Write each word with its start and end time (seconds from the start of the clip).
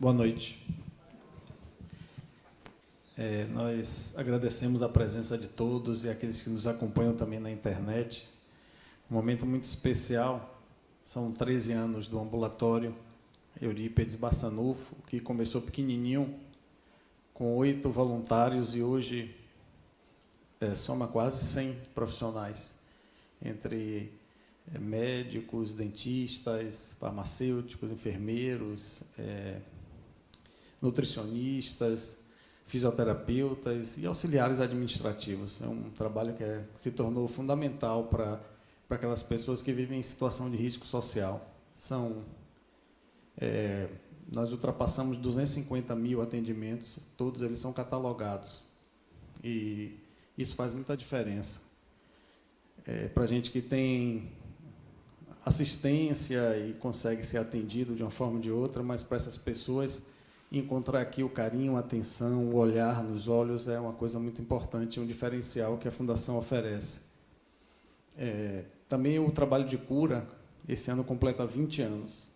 Boa 0.00 0.14
noite. 0.14 0.66
É, 3.18 3.44
nós 3.52 4.14
agradecemos 4.16 4.82
a 4.82 4.88
presença 4.88 5.36
de 5.36 5.46
todos 5.46 6.06
e 6.06 6.08
aqueles 6.08 6.42
que 6.42 6.48
nos 6.48 6.66
acompanham 6.66 7.14
também 7.14 7.38
na 7.38 7.50
internet. 7.50 8.26
Um 9.10 9.14
momento 9.14 9.44
muito 9.44 9.64
especial. 9.64 10.58
São 11.04 11.30
13 11.32 11.74
anos 11.74 12.08
do 12.08 12.18
ambulatório 12.18 12.96
Eurípedes 13.60 14.16
Bassanufo, 14.16 14.96
que 15.06 15.20
começou 15.20 15.60
pequenininho, 15.60 16.34
com 17.34 17.54
oito 17.58 17.90
voluntários 17.90 18.74
e 18.74 18.80
hoje 18.80 19.36
é, 20.62 20.74
soma 20.74 21.08
quase 21.08 21.44
100 21.44 21.74
profissionais, 21.94 22.76
entre 23.44 24.10
é, 24.74 24.78
médicos, 24.78 25.74
dentistas, 25.74 26.96
farmacêuticos, 26.98 27.92
enfermeiros, 27.92 29.02
é, 29.18 29.60
nutricionistas, 30.80 32.20
fisioterapeutas 32.70 33.98
e 33.98 34.06
auxiliares 34.06 34.60
administrativos. 34.60 35.60
É 35.60 35.66
um 35.66 35.90
trabalho 35.90 36.34
que 36.34 36.44
é, 36.44 36.64
se 36.76 36.92
tornou 36.92 37.26
fundamental 37.26 38.04
para, 38.04 38.40
aquelas 38.88 39.22
pessoas 39.22 39.60
que 39.60 39.72
vivem 39.72 39.98
em 39.98 40.02
situação 40.02 40.48
de 40.48 40.56
risco 40.56 40.86
social. 40.86 41.44
São, 41.74 42.22
é, 43.36 43.88
nós 44.32 44.52
ultrapassamos 44.52 45.16
250 45.16 45.94
mil 45.96 46.22
atendimentos, 46.22 47.00
todos 47.16 47.42
eles 47.42 47.58
são 47.58 47.72
catalogados. 47.72 48.64
E 49.42 49.98
isso 50.38 50.54
faz 50.54 50.72
muita 50.72 50.96
diferença. 50.96 51.70
É, 52.86 53.08
para 53.08 53.26
gente 53.26 53.50
que 53.50 53.60
tem 53.60 54.30
assistência 55.44 56.56
e 56.58 56.74
consegue 56.74 57.24
ser 57.24 57.38
atendido 57.38 57.94
de 57.96 58.02
uma 58.02 58.10
forma 58.10 58.34
ou 58.34 58.40
de 58.40 58.50
outra, 58.50 58.82
mas 58.82 59.02
para 59.02 59.16
essas 59.16 59.36
pessoas 59.36 60.09
encontrar 60.50 61.00
aqui 61.00 61.22
o 61.22 61.28
carinho, 61.28 61.76
a 61.76 61.80
atenção, 61.80 62.48
o 62.48 62.56
olhar 62.56 63.04
nos 63.04 63.28
olhos 63.28 63.68
é 63.68 63.78
uma 63.78 63.92
coisa 63.92 64.18
muito 64.18 64.42
importante, 64.42 64.98
um 64.98 65.06
diferencial 65.06 65.78
que 65.78 65.86
a 65.86 65.92
Fundação 65.92 66.36
oferece. 66.38 67.10
É, 68.16 68.64
também 68.88 69.18
o 69.18 69.30
trabalho 69.30 69.66
de 69.66 69.78
cura, 69.78 70.26
esse 70.68 70.90
ano 70.90 71.04
completa 71.04 71.46
20 71.46 71.82
anos. 71.82 72.28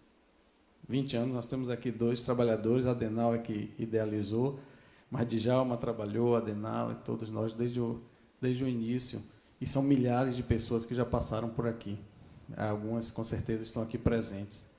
20 0.89 1.17
anos, 1.17 1.35
nós 1.35 1.47
temos 1.47 1.71
aqui 1.71 1.91
dois 1.91 2.25
trabalhadores, 2.25 2.87
Adenal 2.87 3.35
é 3.35 3.39
que 3.39 3.73
idealizou, 3.79 4.61
mas 5.11 5.27
Djalma 5.27 5.77
trabalhou, 5.77 6.37
Adenal 6.37 6.93
e 6.93 6.95
todos 6.97 7.31
nós 7.31 7.53
desde 7.53 7.81
o, 7.81 8.01
desde 8.41 8.63
o 8.63 8.69
início. 8.69 9.21
E 9.61 9.67
são 9.67 9.83
milhares 9.83 10.37
de 10.37 10.43
pessoas 10.43 10.85
que 10.85 10.95
já 10.95 11.05
passaram 11.05 11.49
por 11.49 11.67
aqui. 11.67 11.99
Algumas, 12.57 13.11
com 13.11 13.25
certeza, 13.25 13.63
estão 13.63 13.83
aqui 13.83 13.97
presentes. 13.97 14.74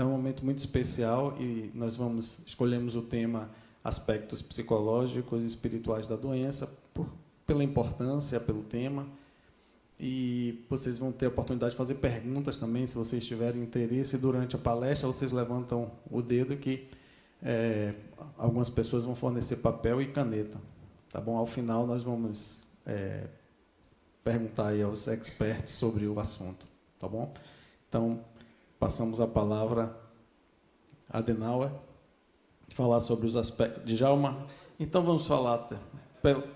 Então, 0.00 0.08
é 0.08 0.14
um 0.14 0.16
momento 0.16 0.42
muito 0.46 0.56
especial 0.56 1.36
e 1.38 1.70
nós 1.74 1.94
vamos 1.94 2.38
escolhemos 2.46 2.96
o 2.96 3.02
tema 3.02 3.50
aspectos 3.84 4.40
psicológicos 4.40 5.44
e 5.44 5.46
espirituais 5.46 6.08
da 6.08 6.16
doença 6.16 6.66
por, 6.94 7.06
pela 7.46 7.62
importância, 7.62 8.40
pelo 8.40 8.62
tema. 8.62 9.06
E 10.00 10.64
vocês 10.70 10.98
vão 10.98 11.12
ter 11.12 11.26
a 11.26 11.28
oportunidade 11.28 11.72
de 11.72 11.76
fazer 11.76 11.96
perguntas 11.96 12.56
também, 12.56 12.86
se 12.86 12.96
vocês 12.96 13.26
tiverem 13.26 13.62
interesse. 13.62 14.16
Durante 14.16 14.56
a 14.56 14.58
palestra, 14.58 15.06
vocês 15.06 15.32
levantam 15.32 15.92
o 16.10 16.22
dedo 16.22 16.56
que 16.56 16.88
é, 17.42 17.92
algumas 18.38 18.70
pessoas 18.70 19.04
vão 19.04 19.14
fornecer 19.14 19.56
papel 19.56 20.00
e 20.00 20.06
caneta. 20.06 20.58
Tá 21.10 21.20
bom? 21.20 21.36
Ao 21.36 21.44
final, 21.44 21.86
nós 21.86 22.02
vamos 22.02 22.62
é, 22.86 23.26
perguntar 24.24 24.68
aí 24.68 24.80
aos 24.80 25.06
experts 25.08 25.74
sobre 25.74 26.06
o 26.06 26.18
assunto. 26.18 26.64
Tá 26.98 27.06
bom? 27.06 27.34
Então, 27.86 28.24
passamos 28.80 29.20
a 29.20 29.26
palavra 29.26 29.94
a 31.08 31.18
Adenauer, 31.18 31.70
falar 32.70 33.00
sobre 33.00 33.26
os 33.26 33.36
aspectos. 33.36 33.84
de 33.84 33.94
Djalma, 33.94 34.46
então 34.78 35.02
vamos 35.02 35.26
falar, 35.26 35.68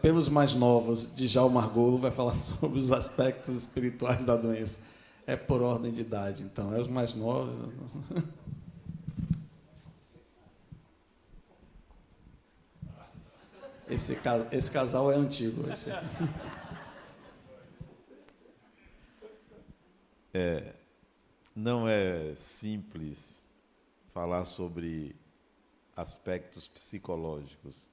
pelos 0.01 0.29
mais 0.29 0.55
novos, 0.55 1.15
Djalma 1.15 1.61
Argolo 1.61 1.99
vai 1.99 2.11
falar 2.11 2.41
sobre 2.41 2.79
os 2.79 2.91
aspectos 2.91 3.55
espirituais 3.55 4.25
da 4.25 4.37
doença. 4.37 4.95
É 5.27 5.37
por 5.37 5.63
ordem 5.63 5.93
de 5.93 6.03
idade, 6.03 6.43
então, 6.43 6.75
é 6.75 6.81
os 6.81 6.89
mais 6.89 7.15
novos. 7.15 7.55
Esse, 13.87 14.19
esse 14.51 14.71
casal 14.71 15.13
é 15.13 15.15
antigo. 15.15 15.71
Esse. 15.71 15.91
É, 20.33 20.74
não 21.55 21.87
é 21.87 22.35
simples 22.37 23.41
falar 24.13 24.45
sobre 24.45 25.15
aspectos 25.95 26.67
psicológicos, 26.67 27.89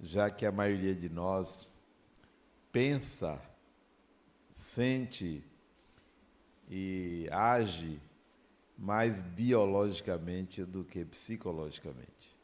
já 0.00 0.28
que 0.28 0.44
a 0.44 0.50
maioria 0.50 0.94
de 0.94 1.08
nós 1.08 1.70
pensa, 2.72 3.40
sente 4.50 5.44
e 6.68 7.28
age 7.30 8.00
mais 8.76 9.20
biologicamente 9.20 10.64
do 10.64 10.82
que 10.82 11.04
psicologicamente. 11.04 12.36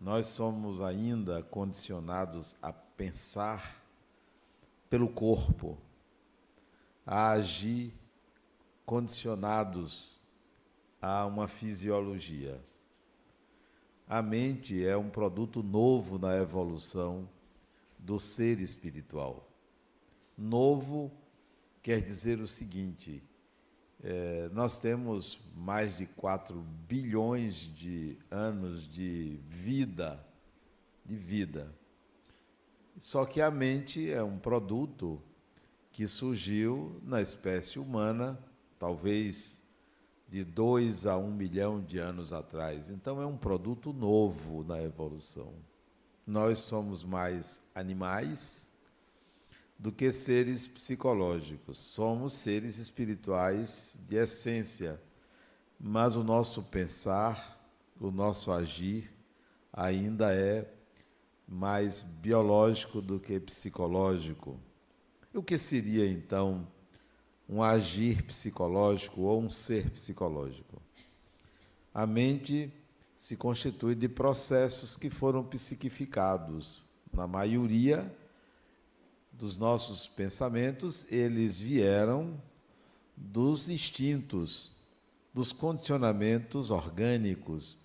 Nós 0.00 0.26
somos 0.26 0.80
ainda 0.80 1.42
condicionados 1.42 2.56
a 2.62 2.72
pensar 2.72 3.82
pelo 4.88 5.08
corpo, 5.08 5.76
a 7.04 7.32
agir 7.32 7.92
condicionados 8.86 10.20
a 11.02 11.26
uma 11.26 11.48
fisiologia. 11.48 12.62
A 14.08 14.22
mente 14.22 14.86
é 14.86 14.96
um 14.96 15.10
produto 15.10 15.62
novo 15.62 16.16
na 16.18 16.36
evolução 16.36 17.28
do 17.98 18.20
ser 18.20 18.60
espiritual. 18.60 19.50
Novo 20.38 21.10
quer 21.82 22.00
dizer 22.00 22.38
o 22.38 22.46
seguinte: 22.46 23.20
é, 24.02 24.48
nós 24.52 24.78
temos 24.78 25.40
mais 25.56 25.96
de 25.96 26.06
4 26.06 26.54
bilhões 26.88 27.56
de 27.76 28.16
anos 28.30 28.88
de 28.88 29.40
vida, 29.48 30.24
de 31.04 31.16
vida. 31.16 31.74
Só 32.98 33.26
que 33.26 33.40
a 33.40 33.50
mente 33.50 34.10
é 34.10 34.22
um 34.22 34.38
produto 34.38 35.20
que 35.90 36.06
surgiu 36.06 37.00
na 37.02 37.20
espécie 37.20 37.78
humana 37.78 38.38
talvez 38.78 39.62
de 40.28 40.44
2 40.44 41.06
a 41.06 41.16
1 41.16 41.24
um 41.24 41.32
milhão 41.32 41.80
de 41.80 41.98
anos 41.98 42.32
atrás. 42.32 42.90
Então 42.90 43.20
é 43.20 43.26
um 43.26 43.36
produto 43.36 43.92
novo 43.92 44.64
na 44.64 44.82
evolução. 44.82 45.52
Nós 46.26 46.58
somos 46.58 47.04
mais 47.04 47.70
animais 47.74 48.72
do 49.78 49.92
que 49.92 50.10
seres 50.10 50.66
psicológicos. 50.66 51.78
Somos 51.78 52.32
seres 52.32 52.78
espirituais 52.78 53.98
de 54.08 54.16
essência, 54.16 55.00
mas 55.78 56.16
o 56.16 56.24
nosso 56.24 56.62
pensar, 56.64 57.60
o 58.00 58.10
nosso 58.10 58.50
agir 58.50 59.12
ainda 59.72 60.34
é 60.34 60.68
mais 61.46 62.02
biológico 62.02 63.00
do 63.00 63.20
que 63.20 63.38
psicológico. 63.38 64.58
O 65.32 65.42
que 65.42 65.58
seria 65.58 66.06
então 66.06 66.66
um 67.48 67.62
agir 67.62 68.22
psicológico 68.22 69.22
ou 69.22 69.40
um 69.40 69.50
ser 69.50 69.90
psicológico. 69.90 70.82
A 71.94 72.06
mente 72.06 72.72
se 73.14 73.36
constitui 73.36 73.94
de 73.94 74.08
processos 74.08 74.96
que 74.96 75.08
foram 75.08 75.42
psiquificados. 75.44 76.82
Na 77.12 77.26
maioria 77.26 78.14
dos 79.32 79.56
nossos 79.56 80.06
pensamentos, 80.06 81.10
eles 81.10 81.58
vieram 81.58 82.40
dos 83.16 83.68
instintos, 83.68 84.72
dos 85.32 85.52
condicionamentos 85.52 86.70
orgânicos 86.70 87.78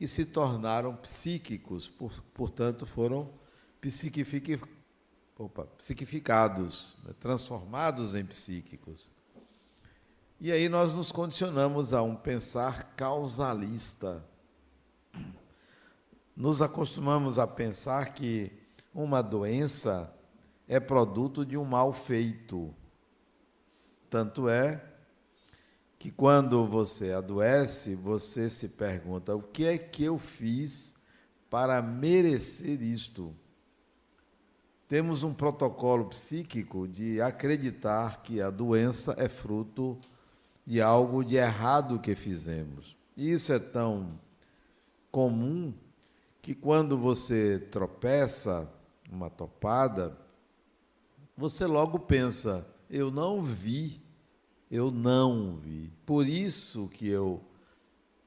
e 0.00 0.08
se 0.08 0.26
tornaram 0.26 0.96
psíquicos, 0.96 1.88
portanto, 2.34 2.84
foram 2.84 3.30
psiquificados 3.80 4.68
opa, 5.42 5.66
psiquificados, 5.76 7.00
né, 7.04 7.12
transformados 7.18 8.14
em 8.14 8.24
psíquicos. 8.24 9.10
E 10.40 10.52
aí 10.52 10.68
nós 10.68 10.92
nos 10.92 11.10
condicionamos 11.10 11.92
a 11.92 12.02
um 12.02 12.14
pensar 12.14 12.94
causalista. 12.94 14.24
Nos 16.36 16.62
acostumamos 16.62 17.38
a 17.38 17.46
pensar 17.46 18.14
que 18.14 18.52
uma 18.94 19.20
doença 19.20 20.12
é 20.68 20.78
produto 20.78 21.44
de 21.44 21.56
um 21.56 21.64
mal 21.64 21.92
feito. 21.92 22.74
Tanto 24.08 24.48
é 24.48 24.82
que 25.98 26.10
quando 26.10 26.66
você 26.66 27.12
adoece, 27.12 27.94
você 27.94 28.48
se 28.48 28.70
pergunta: 28.70 29.34
o 29.34 29.42
que 29.42 29.64
é 29.64 29.78
que 29.78 30.04
eu 30.04 30.18
fiz 30.18 30.96
para 31.50 31.80
merecer 31.82 32.80
isto? 32.82 33.34
Temos 34.92 35.22
um 35.22 35.32
protocolo 35.32 36.04
psíquico 36.04 36.86
de 36.86 37.18
acreditar 37.18 38.22
que 38.22 38.42
a 38.42 38.50
doença 38.50 39.14
é 39.16 39.26
fruto 39.26 39.98
de 40.66 40.82
algo 40.82 41.24
de 41.24 41.36
errado 41.36 41.98
que 41.98 42.14
fizemos. 42.14 42.94
E 43.16 43.32
isso 43.32 43.54
é 43.54 43.58
tão 43.58 44.20
comum 45.10 45.72
que 46.42 46.54
quando 46.54 46.98
você 46.98 47.58
tropeça, 47.70 48.70
uma 49.10 49.30
topada, 49.30 50.14
você 51.38 51.64
logo 51.64 51.98
pensa: 51.98 52.62
eu 52.90 53.10
não 53.10 53.40
vi, 53.40 53.98
eu 54.70 54.90
não 54.90 55.56
vi. 55.56 55.90
Por 56.04 56.26
isso 56.28 56.86
que 56.88 57.08
eu 57.08 57.40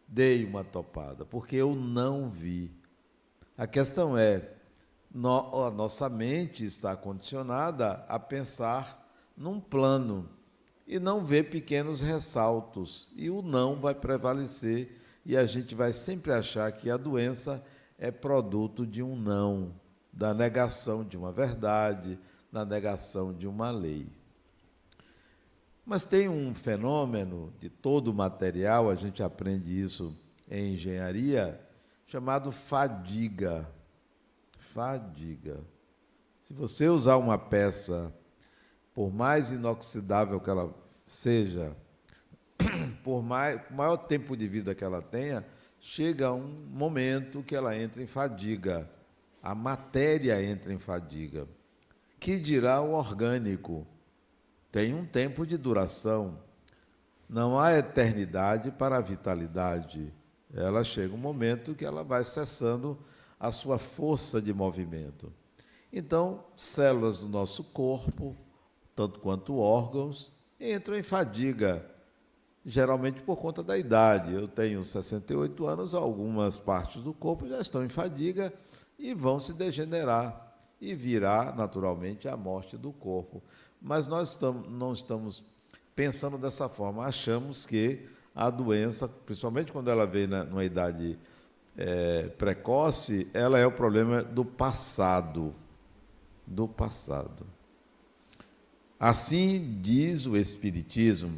dei 0.07 0.43
uma 0.43 0.63
topada, 0.63 1.25
porque 1.25 1.57
eu 1.57 1.75
não 1.75 2.27
vi. 2.27 2.71
A 3.55 3.67
questão 3.67 4.17
é, 4.17 4.54
a 5.15 5.71
nossa 5.71 6.09
mente 6.09 6.65
está 6.65 6.95
condicionada 6.95 8.05
a 8.09 8.19
pensar 8.19 9.09
num 9.37 9.59
plano 9.59 10.29
e 10.85 10.99
não 10.99 11.23
ver 11.23 11.49
pequenos 11.49 12.01
ressaltos, 12.01 13.07
e 13.15 13.29
o 13.29 13.41
não 13.41 13.75
vai 13.75 13.95
prevalecer 13.95 14.99
e 15.25 15.35
a 15.35 15.45
gente 15.45 15.73
vai 15.73 15.93
sempre 15.93 16.31
achar 16.31 16.71
que 16.71 16.89
a 16.89 16.97
doença 16.97 17.65
é 17.97 18.11
produto 18.11 18.85
de 18.85 19.01
um 19.01 19.15
não, 19.15 19.73
da 20.13 20.33
negação 20.33 21.03
de 21.03 21.17
uma 21.17 21.31
verdade, 21.31 22.19
da 22.51 22.63
negação 22.63 23.33
de 23.33 23.47
uma 23.47 23.71
lei. 23.71 24.07
Mas 25.85 26.05
tem 26.05 26.29
um 26.29 26.53
fenômeno 26.53 27.53
de 27.59 27.69
todo 27.69 28.09
o 28.09 28.13
material, 28.13 28.89
a 28.89 28.95
gente 28.95 29.23
aprende 29.23 29.79
isso 29.79 30.15
em 30.49 30.73
engenharia, 30.73 31.59
chamado 32.05 32.51
fadiga. 32.51 33.67
Fadiga. 34.75 35.61
Se 36.41 36.53
você 36.53 36.89
usar 36.89 37.15
uma 37.15 37.37
peça, 37.37 38.13
por 38.93 39.09
mais 39.09 39.49
inoxidável 39.49 40.37
que 40.37 40.49
ela 40.49 40.75
seja, 41.05 41.73
por 43.01 43.23
mais, 43.23 43.61
maior 43.71 43.95
tempo 43.95 44.35
de 44.35 44.49
vida 44.49 44.75
que 44.75 44.83
ela 44.83 45.01
tenha, 45.01 45.45
chega 45.79 46.33
um 46.33 46.67
momento 46.69 47.41
que 47.41 47.55
ela 47.55 47.73
entra 47.77 48.03
em 48.03 48.05
fadiga. 48.05 48.89
A 49.41 49.55
matéria 49.55 50.43
entra 50.43 50.73
em 50.73 50.77
fadiga. 50.77 51.47
Que 52.19 52.37
dirá 52.37 52.81
o 52.81 52.91
orgânico? 52.91 53.87
Tem 54.73 54.93
um 54.93 55.05
tempo 55.05 55.47
de 55.47 55.55
duração. 55.55 56.37
Não 57.29 57.57
há 57.57 57.77
eternidade 57.77 58.71
para 58.71 58.97
a 58.97 59.01
vitalidade. 59.01 60.11
Ela 60.53 60.83
chega 60.83 61.15
um 61.15 61.17
momento 61.17 61.73
que 61.73 61.85
ela 61.85 62.03
vai 62.03 62.25
cessando 62.25 62.99
a 63.39 63.51
sua 63.51 63.77
força 63.77 64.41
de 64.41 64.53
movimento. 64.53 65.31
Então, 65.91 66.43
células 66.57 67.19
do 67.19 67.27
nosso 67.27 67.63
corpo, 67.65 68.35
tanto 68.95 69.19
quanto 69.19 69.57
órgãos, 69.57 70.31
entram 70.59 70.97
em 70.97 71.03
fadiga 71.03 71.85
geralmente 72.65 73.21
por 73.21 73.37
conta 73.37 73.61
da 73.61 73.77
idade. 73.77 74.33
Eu 74.33 74.47
tenho 74.47 74.81
68 74.83 75.65
anos, 75.67 75.93
algumas 75.93 76.57
partes 76.57 77.03
do 77.03 77.13
corpo 77.13 77.47
já 77.47 77.61
estão 77.61 77.85
em 77.85 77.89
fadiga 77.89 78.51
e 78.97 79.13
vão 79.13 79.39
se 79.39 79.53
degenerar 79.53 80.53
e 80.81 80.95
virá 80.95 81.53
naturalmente 81.55 82.27
a 82.27 82.35
morte 82.35 82.75
do 82.75 82.91
corpo. 82.91 83.41
Mas 83.81 84.07
nós 84.07 84.31
estamos, 84.31 84.69
não 84.69 84.93
estamos 84.93 85.43
pensando 85.95 86.37
dessa 86.37 86.67
forma, 86.67 87.05
achamos 87.05 87.65
que 87.65 88.07
a 88.33 88.49
doença, 88.49 89.07
principalmente 89.07 89.71
quando 89.71 89.89
ela 89.89 90.05
vem 90.05 90.27
na, 90.27 90.43
numa 90.43 90.65
idade 90.65 91.17
é, 91.77 92.23
precoce, 92.37 93.29
ela 93.33 93.59
é 93.59 93.65
o 93.65 93.71
problema 93.71 94.23
do 94.23 94.45
passado. 94.45 95.53
Do 96.45 96.67
passado. 96.67 97.45
Assim 98.99 99.79
diz 99.81 100.25
o 100.25 100.37
Espiritismo. 100.37 101.37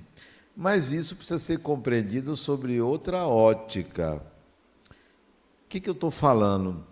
Mas 0.55 0.91
isso 0.91 1.15
precisa 1.15 1.39
ser 1.39 1.59
compreendido 1.59 2.35
sobre 2.35 2.81
outra 2.81 3.27
ótica. 3.27 4.15
O 4.15 5.69
que, 5.69 5.79
que 5.79 5.89
eu 5.89 5.93
estou 5.93 6.09
falando? 6.09 6.83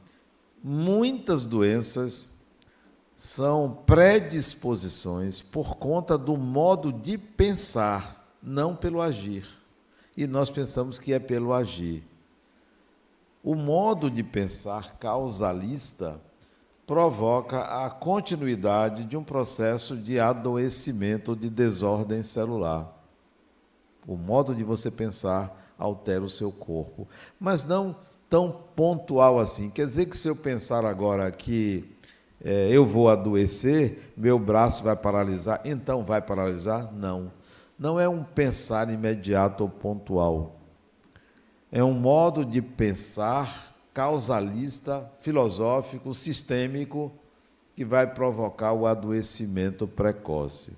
Muitas 0.63 1.45
doenças 1.45 2.29
são 3.15 3.83
predisposições 3.85 5.41
por 5.41 5.77
conta 5.77 6.17
do 6.17 6.35
modo 6.35 6.91
de 6.91 7.17
pensar, 7.17 8.35
não 8.43 8.75
pelo 8.75 9.01
agir. 9.01 9.47
E 10.17 10.27
nós 10.27 10.49
pensamos 10.49 10.99
que 10.99 11.13
é 11.13 11.19
pelo 11.19 11.53
agir. 11.53 12.03
O 13.45 13.53
modo 13.53 14.09
de 14.09 14.23
pensar 14.23 14.97
causalista 14.97 16.19
provoca 16.87 17.61
a 17.61 17.91
continuidade 17.91 19.05
de 19.05 19.15
um 19.15 19.23
processo 19.23 19.95
de 19.95 20.19
adoecimento 20.19 21.35
de 21.35 21.47
desordem 21.47 22.23
celular. 22.23 22.91
O 24.07 24.17
modo 24.17 24.55
de 24.55 24.63
você 24.63 24.89
pensar 24.89 25.75
altera 25.77 26.23
o 26.23 26.29
seu 26.29 26.51
corpo. 26.51 27.07
Mas 27.39 27.63
não 27.63 27.95
tão 28.27 28.51
pontual 28.75 29.39
assim. 29.39 29.69
Quer 29.69 29.85
dizer 29.85 30.07
que 30.07 30.17
se 30.17 30.27
eu 30.27 30.35
pensar 30.35 30.83
agora 30.83 31.29
que 31.29 31.95
é, 32.43 32.69
eu 32.71 32.83
vou 32.83 33.09
adoecer, 33.09 34.11
meu 34.17 34.39
braço 34.39 34.83
vai 34.83 34.95
paralisar, 34.95 35.61
então 35.63 36.03
vai 36.03 36.19
paralisar? 36.19 36.91
Não. 36.91 37.31
Não 37.77 37.99
é 37.99 38.09
um 38.09 38.23
pensar 38.23 38.91
imediato 38.91 39.65
ou 39.65 39.69
pontual. 39.69 40.54
É 41.75 41.83
um 41.83 41.91
modo 41.91 42.45
de 42.45 42.61
pensar 42.61 43.75
causalista, 43.93 45.11
filosófico, 45.19 46.13
sistêmico, 46.13 47.11
que 47.75 47.83
vai 47.83 48.07
provocar 48.07 48.71
o 48.71 48.87
adoecimento 48.87 49.85
precoce. 49.85 50.71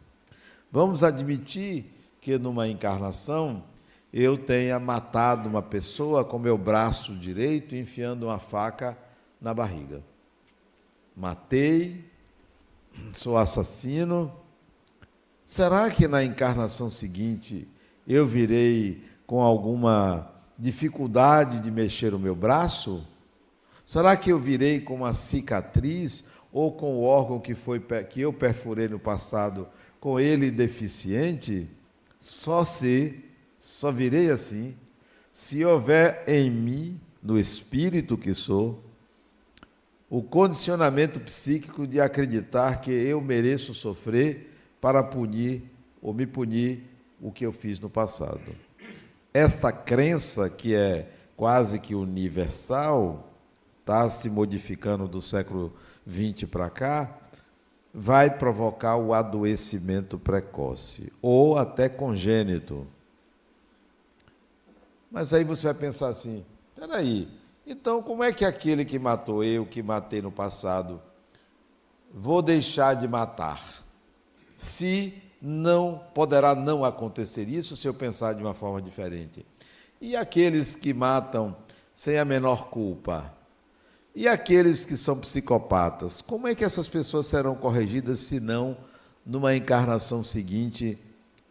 Vamos 0.72 1.04
admitir 1.04 1.86
que 2.20 2.36
numa 2.40 2.68
encarnação 2.68 3.64
eu 4.12 4.40
tenha 4.40 4.80
matado 4.80 5.48
uma 5.48 5.62
pessoa 5.62 6.26
com 6.26 6.40
meu 6.40 6.58
braço 6.58 7.14
direito 7.14 7.76
enfiando 7.76 8.24
uma 8.24 8.40
faca 8.40 8.98
na 9.40 9.54
barriga. 9.54 10.02
Matei, 11.16 12.04
sou 13.14 13.38
assassino. 13.38 14.34
Será 15.46 15.92
que 15.92 16.08
na 16.08 16.24
encarnação 16.24 16.90
seguinte 16.90 17.68
eu 18.08 18.26
virei 18.26 19.06
com 19.28 19.44
alguma 19.44 20.36
dificuldade 20.58 21.60
de 21.60 21.72
mexer 21.72 22.14
o 22.14 22.20
meu 22.20 22.36
braço? 22.36 23.06
Será 23.86 24.18
que 24.18 24.32
eu 24.32 24.40
virei 24.40 24.80
com 24.80 24.96
uma 24.96 25.14
cicatriz 25.14 26.26
ou 26.52 26.72
com 26.72 26.96
o 26.96 27.04
órgão 27.04 27.40
que 27.40 27.56
foi 27.56 27.80
que 28.10 28.22
eu 28.22 28.34
perfurei 28.34 28.88
no 28.88 29.00
passado 29.00 29.68
com 30.00 30.20
ele 30.20 30.52
deficiente? 30.52 31.68
Só 32.20 32.66
se, 32.66 33.24
só 33.60 33.92
virei 33.92 34.32
assim, 34.32 34.76
se 35.32 35.64
houver 35.64 36.24
em 36.28 36.50
mim, 36.50 37.00
no 37.22 37.40
espírito 37.40 38.18
que 38.18 38.34
sou, 38.34 38.84
o 40.10 40.22
condicionamento 40.22 41.20
psíquico 41.20 41.86
de 41.86 42.00
acreditar 42.00 42.82
que 42.82 42.92
eu 42.92 43.22
mereço 43.22 43.74
sofrer 43.74 44.54
para 44.80 45.04
punir 45.04 45.64
ou 46.02 46.14
me 46.14 46.26
punir 46.26 46.84
o 47.22 47.32
que 47.32 47.46
eu 47.46 47.52
fiz 47.52 47.80
no 47.80 47.90
passado. 47.90 48.67
Esta 49.38 49.72
crença, 49.72 50.50
que 50.50 50.74
é 50.74 51.12
quase 51.36 51.78
que 51.78 51.94
universal, 51.94 53.32
está 53.82 54.10
se 54.10 54.32
modificando 54.32 55.08
do 55.08 55.22
século 55.22 55.72
XX 56.10 56.50
para 56.50 56.72
cá, 56.72 57.16
vai 57.94 58.36
provocar 58.36 58.98
o 58.98 59.14
adoecimento 59.14 60.18
precoce 60.18 61.14
ou 61.22 61.56
até 61.56 61.88
congênito. 61.88 62.88
Mas 65.12 65.32
aí 65.36 65.44
você 65.44 65.68
vai 65.68 65.76
pensar 65.76 66.08
assim: 66.08 66.44
peraí, 66.76 67.30
então 67.64 68.02
como 68.02 68.24
é 68.24 68.34
que 68.34 68.44
aquele 68.44 68.84
que 68.84 68.98
matou 68.98 69.44
eu, 69.44 69.68
que 69.68 69.84
matei 69.84 70.20
no 70.20 70.32
passado, 70.32 71.00
vou 72.12 72.42
deixar 72.42 72.96
de 72.96 73.08
matar? 73.08 73.86
Se 74.56 75.27
não 75.42 76.02
poderá 76.14 76.56
não 76.56 76.84
acontecer 76.84 77.48
isso 77.48 77.76
se 77.76 77.88
eu 77.88 77.94
pensar 77.94 78.34
de 78.34 78.42
uma 78.42 78.54
forma 78.54 78.82
diferente. 78.82 79.46
E 80.02 80.16
aqueles 80.16 80.76
que 80.76 80.94
matam 80.94 81.56
sem 81.94 82.18
a 82.18 82.26
menor 82.26 82.70
culpa? 82.70 83.34
E 84.16 84.28
aqueles 84.28 84.84
que 84.84 84.98
são 84.98 85.20
psicopatas, 85.20 86.22
como 86.22 86.48
é 86.48 86.56
que 86.56 86.64
essas 86.64 86.88
pessoas 86.88 87.28
serão 87.28 87.56
corrigidas 87.56 88.20
se 88.20 88.40
não 88.40 88.76
numa 89.26 89.56
encarnação 89.56 90.24
seguinte 90.24 90.98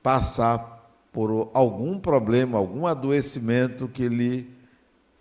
passar 0.02 0.90
por 1.12 1.50
algum 1.54 1.98
problema, 1.98 2.58
algum 2.58 2.86
adoecimento 2.86 3.86
que 3.88 4.08
lhe 4.08 4.50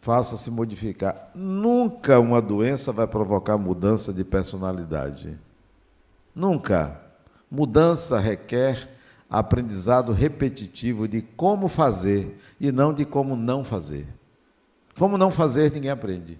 faça 0.01 0.37
se 0.37 0.49
modificar? 0.49 1.31
Nunca 1.35 2.19
uma 2.19 2.41
doença 2.41 2.91
vai 2.91 3.05
provocar 3.05 3.57
mudança 3.57 4.11
de 4.11 4.23
personalidade. 4.23 5.37
Nunca. 6.33 7.04
Mudança 7.55 8.19
requer 8.19 8.89
aprendizado 9.29 10.11
repetitivo 10.11 11.07
de 11.07 11.21
como 11.21 11.69
fazer 11.69 12.37
e 12.59 12.69
não 12.69 12.93
de 12.93 13.05
como 13.05 13.33
não 13.33 13.63
fazer. 13.63 14.05
Como 14.99 15.17
não 15.17 15.31
fazer, 15.31 15.71
ninguém 15.71 15.89
aprende. 15.89 16.37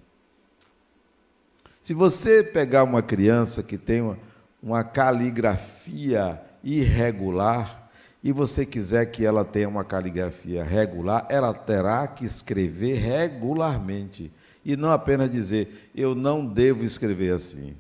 Se 1.81 1.93
você 1.93 2.43
pegar 2.43 2.83
uma 2.83 3.01
criança 3.01 3.63
que 3.63 3.77
tem 3.77 4.01
uma, 4.01 4.17
uma 4.61 4.83
caligrafia 4.83 6.41
irregular 6.61 7.89
e 8.21 8.33
você 8.33 8.65
quiser 8.65 9.05
que 9.05 9.25
ela 9.25 9.45
tenha 9.45 9.69
uma 9.69 9.85
caligrafia 9.85 10.65
regular, 10.65 11.25
ela 11.29 11.53
terá 11.53 12.07
que 12.07 12.25
escrever 12.25 12.95
regularmente. 12.95 14.33
e 14.65 14.75
não 14.75 14.91
apenas 14.91 15.31
dizer, 15.31 15.91
eu 15.95 16.13
não 16.13 16.45
devo 16.45 16.83
escrever 16.83 17.31
assim. 17.33 17.77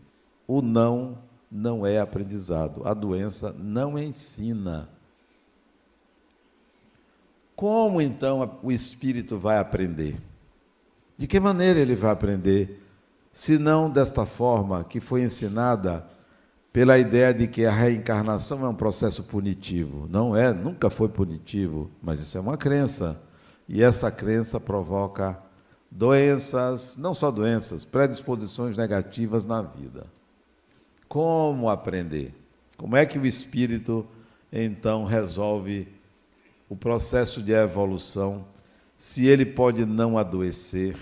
O 0.47 0.61
não 0.61 1.24
não 1.51 1.85
é 1.85 1.99
aprendizado. 1.99 2.87
A 2.87 2.93
doença 2.93 3.53
não 3.53 3.97
ensina. 3.97 4.89
Como 7.55 8.01
então 8.01 8.59
o 8.61 8.71
espírito 8.71 9.37
vai 9.37 9.57
aprender? 9.57 10.21
De 11.17 11.27
que 11.27 11.39
maneira 11.39 11.79
ele 11.79 11.95
vai 11.95 12.11
aprender? 12.11 12.81
Se 13.31 13.57
não 13.57 13.89
desta 13.89 14.25
forma 14.25 14.83
que 14.83 14.99
foi 14.99 15.21
ensinada 15.23 16.05
pela 16.75 16.97
ideia 16.97 17.33
de 17.33 17.47
que 17.47 17.65
a 17.65 17.71
reencarnação 17.71 18.65
é 18.65 18.67
um 18.67 18.75
processo 18.75 19.23
punitivo. 19.23 20.09
Não 20.09 20.35
é, 20.35 20.51
nunca 20.51 20.89
foi 20.89 21.07
punitivo, 21.07 21.89
mas 22.03 22.19
isso 22.19 22.37
é 22.37 22.41
uma 22.41 22.57
crença. 22.57 23.21
E 23.65 23.81
essa 23.81 24.11
crença 24.11 24.59
provoca 24.59 25.39
doenças, 25.89 26.97
não 26.97 27.13
só 27.13 27.31
doenças, 27.31 27.85
predisposições 27.85 28.75
negativas 28.75 29.45
na 29.45 29.61
vida. 29.61 30.05
Como 31.07 31.69
aprender? 31.69 32.33
Como 32.77 32.95
é 32.95 33.05
que 33.05 33.17
o 33.17 33.25
espírito 33.25 34.05
então 34.51 35.05
resolve 35.05 35.87
o 36.69 36.75
processo 36.75 37.41
de 37.41 37.51
evolução 37.51 38.45
se 38.97 39.25
ele 39.25 39.45
pode 39.45 39.85
não 39.85 40.17
adoecer? 40.17 40.95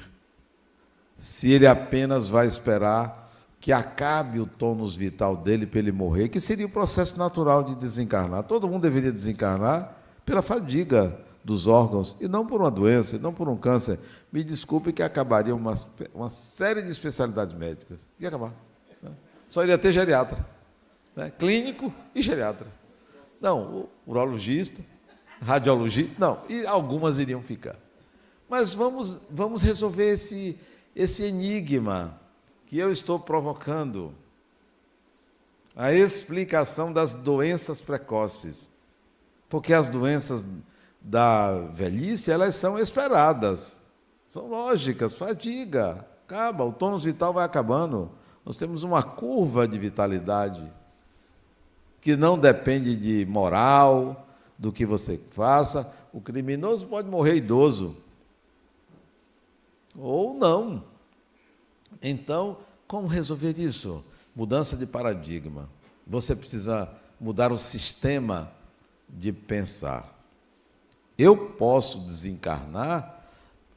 Se 1.16 1.52
ele 1.52 1.68
apenas 1.68 2.28
vai 2.28 2.48
esperar 2.48 3.24
que 3.60 3.72
acabe 3.72 4.42
o 4.42 4.46
tônus 4.46 4.96
vital 4.96 5.38
dele 5.38 5.66
para 5.66 5.80
ele 5.80 5.92
morrer, 5.92 6.28
que 6.28 6.42
seria 6.42 6.66
o 6.66 6.70
processo 6.70 7.18
natural 7.18 7.64
de 7.64 7.76
desencarnar. 7.76 8.44
Todo 8.44 8.68
mundo 8.68 8.82
deveria 8.82 9.12
desencarnar 9.12 9.96
pela 10.26 10.42
fadiga 10.42 11.18
dos 11.44 11.66
órgãos 11.66 12.16
e 12.20 12.28
não 12.28 12.46
por 12.46 12.60
uma 12.60 12.70
doença, 12.70 13.16
e 13.16 13.20
não 13.20 13.34
por 13.34 13.48
um 13.48 13.56
câncer. 13.56 14.00
Me 14.32 14.44
desculpe 14.44 14.92
que 14.92 15.02
acabaria 15.02 15.56
uma, 15.56 15.76
uma 16.14 16.28
série 16.28 16.82
de 16.82 16.90
especialidades 16.90 17.54
médicas. 17.54 18.00
Ia 18.20 18.28
acabar. 18.28 18.54
Só 19.54 19.62
iria 19.62 19.78
ter 19.78 19.92
geriatra, 19.92 20.44
né? 21.16 21.32
clínico 21.38 21.94
e 22.16 22.24
geriatra. 22.24 22.66
Não, 23.40 23.88
urologista, 24.04 24.82
radiologista, 25.40 26.16
não, 26.18 26.42
e 26.50 26.66
algumas 26.66 27.20
iriam 27.20 27.40
ficar. 27.40 27.76
Mas 28.50 28.74
vamos, 28.74 29.28
vamos 29.30 29.62
resolver 29.62 30.10
esse, 30.10 30.58
esse 30.96 31.22
enigma 31.26 32.20
que 32.66 32.80
eu 32.80 32.92
estou 32.92 33.20
provocando 33.20 34.12
a 35.76 35.94
explicação 35.94 36.92
das 36.92 37.14
doenças 37.14 37.80
precoces. 37.80 38.72
Porque 39.48 39.72
as 39.72 39.88
doenças 39.88 40.48
da 41.00 41.60
velhice, 41.68 42.32
elas 42.32 42.56
são 42.56 42.80
esperadas, 42.80 43.78
são 44.28 44.48
lógicas, 44.48 45.14
fadiga, 45.14 46.04
acaba, 46.26 46.66
o 46.66 46.74
tônus 46.74 47.04
vital 47.04 47.32
vai 47.32 47.46
acabando. 47.46 48.23
Nós 48.46 48.58
temos 48.58 48.84
uma 48.84 49.02
curva 49.02 49.68
de 49.68 49.78
vitalidade 49.78 50.64
que 52.02 52.16
não 52.18 52.38
depende 52.38 52.96
de 52.96 53.26
moral, 53.26 54.28
do 54.58 54.72
que 54.72 54.86
você 54.86 55.18
faça. 55.32 55.96
O 56.12 56.22
criminoso 56.22 56.88
pode 56.88 57.10
morrer 57.10 57.36
idoso. 57.36 57.96
Ou 59.98 60.34
não. 60.34 60.84
Então, 62.02 62.58
como 62.88 63.08
resolver 63.08 63.58
isso? 63.58 64.04
Mudança 64.36 64.76
de 64.76 64.86
paradigma. 64.86 65.70
Você 66.06 66.36
precisa 66.36 66.90
mudar 67.20 67.52
o 67.52 67.58
sistema 67.58 68.52
de 69.08 69.32
pensar. 69.32 70.14
Eu 71.18 71.38
posso 71.38 72.00
desencarnar 72.00 73.28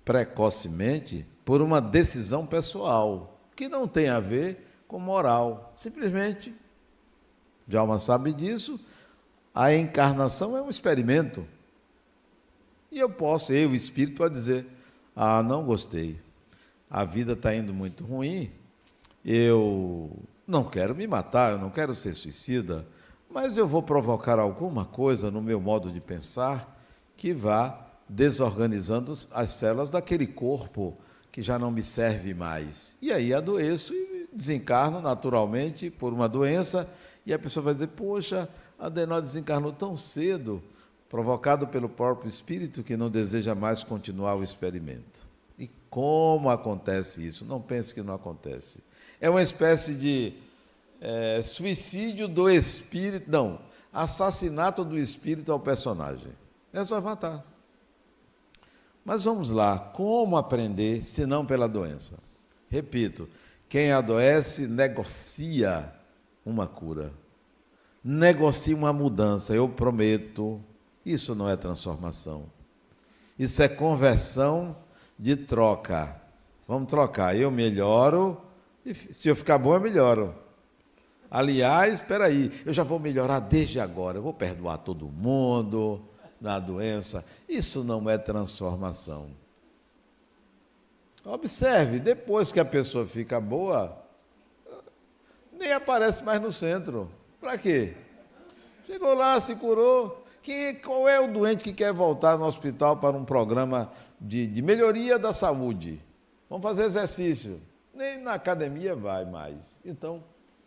precocemente 0.05 1.27
por 1.45 1.61
uma 1.61 1.81
decisão 1.81 2.47
pessoal, 2.47 3.36
que 3.57 3.69
não 3.69 3.89
tem 3.89 4.09
a 4.09 4.21
ver 4.21 4.65
com 4.87 5.01
moral. 5.01 5.73
Simplesmente, 5.75 6.55
Djalma 7.67 7.99
sabe 7.99 8.33
disso, 8.33 8.79
a 9.53 9.75
encarnação 9.75 10.57
é 10.57 10.63
um 10.63 10.71
experimento. 10.71 11.45
E 12.93 13.01
eu 13.01 13.11
posso, 13.11 13.53
eu, 13.53 13.75
espírito, 13.75 14.23
a 14.23 14.29
dizer: 14.29 14.65
ah, 15.17 15.43
não 15.43 15.65
gostei 15.65 16.25
a 16.91 17.05
vida 17.05 17.33
está 17.33 17.55
indo 17.55 17.75
muito 17.75 18.05
ruim, 18.05 18.51
eu 19.25 20.11
não 20.47 20.65
quero 20.65 20.95
me 20.95 21.07
matar, 21.07 21.53
eu 21.53 21.59
não 21.59 21.71
quero 21.71 21.95
ser 21.95 22.15
suicida, 22.15 22.87
mas 23.29 23.57
eu 23.57 23.67
vou 23.67 23.83
provocar 23.83 24.39
alguma 24.39 24.85
coisa 24.85 25.31
no 25.31 25.43
meu 25.43 25.61
modo 25.61 25.91
de 25.91 26.01
pensar 26.01 26.81
que 27.17 27.35
vá 27.35 27.87
desorganizando 28.09 29.13
as 29.33 29.51
células 29.51 29.91
daquele 29.91 30.27
corpo 30.27 30.97
que 31.37 31.43
já 31.43 31.59
não 31.59 31.71
me 31.71 31.83
serve 31.83 32.33
mais. 32.33 32.97
E 33.03 33.13
aí 33.13 33.35
adoeço 33.35 33.93
e 33.93 34.27
desencarno 34.33 35.03
naturalmente 35.03 35.91
por 35.91 36.11
uma 36.11 36.27
doença, 36.27 36.91
e 37.27 37.35
a 37.35 37.39
pessoa 37.39 37.63
vai 37.63 37.75
dizer: 37.75 37.89
Poxa, 37.89 38.49
Adenó 38.79 39.21
desencarnou 39.21 39.71
tão 39.71 39.99
cedo, 39.99 40.63
provocado 41.11 41.67
pelo 41.67 41.91
próprio 41.91 42.27
espírito 42.27 42.83
que 42.83 42.97
não 42.97 43.11
deseja 43.11 43.55
mais 43.55 43.83
continuar 43.83 44.35
o 44.35 44.43
experimento. 44.43 45.29
Como 45.91 46.49
acontece 46.49 47.27
isso? 47.27 47.45
Não 47.45 47.61
pense 47.61 47.93
que 47.93 48.01
não 48.01 48.15
acontece. 48.15 48.79
É 49.21 49.29
uma 49.29 49.43
espécie 49.43 49.95
de 49.95 50.33
é, 51.03 51.43
suicídio 51.43 52.29
do 52.29 52.49
espírito, 52.49 53.31
não, 53.31 53.61
assassinato 53.93 54.83
do 54.83 54.99
espírito 54.99 55.53
ao 55.53 55.61
personagem. 55.61 56.33
É 56.73 56.83
só 56.83 56.99
matar. 56.99 57.45
Mas 59.07 59.23
vamos 59.23 59.51
lá, 59.51 59.79
como 59.79 60.37
aprender 60.37 61.05
se 61.05 61.25
não 61.27 61.47
pela 61.47 61.69
doença? 61.69 62.19
Repito, 62.69 63.29
quem 63.69 63.93
adoece 63.93 64.67
negocia 64.67 65.93
uma 66.45 66.67
cura, 66.67 67.13
negocia 68.03 68.75
uma 68.75 68.93
mudança. 68.93 69.55
Eu 69.55 69.69
prometo, 69.69 70.61
isso 71.05 71.37
não 71.37 71.49
é 71.49 71.55
transformação. 71.57 72.47
Isso 73.39 73.63
é 73.63 73.69
conversão 73.69 74.77
de 75.17 75.37
troca. 75.37 76.21
Vamos 76.67 76.89
trocar. 76.89 77.37
Eu 77.37 77.49
melhoro, 77.49 78.41
e 78.85 78.93
se 78.93 79.29
eu 79.29 79.37
ficar 79.37 79.57
bom, 79.57 79.73
eu 79.73 79.81
melhoro. 79.81 80.35
Aliás, 81.31 81.95
espera 81.95 82.25
aí, 82.25 82.51
eu 82.67 82.73
já 82.73 82.83
vou 82.83 82.99
melhorar 82.99 83.39
desde 83.39 83.79
agora. 83.79 84.19
Eu 84.19 84.23
vou 84.23 84.35
perdoar 84.35 84.79
todo 84.79 85.07
mundo 85.07 86.03
na 86.41 86.59
doença. 86.59 87.25
Isso 87.49 87.85
não 87.85 88.09
é 88.09 88.19
transformação. 88.19 89.31
Observe, 91.25 91.99
depois 91.99 92.53
que 92.53 92.61
a 92.61 92.65
pessoa 92.65 93.05
fica 93.07 93.41
boa, 93.41 93.97
nem 95.53 95.73
aparece 95.73 96.23
mais 96.23 96.41
no 96.41 96.53
centro. 96.53 97.11
Para 97.41 97.59
quê? 97.59 97.95
Chegou 98.87 99.15
lá, 99.15 99.41
se 99.41 99.57
curou. 99.57 100.25
Quem, 100.43 100.77
qual 100.77 101.09
é 101.09 101.19
o 101.19 101.33
doente 101.33 101.65
que 101.65 101.73
quer 101.73 101.93
voltar 101.93 102.39
no 102.39 102.45
hospital 102.45 102.99
para 102.99 103.17
um 103.17 103.25
programa 103.25 103.91
de, 104.21 104.47
de 104.47 104.63
melhoria 104.63 105.19
da 105.19 105.33
saúde. 105.33 106.01
Vamos 106.49 106.63
fazer 106.63 106.85
exercício. 106.85 107.61
Nem 107.93 108.19
na 108.21 108.35
academia 108.35 108.95
vai 108.95 109.25
mais. 109.25 109.81
Então, 109.85 110.23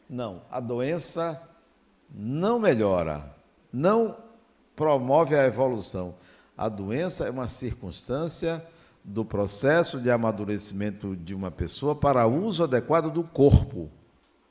não, 0.10 0.42
a 0.50 0.60
doença 0.60 1.42
não 2.10 2.60
melhora, 2.60 3.24
não 3.72 4.18
promove 4.80 5.36
a 5.36 5.46
evolução. 5.46 6.16
A 6.58 6.70
doença 6.70 7.26
é 7.26 7.30
uma 7.30 7.50
circunstância 7.50 8.66
do 9.04 9.26
processo 9.26 10.00
de 10.00 10.10
amadurecimento 10.10 11.18
de 11.18 11.36
uma 11.36 11.52
pessoa 11.52 11.94
para 11.94 12.26
uso 12.26 12.64
adequado 12.64 13.12
do 13.12 13.22
corpo, 13.22 13.90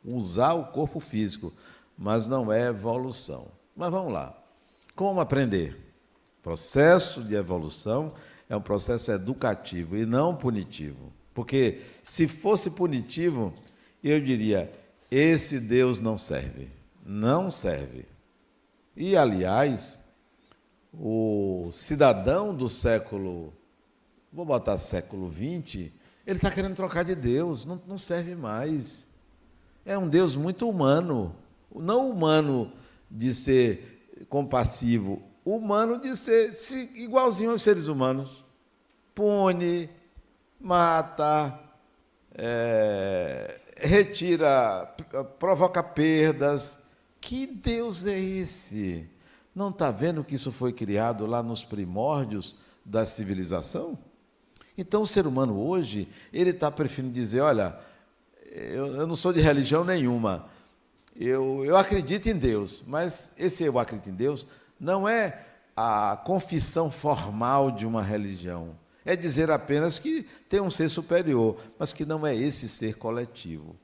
usar 0.04 0.52
o 0.52 0.66
corpo 0.66 1.00
físico, 1.00 1.50
mas 1.96 2.26
não 2.26 2.52
é 2.52 2.66
evolução. 2.66 3.48
Mas 3.74 3.90
vamos 3.90 4.12
lá. 4.12 4.36
Como 4.94 5.18
aprender? 5.18 5.94
Processo 6.42 7.22
de 7.22 7.34
evolução 7.34 8.12
é 8.50 8.56
um 8.56 8.60
processo 8.60 9.10
educativo 9.10 9.96
e 9.96 10.04
não 10.04 10.36
punitivo. 10.36 11.10
Porque 11.32 11.80
se 12.04 12.28
fosse 12.28 12.72
punitivo, 12.72 13.50
eu 14.04 14.20
diria: 14.20 14.70
esse 15.10 15.58
Deus 15.58 16.00
não 16.00 16.18
serve. 16.18 16.68
Não 17.02 17.50
serve. 17.50 18.04
E, 18.94 19.16
aliás, 19.16 20.07
o 20.92 21.68
cidadão 21.72 22.54
do 22.54 22.68
século, 22.68 23.52
vou 24.32 24.44
botar 24.44 24.78
século 24.78 25.30
XX, 25.30 25.90
ele 26.26 26.36
está 26.36 26.50
querendo 26.50 26.76
trocar 26.76 27.04
de 27.04 27.14
Deus, 27.14 27.64
não, 27.64 27.80
não 27.86 27.96
serve 27.96 28.34
mais. 28.34 29.06
É 29.84 29.96
um 29.96 30.08
Deus 30.08 30.36
muito 30.36 30.68
humano. 30.68 31.34
Não 31.74 32.10
humano 32.10 32.70
de 33.10 33.32
ser 33.32 34.12
compassivo, 34.28 35.22
humano 35.44 35.98
de 35.98 36.16
ser 36.16 36.52
igualzinho 36.96 37.52
aos 37.52 37.62
seres 37.62 37.88
humanos. 37.88 38.44
Pune, 39.14 39.88
mata, 40.60 41.58
é, 42.34 43.60
retira, 43.76 44.94
provoca 45.38 45.82
perdas. 45.82 46.88
Que 47.20 47.46
Deus 47.46 48.06
é 48.06 48.18
esse? 48.18 49.08
Não 49.58 49.70
está 49.70 49.90
vendo 49.90 50.22
que 50.22 50.36
isso 50.36 50.52
foi 50.52 50.72
criado 50.72 51.26
lá 51.26 51.42
nos 51.42 51.64
primórdios 51.64 52.54
da 52.84 53.04
civilização? 53.04 53.98
Então, 54.78 55.02
o 55.02 55.06
ser 55.06 55.26
humano 55.26 55.60
hoje, 55.60 56.06
ele 56.32 56.50
está 56.50 56.70
preferindo 56.70 57.12
dizer: 57.12 57.40
olha, 57.40 57.76
eu, 58.52 58.86
eu, 58.94 59.04
não 59.04 59.16
sou 59.16 59.32
de 59.32 59.40
religião 59.40 59.84
nenhuma, 59.84 60.48
eu, 61.16 61.64
eu 61.64 61.76
acredito 61.76 62.28
em 62.28 62.36
Deus, 62.36 62.84
mas 62.86 63.32
esse 63.36 63.64
eu 63.64 63.80
acredito 63.80 64.10
em 64.10 64.14
Deus 64.14 64.46
não 64.78 65.08
é 65.08 65.44
a 65.76 66.16
confissão 66.24 66.88
formal 66.88 67.72
de 67.72 67.84
uma 67.84 68.00
religião. 68.00 68.78
É 69.04 69.16
dizer 69.16 69.50
apenas 69.50 69.98
que 69.98 70.22
tem 70.48 70.60
um 70.60 70.70
ser 70.70 70.88
superior, 70.88 71.60
mas 71.76 71.92
que 71.92 72.04
não 72.04 72.24
é 72.24 72.32
esse 72.32 72.68
ser 72.68 72.96
coletivo. 72.96 73.74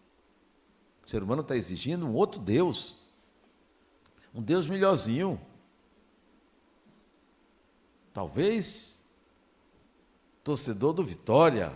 O 1.04 1.10
ser 1.10 1.20
humano 1.20 1.42
está 1.42 1.56
exigindo 1.56 2.06
um 2.06 2.14
outro 2.14 2.40
Deus, 2.40 2.94
um 4.32 4.40
Deus 4.40 4.68
melhorzinho. 4.68 5.36
Talvez 8.14 9.00
torcedor 10.44 10.92
do 10.92 11.02
Vitória. 11.04 11.72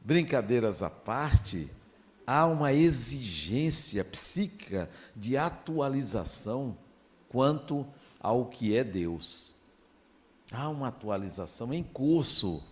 Brincadeiras 0.00 0.80
à 0.80 0.88
parte, 0.88 1.68
há 2.24 2.46
uma 2.46 2.72
exigência 2.72 4.04
psíquica 4.04 4.88
de 5.16 5.36
atualização 5.36 6.76
quanto 7.28 7.84
ao 8.20 8.46
que 8.46 8.76
é 8.76 8.84
Deus. 8.84 9.56
Há 10.52 10.68
uma 10.68 10.88
atualização 10.88 11.74
em 11.74 11.82
curso 11.82 12.62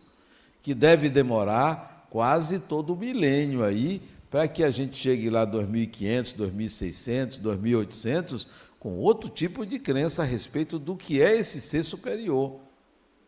que 0.62 0.72
deve 0.72 1.08
demorar 1.08 2.06
quase 2.10 2.60
todo 2.60 2.92
o 2.92 2.96
milênio 2.96 3.64
aí 3.64 4.00
para 4.30 4.46
que 4.46 4.62
a 4.62 4.70
gente 4.70 4.96
chegue 4.96 5.30
lá 5.30 5.44
2500, 5.44 6.32
2600, 6.32 7.38
2800 7.38 8.48
com 8.78 8.96
outro 8.98 9.28
tipo 9.28 9.66
de 9.66 9.78
crença 9.78 10.22
a 10.22 10.26
respeito 10.26 10.78
do 10.78 10.96
que 10.96 11.20
é 11.20 11.36
esse 11.36 11.60
ser 11.60 11.82
superior. 11.82 12.60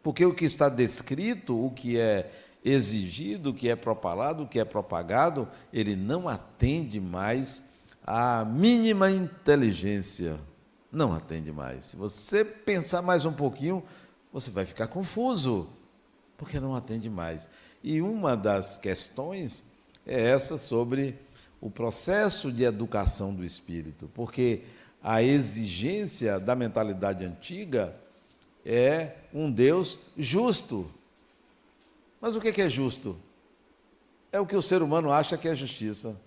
Porque 0.03 0.25
o 0.25 0.35
que 0.35 0.45
está 0.45 0.69
descrito, 0.69 1.65
o 1.65 1.71
que 1.71 1.99
é 1.99 2.31
exigido, 2.65 3.51
o 3.51 3.55
que 3.55 3.69
é 3.69 3.77
propalado, 3.77 4.45
o 4.45 4.49
que 4.49 4.61
é 4.61 4.65
propagado, 4.65 5.49
ele 5.73 5.97
não 5.97 6.29
atende 6.29 7.01
mais 7.01 7.81
à 8.07 8.45
mínima 8.45 9.11
inteligência. 9.11 10.39
Não 10.93 11.13
atende 11.13 11.53
mais. 11.53 11.87
Se 11.87 11.97
você 11.97 12.45
pensar 12.45 13.03
mais 13.03 13.25
um 13.25 13.33
pouquinho, 13.33 13.83
você 14.33 14.51
vai 14.51 14.65
ficar 14.65 14.87
confuso, 14.89 15.69
porque 16.37 16.59
não 16.59 16.75
atende 16.75 17.09
mais. 17.11 17.49
E 17.83 18.01
uma 18.01 18.37
das 18.37 18.77
questões 18.77 19.79
é 20.07 20.31
essa 20.31 20.59
sobre 20.59 21.19
o 21.61 21.71
processo 21.71 22.51
de 22.51 22.65
educação 22.65 23.35
do 23.35 23.45
espírito, 23.45 24.11
porque 24.15 24.65
a 25.03 25.23
exigência 25.23 26.39
da 26.39 26.55
mentalidade 26.55 27.25
antiga 27.25 27.95
é 28.65 29.17
um 29.33 29.51
Deus 29.51 29.99
justo. 30.17 30.91
Mas 32.21 32.37
o 32.37 32.41
que 32.41 32.61
é 32.61 32.69
justo? 32.69 33.17
É 34.31 34.39
o 34.39 34.47
que 34.47 34.55
o 34.55 34.63
ser 34.63 34.83
humano 34.83 35.11
acha 35.11 35.39
que 35.39 35.49
é 35.49 35.55
justiça. 35.55 36.21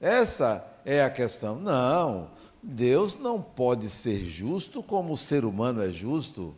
Essa 0.00 0.80
é 0.84 1.02
a 1.04 1.10
questão. 1.10 1.60
Não, 1.60 2.30
Deus 2.60 3.18
não 3.18 3.40
pode 3.40 3.88
ser 3.88 4.24
justo 4.24 4.82
como 4.82 5.12
o 5.12 5.16
ser 5.16 5.44
humano 5.44 5.80
é 5.80 5.92
justo. 5.92 6.54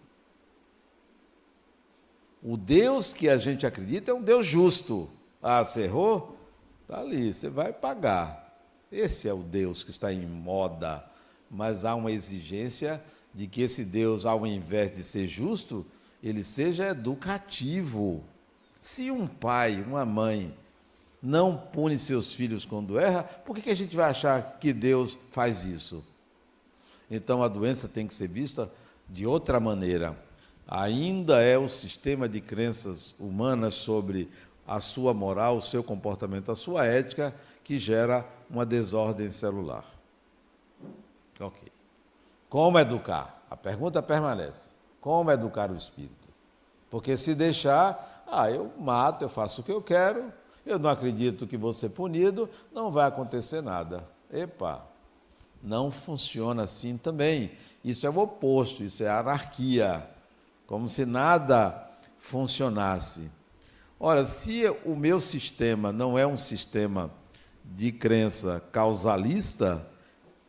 O 2.43 2.57
Deus 2.57 3.13
que 3.13 3.29
a 3.29 3.37
gente 3.37 3.67
acredita 3.67 4.11
é 4.11 4.15
um 4.15 4.23
Deus 4.23 4.47
justo. 4.47 5.11
Ah, 5.43 5.65
você 5.65 5.83
errou? 5.83 6.39
Está 6.83 7.01
ali, 7.01 7.33
você 7.33 7.49
vai 7.51 7.73
pagar. 7.73 8.44
Esse 8.95 9.29
é 9.29 9.35
o 9.35 9.43
Deus 9.43 9.83
que 9.83 9.91
está 9.91 10.13
em 10.13 10.25
moda, 10.25 11.05
mas 11.51 11.85
há 11.85 11.97
uma 11.97 12.13
exigência 12.13 13.03
de 13.35 13.49
que 13.49 13.61
esse 13.63 13.85
Deus, 13.85 14.25
ao 14.25 14.47
invés 14.47 14.93
de 14.93 15.03
ser 15.03 15.27
justo, 15.27 15.85
ele 16.23 16.45
seja 16.45 16.91
educativo. 16.91 18.23
Se 18.81 19.11
um 19.11 19.27
pai, 19.27 19.83
uma 19.83 20.07
mãe, 20.07 20.57
não 21.21 21.57
pune 21.57 21.99
seus 21.99 22.33
filhos 22.33 22.65
quando 22.65 22.97
erra, 22.97 23.25
por 23.25 23.57
que, 23.57 23.63
que 23.63 23.71
a 23.71 23.77
gente 23.77 23.97
vai 23.97 24.11
achar 24.11 24.59
que 24.61 24.73
Deus 24.73 25.19
faz 25.33 25.65
isso? 25.65 26.05
Então 27.11 27.43
a 27.43 27.49
doença 27.49 27.89
tem 27.89 28.07
que 28.07 28.15
ser 28.15 28.29
vista 28.29 28.71
de 29.11 29.27
outra 29.27 29.59
maneira. 29.59 30.17
Ainda 30.69 31.43
é 31.43 31.59
o 31.59 31.69
sistema 31.69 32.29
de 32.29 32.41
crenças 32.41 33.17
humanas 33.19 33.75
sobre 33.75 34.31
a 34.67 34.81
sua 34.81 35.13
moral, 35.13 35.57
o 35.57 35.63
seu 35.63 35.83
comportamento, 35.83 36.53
a 36.53 36.57
sua 36.57 36.87
ética, 36.87 37.35
que 37.65 37.79
gera 37.79 38.25
uma 38.49 38.65
desordem 38.65 39.33
celular. 39.33 39.85
Ok. 41.41 41.73
Como 42.49 42.79
educar? 42.79 43.43
A 43.51 43.57
pergunta 43.57 44.03
permanece. 44.03 44.71
Como 45.01 45.31
educar 45.31 45.71
o 45.71 45.77
espírito? 45.77 46.29
Porque 46.91 47.17
se 47.17 47.35
deixar, 47.35 48.25
ah, 48.31 48.51
eu 48.51 48.71
mato, 48.79 49.25
eu 49.25 49.29
faço 49.29 49.61
o 49.61 49.65
que 49.65 49.73
eu 49.73 49.83
quero, 49.83 50.33
eu 50.65 50.79
não 50.79 50.89
acredito 50.89 51.47
que 51.47 51.57
vou 51.57 51.73
ser 51.73 51.89
punido, 51.91 52.49
não 52.73 52.93
vai 52.93 53.09
acontecer 53.09 53.61
nada. 53.61 54.07
Epa, 54.33 54.87
não 55.63 55.91
funciona 55.91 56.63
assim 56.63 56.97
também. 56.97 57.53
Isso 57.83 58.07
é 58.07 58.11
o 58.11 58.19
oposto, 58.19 58.83
isso 58.83 59.03
é 59.03 59.09
anarquia. 59.09 60.09
Como 60.67 60.89
se 60.89 61.05
nada 61.05 61.91
funcionasse. 62.19 63.31
Ora, 63.99 64.25
se 64.25 64.65
o 64.85 64.95
meu 64.95 65.21
sistema 65.21 65.93
não 65.93 66.19
é 66.19 66.27
um 66.27 66.39
sistema 66.39 67.11
de 67.65 67.91
crença 67.91 68.63
causalista, 68.73 69.87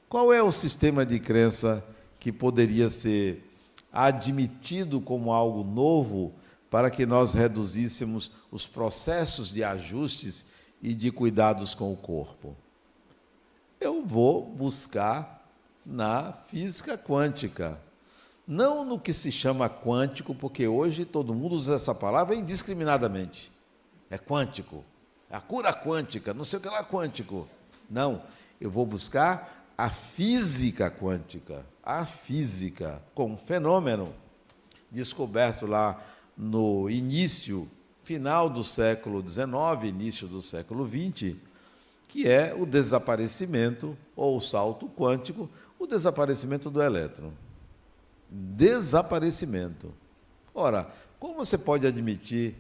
qual 0.10 0.34
é 0.34 0.44
o 0.44 0.52
sistema 0.52 1.06
de 1.06 1.20
crença 1.20 1.84
que 2.20 2.32
poderia 2.32 2.90
ser 2.90 3.44
admitido 3.92 5.00
como 5.00 5.32
algo 5.32 5.64
novo 5.64 6.34
para 6.70 6.90
que 6.90 7.06
nós 7.06 7.34
reduzíssemos 7.34 8.32
os 8.52 8.68
processos 8.68 9.52
de 9.52 9.64
ajustes 9.64 10.46
e 10.82 10.94
de 10.94 11.12
cuidados 11.12 11.74
com 11.74 11.92
o 11.94 11.98
corpo? 11.98 12.56
Eu 13.80 14.06
vou 14.06 14.44
buscar 14.44 15.50
na 15.86 16.34
física 16.34 16.98
quântica. 16.98 17.80
Não 18.48 18.86
no 18.86 19.00
que 19.00 19.14
se 19.14 19.32
chama 19.32 19.70
quântico, 19.70 20.36
porque 20.36 20.68
hoje 20.68 21.06
todo 21.06 21.34
mundo 21.34 21.56
usa 21.56 21.76
essa 21.76 21.96
palavra 21.96 22.36
indiscriminadamente. 22.36 23.52
É 24.10 24.18
quântico 24.18 24.84
a 25.30 25.40
cura 25.40 25.74
quântica, 25.74 26.34
não 26.34 26.44
sei 26.44 26.60
o 26.60 26.62
que 26.62 26.68
lá 26.68 26.84
quântico. 26.84 27.48
Não, 27.90 28.22
eu 28.60 28.70
vou 28.70 28.86
buscar 28.86 29.68
a 29.78 29.90
física 29.90 30.90
quântica, 30.90 31.66
a 31.84 32.06
física, 32.06 33.02
com 33.14 33.32
um 33.32 33.38
fenômeno 33.38 34.14
descoberto 34.90 35.66
lá 35.66 36.02
no 36.38 36.90
início, 36.90 37.70
final 38.04 38.50
do 38.50 38.64
século 38.64 39.22
XIX, 39.28 39.84
início 39.84 40.28
do 40.28 40.42
século 40.42 40.88
XX, 40.88 41.36
que 42.08 42.28
é 42.28 42.56
o 42.58 42.66
desaparecimento, 42.66 43.98
ou 44.16 44.38
o 44.38 44.42
salto 44.42 44.88
quântico, 44.88 45.50
o 45.78 45.86
desaparecimento 45.86 46.70
do 46.70 46.82
elétron. 46.82 47.32
Desaparecimento. 48.30 49.94
Ora, 50.54 50.90
como 51.20 51.36
você 51.36 51.58
pode 51.58 51.86
admitir 51.86 52.56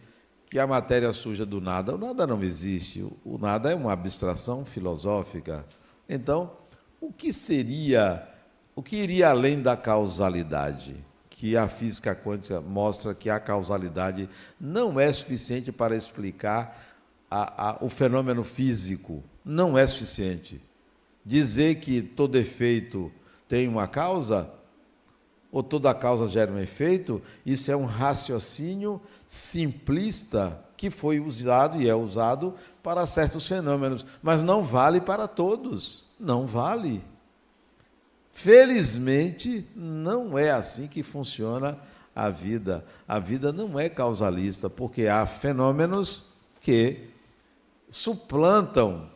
que 0.55 0.59
a 0.59 0.65
matéria 0.65 1.11
surja 1.11 1.45
do 1.45 1.59
nada. 1.59 1.95
O 1.95 1.97
nada 1.97 2.25
não 2.25 2.41
existe, 2.41 3.05
o 3.25 3.37
nada 3.37 3.73
é 3.73 3.75
uma 3.75 3.91
abstração 3.91 4.63
filosófica. 4.63 5.65
Então, 6.07 6.49
o 7.01 7.11
que 7.11 7.33
seria, 7.33 8.25
o 8.73 8.81
que 8.81 8.95
iria 8.95 9.31
além 9.31 9.61
da 9.61 9.75
causalidade? 9.75 10.95
Que 11.29 11.57
a 11.57 11.67
física 11.67 12.15
quântica 12.15 12.61
mostra 12.61 13.13
que 13.13 13.29
a 13.29 13.37
causalidade 13.37 14.29
não 14.57 14.97
é 14.97 15.11
suficiente 15.11 15.73
para 15.73 15.93
explicar 15.93 16.95
a, 17.29 17.71
a, 17.71 17.77
o 17.83 17.89
fenômeno 17.89 18.45
físico, 18.45 19.21
não 19.43 19.77
é 19.77 19.85
suficiente. 19.85 20.61
Dizer 21.25 21.81
que 21.81 22.01
todo 22.01 22.37
efeito 22.37 23.11
tem 23.45 23.67
uma 23.67 23.89
causa, 23.89 24.49
ou 25.55 25.63
toda 25.63 25.93
causa 25.93 26.27
gera 26.27 26.51
um 26.51 26.59
efeito, 26.59 27.21
isso 27.45 27.71
é 27.71 27.77
um 27.77 27.85
raciocínio 27.85 29.01
simplista 29.25 30.61
que 30.75 30.89
foi 30.89 31.21
usado 31.21 31.81
e 31.81 31.87
é 31.87 31.95
usado 31.95 32.55
para 32.83 33.07
certos 33.07 33.47
fenômenos, 33.47 34.05
mas 34.21 34.43
não 34.43 34.65
vale 34.65 34.99
para 34.99 35.29
todos. 35.29 36.07
Não 36.19 36.45
vale. 36.45 37.01
Felizmente, 38.33 39.65
não 39.73 40.37
é 40.37 40.51
assim 40.51 40.89
que 40.89 41.01
funciona 41.01 41.79
a 42.13 42.29
vida. 42.29 42.83
A 43.07 43.17
vida 43.17 43.53
não 43.53 43.79
é 43.79 43.87
causalista, 43.87 44.69
porque 44.69 45.07
há 45.07 45.25
fenômenos 45.25 46.33
que 46.59 47.11
suplantam, 47.89 49.09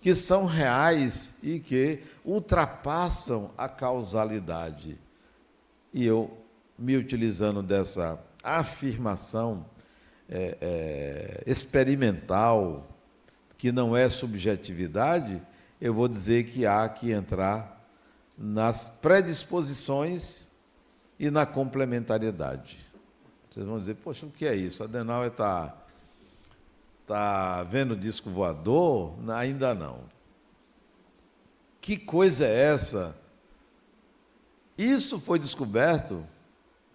que 0.00 0.14
são 0.14 0.46
reais 0.46 1.38
e 1.42 1.58
que 1.58 2.04
ultrapassam 2.24 3.50
a 3.58 3.68
causalidade. 3.68 5.02
E 5.94 6.04
eu, 6.04 6.36
me 6.76 6.96
utilizando 6.96 7.62
dessa 7.62 8.20
afirmação 8.42 9.64
é, 10.28 10.58
é, 10.60 11.42
experimental, 11.46 12.84
que 13.56 13.70
não 13.70 13.96
é 13.96 14.08
subjetividade, 14.08 15.40
eu 15.80 15.94
vou 15.94 16.08
dizer 16.08 16.46
que 16.46 16.66
há 16.66 16.88
que 16.88 17.12
entrar 17.12 17.88
nas 18.36 18.98
predisposições 19.00 20.48
e 21.16 21.30
na 21.30 21.46
complementariedade. 21.46 22.84
Vocês 23.48 23.64
vão 23.64 23.78
dizer, 23.78 23.94
poxa, 23.94 24.26
o 24.26 24.30
que 24.30 24.46
é 24.46 24.56
isso? 24.56 24.82
Adenauer 24.82 25.28
está 25.28 25.76
tá 27.06 27.62
vendo 27.62 27.94
disco 27.94 28.30
voador? 28.30 29.14
Ainda 29.36 29.76
não. 29.76 30.00
Que 31.80 31.96
coisa 31.96 32.44
é 32.44 32.72
essa? 32.72 33.23
Isso 34.76 35.20
foi 35.20 35.38
descoberto 35.38 36.24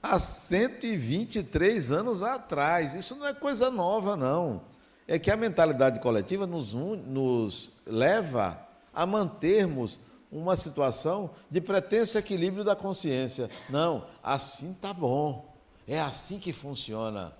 há 0.01 0.19
123 0.19 1.91
anos 1.91 2.23
atrás. 2.23 2.93
Isso 2.95 3.15
não 3.15 3.27
é 3.27 3.33
coisa 3.33 3.71
nova, 3.71 4.15
não. 4.15 4.61
É 5.07 5.17
que 5.17 5.31
a 5.31 5.37
mentalidade 5.37 5.99
coletiva 5.99 6.45
nos, 6.45 6.73
nos 6.73 7.71
leva 7.85 8.59
a 8.93 9.05
mantermos 9.05 9.99
uma 10.31 10.55
situação 10.55 11.31
de 11.49 11.59
pretenso 11.59 12.17
equilíbrio 12.17 12.63
da 12.63 12.75
consciência. 12.75 13.49
Não, 13.69 14.05
assim 14.23 14.73
tá 14.75 14.93
bom. 14.93 15.53
É 15.87 15.99
assim 15.99 16.39
que 16.39 16.53
funciona. 16.53 17.33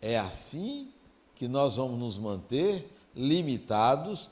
É 0.00 0.18
assim 0.18 0.90
que 1.34 1.46
nós 1.46 1.76
vamos 1.76 1.98
nos 1.98 2.18
manter 2.18 2.90
limitados 3.14 4.30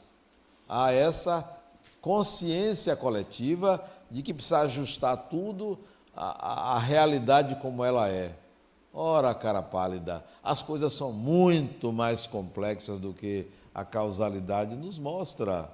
a 0.69 0.93
essa 0.93 1.59
consciência 2.01 2.97
coletiva 2.97 3.85
de 4.11 4.23
que 4.23 4.35
precisa 4.35 4.61
ajustar 4.61 5.17
tudo 5.29 5.79
à, 6.15 6.77
à 6.77 6.79
realidade 6.79 7.57
como 7.57 7.85
ela 7.85 8.09
é. 8.09 8.35
Ora, 8.93 9.35
cara 9.35 9.63
pálida, 9.63 10.25
as 10.43 10.63
coisas 10.63 10.93
são 10.93 11.13
muito 11.13 11.93
mais 11.93 12.27
complexas 12.27 12.99
do 12.99 13.13
que 13.13 13.47
a 13.75 13.85
causalidade 13.85 14.75
nos 14.75 14.99
mostra. 14.99 15.71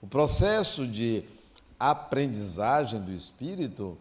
O 0.00 0.06
processo 0.06 0.86
de 0.86 1.24
aprendizagem 1.78 3.00
do 3.00 3.12
espírito, 3.12 3.98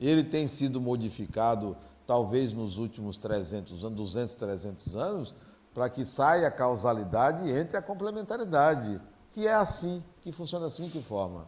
ele 0.00 0.24
tem 0.24 0.48
sido 0.48 0.80
modificado 0.80 1.76
talvez 2.06 2.52
nos 2.52 2.76
últimos 2.76 3.16
300 3.16 3.84
anos, 3.84 3.96
200, 3.96 4.34
300 4.34 4.96
anos, 4.96 5.34
para 5.72 5.88
que 5.88 6.04
saia 6.04 6.48
a 6.48 6.50
causalidade 6.50 7.48
e 7.48 7.52
entre 7.52 7.76
a 7.76 7.82
complementaridade, 7.82 9.00
que 9.30 9.46
é 9.46 9.54
assim, 9.54 10.02
que 10.22 10.30
funciona 10.30 10.66
assim, 10.66 10.88
que 10.88 11.00
forma. 11.00 11.46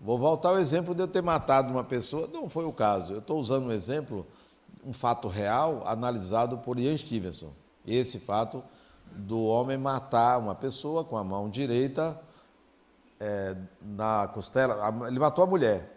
Vou 0.00 0.18
voltar 0.18 0.50
ao 0.50 0.58
exemplo 0.58 0.94
de 0.94 1.02
eu 1.02 1.08
ter 1.08 1.22
matado 1.22 1.70
uma 1.70 1.84
pessoa, 1.84 2.28
não 2.32 2.48
foi 2.48 2.64
o 2.64 2.72
caso. 2.72 3.14
Eu 3.14 3.18
estou 3.18 3.38
usando 3.38 3.66
um 3.66 3.72
exemplo, 3.72 4.26
um 4.84 4.92
fato 4.92 5.28
real, 5.28 5.82
analisado 5.86 6.58
por 6.58 6.78
Ian 6.78 6.96
Stevenson. 6.96 7.52
Esse 7.86 8.18
fato 8.18 8.62
do 9.10 9.44
homem 9.44 9.78
matar 9.78 10.38
uma 10.38 10.54
pessoa 10.54 11.04
com 11.04 11.16
a 11.16 11.24
mão 11.24 11.48
direita 11.48 12.20
é, 13.18 13.56
na 13.80 14.28
costela, 14.28 15.06
ele 15.08 15.18
matou 15.18 15.44
a 15.44 15.46
mulher 15.46 15.96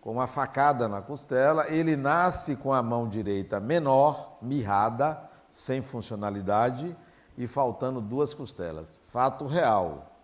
com 0.00 0.12
uma 0.12 0.26
facada 0.26 0.88
na 0.88 1.02
costela, 1.02 1.68
ele 1.68 1.96
nasce 1.96 2.56
com 2.56 2.72
a 2.72 2.82
mão 2.82 3.08
direita 3.08 3.60
menor, 3.60 4.38
mirrada, 4.40 5.20
sem 5.50 5.82
funcionalidade 5.82 6.96
e 7.36 7.46
faltando 7.46 8.00
duas 8.00 8.32
costelas. 8.32 8.98
Fato 9.04 9.46
real. 9.46 10.16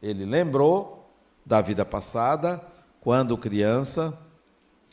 Ele 0.00 0.24
lembrou 0.24 0.97
da 1.48 1.62
vida 1.62 1.82
passada, 1.82 2.60
quando 3.00 3.36
criança, 3.38 4.16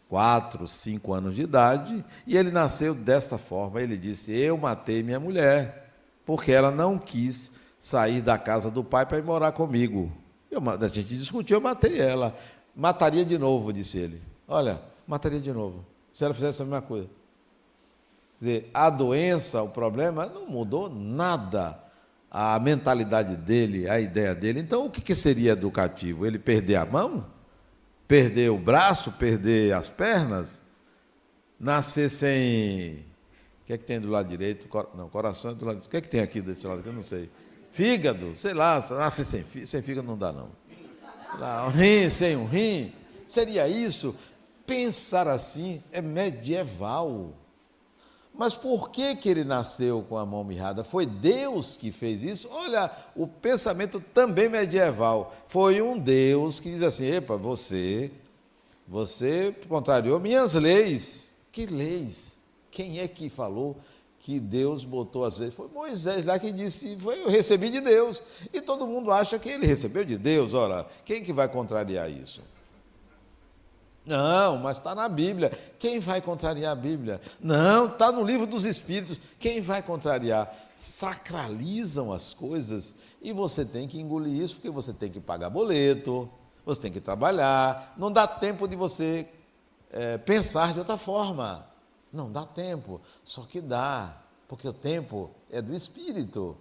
quatro, 0.07 0.65
cinco 0.69 1.13
anos 1.13 1.35
de 1.35 1.41
idade, 1.41 2.03
e 2.25 2.37
ele 2.37 2.49
nasceu 2.49 2.95
desta 2.95 3.37
forma. 3.37 3.81
Ele 3.81 3.97
disse: 3.97 4.31
Eu 4.31 4.57
matei 4.57 5.03
minha 5.03 5.19
mulher, 5.19 5.91
porque 6.25 6.53
ela 6.53 6.71
não 6.71 6.97
quis 6.97 7.51
sair 7.77 8.21
da 8.21 8.37
casa 8.37 8.71
do 8.71 8.85
pai 8.85 9.05
para 9.05 9.17
ir 9.17 9.23
morar 9.23 9.51
comigo. 9.51 10.09
Eu, 10.49 10.61
a 10.69 10.87
gente 10.87 11.17
discutiu, 11.17 11.57
eu 11.57 11.61
matei 11.61 11.99
ela. 11.99 12.33
Mataria 12.73 13.25
de 13.25 13.37
novo, 13.37 13.73
disse 13.73 13.97
ele. 13.97 14.21
Olha, 14.47 14.81
mataria 15.05 15.41
de 15.41 15.51
novo. 15.51 15.85
Se 16.13 16.23
ela 16.23 16.33
fizesse 16.33 16.61
a 16.61 16.65
mesma 16.65 16.81
coisa. 16.81 17.09
Quer 18.39 18.45
dizer, 18.45 18.71
a 18.73 18.89
doença, 18.89 19.61
o 19.61 19.69
problema, 19.69 20.25
não 20.25 20.47
mudou 20.47 20.89
nada. 20.89 21.77
A 22.37 22.59
mentalidade 22.59 23.37
dele, 23.37 23.89
a 23.89 23.97
ideia 23.97 24.35
dele. 24.35 24.59
Então, 24.59 24.87
o 24.87 24.89
que, 24.89 24.99
que 24.99 25.15
seria 25.15 25.53
educativo? 25.53 26.25
Ele 26.25 26.37
perder 26.37 26.75
a 26.75 26.85
mão? 26.85 27.25
Perder 28.09 28.51
o 28.51 28.57
braço? 28.57 29.09
Perder 29.13 29.73
as 29.73 29.89
pernas? 29.89 30.61
Nascer 31.57 32.09
sem. 32.09 33.05
O 33.61 33.65
que 33.67 33.71
é 33.71 33.77
que 33.77 33.85
tem 33.85 34.01
do 34.01 34.09
lado 34.09 34.27
direito? 34.27 34.67
Não, 34.95 35.07
coração 35.07 35.51
é 35.51 35.53
do 35.53 35.63
lado 35.63 35.75
direito. 35.75 35.87
O 35.87 35.89
que 35.89 35.95
é 35.95 36.01
que 36.01 36.09
tem 36.09 36.19
aqui 36.19 36.41
desse 36.41 36.67
lado? 36.67 36.83
Eu 36.85 36.91
não 36.91 37.05
sei. 37.05 37.31
Fígado, 37.71 38.35
sei 38.35 38.53
lá, 38.53 38.81
nascer 38.89 39.23
sem, 39.23 39.65
sem 39.65 39.81
fígado 39.81 40.05
não 40.05 40.17
dá 40.17 40.33
não. 40.33 40.49
Lá, 41.39 41.67
um 41.67 41.69
rim, 41.69 42.09
sem 42.09 42.35
um 42.35 42.45
rim, 42.45 42.91
seria 43.25 43.65
isso? 43.65 44.13
Pensar 44.67 45.25
assim 45.29 45.81
é 45.89 46.01
medieval. 46.01 47.33
Mas 48.37 48.53
por 48.53 48.89
que, 48.89 49.15
que 49.15 49.29
ele 49.29 49.43
nasceu 49.43 50.05
com 50.07 50.17
a 50.17 50.25
mão 50.25 50.43
mirrada? 50.43 50.83
Foi 50.83 51.05
Deus 51.05 51.77
que 51.77 51.91
fez 51.91 52.21
isso? 52.21 52.49
Olha, 52.51 52.91
o 53.15 53.25
pensamento 53.27 53.99
também 54.13 54.49
medieval. 54.49 55.33
Foi 55.47 55.81
um 55.81 55.97
Deus 55.97 56.59
que 56.59 56.69
diz 56.69 56.81
assim: 56.81 57.05
epa, 57.05 57.37
você, 57.37 58.11
você 58.87 59.55
contrariou 59.69 60.19
minhas 60.19 60.53
leis. 60.53 61.35
Que 61.51 61.65
leis? 61.65 62.41
Quem 62.69 62.99
é 62.99 63.07
que 63.07 63.29
falou? 63.29 63.77
que 64.25 64.39
Deus 64.39 64.83
botou 64.83 65.23
às 65.23 65.37
vezes. 65.37 65.53
Foi 65.53 65.67
Moisés 65.67 66.25
lá 66.25 66.39
que 66.39 66.51
disse, 66.51 66.97
foi, 66.97 67.21
eu 67.21 67.29
recebi 67.29 67.69
de 67.69 67.79
Deus. 67.79 68.23
E 68.51 68.59
todo 68.59 68.87
mundo 68.87 69.11
acha 69.11 69.37
que 69.37 69.49
ele 69.49 69.67
recebeu 69.67 70.03
de 70.03 70.17
Deus. 70.17 70.51
Ora, 70.55 70.87
quem 71.05 71.23
que 71.23 71.31
vai 71.31 71.47
contrariar 71.47 72.09
isso? 72.09 72.41
Não, 74.05 74.57
mas 74.57 74.77
está 74.77 74.93
na 74.93 75.09
Bíblia. 75.09 75.49
Quem 75.79 75.99
vai 75.99 76.21
contrariar 76.21 76.73
a 76.73 76.75
Bíblia? 76.75 77.19
Não, 77.39 77.87
está 77.87 78.11
no 78.11 78.23
livro 78.23 78.45
dos 78.45 78.63
Espíritos. 78.63 79.19
Quem 79.39 79.61
vai 79.61 79.81
contrariar? 79.81 80.53
Sacralizam 80.75 82.13
as 82.13 82.33
coisas 82.33 82.95
e 83.21 83.33
você 83.33 83.65
tem 83.65 83.87
que 83.87 83.99
engolir 83.99 84.43
isso 84.43 84.55
porque 84.55 84.69
você 84.69 84.93
tem 84.93 85.09
que 85.09 85.19
pagar 85.19 85.49
boleto, 85.49 86.29
você 86.63 86.81
tem 86.81 86.91
que 86.91 87.01
trabalhar. 87.01 87.93
Não 87.97 88.11
dá 88.11 88.27
tempo 88.27 88.67
de 88.67 88.75
você 88.75 89.27
é, 89.91 90.17
pensar 90.17 90.73
de 90.73 90.79
outra 90.79 90.97
forma. 90.97 91.65
Não 92.13 92.31
dá 92.31 92.45
tempo, 92.45 93.01
só 93.23 93.41
que 93.41 93.59
dá, 93.59 94.15
porque 94.47 94.67
o 94.67 94.73
tempo 94.73 95.31
é 95.51 95.61
do 95.61 95.73
espírito. 95.73 96.55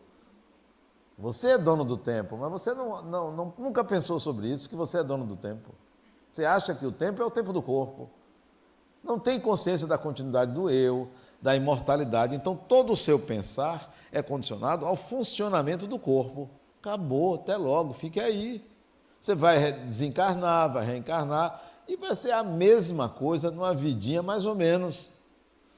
Você 1.16 1.52
é 1.52 1.59
dono 1.59 1.85
do 1.85 1.96
tempo, 1.96 2.37
mas 2.37 2.50
você 2.50 2.74
não, 2.74 3.02
não, 3.02 3.33
não, 3.33 3.54
nunca 3.57 3.85
pensou 3.85 4.18
sobre 4.18 4.48
isso, 4.48 4.68
que 4.68 4.74
você 4.74 4.98
é 4.98 5.04
dono 5.04 5.24
do 5.24 5.37
tempo. 5.37 5.72
Você 6.35 6.44
acha 6.44 6.75
que 6.75 6.85
o 6.85 6.90
tempo 6.90 7.23
é 7.23 7.25
o 7.25 7.31
tempo 7.31 7.53
do 7.53 7.62
corpo. 7.62 8.11
Não 9.05 9.20
tem 9.20 9.38
consciência 9.38 9.87
da 9.87 9.97
continuidade 9.97 10.51
do 10.51 10.68
eu, 10.68 11.09
da 11.40 11.55
imortalidade. 11.55 12.35
Então, 12.35 12.57
todo 12.57 12.92
o 12.92 12.97
seu 12.97 13.20
pensar 13.20 13.94
é 14.11 14.20
condicionado 14.20 14.85
ao 14.85 14.97
funcionamento 14.97 15.87
do 15.87 15.97
corpo. 15.97 16.51
Acabou, 16.81 17.37
até 17.37 17.57
logo, 17.57 17.94
fique 17.94 18.18
aí. 18.18 18.66
Você 19.20 19.37
vai 19.37 19.73
desencarnar, 19.73 20.73
vai 20.73 20.85
reencarnar, 20.85 21.62
e 21.87 21.97
vai 21.97 22.16
ser 22.16 22.33
a 22.33 22.42
mesma 22.42 23.09
coisa 23.09 23.51
numa 23.53 23.73
vidinha 23.73 24.23
mais 24.23 24.44
ou 24.44 24.57
menos 24.57 25.07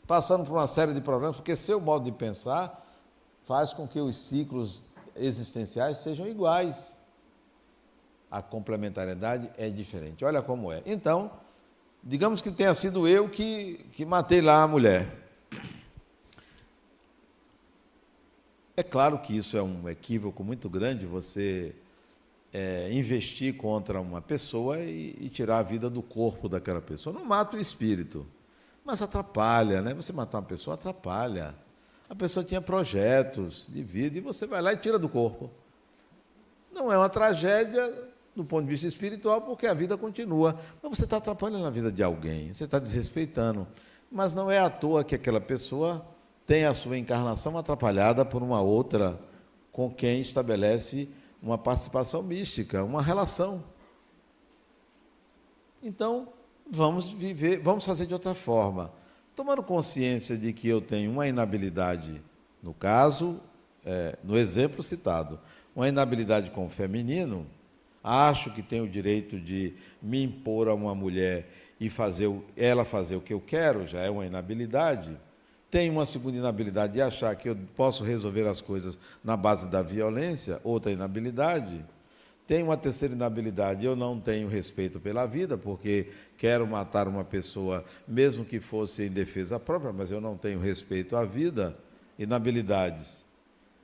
passando 0.07 0.47
por 0.47 0.55
uma 0.55 0.67
série 0.67 0.95
de 0.95 1.03
problemas, 1.03 1.37
porque 1.37 1.55
seu 1.55 1.81
modo 1.81 2.05
de 2.07 2.13
pensar 2.13 2.83
faz 3.43 3.75
com 3.75 3.87
que 3.87 4.01
os 4.01 4.17
ciclos 4.17 4.85
existenciais 5.15 5.99
sejam 5.99 6.27
iguais. 6.27 6.96
A 8.31 8.43
complementariedade 8.43 9.51
é 9.57 9.69
diferente. 9.69 10.25
Olha 10.25 10.43
como 10.43 10.73
é. 10.73 10.83
Então, 10.85 11.31
digamos 12.03 12.41
que 12.41 12.51
tenha 12.51 12.75
sido 12.75 13.07
eu 13.09 13.29
que, 13.29 13.85
que 13.93 14.05
matei 14.05 14.41
lá 14.41 14.63
a 14.63 14.69
mulher. 14.69 15.27
É 18.77 18.83
claro 18.83 19.19
que 19.19 19.37
isso 19.37 19.57
é 19.57 19.63
um 19.63 19.89
equívoco 19.89 20.45
muito 20.45 20.69
grande, 20.69 21.07
você 21.07 21.75
é, 22.53 22.93
investir 22.93 23.57
contra 23.57 24.01
uma 24.01 24.21
pessoa 24.21 24.79
e, 24.79 25.17
e 25.21 25.29
tirar 25.31 25.59
a 25.59 25.63
vida 25.63 25.89
do 25.89 26.03
corpo 26.03 26.49
daquela 26.49 26.81
pessoa. 26.81 27.15
Não 27.15 27.25
mata 27.25 27.57
o 27.57 27.61
espírito. 27.61 28.27
Mas 28.85 29.03
atrapalha, 29.03 29.83
né? 29.83 29.95
Você 29.95 30.13
matar 30.13 30.39
uma 30.39 30.45
pessoa 30.45 30.75
atrapalha. 30.75 31.55
A 32.09 32.15
pessoa 32.15 32.45
tinha 32.45 32.61
projetos 32.61 33.67
de 33.69 33.83
vida 33.83 34.19
e 34.19 34.21
você 34.21 34.47
vai 34.47 34.63
lá 34.63 34.73
e 34.73 34.77
tira 34.77 34.99
do 34.99 35.09
corpo. 35.09 35.51
Não 36.73 36.93
é 36.93 36.97
uma 36.97 37.09
tragédia 37.09 37.93
do 38.37 38.45
ponto 38.45 38.65
de 38.65 38.71
vista 38.71 38.87
espiritual, 38.87 39.41
porque 39.41 39.67
a 39.67 39.73
vida 39.73 39.97
continua. 39.97 40.61
Mas 40.83 40.99
você 40.99 41.05
está 41.05 41.17
atrapalhando 41.17 41.65
a 41.65 41.71
vida 41.71 41.91
de 41.91 42.03
alguém, 42.03 42.53
você 42.53 42.65
está 42.65 42.79
desrespeitando. 42.79 43.67
Mas 44.13 44.35
não 44.35 44.51
é 44.51 44.59
à 44.59 44.69
toa 44.69 45.03
que 45.03 45.15
aquela 45.15 45.41
pessoa 45.41 46.07
tem 46.47 46.67
a 46.67 46.75
sua 46.75 46.99
encarnação 46.99 47.57
atrapalhada 47.57 48.25
por 48.25 48.43
uma 48.43 48.61
outra 48.61 49.19
com 49.73 49.91
quem 49.91 50.21
estabelece 50.21 51.09
uma 51.43 51.59
participação 51.59 52.23
mística, 52.23 52.85
uma 52.85 53.03
relação. 53.03 53.65
Então, 55.83 56.29
vamos 56.71 57.13
viver, 57.13 57.59
vamos 57.59 57.85
fazer 57.85 58.07
de 58.07 58.13
outra 58.13 58.35
forma. 58.35 58.93
Tomando 59.35 59.63
consciência 59.63 60.37
de 60.37 60.53
que 60.53 60.69
eu 60.69 60.81
tenho 60.81 61.11
uma 61.11 61.27
inabilidade, 61.27 62.23
no 62.63 62.73
caso, 62.73 63.41
é, 63.85 64.17
no 64.25 64.37
exemplo 64.37 64.83
citado, 64.83 65.39
uma 65.75 65.89
inabilidade 65.89 66.51
com 66.51 66.67
o 66.67 66.71
feminino, 66.71 67.47
acho 68.07 68.51
que 68.53 68.63
tenho 68.63 68.85
o 68.85 68.89
direito 68.89 69.41
de 69.41 69.75
me 70.01 70.23
impor 70.23 70.69
a 70.69 70.75
uma 70.75 70.95
mulher 70.95 71.51
e 71.81 71.91
fazer 71.91 72.31
ela 72.57 72.85
fazer 72.85 73.17
o 73.17 73.21
que 73.21 73.33
eu 73.33 73.41
quero, 73.41 73.87
já 73.87 74.01
é 74.01 74.09
uma 74.09 74.25
inabilidade. 74.25 75.17
Tem 75.71 75.91
uma 75.91 76.07
segunda 76.07 76.39
inabilidade 76.39 76.93
de 76.93 77.03
achar 77.03 77.35
que 77.35 77.49
eu 77.49 77.57
posso 77.75 78.05
resolver 78.05 78.47
as 78.47 78.61
coisas 78.61 78.97
na 79.25 79.37
base 79.37 79.67
da 79.67 79.83
violência, 79.83 80.61
outra 80.63 80.93
inabilidade. 80.93 81.85
Tem 82.47 82.63
uma 82.63 82.77
terceira 82.77 83.13
inabilidade, 83.13 83.85
eu 83.85 83.97
não 83.97 84.21
tenho 84.21 84.47
respeito 84.47 85.01
pela 85.01 85.27
vida, 85.27 85.59
porque 85.59 86.11
quero 86.39 86.65
matar 86.65 87.09
uma 87.09 87.25
pessoa, 87.25 87.85
mesmo 88.07 88.45
que 88.45 88.61
fosse 88.61 89.03
em 89.03 89.11
defesa 89.11 89.59
própria, 89.59 89.93
mas 89.93 90.13
eu 90.13 90.21
não 90.21 90.37
tenho 90.37 90.61
respeito 90.61 91.17
à 91.17 91.25
vida, 91.25 91.77
inabilidades. 92.17 93.27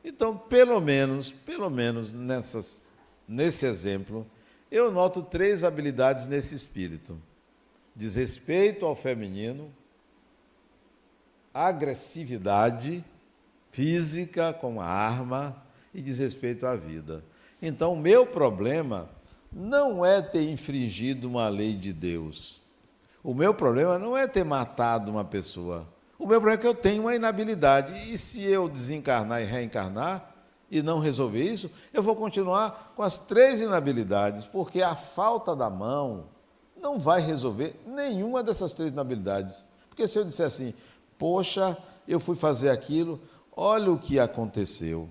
Então, 0.05 0.37
pelo 0.37 0.81
menos, 0.81 1.33
pelo 1.33 1.69
menos 1.69 2.13
nessas, 2.13 2.92
nesse 3.33 3.67
exemplo, 3.67 4.27
eu 4.71 4.93
noto 4.93 5.23
três 5.23 5.65
habilidades 5.65 6.27
nesse 6.27 6.55
espírito: 6.55 7.19
desrespeito 7.97 8.85
ao 8.85 8.95
feminino, 8.95 9.73
agressividade 11.53 13.05
física 13.71 14.53
com 14.53 14.81
a 14.81 14.87
arma 14.87 15.57
e 15.95 16.01
desrespeito 16.01 16.67
à 16.67 16.77
vida. 16.77 17.25
Então, 17.61 17.95
o 17.95 17.99
meu 17.99 18.27
problema 18.27 19.09
não 19.51 20.05
é 20.05 20.21
ter 20.21 20.49
infringido 20.51 21.29
uma 21.29 21.49
lei 21.49 21.75
de 21.75 21.93
Deus. 21.93 22.61
O 23.23 23.35
meu 23.35 23.55
problema 23.55 23.99
não 23.99 24.17
é 24.17 24.27
ter 24.27 24.45
matado 24.45 25.11
uma 25.11 25.25
pessoa. 25.25 25.87
O 26.19 26.27
meu 26.27 26.41
problema 26.41 26.59
é 26.59 26.61
que 26.61 26.67
eu 26.67 26.75
tenho 26.75 27.03
uma 27.03 27.15
inabilidade. 27.15 28.13
E 28.13 28.19
se 28.19 28.43
eu 28.43 28.69
desencarnar 28.69 29.43
e 29.43 29.45
reencarnar 29.45 30.32
e 30.73 30.81
não 30.81 30.99
resolver 30.99 31.45
isso, 31.45 31.71
eu 31.93 32.03
vou 32.03 32.17
continuar 32.17 32.95
com 32.97 33.03
as 33.03 33.19
três 33.19 33.61
inabilidades, 33.61 34.47
porque 34.47 34.81
a 34.81 34.97
falta 34.97 35.55
da 35.55 35.69
mão 35.69 36.25
não 36.81 36.99
vai 36.99 37.21
resolver 37.21 37.79
nenhuma 37.87 38.43
dessas 38.43 38.73
três 38.73 38.91
inabilidades. 38.91 39.67
Porque 39.91 40.09
se 40.09 40.19
eu 40.19 40.25
disser 40.25 40.47
assim, 40.47 40.73
poxa, 41.19 41.77
eu 42.09 42.19
fui 42.19 42.35
fazer 42.35 42.71
aquilo, 42.71 43.21
olha 43.55 43.93
o 43.93 43.99
que 43.99 44.19
aconteceu, 44.19 45.11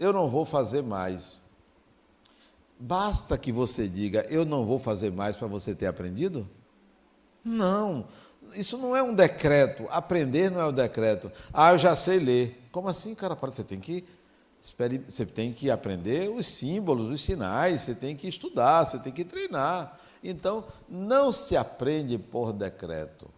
eu 0.00 0.10
não 0.10 0.30
vou 0.30 0.46
fazer 0.46 0.82
mais. 0.82 1.42
Basta 2.80 3.36
que 3.36 3.52
você 3.52 3.86
diga, 3.86 4.26
eu 4.30 4.46
não 4.46 4.64
vou 4.64 4.78
fazer 4.78 5.12
mais 5.12 5.36
para 5.36 5.48
você 5.48 5.74
ter 5.74 5.86
aprendido? 5.86 6.48
Não, 7.44 8.06
isso 8.54 8.78
não 8.78 8.96
é 8.96 9.02
um 9.02 9.14
decreto. 9.14 9.86
Aprender 9.90 10.50
não 10.50 10.62
é 10.62 10.66
o 10.66 10.72
decreto. 10.72 11.30
Ah, 11.52 11.72
eu 11.72 11.78
já 11.78 11.94
sei 11.94 12.18
ler. 12.18 12.68
Como 12.72 12.88
assim, 12.88 13.14
cara? 13.14 13.34
Você 13.34 13.62
tem 13.62 13.78
que 13.78 14.02
você 14.62 15.26
tem 15.26 15.52
que 15.52 15.70
aprender 15.70 16.30
os 16.30 16.46
símbolos, 16.46 17.12
os 17.12 17.20
sinais, 17.20 17.80
você 17.80 17.96
tem 17.96 18.14
que 18.14 18.28
estudar, 18.28 18.84
você 18.84 18.98
tem 18.98 19.12
que 19.12 19.24
treinar. 19.24 19.98
Então, 20.22 20.64
não 20.88 21.32
se 21.32 21.56
aprende 21.56 22.16
por 22.16 22.52
decreto. 22.52 23.28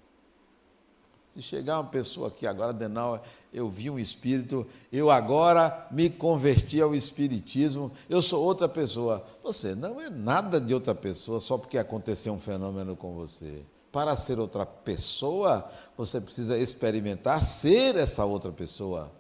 Se 1.31 1.41
chegar 1.41 1.81
uma 1.81 1.91
pessoa 1.91 2.29
aqui 2.29 2.47
agora, 2.47 2.73
Denal, 2.73 3.25
eu 3.53 3.69
vi 3.69 3.89
um 3.89 3.99
espírito, 3.99 4.67
eu 4.93 5.11
agora 5.11 5.89
me 5.91 6.11
converti 6.11 6.81
ao 6.81 6.95
espiritismo, 6.95 7.91
eu 8.09 8.21
sou 8.21 8.45
outra 8.45 8.69
pessoa. 8.69 9.27
Você 9.43 9.75
não 9.75 10.01
é 10.01 10.11
nada 10.11 10.61
de 10.61 10.75
outra 10.75 10.95
pessoa 10.95 11.41
só 11.41 11.57
porque 11.57 11.79
aconteceu 11.79 12.35
um 12.35 12.39
fenômeno 12.39 12.95
com 12.95 13.15
você. 13.15 13.63
Para 13.91 14.15
ser 14.15 14.39
outra 14.39 14.67
pessoa, 14.67 15.69
você 15.97 16.21
precisa 16.21 16.59
experimentar 16.59 17.43
ser 17.43 17.97
essa 17.97 18.25
outra 18.25 18.53
pessoa. 18.53 19.11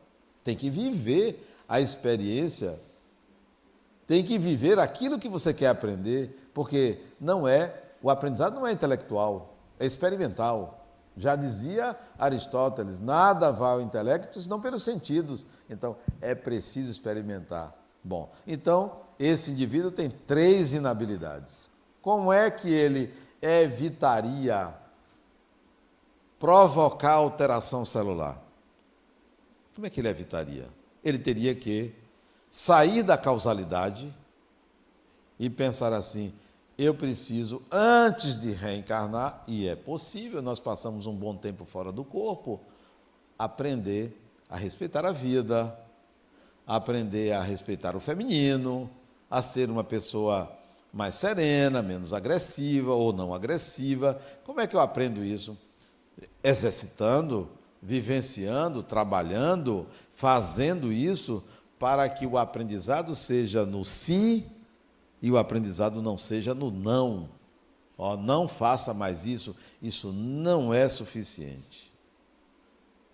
Tem 0.44 0.54
que 0.54 0.68
viver 0.68 1.53
a 1.68 1.80
experiência. 1.80 2.78
Tem 4.06 4.22
que 4.24 4.38
viver 4.38 4.78
aquilo 4.78 5.18
que 5.18 5.28
você 5.28 5.52
quer 5.54 5.68
aprender, 5.68 6.50
porque 6.52 7.00
não 7.20 7.48
é, 7.48 7.82
o 8.02 8.10
aprendizado 8.10 8.54
não 8.54 8.66
é 8.66 8.72
intelectual, 8.72 9.54
é 9.78 9.86
experimental. 9.86 10.84
Já 11.16 11.36
dizia 11.36 11.96
Aristóteles: 12.18 13.00
nada 13.00 13.52
vai 13.52 13.72
ao 13.72 13.80
intelecto 13.80 14.40
senão 14.40 14.60
pelos 14.60 14.82
sentidos. 14.82 15.46
Então, 15.70 15.96
é 16.20 16.34
preciso 16.34 16.90
experimentar. 16.90 17.74
Bom, 18.02 18.30
então, 18.46 19.00
esse 19.18 19.52
indivíduo 19.52 19.90
tem 19.90 20.10
três 20.10 20.72
inabilidades. 20.72 21.70
Como 22.02 22.32
é 22.32 22.50
que 22.50 22.68
ele 22.68 23.14
evitaria 23.40 24.74
provocar 26.38 27.12
alteração 27.12 27.84
celular? 27.84 28.42
Como 29.74 29.86
é 29.86 29.90
que 29.90 30.00
ele 30.00 30.08
evitaria? 30.08 30.68
Ele 31.04 31.18
teria 31.18 31.54
que 31.54 31.92
sair 32.50 33.02
da 33.02 33.18
causalidade 33.18 34.12
e 35.38 35.50
pensar 35.50 35.92
assim: 35.92 36.32
eu 36.76 36.94
preciso, 36.94 37.62
antes 37.70 38.40
de 38.40 38.52
reencarnar, 38.52 39.44
e 39.46 39.68
é 39.68 39.76
possível, 39.76 40.42
nós 40.42 40.58
passamos 40.58 41.06
um 41.06 41.14
bom 41.14 41.36
tempo 41.36 41.64
fora 41.64 41.92
do 41.92 42.02
corpo, 42.02 42.60
aprender 43.38 44.20
a 44.48 44.56
respeitar 44.56 45.04
a 45.04 45.12
vida, 45.12 45.76
aprender 46.66 47.32
a 47.32 47.42
respeitar 47.42 47.94
o 47.94 48.00
feminino, 48.00 48.90
a 49.30 49.42
ser 49.42 49.70
uma 49.70 49.84
pessoa 49.84 50.50
mais 50.92 51.16
serena, 51.16 51.82
menos 51.82 52.12
agressiva 52.12 52.92
ou 52.92 53.12
não 53.12 53.34
agressiva. 53.34 54.20
Como 54.44 54.60
é 54.60 54.66
que 54.66 54.76
eu 54.76 54.80
aprendo 54.80 55.24
isso? 55.24 55.58
Exercitando, 56.42 57.48
vivenciando, 57.82 58.82
trabalhando, 58.82 59.86
fazendo 60.14 60.92
isso 60.92 61.42
para 61.78 62.08
que 62.08 62.26
o 62.26 62.38
aprendizado 62.38 63.14
seja 63.14 63.66
no 63.66 63.84
sim 63.84 64.44
e 65.20 65.30
o 65.30 65.38
aprendizado 65.38 66.00
não 66.02 66.16
seja 66.16 66.54
no 66.54 66.70
não. 66.70 67.28
Não 68.22 68.48
faça 68.48 68.92
mais 68.92 69.24
isso, 69.24 69.56
isso 69.80 70.12
não 70.12 70.74
é 70.74 70.88
suficiente. 70.88 71.92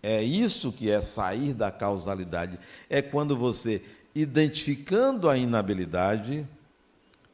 É 0.03 0.23
isso 0.23 0.73
que 0.73 0.91
é 0.91 1.03
sair 1.03 1.53
da 1.53 1.71
causalidade. 1.71 2.59
É 2.89 3.03
quando 3.03 3.37
você, 3.37 3.85
identificando 4.15 5.29
a 5.29 5.37
inabilidade, 5.37 6.47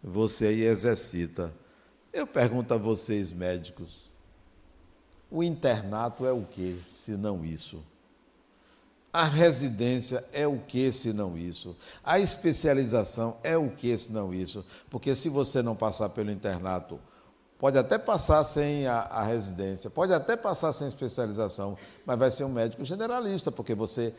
você 0.02 0.48
aí 0.48 0.62
exercita. 0.62 1.52
Eu 2.12 2.26
pergunto 2.26 2.74
a 2.74 2.76
vocês, 2.76 3.32
médicos, 3.32 4.10
o 5.30 5.42
internato 5.42 6.26
é 6.26 6.32
o 6.32 6.42
que, 6.42 6.80
se 6.88 7.12
não 7.12 7.44
isso? 7.44 7.82
A 9.16 9.24
residência 9.24 10.22
é 10.30 10.46
o 10.46 10.58
que 10.58 10.92
se 10.92 11.10
não 11.10 11.38
isso? 11.38 11.74
A 12.04 12.20
especialização 12.20 13.38
é 13.42 13.56
o 13.56 13.70
que 13.70 13.96
se 13.96 14.12
não 14.12 14.34
isso? 14.34 14.62
Porque 14.90 15.14
se 15.14 15.30
você 15.30 15.62
não 15.62 15.74
passar 15.74 16.10
pelo 16.10 16.30
internato, 16.30 17.00
pode 17.58 17.78
até 17.78 17.96
passar 17.96 18.44
sem 18.44 18.86
a, 18.86 18.98
a, 18.98 19.22
residência, 19.22 19.88
pode 19.88 20.12
até 20.12 20.36
passar 20.36 20.70
sem 20.74 20.86
especialização, 20.86 21.78
mas 22.04 22.18
vai 22.18 22.30
ser 22.30 22.44
um 22.44 22.52
médico 22.52 22.84
generalista, 22.84 23.50
porque 23.50 23.74
você. 23.74 24.12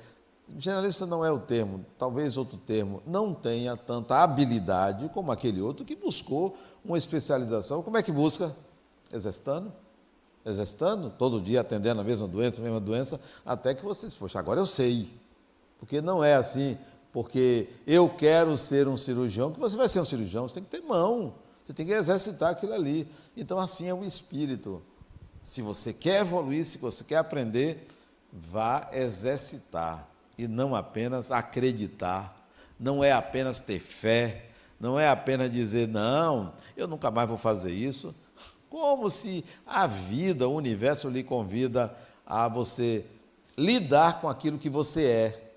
Generalista 0.57 1.05
não 1.05 1.23
é 1.23 1.31
o 1.31 1.37
termo, 1.37 1.85
talvez 1.99 2.35
outro 2.35 2.57
termo, 2.57 3.03
não 3.05 3.35
tenha 3.35 3.77
tanta 3.77 4.23
habilidade 4.23 5.09
como 5.09 5.31
aquele 5.31 5.61
outro 5.61 5.85
que 5.85 5.95
buscou 5.95 6.57
uma 6.83 6.97
especialização. 6.97 7.83
Como 7.83 7.97
é 7.97 8.01
que 8.01 8.11
busca? 8.11 8.51
Exercitando 9.13 9.71
exercitando, 10.47 11.09
todo 11.09 11.41
dia 11.41 11.61
atendendo 11.61 12.01
a 12.01 12.03
mesma 12.03 12.27
doença, 12.27 12.61
a 12.61 12.63
mesma 12.63 12.79
doença, 12.79 13.19
até 13.45 13.73
que 13.73 13.83
você 13.83 14.07
diz, 14.07 14.15
poxa, 14.15 14.39
agora 14.39 14.59
eu 14.59 14.65
sei. 14.65 15.11
Porque 15.77 16.01
não 16.01 16.23
é 16.23 16.35
assim, 16.35 16.77
porque 17.11 17.69
eu 17.85 18.09
quero 18.09 18.57
ser 18.57 18.87
um 18.87 18.97
cirurgião, 18.97 19.51
que 19.51 19.59
você 19.59 19.75
vai 19.75 19.89
ser 19.89 19.99
um 19.99 20.05
cirurgião, 20.05 20.47
você 20.47 20.55
tem 20.55 20.63
que 20.63 20.69
ter 20.69 20.81
mão, 20.81 21.35
você 21.63 21.73
tem 21.73 21.85
que 21.85 21.91
exercitar 21.91 22.51
aquilo 22.51 22.73
ali. 22.73 23.07
Então, 23.35 23.59
assim 23.59 23.87
é 23.87 23.93
o 23.93 24.03
espírito. 24.03 24.81
Se 25.43 25.61
você 25.61 25.93
quer 25.93 26.21
evoluir, 26.21 26.65
se 26.65 26.77
você 26.77 27.03
quer 27.03 27.17
aprender, 27.17 27.87
vá 28.31 28.89
exercitar 28.93 30.07
e 30.37 30.47
não 30.47 30.75
apenas 30.75 31.31
acreditar. 31.31 32.35
Não 32.79 33.03
é 33.03 33.11
apenas 33.11 33.59
ter 33.59 33.79
fé, 33.79 34.49
não 34.79 34.99
é 34.99 35.09
apenas 35.09 35.51
dizer, 35.51 35.87
não, 35.87 36.53
eu 36.75 36.87
nunca 36.87 37.09
mais 37.09 37.27
vou 37.27 37.37
fazer 37.37 37.71
isso. 37.71 38.13
Como 38.69 39.09
se 39.09 39.45
a 39.65 39.87
vida, 39.87 40.47
o 40.47 40.55
universo 40.55 41.09
lhe 41.09 41.23
convida 41.23 41.95
a 42.25 42.47
você 42.47 43.05
lidar 43.57 44.21
com 44.21 44.27
aquilo 44.27 44.57
que 44.57 44.69
você 44.69 45.05
é. 45.05 45.51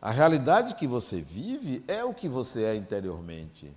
A 0.00 0.10
realidade 0.10 0.74
que 0.74 0.86
você 0.86 1.20
vive 1.20 1.84
é 1.86 2.04
o 2.04 2.14
que 2.14 2.28
você 2.28 2.64
é 2.64 2.74
interiormente. 2.74 3.72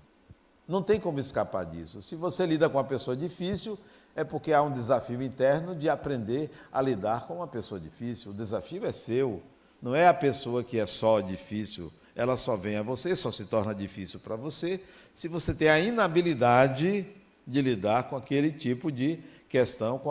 Não 0.68 0.82
tem 0.82 1.00
como 1.00 1.20
escapar 1.20 1.66
disso. 1.66 2.02
Se 2.02 2.16
você 2.16 2.46
lida 2.46 2.70
com 2.70 2.78
uma 2.78 2.84
pessoa 2.84 3.16
difícil, 3.18 3.78
é 4.16 4.24
porque 4.24 4.54
há 4.54 4.62
um 4.62 4.72
desafio 4.72 5.22
interno 5.22 5.76
de 5.76 5.90
aprender 5.90 6.52
a 6.72 6.82
lidar 6.82 7.28
com 7.28 7.38
uma 7.38 7.48
pessoa 7.48 7.80
difícil. 7.80 8.32
O 8.32 8.34
desafio 8.34 8.86
é 8.86 8.94
seu, 8.94 9.42
não 9.82 9.96
é 9.96 10.08
a 10.08 10.14
pessoa 10.14 10.64
que 10.64 10.80
é 10.80 10.86
só 10.86 11.20
difícil. 11.20 11.92
Ela 12.16 12.38
só 12.38 12.56
vem 12.56 12.78
a 12.78 12.84
você, 12.84 13.16
só 13.16 13.32
se 13.32 13.46
torna 13.46 13.74
difícil 13.74 14.20
para 14.20 14.36
você 14.36 14.82
se 15.16 15.28
você 15.28 15.54
tem 15.54 15.70
a 15.70 15.80
inabilidade 15.80 17.06
de 17.46 17.62
lidar 17.62 18.10
com 18.10 18.16
aquele 18.16 18.52
tipo 18.52 18.92
de 18.92 19.20
questão 19.50 20.02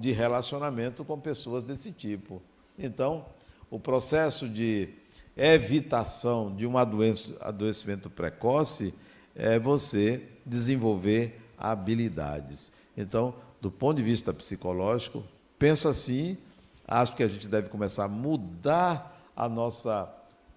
de 0.00 0.12
relacionamento 0.12 1.04
com 1.04 1.18
pessoas 1.20 1.64
desse 1.64 1.92
tipo. 1.92 2.42
Então, 2.78 3.26
o 3.70 3.78
processo 3.78 4.48
de 4.48 4.88
evitação 5.36 6.54
de 6.56 6.66
um 6.66 6.76
adoecimento 6.76 8.10
precoce 8.10 8.94
é 9.34 9.58
você 9.58 10.20
desenvolver 10.44 11.40
habilidades. 11.56 12.72
Então, 12.96 13.34
do 13.60 13.70
ponto 13.70 13.98
de 13.98 14.02
vista 14.02 14.32
psicológico, 14.32 15.22
penso 15.58 15.88
assim, 15.88 16.36
acho 16.86 17.14
que 17.14 17.22
a 17.22 17.28
gente 17.28 17.46
deve 17.46 17.68
começar 17.68 18.04
a 18.04 18.08
mudar 18.08 19.16
a 19.36 19.48
nossa 19.48 20.12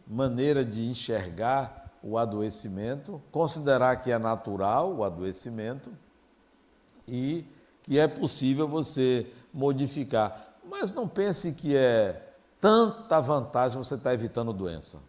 maneira 0.08 0.66
de 0.66 0.90
enxergar 0.90 1.92
o 2.02 2.18
adoecimento, 2.18 3.22
considerar 3.32 3.98
que 3.98 4.12
é 4.12 4.18
natural 4.18 4.96
o 4.96 5.04
adoecimento 5.04 5.92
e 7.12 7.46
que 7.84 8.00
é 8.00 8.08
possível 8.08 8.68
você 8.68 9.28
modificar. 9.54 10.56
Mas 10.64 10.94
não 10.94 11.08
pense 11.08 11.54
que 11.54 11.76
é 11.76 12.34
tanta 12.60 13.20
vantagem 13.20 13.78
você 13.78 13.96
estar 13.96 14.10
tá 14.10 14.14
evitando 14.14 14.54
doença. 14.54 15.00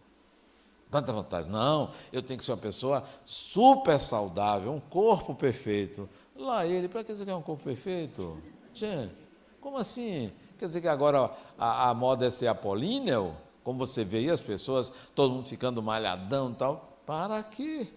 Tanta 0.91 1.13
vantagem. 1.13 1.49
Não, 1.49 1.91
eu 2.11 2.21
tenho 2.21 2.37
que 2.37 2.45
ser 2.45 2.51
uma 2.51 2.57
pessoa 2.57 3.03
super 3.23 3.99
saudável, 3.99 4.71
um 4.71 4.79
corpo 4.79 5.33
perfeito. 5.33 6.09
Lá 6.35 6.67
ele, 6.67 6.87
para 6.87 7.03
que 7.03 7.13
você 7.13 7.25
quer 7.25 7.33
um 7.33 7.41
corpo 7.41 7.63
perfeito? 7.63 8.37
Gente, 8.73 9.13
como 9.61 9.77
assim? 9.77 10.31
Quer 10.59 10.67
dizer 10.67 10.81
que 10.81 10.87
agora 10.87 11.31
a, 11.57 11.89
a 11.89 11.93
moda 11.93 12.27
é 12.27 12.29
ser 12.29 12.47
apolíneo? 12.47 13.35
Como 13.63 13.79
você 13.79 14.03
vê 14.03 14.17
aí 14.17 14.29
as 14.29 14.41
pessoas, 14.41 14.91
todo 15.15 15.33
mundo 15.33 15.47
ficando 15.47 15.81
malhadão 15.81 16.51
e 16.51 16.55
tal. 16.55 16.99
Para 17.05 17.41
quê? 17.41 17.87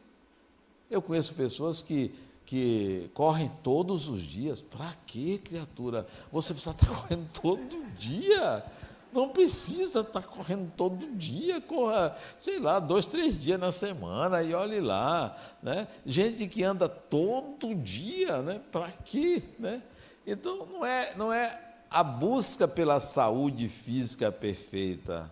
Eu 0.88 1.03
conheço 1.03 1.35
pessoas 1.35 1.83
que 1.83 2.14
que 2.46 3.11
correm 3.12 3.50
todos 3.62 4.09
os 4.09 4.22
dias. 4.22 4.62
Para 4.62 4.94
quê, 5.06 5.40
criatura? 5.44 6.06
Você 6.32 6.54
precisa 6.54 6.74
estar 6.74 6.87
correndo 6.94 7.28
todo 7.32 7.85
dia. 7.98 8.64
Não 9.12 9.28
precisa 9.30 10.00
estar 10.00 10.22
correndo 10.22 10.70
todo 10.76 11.06
dia, 11.16 11.61
corra, 11.61 12.16
sei 12.37 12.59
lá, 12.59 12.78
dois, 12.78 13.06
três 13.06 13.40
dias 13.40 13.59
na 13.59 13.72
semana 13.72 14.42
e 14.42 14.52
olhe 14.52 14.78
lá. 14.80 15.37
Né? 15.62 15.88
Gente 16.04 16.46
que 16.46 16.62
anda 16.62 16.88
todo 16.88 17.74
dia, 17.74 18.42
né? 18.42 18.61
para 18.70 18.90
quê? 18.90 19.42
Né? 19.59 19.82
Então, 20.26 20.66
não 20.66 20.85
é, 20.85 21.14
não 21.16 21.32
é 21.32 21.59
a 21.90 22.04
busca 22.04 22.68
pela 22.68 23.00
saúde 23.00 23.68
física 23.68 24.30
perfeita 24.30 25.30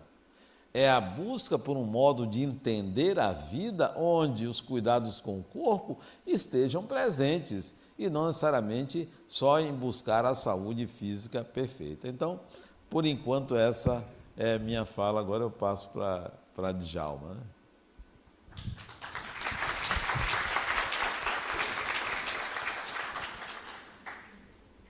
é 0.75 0.89
a 0.89 0.99
busca 0.99 1.57
por 1.57 1.77
um 1.77 1.85
modo 1.85 2.27
de 2.27 2.43
entender 2.43 3.17
a 3.17 3.31
vida 3.31 3.93
onde 3.95 4.45
os 4.45 4.59
cuidados 4.59 5.21
com 5.21 5.39
o 5.39 5.43
corpo 5.43 5.97
estejam 6.27 6.83
presentes 6.83 7.73
e 7.97 8.09
não 8.09 8.27
necessariamente 8.27 9.09
só 9.25 9.57
em 9.61 9.71
buscar 9.71 10.25
a 10.25 10.35
saúde 10.35 10.85
física 10.85 11.45
perfeita. 11.45 12.09
Então, 12.09 12.41
por 12.89 13.05
enquanto, 13.05 13.55
essa 13.55 14.03
é 14.35 14.59
minha 14.59 14.83
fala. 14.83 15.21
Agora 15.21 15.43
eu 15.43 15.49
passo 15.49 15.87
para 15.93 16.29
a 16.57 16.71
Djalma. 16.73 17.35
Né? 17.35 17.41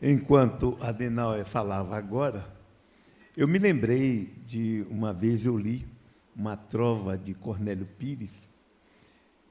Enquanto 0.02 0.80
Adenauer 0.82 1.46
falava 1.46 1.96
agora, 1.96 2.55
eu 3.38 3.48
me 3.48 3.60
lembrei 3.60 4.34
de 4.48 4.86
uma 4.90 5.12
vez 5.12 5.46
eu 5.46 5.58
li 5.58 5.86
uma 6.34 6.56
trova 6.56 7.18
de 7.18 7.34
Cornélio 7.34 7.86
Pires, 7.86 8.48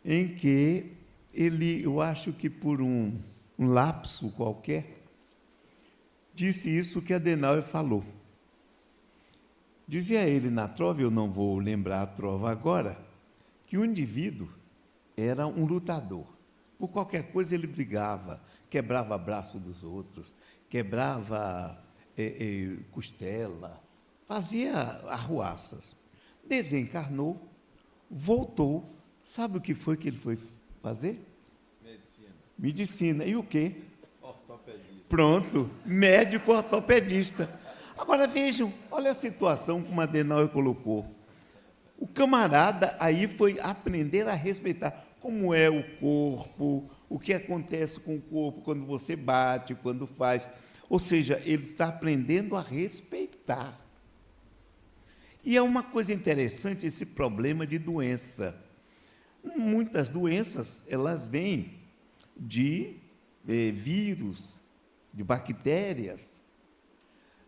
em 0.03 0.29
que 0.29 0.92
ele, 1.35 1.85
eu 1.85 2.01
acho 2.01 2.33
que 2.33 2.49
por 2.49 2.81
um, 2.81 3.18
um 3.59 3.66
lapso 3.66 4.31
qualquer, 4.33 5.03
disse 6.35 6.75
isso 6.75 7.03
que 7.03 7.12
Adenauer 7.12 7.62
falou. 7.62 8.05
Dizia 9.87 10.27
ele 10.27 10.49
na 10.49 10.66
trova, 10.66 11.03
eu 11.03 11.11
não 11.11 11.31
vou 11.31 11.59
lembrar 11.59 12.03
a 12.03 12.07
trova 12.07 12.51
agora, 12.51 12.99
que 13.66 13.77
o 13.77 13.85
indivíduo 13.85 14.49
era 15.14 15.47
um 15.47 15.66
lutador. 15.66 16.27
Por 16.79 16.88
qualquer 16.88 17.31
coisa 17.31 17.55
ele 17.55 17.66
brigava, 17.66 18.42
quebrava 18.70 19.18
braço 19.18 19.59
dos 19.59 19.83
outros, 19.85 20.33
quebrava 20.70 21.84
é, 22.16 22.24
é, 22.24 22.77
costela, 22.90 23.83
fazia 24.27 24.74
arruaças. 25.09 25.96
Desencarnou, 26.46 27.40
voltou. 28.11 28.88
Sabe 29.22 29.59
o 29.59 29.61
que 29.61 29.74
foi 29.74 29.96
que 29.96 30.09
ele 30.09 30.18
foi 30.18 30.38
fazer? 30.83 31.18
Medicina. 31.83 32.29
Medicina. 32.59 33.24
E 33.24 33.37
o 33.37 33.42
quê? 33.42 33.77
Ortopedista. 34.20 35.09
Pronto, 35.09 35.70
médico 35.85 36.53
ortopedista. 36.53 37.61
Agora 37.96 38.27
vejam, 38.27 38.72
olha 38.90 39.12
a 39.12 39.14
situação 39.14 39.83
como 39.83 40.00
a 40.00 40.07
Denauer 40.07 40.48
colocou. 40.48 41.07
O 41.98 42.07
camarada 42.07 42.96
aí 42.98 43.27
foi 43.29 43.59
aprender 43.61 44.29
a 44.29 44.35
respeitar 44.35 45.05
como 45.20 45.55
é 45.55 45.70
o 45.70 45.83
corpo, 45.98 46.90
o 47.09 47.18
que 47.18 47.33
acontece 47.33 47.98
com 47.98 48.16
o 48.16 48.20
corpo 48.20 48.61
quando 48.61 48.85
você 48.85 49.16
bate, 49.16 49.74
quando 49.74 50.07
faz. 50.07 50.46
Ou 50.88 50.99
seja, 50.99 51.40
ele 51.44 51.70
está 51.70 51.88
aprendendo 51.88 52.57
a 52.57 52.61
respeitar. 52.61 53.81
E 55.44 55.57
é 55.57 55.62
uma 55.62 55.83
coisa 55.83 56.12
interessante 56.12 56.87
esse 56.87 57.07
problema 57.07 57.66
de 57.66 57.79
doença. 57.79 58.59
Muitas 59.57 60.09
doenças, 60.09 60.85
elas 60.88 61.27
vêm 61.27 61.75
de 62.37 62.97
eh, 63.47 63.70
vírus, 63.73 64.55
de 65.12 65.23
bactérias. 65.23 66.20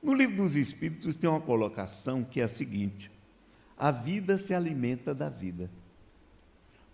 No 0.03 0.15
livro 0.15 0.37
dos 0.37 0.55
Espíritos 0.55 1.17
tem 1.17 1.29
uma 1.29 1.41
colocação 1.41 2.23
que 2.23 2.41
é 2.41 2.45
a 2.45 2.49
seguinte: 2.49 3.11
a 3.77 3.91
vida 3.91 4.39
se 4.39 4.55
alimenta 4.55 5.15
da 5.15 5.29
vida. 5.29 5.71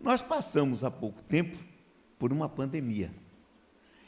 Nós 0.00 0.22
passamos 0.22 0.82
há 0.82 0.90
pouco 0.90 1.22
tempo 1.22 1.56
por 2.18 2.32
uma 2.32 2.48
pandemia. 2.48 3.12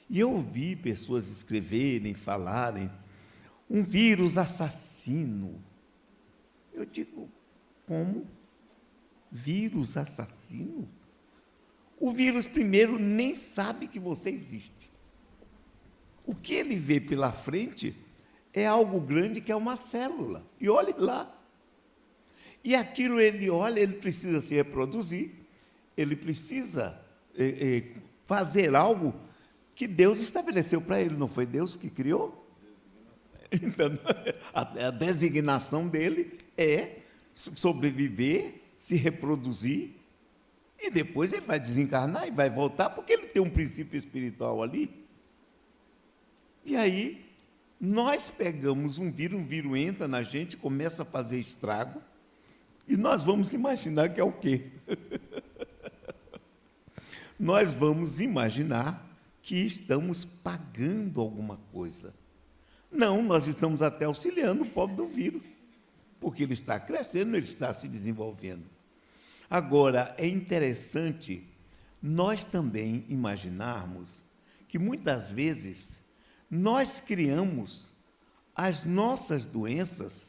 E 0.09 0.21
eu 0.21 0.31
ouvi 0.31 0.77
pessoas 0.77 1.29
escreverem, 1.31 2.15
falarem, 2.15 2.91
um 3.69 3.83
vírus 3.83 4.37
assassino. 4.37 5.63
Eu 6.73 6.85
digo, 6.85 7.31
como? 7.87 8.27
Vírus 9.31 9.97
assassino? 9.97 10.89
O 11.99 12.13
vírus, 12.13 12.45
primeiro, 12.45 12.99
nem 12.99 13.37
sabe 13.37 13.89
que 13.89 13.99
você 13.99 14.31
existe. 14.31 14.91
O 16.27 16.35
que 16.35 16.55
ele 16.55 16.77
vê 16.77 17.01
pela 17.01 17.33
frente 17.33 17.95
é 18.53 18.67
algo 18.67 19.01
grande 19.01 19.41
que 19.41 19.53
é 19.53 19.57
uma 19.57 19.77
célula. 19.77 20.45
E 20.61 20.69
olhe 20.69 20.95
lá. 20.97 21.31
E 22.63 22.75
aquilo 22.75 23.21
ele 23.21 23.51
olha, 23.51 23.81
ele 23.81 23.95
precisa 23.95 24.41
se 24.41 24.55
reproduzir, 24.55 25.33
ele 25.97 26.17
precisa 26.17 26.99
é, 27.37 27.45
é, 27.45 27.97
fazer 28.25 28.75
algo 28.75 29.15
que 29.75 29.87
Deus 29.87 30.21
estabeleceu 30.21 30.81
para 30.81 31.01
ele, 31.01 31.17
não 31.17 31.29
foi 31.29 31.47
Deus 31.47 31.77
que 31.77 31.91
criou? 31.91 32.47
Então, 33.51 33.99
a, 34.53 34.89
a 34.89 34.91
designação 34.91 35.89
dele 35.89 36.39
é 36.57 36.99
sobreviver, 37.35 38.63
se 38.77 38.95
reproduzir, 38.95 39.91
e 40.79 40.91
depois 40.91 41.33
ele 41.33 41.47
vai 41.47 41.59
desencarnar 41.59 42.29
e 42.29 42.31
vai 42.31 42.51
voltar, 42.51 42.91
porque 42.91 43.13
ele 43.13 43.27
tem 43.27 43.43
um 43.43 43.51
princípio 43.51 43.97
espiritual 43.97 44.63
ali. 44.63 45.05
E 46.65 46.77
aí, 46.77 47.25
nós 47.81 48.29
pegamos 48.29 48.99
um 48.99 49.11
vírus, 49.11 49.41
um 49.41 49.47
vírus 49.47 49.77
entra 49.77 50.07
na 50.07 50.23
gente, 50.23 50.57
começa 50.57 51.03
a 51.03 51.07
fazer 51.07 51.39
estrago, 51.39 52.01
e 52.87 52.97
nós 52.97 53.25
vamos 53.25 53.53
imaginar 53.53 54.11
que 54.11 54.21
é 54.21 54.25
o 54.25 54.33
quê? 54.33 54.67
nós 57.39 57.73
vamos 57.73 58.21
imaginar 58.21 59.14
que 59.45 59.57
estamos 59.57 60.25
pagando 60.25 61.21
alguma 61.21 61.59
coisa. 61.71 62.15
Não, 62.91 63.23
nós 63.23 63.47
estamos 63.47 63.83
até 63.83 64.07
auxiliando 64.07 64.63
o 64.63 64.71
pobre 64.71 64.97
do 64.97 65.07
vírus, 65.07 65.45
porque 66.19 66.43
ele 66.43 66.55
está 66.55 66.81
crescendo, 66.81 67.37
ele 67.37 67.45
está 67.45 67.73
se 67.75 67.87
desenvolvendo. 67.87 68.65
Agora, 69.51 70.15
é 70.17 70.27
interessante 70.27 71.47
nós 72.03 72.43
também 72.43 73.05
imaginarmos 73.07 74.25
que 74.67 74.79
muitas 74.79 75.31
vezes 75.31 75.99
nós 76.51 77.03
criamos 77.03 77.89
as 78.57 78.87
nossas 78.87 79.45
doenças 79.45 80.25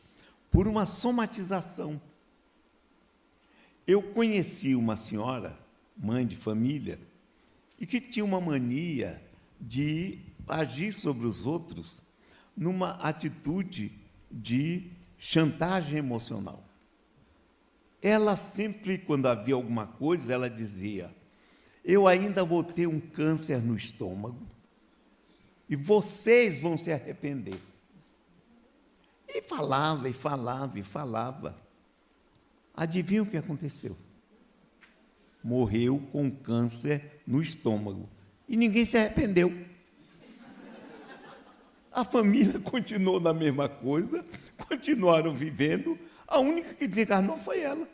por 0.51 0.67
uma 0.67 0.85
somatização. 0.85 2.01
Eu 3.87 4.03
conheci 4.03 4.75
uma 4.75 4.97
senhora, 4.97 5.57
mãe 5.95 6.27
de 6.27 6.35
família, 6.35 6.99
e 7.79 7.85
que 7.85 7.99
tinha 7.99 8.25
uma 8.25 8.39
mania 8.39 9.21
de 9.59 10.19
agir 10.47 10.93
sobre 10.93 11.25
os 11.25 11.45
outros 11.45 12.01
numa 12.55 12.91
atitude 12.91 13.91
de 14.31 14.91
chantagem 15.17 15.97
emocional. 15.97 16.63
Ela 18.01 18.35
sempre, 18.35 18.97
quando 18.97 19.27
havia 19.27 19.55
alguma 19.55 19.87
coisa, 19.87 20.33
ela 20.33 20.49
dizia: 20.49 21.13
Eu 21.83 22.07
ainda 22.07 22.43
vou 22.43 22.63
ter 22.63 22.87
um 22.87 22.99
câncer 22.99 23.61
no 23.61 23.75
estômago 23.75 24.45
e 25.67 25.75
vocês 25.75 26.61
vão 26.61 26.77
se 26.77 26.91
arrepender. 26.91 27.59
E 29.27 29.41
falava, 29.41 30.07
e 30.07 30.13
falava, 30.13 30.79
e 30.79 30.83
falava. 30.83 31.57
Adivinha 32.73 33.23
o 33.23 33.25
que 33.25 33.37
aconteceu? 33.37 33.97
Morreu 35.43 35.99
com 36.11 36.29
câncer 36.29 37.14
no 37.25 37.41
estômago. 37.41 38.09
E 38.47 38.55
ninguém 38.55 38.85
se 38.85 38.97
arrependeu. 38.97 39.53
A 41.91 42.03
família 42.03 42.59
continuou 42.61 43.19
na 43.19 43.33
mesma 43.33 43.69
coisa, 43.69 44.23
continuaram 44.67 45.33
vivendo. 45.33 45.97
A 46.27 46.39
única 46.39 46.73
que 46.73 46.87
desencarnou 46.87 47.37
foi 47.37 47.61
ela. 47.61 47.87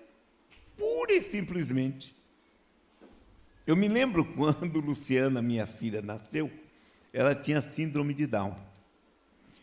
Pura 0.78 1.14
e 1.14 1.22
simplesmente. 1.22 2.16
Eu 3.66 3.76
me 3.76 3.88
lembro 3.88 4.26
quando 4.34 4.80
Luciana, 4.80 5.42
minha 5.42 5.68
filha, 5.68 6.02
nasceu, 6.02 6.52
ela 7.14 7.36
tinha 7.36 7.62
síndrome 7.62 8.14
de 8.14 8.26
Down. 8.26 8.56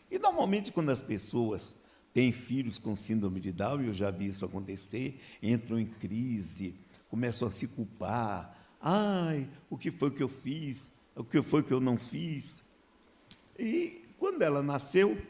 E 0.09 0.17
normalmente, 0.17 0.71
quando 0.71 0.89
as 0.89 1.01
pessoas 1.01 1.75
têm 2.13 2.31
filhos 2.31 2.77
com 2.77 2.95
síndrome 2.95 3.39
de 3.39 3.51
Down, 3.51 3.81
eu 3.81 3.93
já 3.93 4.09
vi 4.09 4.27
isso 4.27 4.45
acontecer, 4.45 5.21
entram 5.43 5.77
em 5.77 5.85
crise, 5.85 6.73
começam 7.09 7.47
a 7.47 7.51
se 7.51 7.67
culpar. 7.67 8.55
Ai, 8.81 9.49
o 9.69 9.77
que 9.77 9.91
foi 9.91 10.11
que 10.11 10.23
eu 10.23 10.29
fiz? 10.29 10.77
O 11.15 11.23
que 11.23 11.41
foi 11.41 11.61
que 11.61 11.71
eu 11.71 11.81
não 11.81 11.97
fiz? 11.97 12.63
E 13.57 14.01
quando 14.17 14.41
ela 14.41 14.61
nasceu, 14.63 15.21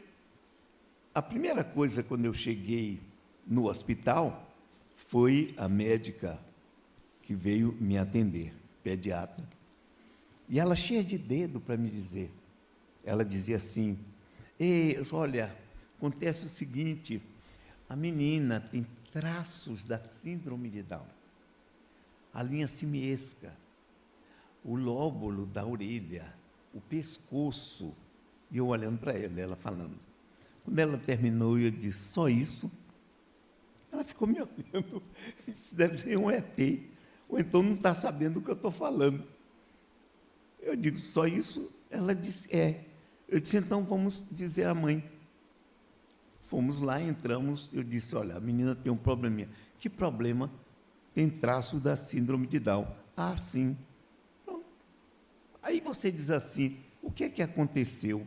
a 1.12 1.20
primeira 1.20 1.64
coisa 1.64 2.02
quando 2.02 2.24
eu 2.24 2.34
cheguei 2.34 3.00
no 3.46 3.68
hospital 3.68 4.48
foi 5.08 5.52
a 5.56 5.68
médica 5.68 6.40
que 7.22 7.34
veio 7.34 7.76
me 7.80 7.98
atender, 7.98 8.54
pediatra. 8.82 9.44
E 10.48 10.60
ela 10.60 10.76
cheia 10.76 11.02
de 11.02 11.18
dedo 11.18 11.60
para 11.60 11.76
me 11.76 11.88
dizer. 11.88 12.30
Ela 13.04 13.24
dizia 13.24 13.56
assim: 13.56 13.98
Ei, 14.58 14.96
olha, 15.12 15.52
acontece 15.96 16.44
o 16.44 16.48
seguinte, 16.48 17.20
a 17.88 17.96
menina 17.96 18.60
tem 18.60 18.86
traços 19.12 19.84
da 19.84 19.98
síndrome 19.98 20.68
de 20.68 20.82
Down. 20.82 21.06
A 22.32 22.42
linha 22.42 22.68
simiesca, 22.68 23.56
o 24.64 24.76
lóbulo 24.76 25.46
da 25.46 25.66
orelha, 25.66 26.32
o 26.72 26.80
pescoço. 26.80 27.94
E 28.50 28.58
eu 28.58 28.66
olhando 28.68 28.98
para 28.98 29.12
ela, 29.12 29.40
ela 29.40 29.56
falando. 29.56 29.98
Quando 30.64 30.78
ela 30.78 30.98
terminou, 30.98 31.58
eu 31.58 31.70
disse: 31.70 32.08
Só 32.08 32.28
isso? 32.28 32.70
Ela 33.92 34.04
ficou 34.04 34.28
me 34.28 34.40
olhando. 34.40 35.02
Isso 35.48 35.74
deve 35.74 35.98
ser 35.98 36.16
um 36.16 36.30
ET. 36.30 36.56
Ou 37.28 37.38
então 37.38 37.62
não 37.62 37.74
está 37.74 37.94
sabendo 37.94 38.38
o 38.38 38.42
que 38.42 38.50
eu 38.50 38.54
estou 38.54 38.70
falando. 38.70 39.24
Eu 40.60 40.76
digo: 40.76 40.98
Só 40.98 41.26
isso? 41.26 41.70
Ela 41.90 42.14
disse: 42.14 42.54
É. 42.54 42.84
Eu 43.28 43.40
disse: 43.40 43.56
Então 43.56 43.82
vamos 43.84 44.28
dizer 44.30 44.66
à 44.66 44.74
mãe. 44.74 45.08
Fomos 46.42 46.80
lá, 46.80 47.00
entramos. 47.00 47.70
Eu 47.72 47.82
disse: 47.82 48.14
Olha, 48.14 48.36
a 48.36 48.40
menina 48.40 48.74
tem 48.74 48.92
um 48.92 48.96
probleminha. 48.96 49.48
Que 49.78 49.88
problema? 49.88 50.50
Tem 51.14 51.28
traço 51.28 51.78
da 51.78 51.96
síndrome 51.96 52.46
de 52.46 52.58
Down. 52.58 52.86
Ah, 53.16 53.36
sim. 53.36 53.76
Pronto. 54.44 54.64
Aí 55.62 55.80
você 55.80 56.10
diz 56.10 56.30
assim: 56.30 56.78
o 57.02 57.10
que 57.10 57.24
é 57.24 57.28
que 57.28 57.42
aconteceu? 57.42 58.26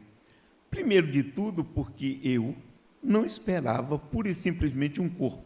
Primeiro 0.70 1.12
de 1.12 1.24
tudo, 1.24 1.64
porque 1.64 2.20
eu 2.24 2.56
não 3.02 3.26
esperava 3.26 4.00
pura 4.00 4.30
e 4.30 4.34
simplesmente 4.34 5.02
um 5.02 5.10
corpo. 5.10 5.44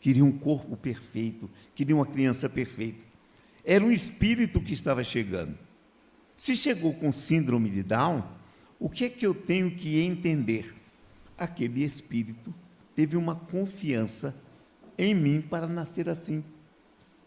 Queria 0.00 0.24
um 0.24 0.36
corpo 0.36 0.76
perfeito, 0.76 1.50
queria 1.74 1.96
uma 1.96 2.06
criança 2.06 2.48
perfeita. 2.48 3.02
Era 3.64 3.82
um 3.82 3.90
espírito 3.90 4.60
que 4.60 4.74
estava 4.74 5.02
chegando. 5.02 5.56
Se 6.36 6.56
chegou 6.56 6.92
com 6.94 7.12
síndrome 7.12 7.70
de 7.70 7.82
Down, 7.82 8.22
o 8.78 8.90
que 8.90 9.06
é 9.06 9.08
que 9.08 9.26
eu 9.26 9.34
tenho 9.34 9.70
que 9.70 10.00
entender? 10.00 10.74
Aquele 11.38 11.82
espírito 11.82 12.54
teve 12.94 13.16
uma 13.16 13.34
confiança 13.34 14.34
em 14.96 15.14
mim 15.14 15.40
para 15.40 15.66
nascer 15.66 16.08
assim, 16.08 16.44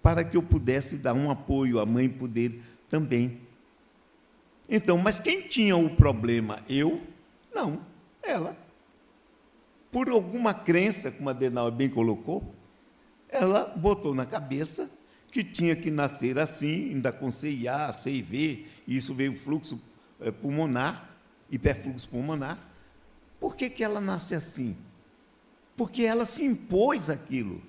para 0.01 0.23
que 0.23 0.37
eu 0.37 0.43
pudesse 0.43 0.97
dar 0.97 1.13
um 1.13 1.29
apoio, 1.29 1.79
a 1.79 1.85
mãe 1.85 2.07
poder 2.07 2.61
também. 2.89 3.41
Então, 4.69 4.97
mas 4.97 5.19
quem 5.19 5.47
tinha 5.47 5.75
o 5.75 5.89
problema? 5.89 6.59
Eu? 6.67 7.01
Não, 7.53 7.81
ela. 8.21 8.55
Por 9.91 10.09
alguma 10.09 10.53
crença, 10.53 11.11
como 11.11 11.29
a 11.29 11.33
Denal 11.33 11.71
bem 11.71 11.89
colocou, 11.89 12.53
ela 13.29 13.73
botou 13.75 14.13
na 14.13 14.25
cabeça 14.25 14.89
que 15.31 15.43
tinha 15.43 15.75
que 15.75 15.91
nascer 15.91 16.39
assim, 16.39 16.89
ainda 16.89 17.11
com 17.11 17.31
CIA, 17.31 17.91
CIV, 17.93 18.65
e 18.87 18.97
isso 18.97 19.13
veio 19.13 19.37
fluxo 19.37 19.81
eh, 20.21 20.31
pulmonar, 20.31 21.09
hiperfluxo 21.51 22.07
pulmonar. 22.09 22.57
Por 23.39 23.55
que, 23.55 23.69
que 23.69 23.83
ela 23.83 24.01
nasce 24.01 24.33
assim? 24.35 24.75
Porque 25.77 26.03
ela 26.03 26.25
se 26.25 26.43
impôs 26.43 27.09
aquilo. 27.09 27.61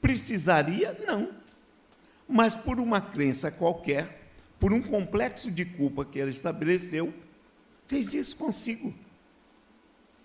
Precisaria? 0.00 0.92
Não. 1.06 1.30
Mas 2.28 2.54
por 2.54 2.78
uma 2.78 3.00
crença 3.00 3.50
qualquer, 3.50 4.30
por 4.60 4.72
um 4.72 4.82
complexo 4.82 5.50
de 5.50 5.64
culpa 5.64 6.04
que 6.04 6.20
ela 6.20 6.28
estabeleceu, 6.28 7.14
fez 7.86 8.12
isso 8.12 8.36
consigo. 8.36 8.92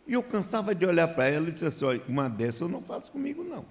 E 0.06 0.14
eu 0.14 0.24
cansava 0.24 0.76
de 0.76 0.86
olhar 0.86 1.08
para 1.10 1.28
ela 1.30 1.48
e 1.48 1.52
dizer 1.52 1.68
assim: 1.68 1.86
olha, 1.86 2.02
uma 2.10 2.28
dessa 2.28 2.64
eu 2.64 2.70
não 2.70 2.82
faço 2.82 3.12
comigo, 3.12 3.44
não. 3.44 3.66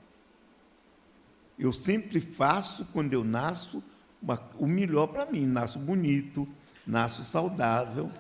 Eu 1.59 1.73
sempre 1.73 2.21
faço, 2.21 2.87
quando 2.87 3.13
eu 3.13 3.23
nasço, 3.23 3.83
uma, 4.23 4.41
o 4.59 4.67
melhor 4.67 5.09
para 5.09 5.27
mim. 5.27 5.45
Nasço 5.47 5.79
bonito, 5.79 6.49
nasço 6.87 7.23
saudável, 7.25 8.11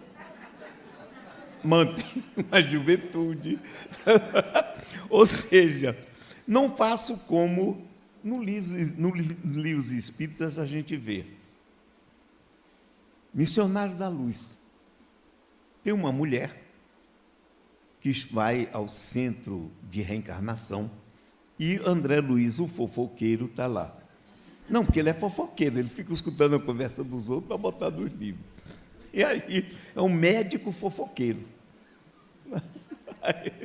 mantenho 1.64 2.24
a 2.50 2.60
juventude. 2.60 3.58
Ou 5.08 5.26
seja, 5.26 5.96
não 6.46 6.74
faço 6.74 7.18
como 7.26 7.86
no 8.22 8.42
livro, 8.42 8.76
no 8.98 9.10
livros 9.60 9.90
espíritas 9.90 10.58
a 10.58 10.66
gente 10.66 10.96
vê. 10.96 11.26
Missionário 13.32 13.94
da 13.94 14.08
Luz. 14.08 14.40
Tem 15.82 15.92
uma 15.92 16.12
mulher 16.12 16.62
que 18.00 18.12
vai 18.32 18.68
ao 18.72 18.88
centro 18.88 19.70
de 19.88 20.02
reencarnação 20.02 20.90
e 21.58 21.80
André 21.86 22.20
Luiz, 22.20 22.58
o 22.58 22.66
fofoqueiro, 22.66 23.46
está 23.46 23.66
lá. 23.66 23.96
Não, 24.68 24.84
porque 24.84 24.98
ele 24.98 25.10
é 25.10 25.14
fofoqueiro, 25.14 25.78
ele 25.78 25.88
fica 25.88 26.12
escutando 26.12 26.56
a 26.56 26.60
conversa 26.60 27.04
dos 27.04 27.28
outros 27.28 27.48
para 27.48 27.56
botar 27.56 27.90
nos 27.90 28.12
livros. 28.12 28.51
E 29.12 29.22
aí, 29.22 29.70
é 29.94 30.00
um 30.00 30.08
médico 30.08 30.72
fofoqueiro. 30.72 31.46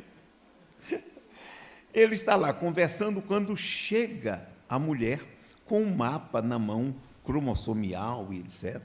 Ele 1.92 2.14
está 2.14 2.36
lá 2.36 2.52
conversando 2.52 3.22
quando 3.22 3.56
chega 3.56 4.46
a 4.68 4.78
mulher 4.78 5.20
com 5.64 5.82
um 5.82 5.94
mapa 5.94 6.42
na 6.42 6.58
mão, 6.58 6.94
cromossomial 7.24 8.32
e 8.32 8.40
etc. 8.40 8.82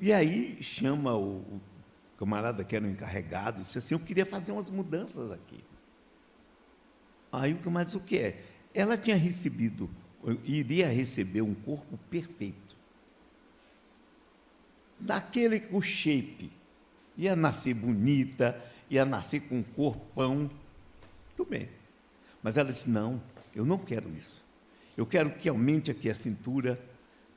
E 0.00 0.12
aí 0.12 0.62
chama 0.62 1.16
o, 1.16 1.60
camarada 2.16 2.64
que 2.64 2.76
era 2.76 2.84
o 2.84 2.88
encarregado 2.88 3.60
e 3.60 3.62
disse 3.62 3.78
assim: 3.78 3.94
Eu 3.94 4.00
queria 4.00 4.24
fazer 4.24 4.52
umas 4.52 4.70
mudanças 4.70 5.30
aqui. 5.32 5.62
Aí 7.30 7.52
o 7.52 7.58
camarada 7.58 7.86
disse: 7.86 7.96
O 7.96 8.00
que 8.00 8.18
é? 8.18 8.44
Ela 8.72 8.96
tinha 8.96 9.16
recebido, 9.16 9.90
iria 10.44 10.88
receber 10.88 11.42
um 11.42 11.54
corpo 11.54 11.98
perfeito. 12.08 12.71
Daquele, 15.02 15.64
o 15.72 15.82
shape. 15.82 16.52
Ia 17.18 17.34
nascer 17.34 17.74
bonita, 17.74 18.58
ia 18.88 19.04
nascer 19.04 19.40
com 19.40 19.58
um 19.58 19.62
corpão. 19.62 20.48
Tudo 21.36 21.50
bem. 21.50 21.68
Mas 22.40 22.56
ela 22.56 22.72
disse: 22.72 22.88
Não, 22.88 23.20
eu 23.54 23.64
não 23.64 23.78
quero 23.78 24.08
isso. 24.10 24.40
Eu 24.96 25.04
quero 25.04 25.30
que 25.30 25.48
aumente 25.48 25.90
aqui 25.90 26.08
a 26.08 26.14
cintura, 26.14 26.80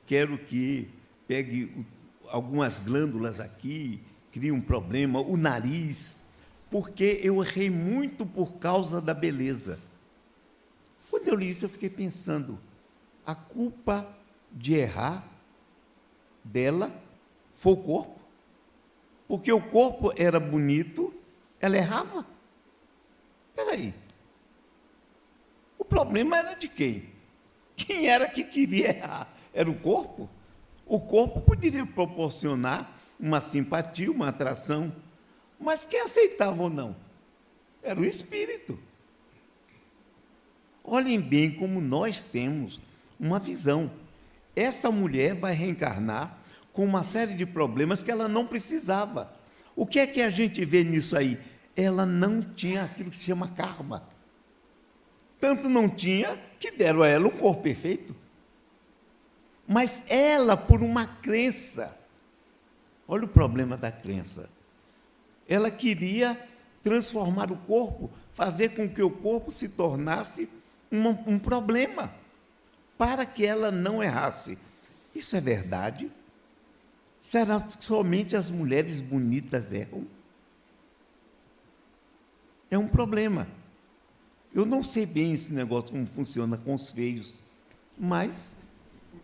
quero 0.06 0.38
que 0.38 0.88
pegue 1.26 1.84
algumas 2.28 2.78
glândulas 2.78 3.40
aqui, 3.40 4.00
crie 4.30 4.52
um 4.52 4.60
problema, 4.60 5.20
o 5.20 5.36
nariz, 5.36 6.14
porque 6.70 7.18
eu 7.22 7.42
errei 7.42 7.68
muito 7.68 8.24
por 8.24 8.54
causa 8.54 9.00
da 9.00 9.12
beleza. 9.12 9.80
Quando 11.10 11.26
eu 11.28 11.34
li 11.34 11.50
isso, 11.50 11.64
eu 11.64 11.68
fiquei 11.68 11.90
pensando, 11.90 12.60
a 13.24 13.34
culpa 13.34 14.06
de 14.52 14.74
errar 14.74 15.26
dela 16.44 17.05
foi 17.56 17.72
o 17.72 17.76
corpo. 17.78 18.20
Porque 19.26 19.50
o 19.50 19.60
corpo 19.60 20.12
era 20.16 20.38
bonito, 20.38 21.12
ela 21.58 21.76
errava. 21.76 22.24
Espera 23.48 23.72
aí. 23.72 23.92
O 25.76 25.84
problema 25.84 26.36
era 26.36 26.54
de 26.54 26.68
quem? 26.68 27.10
Quem 27.74 28.08
era 28.08 28.28
que 28.28 28.44
queria 28.44 28.88
errar? 28.96 29.34
Era 29.52 29.70
o 29.70 29.78
corpo? 29.78 30.28
O 30.86 31.00
corpo 31.00 31.40
poderia 31.40 31.84
proporcionar 31.84 32.88
uma 33.18 33.40
simpatia, 33.40 34.10
uma 34.10 34.28
atração, 34.28 34.94
mas 35.58 35.84
quem 35.84 36.00
aceitava 36.02 36.62
ou 36.62 36.70
não? 36.70 36.94
Era 37.82 37.98
o 37.98 38.04
espírito. 38.04 38.78
Olhem 40.84 41.20
bem 41.20 41.52
como 41.54 41.80
nós 41.80 42.22
temos 42.22 42.80
uma 43.18 43.38
visão. 43.38 43.90
Esta 44.54 44.90
mulher 44.90 45.34
vai 45.34 45.54
reencarnar 45.54 46.35
com 46.76 46.84
uma 46.84 47.02
série 47.02 47.34
de 47.34 47.44
problemas 47.44 48.02
que 48.02 48.10
ela 48.10 48.28
não 48.28 48.46
precisava. 48.46 49.34
O 49.74 49.84
que 49.84 49.98
é 49.98 50.06
que 50.06 50.22
a 50.22 50.30
gente 50.30 50.64
vê 50.64 50.84
nisso 50.84 51.16
aí? 51.16 51.40
Ela 51.74 52.06
não 52.06 52.40
tinha 52.40 52.84
aquilo 52.84 53.10
que 53.10 53.16
se 53.16 53.24
chama 53.24 53.48
karma. 53.48 54.08
Tanto 55.40 55.68
não 55.68 55.88
tinha 55.88 56.38
que 56.60 56.70
deram 56.70 57.02
a 57.02 57.08
ela 57.08 57.26
um 57.26 57.30
corpo 57.30 57.62
perfeito. 57.62 58.14
Mas 59.66 60.04
ela, 60.08 60.56
por 60.56 60.82
uma 60.82 61.06
crença, 61.06 61.96
Olha 63.08 63.24
o 63.24 63.28
problema 63.28 63.76
da 63.76 63.90
crença. 63.90 64.50
Ela 65.48 65.70
queria 65.70 66.38
transformar 66.82 67.52
o 67.52 67.56
corpo, 67.56 68.10
fazer 68.34 68.70
com 68.70 68.88
que 68.88 69.02
o 69.02 69.10
corpo 69.10 69.52
se 69.52 69.68
tornasse 69.68 70.48
um, 70.90 71.08
um 71.34 71.38
problema, 71.38 72.12
para 72.98 73.24
que 73.24 73.46
ela 73.46 73.70
não 73.70 74.02
errasse. 74.02 74.58
Isso 75.14 75.36
é 75.36 75.40
verdade? 75.40 76.10
Será 77.26 77.60
que 77.60 77.84
somente 77.84 78.36
as 78.36 78.52
mulheres 78.52 79.00
bonitas 79.00 79.72
erram? 79.72 80.06
É 82.70 82.78
um 82.78 82.86
problema. 82.86 83.48
Eu 84.54 84.64
não 84.64 84.80
sei 84.80 85.04
bem 85.04 85.32
esse 85.32 85.52
negócio 85.52 85.90
como 85.90 86.06
funciona 86.06 86.56
com 86.56 86.72
os 86.72 86.92
feios, 86.92 87.34
mas, 87.98 88.54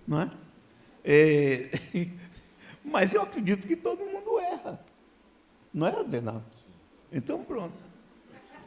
não 0.04 0.22
é? 0.22 0.30
é 1.04 1.70
mas 2.84 3.14
eu 3.14 3.22
acredito 3.22 3.68
que 3.68 3.76
todo 3.76 4.04
mundo 4.04 4.36
erra. 4.40 4.84
Não 5.72 5.86
é, 5.86 6.00
Adenal? 6.00 6.42
Então 7.12 7.44
pronto. 7.44 7.78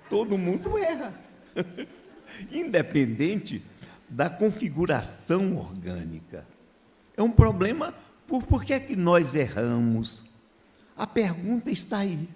Todo 0.10 0.38
mundo 0.38 0.78
erra. 0.78 1.14
Independente 2.50 3.62
da 4.08 4.30
configuração 4.30 5.58
orgânica. 5.58 6.48
É 7.18 7.22
um 7.22 7.32
problema 7.32 7.94
por 8.28 8.44
por 8.44 8.64
que 8.64 8.74
é 8.74 8.80
que 8.80 8.96
nós 8.96 9.36
erramos? 9.36 10.24
A 10.98 11.06
pergunta 11.06 11.70
está 11.70 12.00
aí. 12.00 12.28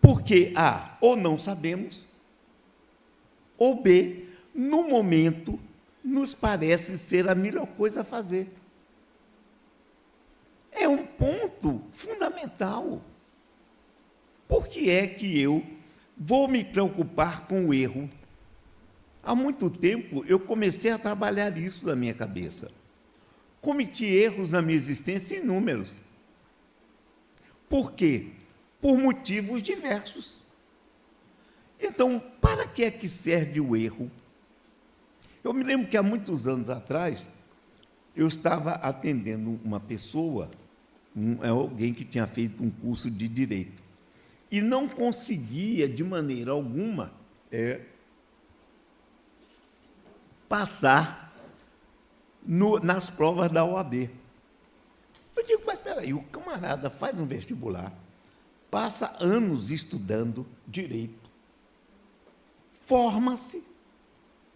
Porque 0.00 0.52
A, 0.56 0.96
ou 1.00 1.16
não 1.16 1.38
sabemos, 1.38 2.04
ou 3.56 3.82
B, 3.82 4.26
no 4.54 4.88
momento, 4.88 5.60
nos 6.02 6.32
parece 6.32 6.96
ser 6.96 7.28
a 7.28 7.34
melhor 7.34 7.66
coisa 7.66 8.00
a 8.00 8.04
fazer. 8.04 8.50
É 10.72 10.88
um 10.88 11.06
ponto 11.06 11.82
fundamental. 11.92 13.02
Por 14.48 14.66
que 14.66 14.90
é 14.90 15.06
que 15.06 15.38
eu 15.38 15.64
vou 16.16 16.48
me 16.48 16.64
preocupar 16.64 17.46
com 17.46 17.66
o 17.66 17.74
erro? 17.74 18.10
Há 19.22 19.34
muito 19.34 19.68
tempo 19.68 20.24
eu 20.26 20.40
comecei 20.40 20.90
a 20.90 20.98
trabalhar 20.98 21.56
isso 21.56 21.86
na 21.86 21.94
minha 21.94 22.14
cabeça. 22.14 22.72
Cometi 23.60 24.06
erros 24.06 24.50
na 24.50 24.62
minha 24.62 24.76
existência 24.76 25.36
inúmeros. 25.36 25.90
Por 27.68 27.92
quê? 27.92 28.32
Por 28.80 28.98
motivos 28.98 29.62
diversos. 29.62 30.38
Então, 31.80 32.22
para 32.40 32.66
que 32.66 32.84
é 32.84 32.90
que 32.90 33.08
serve 33.08 33.60
o 33.60 33.76
erro? 33.76 34.10
Eu 35.42 35.54
me 35.54 35.62
lembro 35.62 35.88
que 35.88 35.96
há 35.96 36.02
muitos 36.02 36.46
anos 36.46 36.68
atrás, 36.68 37.30
eu 38.14 38.26
estava 38.26 38.72
atendendo 38.72 39.58
uma 39.64 39.80
pessoa, 39.80 40.50
um, 41.16 41.42
é 41.42 41.48
alguém 41.48 41.94
que 41.94 42.04
tinha 42.04 42.26
feito 42.26 42.62
um 42.62 42.70
curso 42.70 43.10
de 43.10 43.26
direito, 43.26 43.82
e 44.50 44.60
não 44.60 44.88
conseguia, 44.88 45.88
de 45.88 46.04
maneira 46.04 46.50
alguma, 46.50 47.12
é, 47.50 47.80
passar 50.48 51.29
no, 52.44 52.78
nas 52.78 53.10
provas 53.10 53.50
da 53.50 53.64
OAB. 53.64 54.10
Eu 55.36 55.46
digo, 55.46 55.62
mas 55.66 55.78
espera 55.78 56.00
aí, 56.00 56.12
o 56.12 56.22
camarada 56.24 56.90
faz 56.90 57.20
um 57.20 57.26
vestibular, 57.26 57.92
passa 58.70 59.16
anos 59.20 59.70
estudando 59.70 60.46
direito, 60.66 61.30
forma-se, 62.84 63.62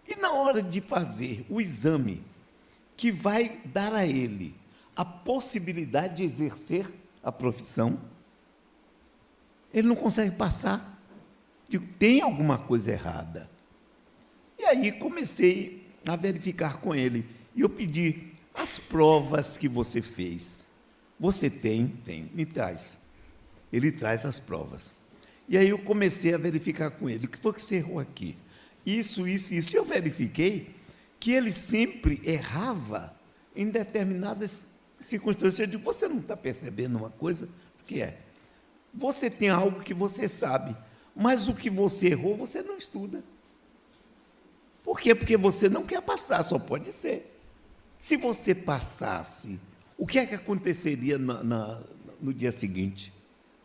e 0.07 0.17
na 0.17 0.33
hora 0.33 0.63
de 0.63 0.81
fazer 0.81 1.47
o 1.49 1.61
exame 1.61 2.23
que 2.97 3.11
vai 3.11 3.61
dar 3.65 3.95
a 3.95 4.07
ele 4.07 4.55
a 4.95 5.05
possibilidade 5.05 6.17
de 6.17 6.23
exercer 6.23 6.87
a 7.23 7.33
profissão, 7.33 7.99
ele 9.73 9.89
não 9.89 9.97
consegue 9.97 10.37
passar. 10.37 11.01
Digo, 11.69 11.87
tem 11.99 12.21
alguma 12.21 12.59
coisa 12.59 12.93
errada. 12.93 13.51
E 14.59 14.65
aí 14.65 14.93
comecei 14.93 15.85
a 16.07 16.15
verificar 16.15 16.79
com 16.79 16.95
ele. 16.95 17.27
E 17.55 17.61
eu 17.61 17.69
pedi 17.69 18.33
as 18.53 18.79
provas 18.79 19.57
que 19.57 19.69
você 19.69 20.03
fez. 20.03 20.67
Você 21.19 21.49
tem? 21.49 21.89
Tem. 22.05 22.31
Me 22.35 22.45
traz. 22.45 22.97
Ele 23.73 23.91
traz 23.91 24.25
as 24.25 24.39
provas. 24.39 24.93
E 25.49 25.59
aí 25.59 25.69
eu 25.69 25.79
comecei 25.79 26.35
a 26.35 26.39
verificar 26.39 26.91
com 26.91 27.09
ele. 27.09 27.27
O 27.27 27.29
que 27.29 27.39
foi 27.39 27.53
que 27.53 27.63
você 27.63 27.77
errou 27.77 27.99
aqui? 27.99 28.37
Isso, 28.85 29.27
isso, 29.27 29.55
isso. 29.55 29.77
Eu 29.77 29.85
verifiquei 29.85 30.75
que 31.21 31.33
ele 31.33 31.53
sempre 31.53 32.21
errava 32.25 33.15
em 33.55 33.69
determinadas 33.69 34.65
circunstâncias. 35.05 35.59
Eu 35.59 35.67
digo, 35.67 35.83
você 35.83 36.09
não 36.09 36.19
está 36.19 36.37
percebendo 36.37 36.97
uma 36.99 37.11
coisa? 37.11 37.49
O 37.81 37.85
que 37.85 38.03
é? 38.03 38.19
Você 38.93 39.29
tem 39.29 39.49
algo 39.49 39.81
que 39.81 39.93
você 39.93 40.29
sabe, 40.29 40.77
mas 41.15 41.49
o 41.49 41.55
que 41.55 41.69
você 41.69 42.09
errou, 42.09 42.37
você 42.37 42.63
não 42.63 42.77
estuda. 42.77 43.23
Por 44.85 45.01
quê? 45.01 45.15
Porque 45.15 45.37
você 45.37 45.69
não 45.69 45.85
quer 45.85 46.01
passar, 46.03 46.43
só 46.45 46.59
pode 46.59 46.93
ser. 46.93 47.34
Se 48.05 48.19
você 48.19 48.55
passasse, 48.55 49.59
o 49.97 50.07
que 50.07 50.19
é 50.19 50.27
que 50.27 50.35
aconteceria 50.35 51.17
na, 51.17 51.43
na, 51.43 51.83
no 52.21 52.35
dia 52.35 52.53
seguinte? 52.53 53.11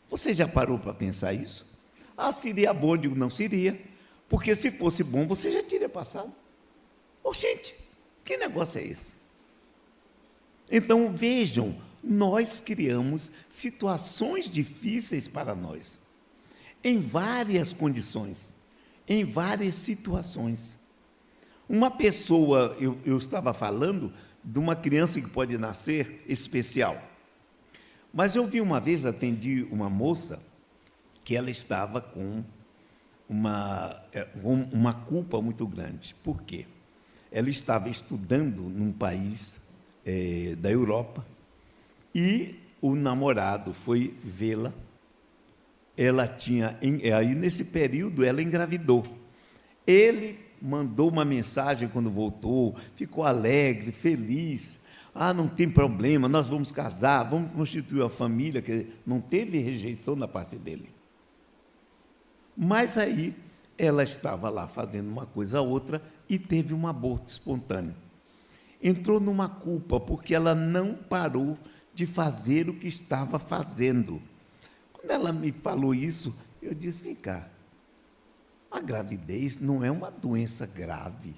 Você 0.10 0.34
já 0.34 0.48
parou 0.48 0.80
para 0.80 0.94
pensar 0.94 1.34
isso? 1.34 1.68
Ah, 2.16 2.32
seria 2.32 2.74
bom, 2.74 2.96
digo, 2.96 3.16
não 3.16 3.30
seria. 3.30 3.78
Porque 4.30 4.56
se 4.56 4.72
fosse 4.72 5.04
bom, 5.04 5.28
você 5.28 5.52
já 5.52 5.62
teria 5.62 5.90
passado. 5.90 6.34
Gente, 7.34 7.76
que 8.24 8.38
negócio 8.38 8.80
é 8.80 8.86
esse? 8.86 9.14
Então 10.72 11.14
vejam, 11.14 11.76
nós 12.02 12.62
criamos 12.62 13.34
situações 13.50 14.48
difíceis 14.48 15.28
para 15.28 15.54
nós, 15.54 16.00
em 16.82 16.98
várias 16.98 17.74
condições, 17.74 18.56
em 19.06 19.26
várias 19.26 19.76
situações. 19.76 20.78
Uma 21.68 21.92
pessoa, 21.92 22.76
eu, 22.80 22.98
eu 23.06 23.18
estava 23.18 23.54
falando 23.54 24.12
de 24.50 24.58
uma 24.58 24.76
criança 24.76 25.22
que 25.22 25.30
pode 25.30 25.56
nascer 25.60 26.24
especial. 26.28 27.00
Mas 28.12 28.36
eu 28.36 28.48
vi 28.48 28.60
uma 28.60 28.80
vez, 28.80 29.06
atendi 29.06 29.68
uma 29.70 29.92
moça, 29.92 30.42
que 31.24 31.36
ela 31.36 31.52
estava 31.52 32.02
com 32.02 32.44
uma, 33.30 34.04
é, 34.12 34.28
uma 34.74 34.92
culpa 34.92 35.40
muito 35.40 35.68
grande. 35.68 36.16
Por 36.24 36.42
quê? 36.42 36.66
Ela 37.32 37.48
estava 37.48 37.90
estudando 37.90 38.64
num 38.64 38.92
país 38.92 39.62
é, 40.04 40.56
da 40.56 40.72
Europa 40.72 41.24
e 42.16 42.56
o 42.82 42.96
namorado 42.96 43.72
foi 43.72 44.18
vê-la. 44.24 44.74
Ela 45.96 46.28
tinha, 46.28 46.76
aí 47.16 47.36
nesse 47.36 47.66
período, 47.66 48.26
ela 48.26 48.42
engravidou. 48.42 49.06
Ele 49.86 50.40
mandou 50.62 51.10
uma 51.10 51.26
mensagem 51.26 51.88
quando 51.88 52.10
voltou, 52.10 52.76
ficou 52.96 53.24
alegre, 53.24 53.92
feliz. 53.92 54.80
Ah, 55.14 55.34
não 55.34 55.48
tem 55.48 55.70
problema, 55.70 56.30
nós 56.30 56.48
vamos 56.48 56.72
casar, 56.72 57.24
vamos 57.24 57.52
constituir 57.52 58.02
uma 58.02 58.10
família, 58.10 58.62
que 58.62 58.88
não 59.06 59.20
teve 59.20 59.60
rejeição 59.60 60.18
da 60.18 60.28
parte 60.28 60.56
dele. 60.56 60.90
Mas 62.56 62.98
aí 62.98 63.36
ela 63.78 64.04
estava 64.04 64.50
lá 64.50 64.68
fazendo 64.68 65.10
uma 65.10 65.26
coisa 65.26 65.62
ou 65.62 65.70
outra 65.70 66.02
e 66.28 66.38
teve 66.38 66.74
um 66.74 66.86
aborto 66.86 67.32
espontâneo. 67.32 67.96
Entrou 68.82 69.20
numa 69.20 69.48
culpa 69.48 70.00
porque 70.00 70.36
ela 70.36 70.54
não 70.54 70.94
parou 70.94 71.58
de 71.94 72.06
fazer 72.06 72.70
o 72.70 72.74
que 72.74 72.88
estava 72.88 73.40
fazendo. 73.40 74.22
Quando 74.94 75.12
ela 75.12 75.32
me 75.32 75.52
falou 75.52 75.94
isso, 75.96 76.36
eu 76.62 76.74
disse: 76.74 77.02
vem 77.02 77.16
cá, 77.16 77.48
a 78.72 78.80
gravidez 78.80 79.58
não 79.58 79.84
é 79.84 79.92
uma 79.92 80.12
doença 80.12 80.66
grave. 80.66 81.36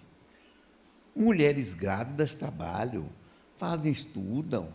Mulheres 1.15 1.73
grávidas 1.73 2.35
trabalham, 2.35 3.09
fazem, 3.57 3.91
estudam. 3.91 4.73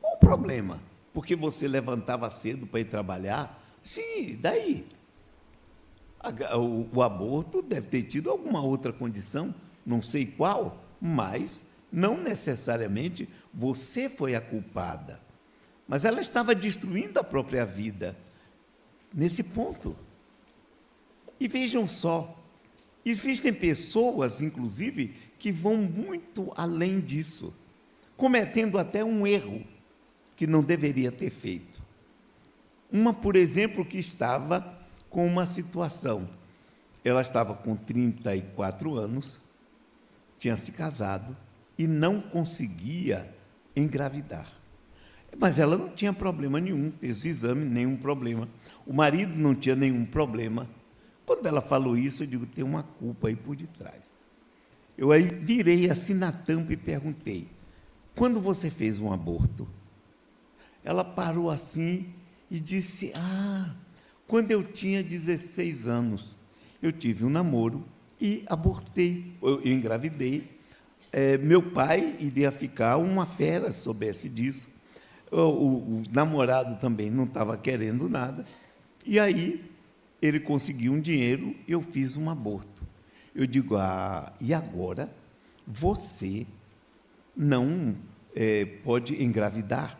Qual 0.00 0.14
o 0.14 0.18
problema? 0.18 0.80
Porque 1.12 1.34
você 1.34 1.66
levantava 1.66 2.30
cedo 2.30 2.66
para 2.66 2.80
ir 2.80 2.86
trabalhar? 2.86 3.60
Sim, 3.82 4.38
daí? 4.40 4.86
O, 6.56 6.98
o 6.98 7.02
aborto 7.02 7.62
deve 7.62 7.88
ter 7.88 8.02
tido 8.02 8.30
alguma 8.30 8.62
outra 8.62 8.92
condição, 8.92 9.54
não 9.86 10.02
sei 10.02 10.26
qual, 10.26 10.84
mas 11.00 11.64
não 11.90 12.16
necessariamente 12.16 13.28
você 13.52 14.08
foi 14.08 14.34
a 14.34 14.40
culpada. 14.40 15.20
Mas 15.88 16.04
ela 16.04 16.20
estava 16.20 16.54
destruindo 16.54 17.18
a 17.18 17.24
própria 17.24 17.66
vida 17.66 18.16
nesse 19.12 19.42
ponto. 19.42 19.96
Vejam 21.50 21.88
só, 21.88 22.40
existem 23.04 23.52
pessoas, 23.52 24.40
inclusive, 24.40 25.16
que 25.36 25.50
vão 25.50 25.78
muito 25.78 26.52
além 26.56 27.00
disso, 27.00 27.52
cometendo 28.16 28.78
até 28.78 29.04
um 29.04 29.26
erro 29.26 29.64
que 30.36 30.46
não 30.46 30.62
deveria 30.62 31.10
ter 31.10 31.30
feito. 31.30 31.82
Uma, 32.88 33.12
por 33.12 33.34
exemplo, 33.34 33.84
que 33.84 33.98
estava 33.98 34.78
com 35.08 35.26
uma 35.26 35.44
situação. 35.44 36.28
Ela 37.04 37.20
estava 37.20 37.52
com 37.54 37.74
34 37.74 38.96
anos, 38.96 39.40
tinha 40.38 40.56
se 40.56 40.70
casado 40.70 41.36
e 41.76 41.88
não 41.88 42.20
conseguia 42.20 43.28
engravidar. 43.74 44.46
Mas 45.36 45.58
ela 45.58 45.76
não 45.76 45.88
tinha 45.88 46.12
problema 46.12 46.60
nenhum, 46.60 46.92
fez 47.00 47.24
o 47.24 47.26
exame, 47.26 47.64
nenhum 47.64 47.96
problema. 47.96 48.48
O 48.86 48.92
marido 48.92 49.34
não 49.34 49.52
tinha 49.52 49.74
nenhum 49.74 50.04
problema. 50.04 50.68
Quando 51.30 51.46
ela 51.46 51.60
falou 51.60 51.96
isso, 51.96 52.24
eu 52.24 52.26
digo, 52.26 52.44
tem 52.44 52.64
uma 52.64 52.82
culpa 52.82 53.28
aí 53.28 53.36
por 53.36 53.54
detrás. 53.54 54.02
Eu 54.98 55.12
aí 55.12 55.22
virei 55.22 55.88
assim 55.88 56.12
na 56.12 56.32
tampa 56.32 56.72
e 56.72 56.76
perguntei: 56.76 57.46
quando 58.16 58.40
você 58.40 58.68
fez 58.68 58.98
um 58.98 59.12
aborto? 59.12 59.64
Ela 60.82 61.04
parou 61.04 61.48
assim 61.48 62.08
e 62.50 62.58
disse: 62.58 63.12
Ah, 63.14 63.72
quando 64.26 64.50
eu 64.50 64.64
tinha 64.64 65.04
16 65.04 65.86
anos, 65.86 66.34
eu 66.82 66.90
tive 66.90 67.24
um 67.24 67.30
namoro 67.30 67.84
e 68.20 68.42
abortei, 68.48 69.32
eu, 69.40 69.64
engravidei. 69.64 70.58
É, 71.12 71.38
meu 71.38 71.62
pai 71.62 72.16
iria 72.18 72.50
ficar 72.50 72.96
uma 72.96 73.24
fera, 73.24 73.70
se 73.70 73.82
soubesse 73.82 74.28
disso. 74.28 74.68
O, 75.30 75.36
o, 75.36 75.76
o 75.98 76.02
namorado 76.10 76.74
também 76.80 77.08
não 77.08 77.22
estava 77.22 77.56
querendo 77.56 78.08
nada. 78.08 78.44
E 79.06 79.20
aí 79.20 79.69
ele 80.20 80.40
conseguiu 80.40 80.92
um 80.92 81.00
dinheiro 81.00 81.54
eu 81.66 81.80
fiz 81.82 82.16
um 82.16 82.28
aborto. 82.28 82.82
Eu 83.34 83.46
digo, 83.46 83.76
ah, 83.76 84.32
e 84.40 84.52
agora 84.52 85.12
você 85.66 86.46
não 87.36 87.96
é, 88.34 88.64
pode 88.64 89.22
engravidar, 89.22 89.98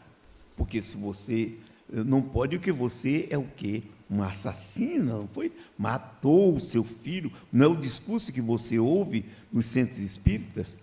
porque 0.56 0.82
se 0.82 0.96
você 0.96 1.56
não 1.88 2.22
pode, 2.22 2.56
o 2.56 2.60
que 2.60 2.72
você 2.72 3.26
é 3.30 3.38
o 3.38 3.46
quê? 3.56 3.82
Uma 4.08 4.26
assassina, 4.26 5.16
não 5.16 5.28
foi? 5.28 5.52
Matou 5.78 6.56
o 6.56 6.60
seu 6.60 6.82
filho. 6.82 7.32
Não 7.52 7.66
é 7.66 7.68
o 7.68 7.76
discurso 7.76 8.32
que 8.32 8.40
você 8.40 8.78
ouve 8.78 9.24
nos 9.52 9.66
centros 9.66 9.98
espíritas? 9.98 10.76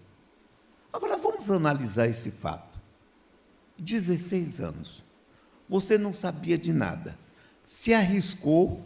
Agora 0.92 1.18
vamos 1.18 1.52
analisar 1.52 2.08
esse 2.08 2.32
fato. 2.32 2.80
16 3.78 4.60
anos. 4.62 5.04
Você 5.70 5.98
não 5.98 6.14
sabia 6.14 6.58
de 6.58 6.72
nada. 6.72 7.18
Se 7.62 7.94
arriscou 7.94 8.84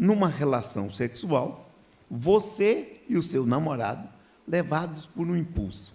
numa 0.00 0.28
relação 0.28 0.90
sexual, 0.90 1.70
você 2.10 3.02
e 3.06 3.18
o 3.18 3.22
seu 3.22 3.44
namorado, 3.44 4.08
levados 4.48 5.04
por 5.04 5.26
um 5.26 5.36
impulso. 5.36 5.92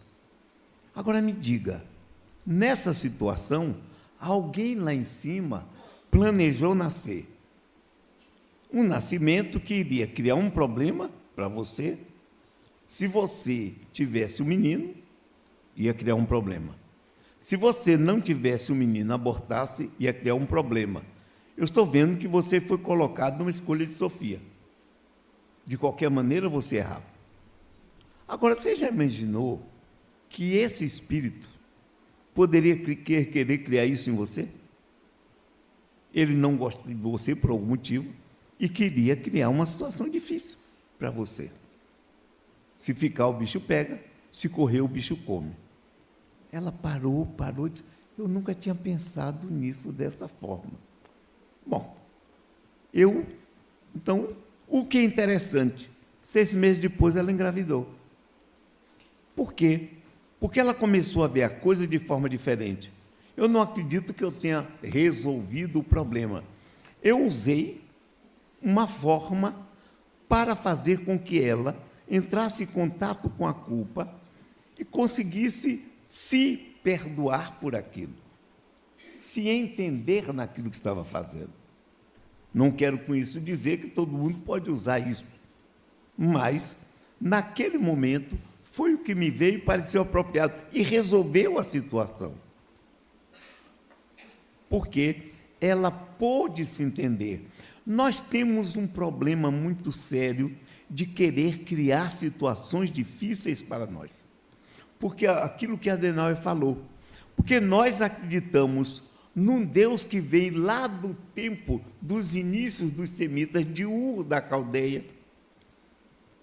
Agora 0.95 1.23
me 1.23 1.31
diga, 1.31 1.83
nessa 2.45 2.93
situação, 2.93 3.75
alguém 4.19 4.75
lá 4.75 4.93
em 4.93 5.03
cima 5.03 5.67
planejou 6.11 6.75
nascer. 6.75 7.27
Um 8.71 8.83
nascimento 8.83 9.59
que 9.59 9.73
iria 9.73 10.05
criar 10.05 10.35
um 10.35 10.51
problema 10.51 11.09
para 11.35 11.47
você. 11.47 11.97
Se 12.87 13.07
você 13.07 13.73
tivesse 13.91 14.43
um 14.43 14.45
menino, 14.45 14.93
ia 15.75 15.95
criar 15.95 16.13
um 16.13 16.27
problema. 16.27 16.75
Se 17.39 17.55
você 17.55 17.97
não 17.97 18.21
tivesse 18.21 18.71
um 18.71 18.75
menino, 18.75 19.15
abortasse, 19.15 19.89
ia 19.99 20.13
criar 20.13 20.35
um 20.35 20.45
problema 20.45 21.01
eu 21.57 21.63
estou 21.63 21.85
vendo 21.85 22.17
que 22.17 22.27
você 22.27 22.59
foi 22.59 22.77
colocado 22.77 23.37
numa 23.37 23.51
escolha 23.51 23.85
de 23.85 23.93
Sofia. 23.93 24.41
De 25.65 25.77
qualquer 25.77 26.09
maneira 26.09 26.49
você 26.49 26.77
errava. 26.77 27.05
Agora, 28.27 28.55
você 28.55 28.75
já 28.75 28.89
imaginou 28.89 29.61
que 30.29 30.55
esse 30.55 30.83
espírito 30.83 31.47
poderia 32.33 32.75
querer 32.77 33.59
criar 33.59 33.85
isso 33.85 34.09
em 34.09 34.15
você? 34.15 34.49
Ele 36.13 36.35
não 36.35 36.57
gosta 36.57 36.87
de 36.87 36.95
você 36.95 37.35
por 37.35 37.51
algum 37.51 37.65
motivo 37.65 38.11
e 38.59 38.67
queria 38.67 39.15
criar 39.15 39.49
uma 39.49 39.65
situação 39.65 40.09
difícil 40.09 40.57
para 40.97 41.11
você. 41.11 41.51
Se 42.77 42.93
ficar, 42.93 43.27
o 43.27 43.33
bicho 43.33 43.59
pega, 43.59 44.03
se 44.31 44.49
correr, 44.49 44.81
o 44.81 44.87
bicho 44.87 45.15
come. 45.17 45.51
Ela 46.51 46.71
parou, 46.71 47.25
parou, 47.25 47.69
disse, 47.69 47.83
eu 48.17 48.27
nunca 48.27 48.53
tinha 48.53 48.75
pensado 48.75 49.49
nisso 49.49 49.91
dessa 49.91 50.27
forma. 50.27 50.84
Bom, 51.65 51.97
eu, 52.93 53.25
então, 53.95 54.29
o 54.67 54.85
que 54.85 54.99
é 54.99 55.03
interessante, 55.03 55.89
seis 56.21 56.53
meses 56.53 56.81
depois 56.81 57.15
ela 57.15 57.31
engravidou. 57.31 57.89
Por 59.35 59.53
quê? 59.53 59.89
Porque 60.39 60.59
ela 60.59 60.73
começou 60.73 61.23
a 61.23 61.27
ver 61.27 61.43
a 61.43 61.49
coisa 61.49 61.87
de 61.87 61.97
forma 61.97 62.29
diferente. 62.29 62.91
Eu 63.35 63.47
não 63.47 63.61
acredito 63.61 64.13
que 64.13 64.23
eu 64.23 64.31
tenha 64.31 64.67
resolvido 64.81 65.79
o 65.79 65.83
problema. 65.83 66.43
Eu 67.03 67.25
usei 67.25 67.81
uma 68.61 68.87
forma 68.87 69.67
para 70.29 70.55
fazer 70.55 71.03
com 71.03 71.17
que 71.17 71.41
ela 71.41 71.75
entrasse 72.09 72.63
em 72.63 72.67
contato 72.67 73.29
com 73.31 73.47
a 73.47 73.53
culpa 73.53 74.13
e 74.77 74.85
conseguisse 74.85 75.83
se 76.07 76.75
perdoar 76.83 77.59
por 77.59 77.75
aquilo 77.75 78.25
se 79.25 79.49
entender 79.49 80.31
naquilo 80.31 80.69
que 80.69 80.75
estava 80.75 81.03
fazendo. 81.03 81.49
Não 82.55 82.71
quero 82.71 82.97
com 82.99 83.13
isso 83.13 83.41
dizer 83.41 83.81
que 83.81 83.87
todo 83.87 84.13
mundo 84.13 84.39
pode 84.39 84.71
usar 84.71 84.99
isso, 84.99 85.25
mas 86.17 86.77
naquele 87.19 87.77
momento 87.77 88.37
foi 88.63 88.93
o 88.93 88.99
que 88.99 89.13
me 89.13 89.29
veio 89.29 89.55
e 89.55 89.61
pareceu 89.61 90.03
apropriado 90.03 90.53
e 90.71 90.81
resolveu 90.81 91.59
a 91.59 91.65
situação. 91.65 92.33
Porque 94.69 95.33
ela 95.59 95.91
pôde 95.91 96.65
se 96.65 96.81
entender. 96.81 97.45
Nós 97.85 98.21
temos 98.21 98.77
um 98.77 98.87
problema 98.87 99.51
muito 99.51 99.91
sério 99.91 100.57
de 100.89 101.05
querer 101.05 101.59
criar 101.65 102.09
situações 102.09 102.89
difíceis 102.89 103.61
para 103.61 103.85
nós. 103.85 104.23
Porque 104.97 105.27
aquilo 105.27 105.77
que 105.77 105.89
Adenauer 105.89 106.37
falou, 106.37 106.81
porque 107.35 107.59
nós 107.59 108.01
acreditamos 108.01 109.03
num 109.35 109.65
Deus 109.65 110.05
que 110.05 110.21
vem 110.21 110.51
lá 110.51 110.87
do 110.87 111.13
tempo 111.35 111.81
dos 112.01 112.37
inícios 112.37 112.91
dos 112.91 113.09
semitas, 113.09 113.65
de 113.65 113.85
Ur 113.85 114.23
da 114.23 114.41
Caldeia, 114.41 115.03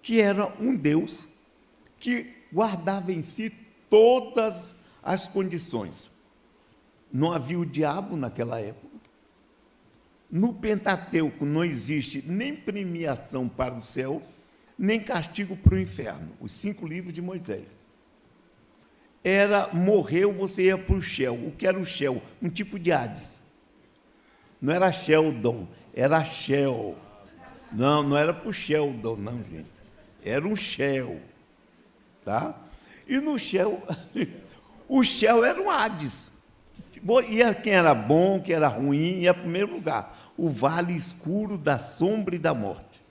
que 0.03 0.21
era 0.21 0.47
um 0.61 0.75
Deus 0.75 1.27
que 1.99 2.27
guardava 2.53 3.11
em 3.11 3.23
si 3.23 3.51
todas 3.89 4.77
as 5.03 5.27
condições. 5.27 6.11
Não 7.11 7.33
havia 7.33 7.59
o 7.59 7.65
diabo 7.65 8.17
naquela 8.17 8.61
época. 8.61 8.93
No 10.31 10.53
Pentateuco 10.55 11.47
não 11.47 11.65
existe 11.65 12.23
nem 12.27 12.55
premiação 12.55 13.49
para 13.49 13.75
o 13.75 13.83
céu, 13.83 14.23
nem 14.79 15.01
castigo 15.01 15.57
para 15.57 15.75
o 15.75 15.79
inferno. 15.79 16.33
Os 16.41 16.53
cinco 16.53 16.87
livros 16.87 17.15
de 17.15 17.23
Moisés 17.23 17.82
era 19.25 19.69
morreu, 19.73 20.33
você 20.33 20.65
ia 20.65 20.79
para 20.79 20.95
o 20.95 21.03
Shell. 21.03 21.35
O 21.35 21.53
que 21.53 21.67
era 21.67 21.79
o 21.79 21.85
Shell? 21.85 22.21
Um 22.41 22.49
tipo 22.49 22.79
de 22.79 22.91
Hades. 22.91 23.39
Não 24.61 24.73
era 24.73 24.93
Sheldon, 24.93 25.67
era 25.95 26.25
Shell. 26.25 26.97
Não, 27.71 28.03
não 28.03 28.17
era 28.17 28.35
para 28.35 28.49
o 28.49 28.53
Sheldon, 28.53 29.17
não, 29.17 29.43
gente. 29.45 29.71
Era 30.25 30.47
um 30.47 30.57
Shell. 30.57 31.21
Tá? 32.25 32.55
E 33.07 33.19
no 33.19 33.39
Shell, 33.39 33.83
o 34.89 35.03
Shell 35.03 35.45
era 35.45 35.61
um 35.61 35.71
Hades. 35.71 36.31
Ia 37.29 37.55
quem 37.55 37.73
era 37.73 37.95
bom, 37.95 38.41
quem 38.41 38.55
era 38.55 38.69
ruim, 38.69 39.21
ia 39.21 39.35
primeiro 39.35 39.73
lugar. 39.73 40.33
O 40.37 40.49
vale 40.49 40.95
escuro 40.95 41.59
da 41.59 41.79
sombra 41.79 42.37
e 42.37 42.39
da 42.39 42.55
morte. 42.55 43.03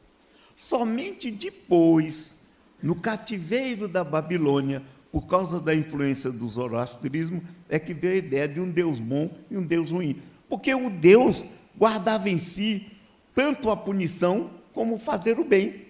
Somente 0.55 1.30
depois, 1.30 2.38
no 2.82 2.95
cativeiro 2.95 3.88
da 3.88 4.03
Babilônia, 4.03 4.82
por 5.12 5.28
causa 5.28 5.59
da 5.59 5.76
influência 5.76 6.32
do 6.32 6.47
zoroastrismo, 6.47 7.43
é 7.68 7.78
que 7.78 7.93
veio 7.93 8.14
a 8.14 8.18
ideia 8.18 8.47
de 8.47 8.59
um 8.62 8.72
Deus 8.72 8.99
bom 8.99 9.30
e 9.49 9.57
um 9.57 9.64
Deus 9.64 9.91
ruim. 9.91 10.22
Porque 10.47 10.74
o 10.74 10.89
Deus 10.89 11.45
guardava 11.78 12.30
em 12.30 12.38
si 12.38 12.91
tanto 13.36 13.70
a 13.70 13.76
punição 13.76 14.51
como 14.74 14.97
fazer 14.97 15.39
o 15.39 15.43
bem, 15.43 15.86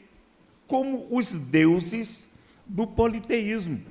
como 0.66 1.08
os 1.12 1.32
deuses 1.32 2.34
do 2.66 2.88
politeísmo. 2.88 3.82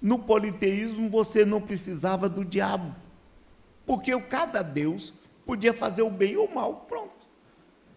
No 0.00 0.18
politeísmo 0.18 1.08
você 1.08 1.44
não 1.44 1.60
precisava 1.60 2.28
do 2.28 2.44
diabo, 2.44 2.94
porque 3.86 4.18
cada 4.22 4.62
deus 4.62 5.12
podia 5.46 5.72
fazer 5.72 6.02
o 6.02 6.10
bem 6.10 6.36
ou 6.36 6.46
o 6.46 6.54
mal, 6.54 6.86
pronto. 6.88 7.12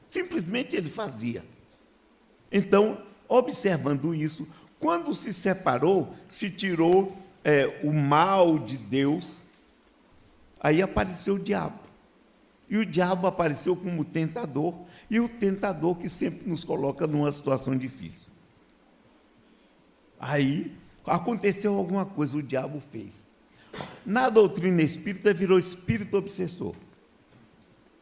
Simplesmente 0.07 0.75
ele 0.75 0.89
fazia. 0.89 1.43
Então, 2.51 3.01
observando 3.27 4.13
isso, 4.13 4.47
quando 4.85 5.15
se 5.15 5.33
separou, 5.33 6.13
se 6.29 6.47
tirou 6.47 7.11
é, 7.43 7.81
o 7.83 7.91
mal 7.91 8.59
de 8.59 8.77
Deus, 8.77 9.39
aí 10.61 10.79
apareceu 10.79 11.33
o 11.33 11.39
diabo. 11.39 11.79
E 12.69 12.77
o 12.77 12.85
diabo 12.85 13.25
apareceu 13.25 13.75
como 13.75 14.05
tentador, 14.05 14.75
e 15.09 15.19
o 15.19 15.27
tentador 15.27 15.95
que 15.95 16.07
sempre 16.07 16.47
nos 16.47 16.63
coloca 16.63 17.07
numa 17.07 17.31
situação 17.31 17.75
difícil. 17.75 18.27
Aí 20.19 20.71
aconteceu 21.03 21.73
alguma 21.73 22.05
coisa, 22.05 22.37
o 22.37 22.43
diabo 22.43 22.79
fez. 22.91 23.15
Na 24.05 24.29
doutrina 24.29 24.83
espírita 24.83 25.33
virou 25.33 25.57
espírito 25.57 26.15
obsessor. 26.15 26.75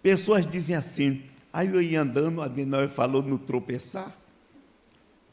Pessoas 0.02 0.46
dizem 0.46 0.76
assim, 0.76 1.24
aí 1.54 1.70
eu 1.70 1.82
ia 1.82 2.02
andando, 2.02 2.42
a 2.42 2.46
Adenauer 2.46 2.90
falou 2.90 3.24
no 3.24 3.40
tropeçar, 3.40 4.14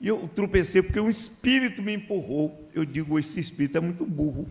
e 0.01 0.09
eu 0.09 0.26
tropecei 0.34 0.82
porque 0.82 0.98
um 0.98 1.11
espírito 1.11 1.82
me 1.82 1.94
empurrou. 1.94 2.66
Eu 2.72 2.86
digo, 2.86 3.18
esse 3.18 3.38
espírito 3.38 3.76
é 3.76 3.80
muito 3.80 4.07
burro. 4.07 4.48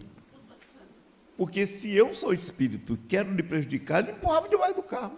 Porque 1.36 1.66
se 1.66 1.92
eu 1.92 2.14
sou 2.14 2.32
espírito 2.32 2.94
e 2.94 2.98
quero 3.08 3.34
lhe 3.34 3.42
prejudicar, 3.42 4.04
ele 4.04 4.12
empurrava 4.12 4.48
debaixo 4.48 4.76
do 4.76 4.84
carro. 4.84 5.18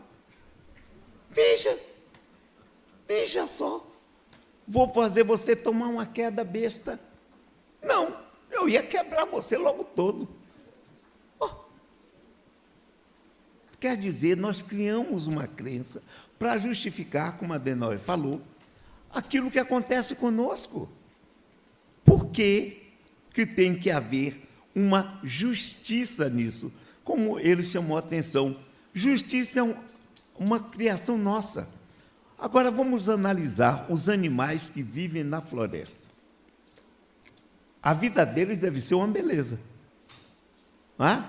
Veja, 1.32 1.78
veja 3.08 3.46
só. 3.46 3.86
Vou 4.66 4.94
fazer 4.94 5.24
você 5.24 5.54
tomar 5.54 5.88
uma 5.88 6.06
queda 6.06 6.46
besta. 6.46 6.98
Não, 7.84 8.16
eu 8.50 8.70
ia 8.70 8.84
quebrar 8.84 9.26
você 9.26 9.58
logo 9.58 9.84
todo. 9.84 10.30
Oh. 11.40 11.50
Quer 13.82 13.98
dizer, 13.98 14.38
nós 14.38 14.62
criamos 14.62 15.28
uma 15.28 15.46
crença 15.46 16.02
para 16.40 16.58
justificar, 16.58 17.38
como 17.38 17.52
a 17.52 17.58
Denoi 17.58 17.98
falou, 17.98 18.42
aquilo 19.14 19.52
que 19.52 19.60
acontece 19.60 20.16
conosco. 20.16 20.90
Por 22.04 22.28
que, 22.28 22.82
que 23.34 23.46
tem 23.46 23.78
que 23.78 23.92
haver 23.92 24.48
uma 24.76 25.20
justiça 25.24 26.30
nisso? 26.30 26.72
Como 27.04 27.40
ele 27.40 27.64
chamou 27.64 27.98
a 27.98 28.00
atenção, 28.00 28.58
justiça 28.94 29.60
é 29.60 29.64
um, 29.64 29.76
uma 30.38 30.60
criação 30.60 31.18
nossa. 31.18 31.70
Agora 32.38 32.72
vamos 32.72 33.08
analisar 33.08 33.86
os 33.90 34.10
animais 34.10 34.70
que 34.70 34.82
vivem 34.82 35.24
na 35.24 35.42
floresta. 35.42 36.10
A 37.82 37.94
vida 37.94 38.26
deles 38.26 38.60
deve 38.60 38.80
ser 38.80 38.96
uma 38.96 39.08
beleza. 39.08 39.60
Não 40.98 41.28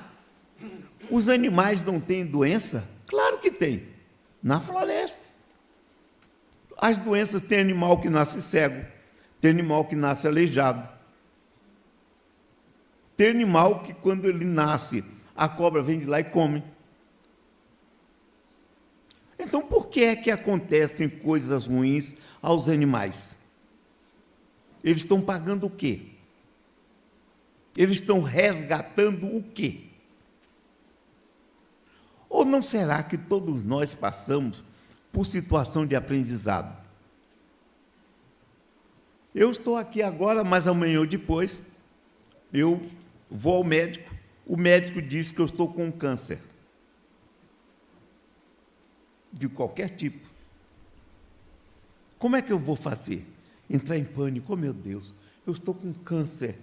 Os 1.10 1.28
animais 1.28 1.84
não 1.84 1.98
têm 1.98 2.26
doença? 2.26 2.88
Claro 3.06 3.38
que 3.38 3.50
tem. 3.50 3.88
Na 4.42 4.60
floresta. 4.60 5.31
As 6.82 6.96
doenças 6.96 7.40
tem 7.40 7.60
animal 7.60 8.00
que 8.00 8.10
nasce 8.10 8.42
cego, 8.42 8.84
tem 9.40 9.52
animal 9.52 9.84
que 9.84 9.94
nasce 9.94 10.26
aleijado. 10.26 10.88
Tem 13.16 13.28
animal 13.28 13.84
que 13.84 13.94
quando 13.94 14.24
ele 14.24 14.44
nasce, 14.44 15.04
a 15.36 15.48
cobra 15.48 15.80
vem 15.80 16.00
de 16.00 16.06
lá 16.06 16.18
e 16.18 16.24
come. 16.24 16.64
Então, 19.38 19.62
por 19.62 19.86
que 19.86 20.00
é 20.00 20.16
que 20.16 20.28
acontecem 20.28 21.08
coisas 21.08 21.68
ruins 21.68 22.16
aos 22.42 22.68
animais? 22.68 23.36
Eles 24.82 25.02
estão 25.02 25.22
pagando 25.22 25.66
o 25.66 25.70
quê? 25.70 26.00
Eles 27.76 28.00
estão 28.00 28.22
resgatando 28.22 29.36
o 29.36 29.40
quê? 29.40 29.84
Ou 32.28 32.44
não 32.44 32.60
será 32.60 33.04
que 33.04 33.16
todos 33.16 33.62
nós 33.62 33.94
passamos 33.94 34.64
por 35.12 35.26
situação 35.26 35.86
de 35.86 35.94
aprendizado? 35.94 36.80
Eu 39.34 39.50
estou 39.50 39.76
aqui 39.76 40.02
agora, 40.02 40.42
mas 40.42 40.66
amanhã 40.66 41.00
ou 41.00 41.06
depois, 41.06 41.64
eu 42.52 42.90
vou 43.30 43.56
ao 43.56 43.64
médico. 43.64 44.12
O 44.46 44.56
médico 44.56 45.00
diz 45.00 45.32
que 45.32 45.40
eu 45.40 45.46
estou 45.46 45.72
com 45.72 45.90
câncer 45.92 46.40
de 49.32 49.48
qualquer 49.48 49.88
tipo. 49.90 50.28
Como 52.18 52.36
é 52.36 52.42
que 52.42 52.52
eu 52.52 52.58
vou 52.58 52.76
fazer? 52.76 53.26
Entrar 53.68 53.96
em 53.96 54.04
pânico, 54.04 54.52
oh 54.52 54.56
meu 54.56 54.74
Deus, 54.74 55.14
eu 55.46 55.52
estou 55.52 55.74
com 55.74 55.92
câncer. 55.92 56.56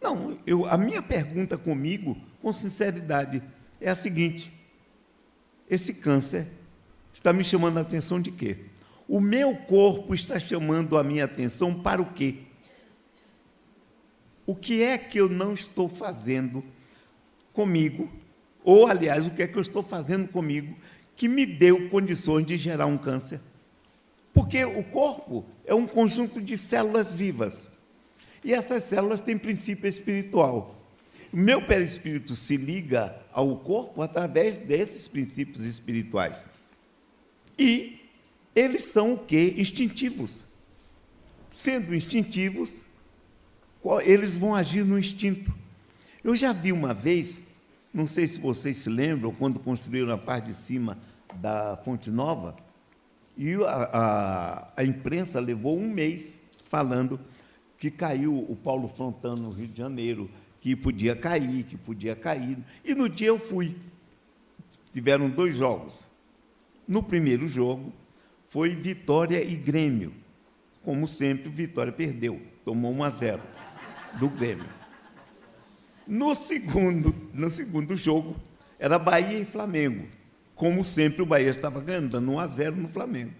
Não, 0.00 0.38
eu, 0.46 0.64
a 0.64 0.78
minha 0.78 1.02
pergunta 1.02 1.58
comigo, 1.58 2.16
com 2.40 2.52
sinceridade, 2.52 3.42
é 3.80 3.90
a 3.90 3.96
seguinte: 3.96 4.52
esse 5.68 5.94
câncer 5.94 6.46
está 7.12 7.32
me 7.32 7.44
chamando 7.44 7.78
a 7.78 7.82
atenção 7.82 8.20
de 8.20 8.30
quê? 8.30 8.58
O 9.08 9.20
meu 9.20 9.56
corpo 9.56 10.14
está 10.14 10.38
chamando 10.38 10.96
a 10.96 11.02
minha 11.02 11.24
atenção 11.24 11.74
para 11.74 12.00
o 12.00 12.12
quê? 12.12 12.36
O 14.46 14.54
que 14.54 14.82
é 14.82 14.98
que 14.98 15.18
eu 15.18 15.28
não 15.28 15.54
estou 15.54 15.88
fazendo 15.88 16.64
comigo? 17.52 18.10
Ou, 18.62 18.86
aliás, 18.86 19.26
o 19.26 19.30
que 19.30 19.42
é 19.42 19.46
que 19.46 19.56
eu 19.56 19.62
estou 19.62 19.82
fazendo 19.82 20.28
comigo 20.28 20.76
que 21.20 21.28
me 21.28 21.44
deu 21.44 21.88
condições 21.90 22.46
de 22.46 22.56
gerar 22.56 22.86
um 22.86 22.96
câncer. 22.96 23.40
Porque 24.32 24.64
o 24.64 24.82
corpo 24.84 25.44
é 25.66 25.74
um 25.74 25.86
conjunto 25.86 26.40
de 26.40 26.56
células 26.56 27.12
vivas. 27.12 27.68
E 28.42 28.54
essas 28.54 28.84
células 28.84 29.20
têm 29.20 29.36
princípio 29.36 29.86
espiritual. 29.86 30.82
O 31.30 31.36
meu 31.36 31.60
perispírito 31.60 32.34
se 32.34 32.56
liga 32.56 33.14
ao 33.32 33.56
corpo 33.56 34.00
através 34.00 34.58
desses 34.58 35.06
princípios 35.06 35.62
espirituais. 35.62 36.38
E 37.60 38.00
eles 38.56 38.86
são 38.86 39.12
o 39.12 39.18
que? 39.18 39.54
Instintivos. 39.58 40.46
Sendo 41.50 41.94
instintivos, 41.94 42.80
eles 44.02 44.38
vão 44.38 44.54
agir 44.54 44.82
no 44.82 44.98
instinto. 44.98 45.52
Eu 46.24 46.34
já 46.34 46.54
vi 46.54 46.72
uma 46.72 46.94
vez, 46.94 47.42
não 47.92 48.06
sei 48.06 48.26
se 48.26 48.40
vocês 48.40 48.78
se 48.78 48.88
lembram, 48.88 49.34
quando 49.34 49.60
construíram 49.60 50.10
a 50.10 50.16
parte 50.16 50.46
de 50.46 50.54
cima 50.54 50.96
da 51.34 51.76
Fonte 51.84 52.10
Nova, 52.10 52.56
e 53.36 53.54
a, 53.56 53.68
a, 53.68 54.72
a, 54.78 54.84
imprensa 54.84 55.38
levou 55.38 55.78
um 55.78 55.88
mês 55.88 56.40
falando 56.68 57.20
que 57.78 57.90
caiu 57.90 58.38
o 58.38 58.56
Paulo 58.56 58.88
Frontano 58.88 59.42
no 59.42 59.50
Rio 59.50 59.68
de 59.68 59.78
Janeiro, 59.78 60.30
que 60.62 60.74
podia 60.74 61.14
cair, 61.14 61.64
que 61.64 61.76
podia 61.76 62.16
cair. 62.16 62.56
E 62.84 62.94
no 62.94 63.08
dia 63.08 63.28
eu 63.28 63.38
fui. 63.38 63.76
Tiveram 64.92 65.28
dois 65.28 65.56
jogos. 65.56 66.09
No 66.90 67.04
primeiro 67.04 67.46
jogo 67.46 67.92
foi 68.48 68.74
Vitória 68.74 69.40
e 69.40 69.54
Grêmio. 69.54 70.12
Como 70.82 71.06
sempre, 71.06 71.48
Vitória 71.48 71.92
perdeu, 71.92 72.42
tomou 72.64 72.92
1 72.92 73.04
a 73.04 73.10
0 73.10 73.42
do 74.18 74.28
Grêmio. 74.28 74.66
No 76.04 76.34
segundo, 76.34 77.14
no 77.32 77.48
segundo 77.48 77.94
jogo, 77.94 78.34
era 78.76 78.98
Bahia 78.98 79.38
e 79.38 79.44
Flamengo. 79.44 80.08
Como 80.56 80.84
sempre, 80.84 81.22
o 81.22 81.26
Bahia 81.26 81.50
estava 81.50 81.80
ganhando, 81.80 82.08
dando 82.08 82.32
1 82.32 82.40
a 82.40 82.46
0 82.48 82.74
no 82.74 82.88
Flamengo. 82.88 83.34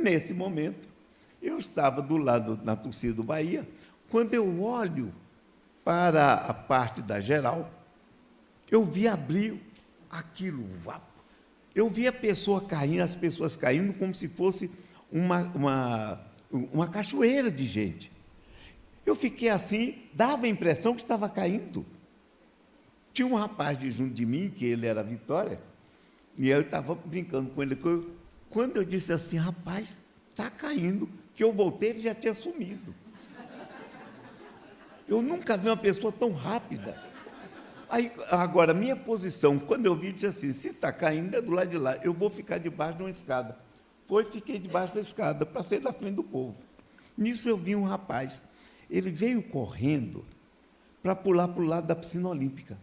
Nesse 0.00 0.32
momento, 0.32 0.88
eu 1.42 1.58
estava 1.58 2.00
do 2.00 2.16
lado 2.16 2.60
na 2.62 2.76
torcida 2.76 3.14
do 3.14 3.24
Bahia, 3.24 3.68
quando 4.08 4.34
eu 4.34 4.62
olho 4.62 5.12
para 5.82 6.34
a 6.34 6.54
parte 6.54 7.02
da 7.02 7.20
geral, 7.20 7.68
eu 8.70 8.84
vi 8.84 9.08
abrir 9.08 9.60
aquilo, 10.08 10.64
eu 11.74 11.88
vi 11.88 12.06
a 12.06 12.12
pessoa 12.12 12.60
caindo, 12.60 13.02
as 13.02 13.16
pessoas 13.16 13.56
caindo 13.56 13.92
como 13.94 14.14
se 14.14 14.28
fosse 14.28 14.70
uma, 15.10 15.40
uma, 15.54 16.20
uma 16.50 16.88
cachoeira 16.88 17.50
de 17.50 17.66
gente. 17.66 18.10
Eu 19.04 19.16
fiquei 19.16 19.48
assim, 19.48 20.02
dava 20.12 20.46
a 20.46 20.48
impressão 20.48 20.94
que 20.94 21.02
estava 21.02 21.28
caindo. 21.28 21.84
Tinha 23.12 23.26
um 23.26 23.34
rapaz 23.34 23.78
de 23.78 23.90
junto 23.90 24.14
de 24.14 24.24
mim, 24.24 24.50
que 24.50 24.64
ele 24.64 24.86
era 24.86 25.02
Vitória, 25.02 25.60
e 26.36 26.48
eu 26.48 26.60
estava 26.60 26.94
brincando 26.94 27.50
com 27.50 27.62
ele. 27.62 27.78
Quando 28.50 28.76
eu 28.76 28.84
disse 28.84 29.12
assim, 29.12 29.36
rapaz, 29.36 29.98
está 30.30 30.50
caindo, 30.50 31.08
que 31.34 31.42
eu 31.42 31.52
voltei, 31.52 31.90
ele 31.90 32.00
já 32.00 32.14
tinha 32.14 32.34
sumido. 32.34 32.94
Eu 35.06 35.22
nunca 35.22 35.56
vi 35.56 35.68
uma 35.68 35.76
pessoa 35.76 36.10
tão 36.10 36.32
rápida. 36.32 37.13
Aí, 37.88 38.10
agora, 38.30 38.72
minha 38.72 38.96
posição, 38.96 39.58
quando 39.58 39.86
eu 39.86 39.94
vi, 39.94 40.12
disse 40.12 40.26
assim: 40.26 40.52
se 40.52 40.68
está 40.68 40.92
caindo, 40.92 41.36
é 41.36 41.40
do 41.40 41.52
lado 41.52 41.70
de 41.70 41.78
lá, 41.78 41.96
eu 42.02 42.12
vou 42.12 42.30
ficar 42.30 42.58
debaixo 42.58 42.98
de 42.98 43.02
uma 43.02 43.10
escada. 43.10 43.58
Foi, 44.06 44.24
fiquei 44.24 44.58
debaixo 44.58 44.94
da 44.94 45.00
escada, 45.00 45.46
para 45.46 45.62
sair 45.62 45.80
da 45.80 45.92
frente 45.92 46.16
do 46.16 46.24
povo. 46.24 46.54
Nisso 47.16 47.48
eu 47.48 47.56
vi 47.56 47.74
um 47.76 47.84
rapaz, 47.84 48.42
ele 48.90 49.10
veio 49.10 49.42
correndo 49.42 50.24
para 51.02 51.14
pular 51.14 51.48
para 51.48 51.62
o 51.62 51.66
lado 51.66 51.86
da 51.86 51.96
piscina 51.96 52.28
olímpica. 52.28 52.78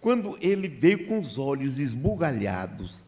Quando 0.00 0.38
ele 0.40 0.68
veio 0.68 1.06
com 1.06 1.18
os 1.18 1.38
olhos 1.38 1.78
esbugalhados, 1.78 3.02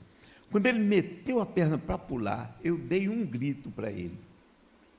quando 0.51 0.67
ele 0.67 0.81
meteu 0.81 1.41
a 1.41 1.47
perna 1.47 1.79
para 1.79 1.99
pular, 1.99 2.59
eu 2.65 2.77
dei 2.77 3.09
um 3.09 3.25
grito 3.25 3.71
para 3.71 3.91
ele 3.91 4.19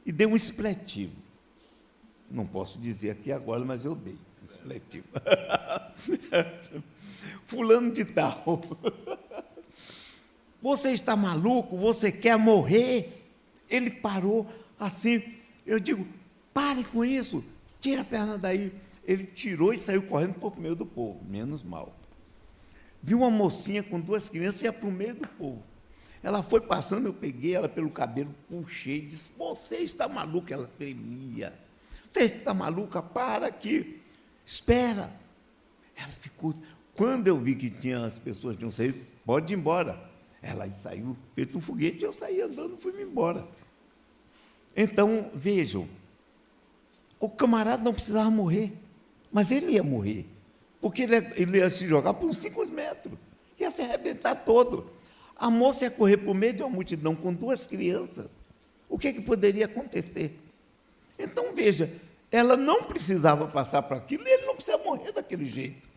e 0.05 0.11
dei 0.11 0.27
um 0.27 0.35
expletivo. 0.35 1.15
Não 2.29 2.45
posso 2.45 2.79
dizer 2.79 3.09
aqui 3.09 3.31
agora, 3.31 3.65
mas 3.65 3.83
eu 3.83 3.95
dei 3.95 4.17
expletivo. 4.51 5.07
Fulano 7.45 7.91
de 7.91 8.05
tal. 8.05 8.61
Você 10.61 10.91
está 10.91 11.15
maluco? 11.15 11.77
Você 11.77 12.11
quer 12.11 12.37
morrer? 12.37 13.25
Ele 13.69 13.89
parou 13.89 14.47
assim. 14.79 15.23
Eu 15.65 15.79
digo: 15.79 16.05
pare 16.53 16.83
com 16.83 17.03
isso, 17.05 17.43
tira 17.79 18.01
a 18.01 18.05
perna 18.05 18.37
daí. 18.37 18.71
Ele 19.05 19.25
tirou 19.25 19.73
e 19.73 19.79
saiu 19.79 20.03
correndo 20.03 20.35
para 20.35 20.49
o 20.49 20.59
meio 20.59 20.75
do 20.75 20.85
povo, 20.85 21.19
menos 21.27 21.63
mal. 21.63 21.95
Viu 23.01 23.19
uma 23.19 23.31
mocinha 23.31 23.81
com 23.81 23.99
duas 23.99 24.29
crianças 24.29 24.61
e 24.61 24.65
ia 24.65 24.73
para 24.73 24.87
o 24.87 24.91
meio 24.91 25.15
do 25.15 25.27
povo. 25.27 25.63
Ela 26.21 26.43
foi 26.43 26.61
passando, 26.61 27.07
eu 27.07 27.13
peguei 27.13 27.55
ela 27.55 27.69
pelo 27.69 27.89
cabelo, 27.89 28.35
puxei 28.49 28.97
e 28.97 29.07
disse: 29.07 29.29
Você 29.37 29.77
está 29.77 30.07
maluca? 30.07 30.53
Ela 30.53 30.69
tremia. 30.77 31.53
Você 32.11 32.25
está 32.25 32.53
maluca? 32.53 33.01
Para 33.01 33.47
aqui. 33.47 34.01
Espera. 34.49 35.13
Ela 35.95 36.11
ficou. 36.19 36.55
Quando 36.95 37.27
eu 37.27 37.37
vi 37.37 37.53
que 37.53 37.69
tinha 37.69 38.03
as 38.03 38.17
pessoas 38.17 38.57
tinham 38.57 38.71
saído, 38.71 38.99
pode 39.23 39.53
ir 39.53 39.57
embora. 39.57 40.09
Ela 40.41 40.69
saiu, 40.71 41.15
feito 41.35 41.59
um 41.59 41.61
foguete, 41.61 42.03
eu 42.03 42.11
saí 42.11 42.41
andando, 42.41 42.75
fui 42.77 42.99
embora. 42.99 43.47
Então, 44.75 45.29
vejam, 45.35 45.87
o 47.19 47.29
camarada 47.29 47.83
não 47.83 47.93
precisava 47.93 48.31
morrer. 48.31 48.73
Mas 49.31 49.51
ele 49.51 49.73
ia 49.73 49.83
morrer. 49.83 50.25
Porque 50.81 51.03
ele, 51.03 51.17
ele 51.35 51.57
ia 51.59 51.69
se 51.69 51.85
jogar 51.85 52.15
por 52.15 52.27
uns 52.27 52.37
5 52.37 52.71
metros, 52.71 53.19
ia 53.59 53.69
se 53.69 53.83
arrebentar 53.83 54.33
todo. 54.33 54.89
A 55.35 55.51
moça 55.51 55.85
ia 55.85 55.91
correr 55.91 56.17
por 56.17 56.33
meio 56.33 56.53
de 56.53 56.63
uma 56.63 56.69
multidão 56.69 57.15
com 57.15 57.31
duas 57.31 57.67
crianças. 57.67 58.31
O 58.89 58.97
que, 58.97 59.09
é 59.09 59.13
que 59.13 59.21
poderia 59.21 59.65
acontecer? 59.65 60.39
Então, 61.19 61.53
veja, 61.53 61.93
ela 62.31 62.55
não 62.55 62.83
precisava 62.83 63.47
passar 63.47 63.81
por 63.83 63.97
aquilo 63.97 64.27
e 64.27 64.31
ele 64.31 64.45
não 64.45 64.55
precisa 64.55 64.77
morrer 64.77 65.11
daquele 65.11 65.45
jeito. 65.45 65.87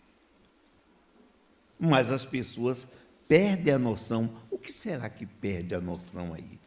Mas 1.78 2.11
as 2.11 2.24
pessoas 2.24 2.93
perdem 3.28 3.74
a 3.74 3.78
noção. 3.78 4.30
O 4.51 4.57
que 4.57 4.72
será 4.72 5.09
que 5.11 5.26
perde 5.26 5.74
a 5.74 5.80
noção 5.80 6.33
aí? 6.33 6.59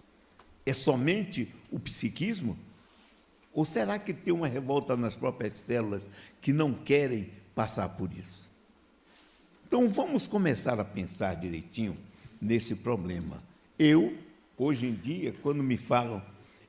É 0.66 0.74
somente 0.74 1.54
o 1.72 1.80
psiquismo? 1.80 2.58
Ou 3.54 3.64
será 3.64 3.98
que 3.98 4.14
tem 4.14 4.34
uma 4.34 4.48
revolta 4.48 4.98
nas 4.98 5.16
próprias 5.16 5.54
células 5.54 6.10
que 6.42 6.52
não 6.52 6.74
querem 6.74 7.32
passar 7.56 7.90
por 7.90 8.12
isso? 8.12 8.50
Então 9.66 9.88
vamos 9.88 10.28
começar 10.28 10.80
a 10.80 10.86
pensar 10.86 11.36
direitinho 11.36 11.98
nesse 12.42 12.78
problema. 12.78 13.42
Eu, 13.80 14.16
hoje 14.58 14.88
em 14.88 14.94
dia, 14.94 15.34
quando 15.42 15.64
me 15.64 15.78
falam 15.78 16.22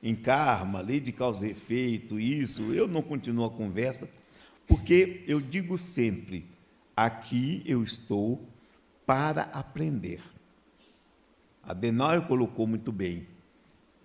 em 0.07 0.15
karma, 0.15 0.79
lei 0.79 1.01
de 1.01 1.11
causa 1.11 1.45
e 1.45 1.51
efeito, 1.51 2.17
isso, 2.17 2.71
eu 2.71 2.87
não 2.87 3.01
continuo 3.01 3.43
a 3.43 3.49
conversa, 3.49 4.07
porque 4.65 5.21
eu 5.27 5.41
digo 5.41 5.77
sempre: 5.77 6.45
aqui 6.95 7.61
eu 7.65 7.83
estou 7.83 8.41
para 9.05 9.43
aprender. 9.51 10.21
A 11.61 11.73
Denóio 11.73 12.25
colocou 12.25 12.65
muito 12.65 12.89
bem. 12.89 13.27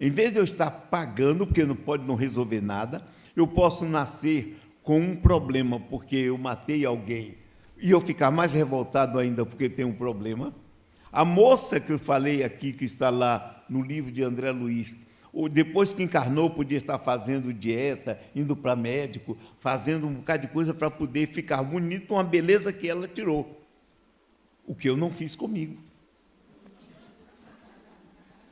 Em 0.00 0.10
vez 0.10 0.32
de 0.32 0.38
eu 0.38 0.44
estar 0.44 0.72
pagando, 0.72 1.46
porque 1.46 1.64
não 1.64 1.76
pode 1.76 2.04
não 2.04 2.16
resolver 2.16 2.60
nada, 2.60 3.06
eu 3.36 3.46
posso 3.46 3.84
nascer 3.84 4.58
com 4.82 4.98
um 4.98 5.14
problema 5.14 5.78
porque 5.78 6.16
eu 6.16 6.36
matei 6.36 6.84
alguém 6.84 7.36
e 7.80 7.92
eu 7.92 8.00
ficar 8.00 8.32
mais 8.32 8.54
revoltado 8.54 9.20
ainda 9.20 9.46
porque 9.46 9.68
tem 9.68 9.84
um 9.84 9.94
problema. 9.94 10.52
A 11.12 11.24
moça 11.24 11.78
que 11.78 11.92
eu 11.92 11.98
falei 11.98 12.42
aqui, 12.42 12.72
que 12.72 12.84
está 12.84 13.08
lá 13.08 13.64
no 13.68 13.80
livro 13.80 14.10
de 14.10 14.24
André 14.24 14.50
Luiz, 14.50 14.96
depois 15.50 15.92
que 15.92 16.02
encarnou, 16.02 16.50
podia 16.50 16.76
estar 16.76 16.98
fazendo 16.98 17.52
dieta, 17.52 18.20
indo 18.34 18.54
para 18.54 18.76
médico, 18.76 19.36
fazendo 19.60 20.06
um 20.06 20.14
bocado 20.14 20.46
de 20.46 20.52
coisa 20.52 20.74
para 20.74 20.90
poder 20.90 21.28
ficar 21.28 21.62
bonito, 21.62 22.12
uma 22.12 22.22
beleza 22.22 22.72
que 22.72 22.88
ela 22.88 23.08
tirou. 23.08 23.60
O 24.66 24.74
que 24.74 24.88
eu 24.88 24.96
não 24.96 25.10
fiz 25.10 25.34
comigo. 25.34 25.80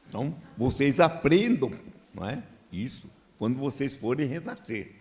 Então, 0.08 0.34
vocês 0.56 0.98
aprendam 0.98 1.70
não 2.14 2.28
é? 2.28 2.42
isso 2.72 3.10
quando 3.38 3.58
vocês 3.58 3.96
forem 3.96 4.26
renascer. 4.26 4.92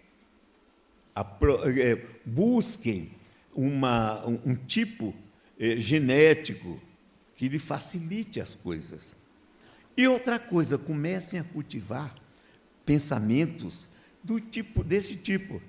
É, 1.16 2.06
busquem 2.26 3.12
uma, 3.54 4.26
um, 4.26 4.40
um 4.46 4.56
tipo 4.56 5.14
é, 5.60 5.76
genético 5.78 6.80
que 7.36 7.50
lhe 7.50 7.60
facilite 7.60 8.40
as 8.40 8.56
coisas. 8.56 9.16
E 10.00 10.08
outra 10.08 10.40
coisa, 10.40 10.78
comecem 10.78 11.38
a 11.38 11.44
cultivar 11.44 12.16
pensamentos 12.86 13.86
do 14.24 14.40
tipo 14.40 14.82
desse 14.82 15.18
tipo. 15.18 15.62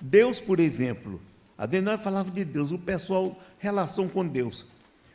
Deus, 0.00 0.40
por 0.40 0.58
exemplo, 0.58 1.20
a 1.56 1.64
Denói 1.64 1.96
falava 1.96 2.28
de 2.28 2.44
Deus, 2.44 2.72
o 2.72 2.78
pessoal 2.78 3.40
relação 3.56 4.08
com 4.08 4.26
Deus. 4.26 4.66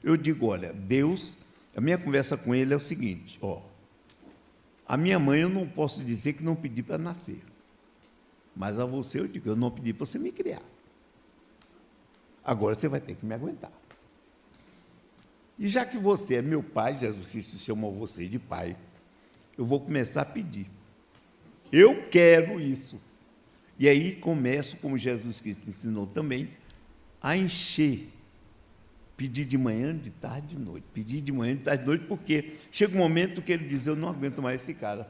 Eu 0.02 0.16
digo, 0.16 0.46
olha, 0.46 0.72
Deus 0.72 1.40
a 1.76 1.82
minha 1.82 1.98
conversa 1.98 2.38
com 2.38 2.56
ele 2.56 2.74
é 2.74 2.78
o 2.78 2.80
seguinte: 2.80 3.38
ó, 3.42 3.62
a 4.88 4.96
minha 4.96 5.20
mãe 5.20 5.42
eu 5.42 5.50
não 5.50 5.68
posso 5.68 6.02
dizer 6.02 6.32
que 6.32 6.42
não 6.42 6.56
pedi 6.56 6.82
para 6.82 6.98
nascer, 6.98 7.44
mas 8.56 8.80
a 8.80 8.86
você 8.86 9.20
eu 9.20 9.28
digo, 9.28 9.50
eu 9.50 9.58
não 9.58 9.72
pedi 9.72 9.92
para 9.92 10.06
você 10.06 10.18
me 10.18 10.32
criar. 10.32 10.62
Agora 12.46 12.76
você 12.76 12.88
vai 12.88 13.02
ter 13.02 13.16
que 13.16 13.26
me 13.26 13.36
aguentar. 13.36 13.74
E 15.58 15.68
já 15.68 15.86
que 15.86 15.98
você 15.98 16.36
é 16.36 16.42
meu 16.42 16.64
pai, 16.64 16.98
Jesus 16.98 17.28
Cristo 17.28 17.58
chamou 17.58 17.94
você 17.94 18.28
de 18.28 18.40
pai, 18.40 18.76
eu 19.58 19.66
vou 19.66 19.80
começar 19.80 20.22
a 20.22 20.26
pedir. 20.26 20.68
Eu 21.72 22.08
quero 22.10 22.60
isso. 22.60 23.00
E 23.78 23.88
aí 23.88 24.16
começo, 24.16 24.78
como 24.78 24.98
Jesus 24.98 25.42
Cristo 25.42 25.70
ensinou 25.70 26.08
também, 26.08 26.50
a 27.22 27.38
encher 27.38 28.14
Pedir 29.16 29.46
de 29.46 29.58
manhã, 29.58 29.96
de 29.96 30.10
tarde, 30.10 30.56
de 30.56 30.60
noite. 30.60 30.86
Pedir 30.92 31.22
de 31.22 31.32
manhã, 31.32 31.56
de 31.56 31.62
tarde, 31.62 31.84
de 31.84 31.88
noite, 31.88 32.06
porque 32.06 32.56
chega 32.72 32.96
um 32.96 32.98
momento 32.98 33.42
que 33.42 33.52
ele 33.52 33.66
diz: 33.66 33.86
Eu 33.86 33.96
não 33.96 34.10
aguento 34.10 34.42
mais 34.42 34.62
esse 34.62 34.74
cara. 34.74 35.10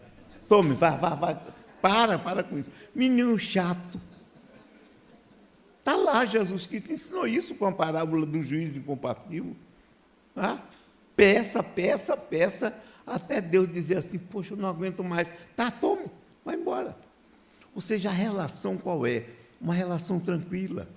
Tome, 0.49 0.75
vai, 0.75 0.97
vai, 0.97 1.17
vai. 1.17 1.41
Para, 1.81 2.19
para 2.19 2.43
com 2.43 2.59
isso. 2.59 2.69
Menino 2.93 3.37
chato. 3.39 3.99
Está 5.79 5.95
lá, 5.95 6.25
Jesus 6.25 6.65
Cristo 6.65 6.91
ensinou 6.91 7.27
isso 7.27 7.55
com 7.55 7.65
a 7.65 7.71
parábola 7.71 8.25
do 8.25 8.41
juiz 8.41 8.75
incompassivo. 8.75 9.55
Ah, 10.35 10.59
peça, 11.15 11.61
peça, 11.61 12.17
peça, 12.17 12.73
até 13.05 13.39
Deus 13.41 13.71
dizer 13.71 13.97
assim: 13.97 14.17
Poxa, 14.17 14.53
eu 14.53 14.57
não 14.57 14.69
aguento 14.69 15.03
mais. 15.03 15.27
Tá, 15.55 15.69
tome, 15.69 16.05
vai 16.43 16.55
embora. 16.55 16.97
Ou 17.75 17.81
seja, 17.81 18.09
a 18.09 18.13
relação 18.13 18.77
qual 18.77 19.05
é? 19.05 19.25
Uma 19.59 19.73
relação 19.73 20.19
tranquila. 20.19 20.87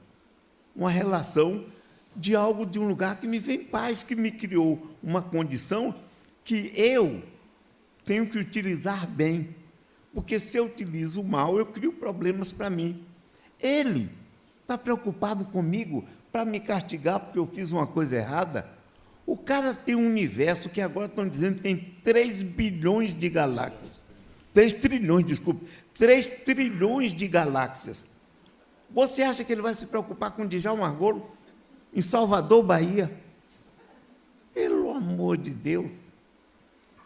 Uma 0.74 0.90
relação 0.90 1.64
de 2.14 2.34
algo 2.34 2.64
de 2.64 2.78
um 2.78 2.86
lugar 2.86 3.18
que 3.18 3.26
me 3.26 3.38
vem 3.38 3.62
paz, 3.62 4.02
que 4.02 4.14
me 4.14 4.30
criou 4.30 4.90
uma 5.02 5.20
condição 5.22 5.94
que 6.44 6.72
eu 6.74 7.22
tenho 8.04 8.28
que 8.28 8.38
utilizar 8.38 9.06
bem. 9.06 9.54
Porque 10.14 10.40
se 10.40 10.56
eu 10.56 10.66
utilizo 10.66 11.22
mal, 11.22 11.58
eu 11.58 11.66
crio 11.66 11.92
problemas 11.92 12.52
para 12.52 12.70
mim. 12.70 13.04
Ele 13.60 14.10
está 14.62 14.78
preocupado 14.78 15.44
comigo 15.46 16.04
para 16.32 16.44
me 16.44 16.60
castigar 16.60 17.20
porque 17.20 17.38
eu 17.38 17.46
fiz 17.46 17.70
uma 17.70 17.86
coisa 17.86 18.16
errada. 18.16 18.75
O 19.26 19.36
cara 19.36 19.74
tem 19.74 19.96
um 19.96 20.06
universo 20.06 20.68
que 20.68 20.80
agora 20.80 21.06
estão 21.06 21.28
dizendo 21.28 21.56
que 21.56 21.62
tem 21.62 21.76
3 21.76 22.42
bilhões 22.42 23.12
de 23.12 23.28
galáxias. 23.28 23.90
3 24.54 24.72
trilhões, 24.74 25.26
desculpe. 25.26 25.66
3 25.94 26.44
trilhões 26.44 27.12
de 27.12 27.26
galáxias. 27.26 28.04
Você 28.90 29.22
acha 29.22 29.42
que 29.42 29.52
ele 29.52 29.62
vai 29.62 29.74
se 29.74 29.86
preocupar 29.86 30.30
com 30.30 30.46
Djalma 30.46 30.88
Margolo? 30.88 31.36
em 31.96 32.02
Salvador, 32.02 32.62
Bahia. 32.62 33.10
Pelo 34.52 34.90
amor 34.90 35.38
de 35.38 35.50
Deus. 35.50 35.90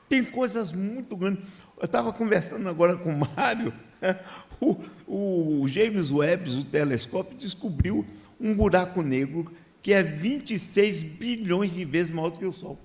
Tem 0.08 0.24
coisas 0.24 0.72
muito 0.72 1.16
grandes. 1.16 1.44
Eu 1.78 1.84
estava 1.84 2.12
conversando 2.12 2.68
agora 2.68 2.96
com 2.96 3.14
o 3.14 3.18
Mário. 3.18 3.72
O, 4.62 5.62
o 5.62 5.66
James 5.66 6.10
Webb, 6.10 6.50
o 6.50 6.64
telescópio, 6.64 7.34
descobriu 7.38 8.04
um 8.38 8.54
buraco 8.54 9.00
negro 9.00 9.50
que 9.82 9.92
é 9.92 10.02
26 10.02 11.02
bilhões 11.02 11.74
de 11.74 11.84
vezes 11.84 12.12
maior 12.12 12.30
do 12.30 12.38
que 12.38 12.46
o 12.46 12.52
Sol. 12.52 12.78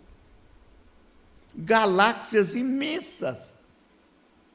Galáxias 1.56 2.56
imensas. 2.56 3.40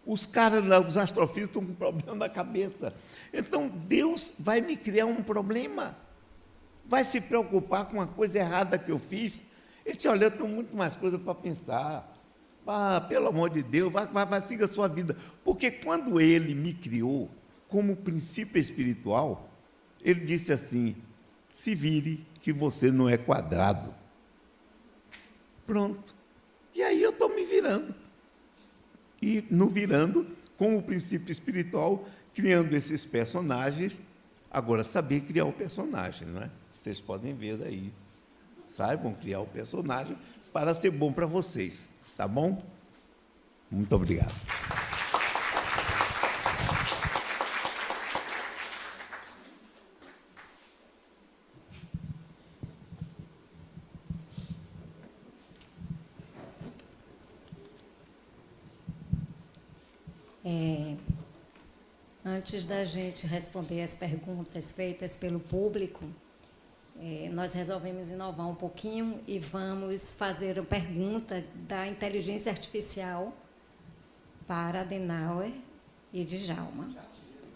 Os 0.07 0.27
caras, 0.27 0.63
os 0.89 0.97
astrofísicos 0.97 1.57
estão 1.57 1.67
com 1.67 1.75
problema 1.75 2.15
na 2.15 2.29
cabeça. 2.29 2.95
Então, 3.33 3.69
Deus 3.69 4.33
vai 4.39 4.61
me 4.61 4.77
criar 4.77 5.07
um 5.07 5.23
problema 5.23 5.97
vai 6.91 7.05
se 7.05 7.21
preocupar 7.21 7.85
com 7.85 7.99
uma 7.99 8.07
coisa 8.09 8.41
errada 8.41 8.77
que 8.77 8.91
eu 8.91 8.99
fiz. 8.99 9.53
Ele 9.87 9.95
disse, 9.95 10.09
olha, 10.09 10.25
eu 10.25 10.31
tenho 10.33 10.49
muito 10.49 10.77
mais 10.77 10.97
coisa 10.97 11.17
para 11.21 11.37
pensar. 11.37 12.17
Ah, 12.67 13.01
pelo 13.01 13.29
amor 13.29 13.49
de 13.51 13.63
Deus, 13.63 13.93
vai, 13.93 14.07
vai, 14.09 14.27
vai, 14.27 14.45
siga 14.45 14.65
a 14.65 14.69
sua 14.69 14.89
vida. 14.89 15.17
Porque 15.45 15.71
quando 15.71 16.21
ele 16.21 16.53
me 16.53 16.75
criou 16.75 17.31
como 17.69 17.97
princípio 17.97 18.61
espiritual, 18.61 19.49
ele 20.03 20.21
disse 20.21 20.53
assim: 20.53 20.97
se 21.49 21.75
vire 21.77 22.27
que 22.41 22.53
você 22.53 22.91
não 22.91 23.09
é 23.09 23.17
quadrado. 23.17 23.95
Pronto. 25.67 26.15
E 26.75 26.83
aí 26.83 27.03
eu 27.03 27.11
estou 27.11 27.29
me 27.29 27.45
virando. 27.45 27.95
E 29.23 29.45
no 29.51 29.69
virando, 29.69 30.27
com 30.57 30.77
o 30.77 30.83
princípio 30.83 31.31
espiritual, 31.31 32.09
criando 32.35 32.75
esses 32.75 33.05
personagens. 33.05 34.03
Agora, 34.51 34.83
saber 34.83 35.21
criar 35.23 35.45
o 35.45 35.53
personagem, 35.53 36.27
não 36.29 36.43
é? 36.43 36.51
Vocês 36.73 37.01
podem 37.01 37.35
ver 37.35 37.57
daí. 37.57 37.93
Saibam 38.67 39.15
criar 39.15 39.41
o 39.41 39.47
personagem 39.47 40.17
para 40.53 40.75
ser 40.75 40.91
bom 40.91 41.13
para 41.13 41.27
vocês. 41.27 41.89
Tá 42.17 42.27
bom? 42.27 42.63
Muito 43.71 43.95
obrigado. 43.95 44.35
É, 60.43 60.97
antes 62.41 62.65
da 62.65 62.87
gente 62.87 63.27
responder 63.27 63.83
as 63.83 63.95
perguntas 63.95 64.73
feitas 64.73 65.15
pelo 65.15 65.39
público, 65.39 66.03
é, 66.99 67.29
nós 67.31 67.53
resolvemos 67.53 68.11
inovar 68.11 68.49
um 68.49 68.55
pouquinho 68.55 69.21
e 69.27 69.39
vamos 69.39 70.15
fazer 70.15 70.59
uma 70.59 70.65
pergunta 70.65 71.45
da 71.69 71.87
inteligência 71.87 72.51
artificial 72.51 73.31
para 74.47 74.81
Adenauer 74.81 75.53
e 76.15 76.25
Djalma. 76.25 76.89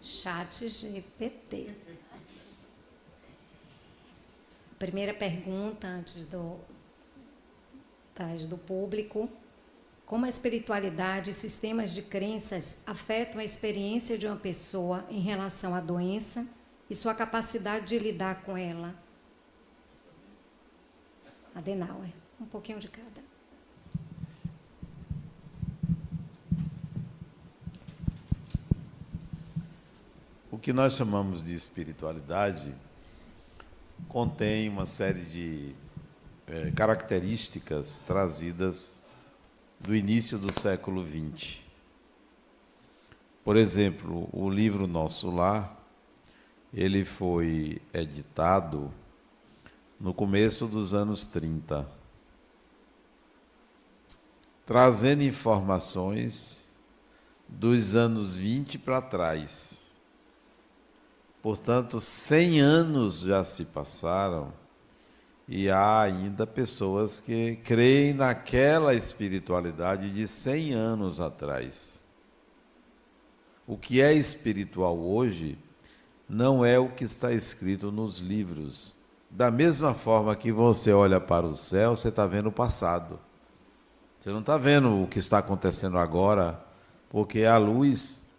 Chat 0.02 0.68
GPT. 0.68 1.68
primeira 4.78 5.14
pergunta 5.14 5.86
antes 5.86 6.26
do, 6.26 6.58
do 8.50 8.58
público. 8.58 9.30
Como 10.06 10.26
a 10.26 10.28
espiritualidade 10.28 11.30
e 11.30 11.34
sistemas 11.34 11.90
de 11.90 12.02
crenças 12.02 12.82
afetam 12.86 13.40
a 13.40 13.44
experiência 13.44 14.18
de 14.18 14.26
uma 14.26 14.36
pessoa 14.36 15.04
em 15.10 15.20
relação 15.20 15.74
à 15.74 15.80
doença 15.80 16.46
e 16.90 16.94
sua 16.94 17.14
capacidade 17.14 17.86
de 17.86 17.98
lidar 17.98 18.42
com 18.42 18.56
ela? 18.56 18.94
Adenauer, 21.54 22.12
um 22.38 22.44
pouquinho 22.44 22.78
de 22.78 22.88
cada. 22.88 23.24
O 30.50 30.58
que 30.58 30.72
nós 30.72 30.94
chamamos 30.94 31.42
de 31.42 31.54
espiritualidade 31.54 32.74
contém 34.08 34.68
uma 34.68 34.84
série 34.84 35.22
de 35.22 35.74
é, 36.46 36.70
características 36.72 38.00
trazidas 38.00 39.03
do 39.84 39.94
início 39.94 40.38
do 40.38 40.50
século 40.50 41.06
XX. 41.06 41.58
Por 43.44 43.54
exemplo, 43.54 44.30
o 44.32 44.48
livro 44.48 44.86
Nosso 44.86 45.30
Lar, 45.30 45.78
ele 46.72 47.04
foi 47.04 47.82
editado 47.92 48.90
no 50.00 50.14
começo 50.14 50.66
dos 50.66 50.94
anos 50.94 51.26
30, 51.26 51.86
trazendo 54.64 55.22
informações 55.22 56.74
dos 57.46 57.94
anos 57.94 58.34
20 58.34 58.78
para 58.78 59.02
trás. 59.02 59.92
Portanto, 61.42 62.00
100 62.00 62.60
anos 62.60 63.20
já 63.20 63.44
se 63.44 63.66
passaram 63.66 64.50
e 65.46 65.68
há 65.70 66.00
ainda 66.00 66.46
pessoas 66.46 67.20
que 67.20 67.56
creem 67.56 68.14
naquela 68.14 68.94
espiritualidade 68.94 70.10
de 70.10 70.26
100 70.26 70.72
anos 70.72 71.20
atrás. 71.20 72.06
O 73.66 73.76
que 73.76 74.00
é 74.00 74.12
espiritual 74.12 74.98
hoje 74.98 75.58
não 76.28 76.64
é 76.64 76.78
o 76.78 76.88
que 76.88 77.04
está 77.04 77.32
escrito 77.32 77.92
nos 77.92 78.18
livros. 78.18 79.04
Da 79.30 79.50
mesma 79.50 79.94
forma 79.94 80.34
que 80.36 80.50
você 80.50 80.92
olha 80.92 81.20
para 81.20 81.46
o 81.46 81.56
céu, 81.56 81.96
você 81.96 82.08
está 82.08 82.26
vendo 82.26 82.48
o 82.48 82.52
passado. 82.52 83.18
Você 84.18 84.30
não 84.30 84.40
está 84.40 84.56
vendo 84.56 85.02
o 85.02 85.06
que 85.06 85.18
está 85.18 85.38
acontecendo 85.38 85.98
agora, 85.98 86.58
porque 87.10 87.44
a 87.44 87.58
luz 87.58 88.30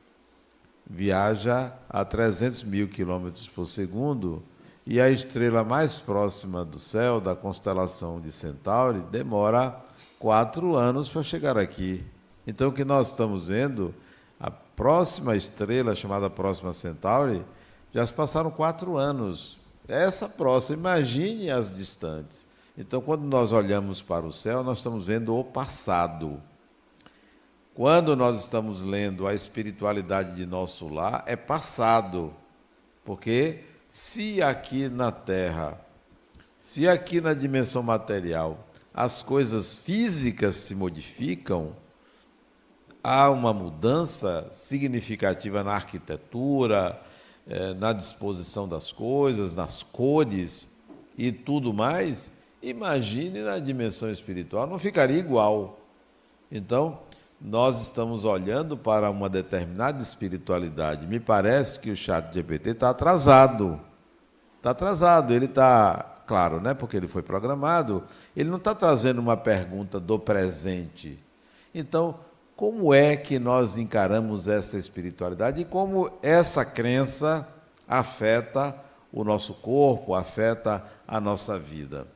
viaja 0.87 1.73
a 1.89 2.03
300 2.03 2.63
mil 2.63 2.87
quilômetros 2.87 3.47
por 3.47 3.67
segundo 3.67 4.43
e 4.85 5.01
a 5.01 5.09
estrela 5.09 5.63
mais 5.63 5.97
próxima 5.97 6.63
do 6.63 6.77
céu, 6.77 7.19
da 7.19 7.35
constelação 7.35 8.21
de 8.21 8.31
Centauri, 8.31 8.99
demora 9.11 9.75
quatro 10.19 10.75
anos 10.75 11.09
para 11.09 11.23
chegar 11.23 11.57
aqui. 11.57 12.03
Então, 12.45 12.69
o 12.69 12.71
que 12.71 12.85
nós 12.85 13.09
estamos 13.09 13.47
vendo, 13.47 13.95
a 14.39 14.51
próxima 14.51 15.35
estrela, 15.35 15.95
chamada 15.95 16.29
Próxima 16.29 16.71
Centauri, 16.71 17.43
já 17.91 18.05
se 18.05 18.13
passaram 18.13 18.51
quatro 18.51 18.95
anos. 18.95 19.57
Essa 19.87 20.29
próxima, 20.29 20.77
imagine 20.77 21.49
as 21.49 21.75
distantes. 21.75 22.45
Então, 22.77 23.01
quando 23.01 23.23
nós 23.23 23.53
olhamos 23.53 24.03
para 24.03 24.25
o 24.25 24.33
céu, 24.33 24.63
nós 24.63 24.77
estamos 24.77 25.05
vendo 25.07 25.35
o 25.35 25.43
passado. 25.43 26.39
Quando 27.73 28.15
nós 28.15 28.35
estamos 28.35 28.81
lendo 28.81 29.25
a 29.25 29.33
espiritualidade 29.33 30.35
de 30.35 30.45
nosso 30.45 30.87
lar, 30.87 31.23
é 31.25 31.35
passado. 31.35 32.33
Porque 33.03 33.63
se 33.89 34.41
aqui 34.41 34.89
na 34.89 35.11
Terra, 35.11 35.79
se 36.61 36.87
aqui 36.87 37.21
na 37.21 37.33
dimensão 37.33 37.83
material, 37.83 38.67
as 38.93 39.21
coisas 39.21 39.77
físicas 39.77 40.55
se 40.55 40.75
modificam, 40.75 41.75
há 43.03 43.29
uma 43.29 43.53
mudança 43.53 44.49
significativa 44.51 45.63
na 45.63 45.73
arquitetura, 45.73 46.99
eh, 47.47 47.73
na 47.75 47.93
disposição 47.93 48.67
das 48.67 48.91
coisas, 48.91 49.55
nas 49.55 49.83
cores 49.83 50.79
e 51.17 51.31
tudo 51.31 51.73
mais, 51.73 52.31
imagine 52.63 53.41
na 53.41 53.59
dimensão 53.59 54.11
espiritual, 54.11 54.65
não 54.65 54.79
ficaria 54.79 55.19
igual. 55.19 55.79
Então, 56.51 56.99
nós 57.39 57.81
estamos 57.83 58.25
olhando 58.25 58.77
para 58.77 59.09
uma 59.09 59.29
determinada 59.29 60.01
espiritualidade. 60.01 61.05
Me 61.05 61.19
parece 61.19 61.79
que 61.79 61.91
o 61.91 61.95
chat 61.95 62.33
GPT 62.33 62.71
está 62.71 62.89
atrasado. 62.89 63.79
Está 64.57 64.71
atrasado. 64.71 65.33
Ele 65.33 65.45
está, 65.45 66.21
claro, 66.25 66.59
né, 66.59 66.73
porque 66.73 66.97
ele 66.97 67.07
foi 67.07 67.21
programado, 67.21 68.03
ele 68.35 68.49
não 68.49 68.57
está 68.57 68.73
trazendo 68.73 69.19
uma 69.19 69.37
pergunta 69.37 69.99
do 69.99 70.17
presente. 70.17 71.21
Então, 71.73 72.19
como 72.55 72.93
é 72.93 73.17
que 73.17 73.37
nós 73.37 73.75
encaramos 73.75 74.47
essa 74.47 74.77
espiritualidade 74.77 75.61
e 75.61 75.65
como 75.65 76.09
essa 76.23 76.63
crença 76.63 77.47
afeta 77.87 78.75
o 79.11 79.23
nosso 79.23 79.53
corpo, 79.55 80.15
afeta 80.15 80.83
a 81.05 81.19
nossa 81.19 81.59
vida? 81.59 82.07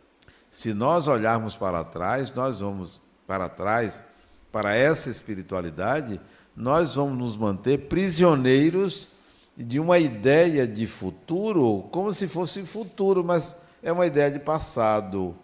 Se 0.50 0.74
nós 0.74 1.08
olharmos 1.08 1.56
para 1.56 1.84
trás, 1.84 2.34
nós 2.34 2.62
vamos 2.62 3.02
para 3.28 3.48
trás 3.48 4.04
para 4.52 4.76
essa 4.76 5.10
espiritualidade, 5.10 6.20
nós 6.56 6.96
vamos 6.96 7.18
nos 7.18 7.38
manter 7.38 7.88
prisioneiros 7.88 9.10
de 9.56 9.80
uma 9.80 10.00
ideia 10.00 10.68
de 10.68 10.88
futuro, 10.88 11.88
como 11.92 12.14
se 12.14 12.28
fosse 12.28 12.64
futuro, 12.64 13.24
mas 13.24 13.64
é 13.84 13.92
uma 13.92 14.06
ideia 14.06 14.32
de 14.32 14.40
passado, 14.40 15.36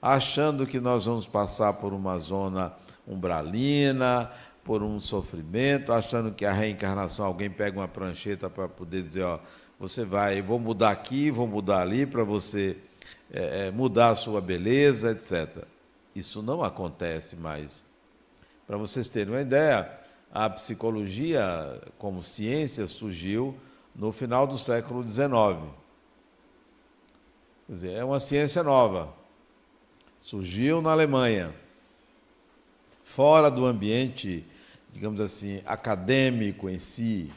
achando 0.00 0.66
que 0.66 0.80
nós 0.80 1.06
vamos 1.06 1.26
passar 1.26 1.74
por 1.74 1.92
uma 1.92 2.18
zona 2.18 2.72
umbralina, 3.06 4.30
por 4.64 4.82
um 4.82 4.98
sofrimento, 4.98 5.92
achando 5.92 6.32
que 6.32 6.44
a 6.44 6.52
reencarnação, 6.52 7.26
alguém 7.26 7.50
pega 7.50 7.78
uma 7.78 7.88
prancheta 7.88 8.48
para 8.48 8.68
poder 8.68 9.02
dizer, 9.02 9.22
ó, 9.22 9.38
você 9.78 10.04
vai, 10.04 10.40
vou 10.40 10.58
mudar 10.58 10.90
aqui, 10.90 11.30
vou 11.30 11.46
mudar 11.46 11.80
ali 11.80 12.06
para 12.06 12.24
você 12.24 12.76
é, 13.32 13.70
mudar 13.70 14.10
a 14.10 14.14
sua 14.14 14.40
beleza, 14.40 15.10
etc. 15.10 15.64
Isso 16.14 16.42
não 16.42 16.62
acontece 16.62 17.36
mais. 17.36 17.91
Para 18.72 18.78
vocês 18.78 19.10
terem 19.10 19.34
uma 19.34 19.42
ideia, 19.42 19.86
a 20.32 20.48
psicologia 20.48 21.78
como 21.98 22.22
ciência 22.22 22.86
surgiu 22.86 23.54
no 23.94 24.10
final 24.12 24.46
do 24.46 24.56
século 24.56 25.06
XIX. 25.06 25.28
Quer 27.66 27.72
dizer, 27.74 27.92
é 27.92 28.02
uma 28.02 28.18
ciência 28.18 28.62
nova. 28.62 29.12
Surgiu 30.18 30.80
na 30.80 30.90
Alemanha, 30.90 31.54
fora 33.04 33.50
do 33.50 33.66
ambiente, 33.66 34.42
digamos 34.90 35.20
assim, 35.20 35.60
acadêmico 35.66 36.70
em 36.70 36.78
si, 36.78 37.30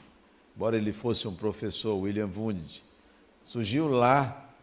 embora 0.56 0.78
ele 0.78 0.94
fosse 0.94 1.28
um 1.28 1.36
professor, 1.36 1.98
William 1.98 2.32
Wundt, 2.34 2.82
surgiu 3.44 3.90
lá 3.90 4.54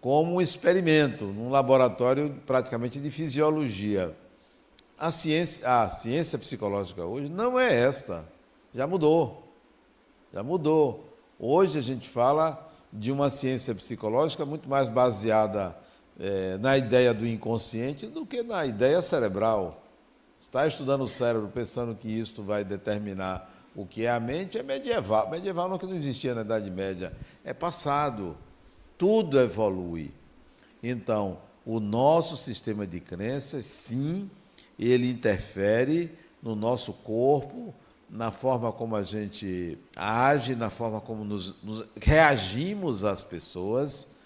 como 0.00 0.34
um 0.34 0.40
experimento, 0.40 1.26
num 1.26 1.48
laboratório 1.48 2.34
praticamente 2.44 2.98
de 2.98 3.08
fisiologia. 3.12 4.16
A 5.00 5.10
ciência, 5.10 5.66
a 5.66 5.88
ciência 5.88 6.38
psicológica 6.38 7.06
hoje 7.06 7.26
não 7.30 7.58
é 7.58 7.74
esta. 7.74 8.22
Já 8.74 8.86
mudou. 8.86 9.42
Já 10.30 10.42
mudou. 10.42 11.16
Hoje 11.38 11.78
a 11.78 11.80
gente 11.80 12.06
fala 12.06 12.70
de 12.92 13.10
uma 13.10 13.30
ciência 13.30 13.74
psicológica 13.74 14.44
muito 14.44 14.68
mais 14.68 14.88
baseada 14.88 15.74
é, 16.18 16.58
na 16.58 16.76
ideia 16.76 17.14
do 17.14 17.26
inconsciente 17.26 18.04
do 18.08 18.26
que 18.26 18.42
na 18.42 18.66
ideia 18.66 19.00
cerebral. 19.00 19.82
Está 20.38 20.66
estudando 20.66 21.04
o 21.04 21.08
cérebro 21.08 21.48
pensando 21.48 21.94
que 21.94 22.08
isto 22.08 22.42
vai 22.42 22.62
determinar 22.62 23.50
o 23.74 23.86
que 23.86 24.04
é 24.04 24.10
a 24.10 24.20
mente 24.20 24.58
é 24.58 24.62
medieval. 24.62 25.30
Medieval 25.30 25.66
não 25.66 25.78
que 25.78 25.86
não 25.86 25.94
existia 25.94 26.34
na 26.34 26.42
Idade 26.42 26.70
Média, 26.70 27.10
é 27.42 27.54
passado. 27.54 28.36
Tudo 28.98 29.40
evolui. 29.40 30.12
Então, 30.82 31.38
o 31.64 31.80
nosso 31.80 32.36
sistema 32.36 32.86
de 32.86 33.00
crenças, 33.00 33.64
sim, 33.64 34.30
ele 34.88 35.10
interfere 35.10 36.10
no 36.42 36.56
nosso 36.56 36.92
corpo, 36.92 37.74
na 38.08 38.32
forma 38.32 38.72
como 38.72 38.96
a 38.96 39.02
gente 39.02 39.78
age, 39.94 40.54
na 40.56 40.70
forma 40.70 41.00
como 41.00 41.24
nos, 41.24 41.62
nos 41.62 41.84
reagimos 42.00 43.04
às 43.04 43.22
pessoas 43.22 44.16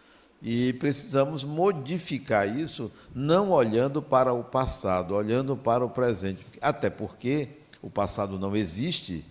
e 0.40 0.72
precisamos 0.74 1.42
modificar 1.42 2.48
isso, 2.48 2.92
não 3.14 3.50
olhando 3.50 4.00
para 4.00 4.32
o 4.32 4.44
passado, 4.44 5.14
olhando 5.14 5.56
para 5.56 5.84
o 5.84 5.90
presente. 5.90 6.44
Até 6.60 6.88
porque 6.88 7.48
o 7.82 7.90
passado 7.90 8.38
não 8.38 8.54
existe, 8.54 9.24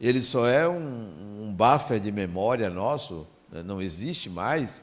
ele 0.00 0.22
só 0.22 0.46
é 0.46 0.68
um, 0.68 1.44
um 1.46 1.52
buffer 1.52 1.98
de 1.98 2.12
memória 2.12 2.68
nosso, 2.68 3.26
né? 3.50 3.62
não 3.62 3.80
existe 3.80 4.28
mais, 4.28 4.82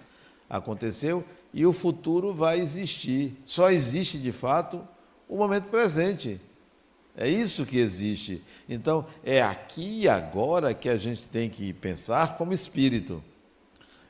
aconteceu, 0.50 1.24
e 1.54 1.66
o 1.66 1.74
futuro 1.74 2.34
vai 2.34 2.60
existir. 2.60 3.36
Só 3.46 3.70
existe 3.70 4.18
de 4.18 4.32
fato 4.32 4.82
o 5.28 5.36
momento 5.38 5.70
presente. 5.70 6.40
É 7.16 7.28
isso 7.28 7.66
que 7.66 7.78
existe. 7.78 8.44
Então, 8.70 9.06
é 9.24 9.42
aqui 9.42 10.02
e 10.02 10.10
agora 10.10 10.74
que 10.74 10.88
a 10.88 10.98
gente 10.98 11.28
tem 11.28 11.50
que 11.50 11.74
pensar 11.74 12.38
como 12.38 12.54
espírito. 12.54 13.24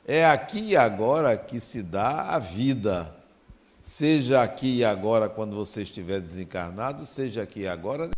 É 0.06 0.26
aqui 0.26 0.70
e 0.70 0.76
agora 0.76 1.36
que 1.36 1.58
se 1.58 1.82
dá 1.82 2.34
a 2.34 2.38
vida. 2.38 3.14
Seja 3.80 4.42
aqui 4.42 4.76
e 4.76 4.84
agora 4.84 5.28
quando 5.28 5.56
você 5.56 5.82
estiver 5.82 6.20
desencarnado, 6.20 7.06
seja 7.06 7.42
aqui 7.42 7.60
e 7.60 7.68
agora 7.68 8.10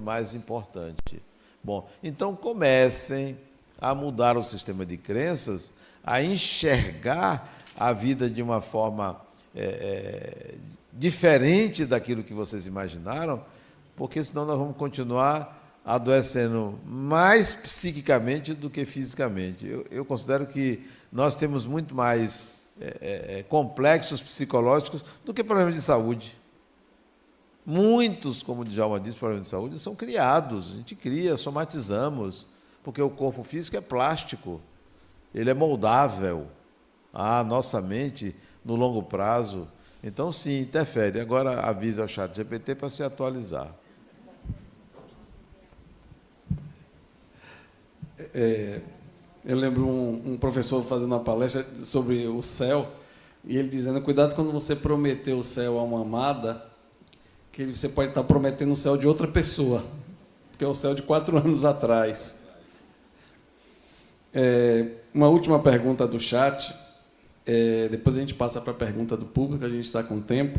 mais 0.00 0.34
importante. 0.34 1.22
Bom, 1.62 1.88
então 2.02 2.34
comecem 2.34 3.38
a 3.80 3.94
mudar 3.94 4.36
o 4.36 4.42
sistema 4.42 4.84
de 4.84 4.96
crenças, 4.96 5.74
a 6.04 6.22
enxergar 6.22 7.48
a 7.76 7.92
vida 7.92 8.28
de 8.28 8.42
uma 8.42 8.60
forma 8.60 9.20
é, 9.54 10.54
diferente 10.92 11.86
daquilo 11.86 12.22
que 12.22 12.34
vocês 12.34 12.66
imaginaram, 12.66 13.44
porque 13.96 14.22
senão 14.22 14.44
nós 14.44 14.58
vamos 14.58 14.76
continuar 14.76 15.60
adoecendo 15.84 16.78
mais 16.86 17.54
psiquicamente 17.54 18.54
do 18.54 18.70
que 18.70 18.84
fisicamente. 18.84 19.66
Eu, 19.66 19.86
eu 19.90 20.04
considero 20.04 20.46
que 20.46 20.86
nós 21.10 21.34
temos 21.34 21.66
muito 21.66 21.94
mais 21.94 22.62
é, 22.80 22.84
é, 22.84 23.38
é, 23.38 23.42
complexos 23.42 24.22
psicológicos 24.22 25.04
do 25.24 25.34
que 25.34 25.42
problemas 25.42 25.74
de 25.74 25.82
saúde. 25.82 26.38
Muitos, 27.64 28.42
como 28.42 28.62
o 28.62 28.64
Djalma 28.64 28.98
disse, 28.98 29.18
problemas 29.18 29.44
de 29.44 29.50
saúde 29.50 29.78
são 29.78 29.94
criados, 29.94 30.72
a 30.72 30.76
gente 30.76 30.94
cria, 30.94 31.36
somatizamos, 31.36 32.46
porque 32.82 33.00
o 33.00 33.10
corpo 33.10 33.44
físico 33.44 33.76
é 33.76 33.80
plástico, 33.80 34.60
ele 35.34 35.50
é 35.50 35.54
moldável. 35.54 36.48
A 37.12 37.44
nossa 37.44 37.80
mente, 37.80 38.34
no 38.64 38.74
longo 38.74 39.02
prazo, 39.02 39.68
então 40.02 40.32
sim, 40.32 40.58
interfere. 40.60 41.20
Agora 41.20 41.60
avisa 41.60 42.02
ao 42.02 42.08
chat 42.08 42.34
GPT 42.34 42.74
para 42.74 42.90
se 42.90 43.02
atualizar. 43.02 43.74
É, 48.34 48.80
eu 49.44 49.56
lembro 49.56 49.86
um, 49.86 50.32
um, 50.32 50.36
professor 50.36 50.82
fazendo 50.84 51.08
uma 51.08 51.20
palestra 51.20 51.64
sobre 51.84 52.26
o 52.26 52.42
céu, 52.42 52.90
e 53.44 53.56
ele 53.56 53.68
dizendo, 53.68 54.00
cuidado 54.00 54.34
quando 54.34 54.52
você 54.52 54.76
prometer 54.76 55.32
o 55.32 55.42
céu 55.42 55.78
a 55.78 55.82
uma 55.82 56.02
amada, 56.02 56.64
que 57.50 57.64
você 57.66 57.88
pode 57.88 58.10
estar 58.10 58.22
prometendo 58.22 58.72
o 58.72 58.76
céu 58.76 58.96
de 58.96 59.06
outra 59.06 59.26
pessoa, 59.26 59.84
porque 60.50 60.64
é 60.64 60.68
o 60.68 60.74
céu 60.74 60.94
de 60.94 61.02
quatro 61.02 61.36
anos 61.38 61.64
atrás. 61.64 62.48
É, 64.32 64.86
uma 65.12 65.28
última 65.28 65.58
pergunta 65.58 66.06
do 66.06 66.18
chat, 66.18 66.72
é, 67.46 67.88
depois 67.90 68.16
a 68.16 68.20
gente 68.20 68.34
passa 68.34 68.60
para 68.60 68.72
a 68.72 68.76
pergunta 68.76 69.16
do 69.16 69.26
público, 69.26 69.64
a 69.64 69.68
gente 69.68 69.84
está 69.84 70.02
com 70.02 70.20
tempo 70.20 70.58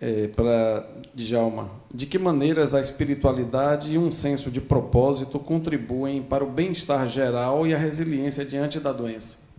é, 0.00 0.26
para 0.26 0.88
Djalma, 1.14 1.70
de 1.94 2.06
que 2.06 2.18
maneiras 2.18 2.74
a 2.74 2.80
espiritualidade 2.80 3.92
e 3.92 3.98
um 3.98 4.10
senso 4.10 4.50
de 4.50 4.60
propósito 4.60 5.38
contribuem 5.38 6.22
para 6.22 6.42
o 6.42 6.50
bem-estar 6.50 7.06
geral 7.06 7.64
e 7.66 7.72
a 7.72 7.78
resiliência 7.78 8.44
diante 8.44 8.80
da 8.80 8.92
doença? 8.92 9.52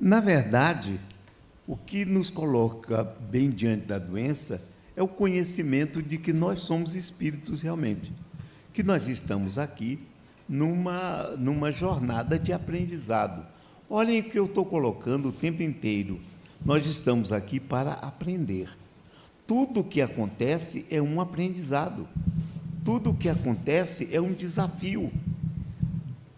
Na 0.00 0.18
verdade, 0.18 0.98
o 1.66 1.76
que 1.76 2.04
nos 2.04 2.30
coloca 2.30 3.04
bem 3.30 3.50
diante 3.50 3.86
da 3.86 3.98
doença 3.98 4.60
é 4.96 5.02
o 5.02 5.08
conhecimento 5.08 6.02
de 6.02 6.18
que 6.18 6.32
nós 6.32 6.60
somos 6.60 6.94
espíritos 6.94 7.62
realmente, 7.62 8.10
que 8.72 8.82
nós 8.82 9.08
estamos 9.08 9.58
aqui 9.58 9.98
numa, 10.48 11.34
numa 11.38 11.70
jornada 11.70 12.38
de 12.38 12.52
aprendizado. 12.52 13.46
Olhem 13.94 14.20
o 14.20 14.24
que 14.24 14.38
eu 14.38 14.46
estou 14.46 14.64
colocando 14.64 15.28
o 15.28 15.32
tempo 15.32 15.62
inteiro. 15.62 16.18
Nós 16.64 16.86
estamos 16.86 17.30
aqui 17.30 17.60
para 17.60 17.92
aprender 17.92 18.70
tudo 19.46 19.80
o 19.80 19.84
que 19.84 20.00
acontece 20.00 20.86
é 20.90 21.02
um 21.02 21.20
aprendizado. 21.20 22.08
Tudo 22.86 23.10
o 23.10 23.14
que 23.14 23.28
acontece 23.28 24.08
é 24.10 24.18
um 24.18 24.32
desafio. 24.32 25.12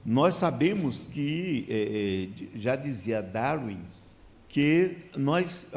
Nós 0.05 0.35
sabemos 0.35 1.07
que, 1.07 1.65
é, 1.69 2.57
é 2.57 2.59
já 2.59 2.75
dizia 2.75 3.23
Darwin, 3.23 3.79
que 4.49 4.97
nós, 5.17 5.69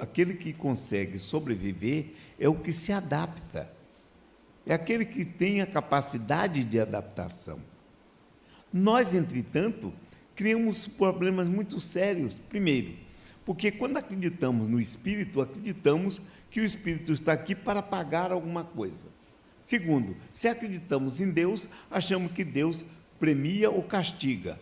aquele 0.00 0.34
que 0.34 0.52
consegue 0.52 1.20
sobreviver 1.20 2.06
é 2.36 2.48
o 2.48 2.54
que 2.56 2.72
se 2.72 2.92
adapta. 2.92 3.70
É 4.66 4.74
aquele 4.74 5.04
que 5.04 5.24
tem 5.24 5.60
a 5.60 5.66
capacidade 5.66 6.64
de 6.64 6.80
adaptação. 6.80 7.60
Nós, 8.72 9.14
entretanto, 9.14 9.92
criamos 10.34 10.86
problemas 10.86 11.48
muito 11.48 11.80
sérios. 11.80 12.36
Primeiro, 12.48 12.94
porque 13.44 13.70
quando 13.70 13.96
acreditamos 13.96 14.68
no 14.68 14.80
espírito, 14.80 15.40
acreditamos 15.40 16.20
que 16.52 16.60
o 16.60 16.64
Espírito 16.64 17.12
está 17.14 17.32
aqui 17.32 17.54
para 17.54 17.82
pagar 17.82 18.30
alguma 18.30 18.62
coisa. 18.62 19.10
Segundo, 19.62 20.14
se 20.30 20.48
acreditamos 20.48 21.18
em 21.18 21.30
Deus, 21.30 21.66
achamos 21.90 22.30
que 22.32 22.44
Deus 22.44 22.84
premia 23.18 23.70
ou 23.70 23.82
castiga. 23.82 24.60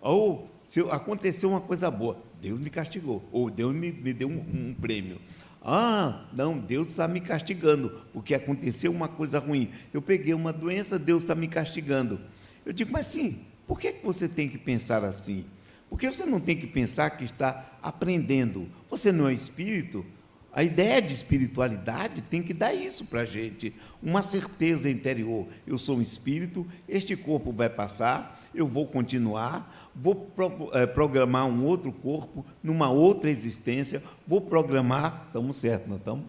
Ou 0.00 0.50
se 0.68 0.80
aconteceu 0.90 1.50
uma 1.50 1.60
coisa 1.60 1.90
boa, 1.90 2.20
Deus 2.42 2.58
me 2.58 2.70
castigou, 2.70 3.22
ou 3.30 3.48
Deus 3.48 3.72
me, 3.72 3.92
me 3.92 4.12
deu 4.12 4.28
um, 4.28 4.40
um 4.40 4.74
prêmio. 4.74 5.20
Ah, 5.62 6.24
não, 6.32 6.58
Deus 6.58 6.88
está 6.88 7.06
me 7.06 7.20
castigando, 7.20 8.02
porque 8.12 8.34
aconteceu 8.34 8.90
uma 8.90 9.06
coisa 9.06 9.38
ruim. 9.38 9.70
Eu 9.94 10.02
peguei 10.02 10.34
uma 10.34 10.52
doença, 10.52 10.98
Deus 10.98 11.22
está 11.22 11.36
me 11.36 11.46
castigando. 11.46 12.18
Eu 12.66 12.72
digo, 12.72 12.90
mas 12.90 13.06
sim, 13.06 13.38
por 13.70 13.78
que 13.78 13.94
você 14.02 14.28
tem 14.28 14.48
que 14.48 14.58
pensar 14.58 15.04
assim? 15.04 15.44
Porque 15.88 16.10
você 16.10 16.26
não 16.26 16.40
tem 16.40 16.56
que 16.56 16.66
pensar 16.66 17.08
que 17.10 17.24
está 17.24 17.78
aprendendo. 17.80 18.66
Você 18.90 19.12
não 19.12 19.28
é 19.28 19.32
espírito, 19.32 20.04
a 20.52 20.64
ideia 20.64 21.00
de 21.00 21.12
espiritualidade 21.12 22.20
tem 22.22 22.42
que 22.42 22.52
dar 22.52 22.74
isso 22.74 23.04
para 23.04 23.20
a 23.20 23.24
gente, 23.24 23.72
uma 24.02 24.22
certeza 24.22 24.90
interior. 24.90 25.46
Eu 25.64 25.78
sou 25.78 25.98
um 25.98 26.02
espírito, 26.02 26.66
este 26.88 27.14
corpo 27.14 27.52
vai 27.52 27.70
passar, 27.70 28.42
eu 28.52 28.66
vou 28.66 28.88
continuar, 28.88 29.88
vou 29.94 30.16
pro, 30.16 30.70
é, 30.72 30.84
programar 30.84 31.46
um 31.46 31.64
outro 31.64 31.92
corpo, 31.92 32.44
numa 32.60 32.90
outra 32.90 33.30
existência, 33.30 34.02
vou 34.26 34.40
programar. 34.40 35.26
Estamos 35.28 35.54
certos, 35.54 35.88
não 35.88 35.96
estamos? 35.96 36.24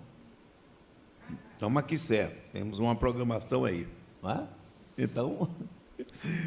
Estamos 1.54 1.80
aqui 1.80 1.98
certo, 1.98 2.52
temos 2.54 2.78
uma 2.78 2.96
programação 2.96 3.66
aí. 3.66 3.88
É? 4.26 4.44
Então, 4.96 5.50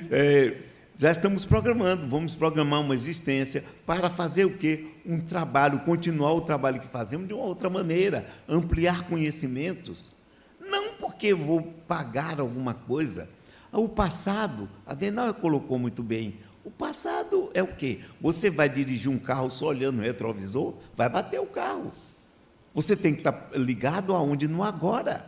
é, 0.08 0.56
já 0.96 1.10
estamos 1.10 1.44
programando, 1.44 2.06
vamos 2.06 2.36
programar 2.36 2.80
uma 2.80 2.94
existência 2.94 3.64
para 3.84 4.08
fazer 4.08 4.44
o 4.44 4.56
quê? 4.56 4.86
Um 5.04 5.20
trabalho, 5.20 5.80
continuar 5.80 6.32
o 6.34 6.40
trabalho 6.42 6.80
que 6.80 6.86
fazemos 6.86 7.26
de 7.26 7.34
uma 7.34 7.44
outra 7.44 7.68
maneira, 7.68 8.24
ampliar 8.48 9.08
conhecimentos. 9.08 10.12
Não 10.60 10.94
porque 10.94 11.34
vou 11.34 11.62
pagar 11.88 12.38
alguma 12.38 12.74
coisa. 12.74 13.28
O 13.72 13.88
passado, 13.88 14.68
a 14.86 14.94
Denal 14.94 15.34
colocou 15.34 15.80
muito 15.80 16.00
bem. 16.00 16.38
O 16.64 16.70
passado 16.70 17.50
é 17.54 17.62
o 17.62 17.66
quê? 17.66 18.00
Você 18.20 18.48
vai 18.48 18.68
dirigir 18.68 19.10
um 19.10 19.18
carro 19.18 19.50
só 19.50 19.66
olhando 19.66 19.98
o 19.98 20.02
retrovisor, 20.02 20.74
vai 20.96 21.08
bater 21.08 21.40
o 21.40 21.46
carro. 21.46 21.90
Você 22.72 22.94
tem 22.94 23.12
que 23.12 23.20
estar 23.20 23.50
ligado 23.54 24.14
aonde? 24.14 24.46
No 24.46 24.62
agora. 24.62 25.26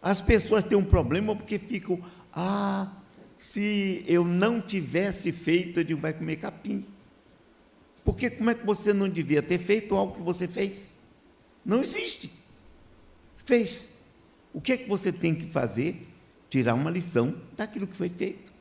As 0.00 0.20
pessoas 0.20 0.62
têm 0.62 0.78
um 0.78 0.84
problema 0.84 1.34
porque 1.34 1.58
ficam, 1.58 2.00
ah, 2.32 2.86
se 3.40 4.04
eu 4.06 4.22
não 4.22 4.60
tivesse 4.60 5.32
feito, 5.32 5.80
eu 5.80 5.84
digo, 5.84 5.98
vai 5.98 6.12
comer 6.12 6.36
capim. 6.36 6.84
Porque 8.04 8.28
como 8.28 8.50
é 8.50 8.54
que 8.54 8.66
você 8.66 8.92
não 8.92 9.08
devia 9.08 9.42
ter 9.42 9.58
feito 9.58 9.94
algo 9.94 10.14
que 10.14 10.20
você 10.20 10.46
fez? 10.46 10.98
Não 11.64 11.82
existe. 11.82 12.30
Fez. 13.38 14.00
O 14.52 14.60
que 14.60 14.72
é 14.72 14.76
que 14.76 14.86
você 14.86 15.10
tem 15.10 15.34
que 15.34 15.46
fazer? 15.46 16.06
Tirar 16.50 16.74
uma 16.74 16.90
lição 16.90 17.34
daquilo 17.56 17.86
que 17.86 17.96
foi 17.96 18.10
feito. 18.10 18.52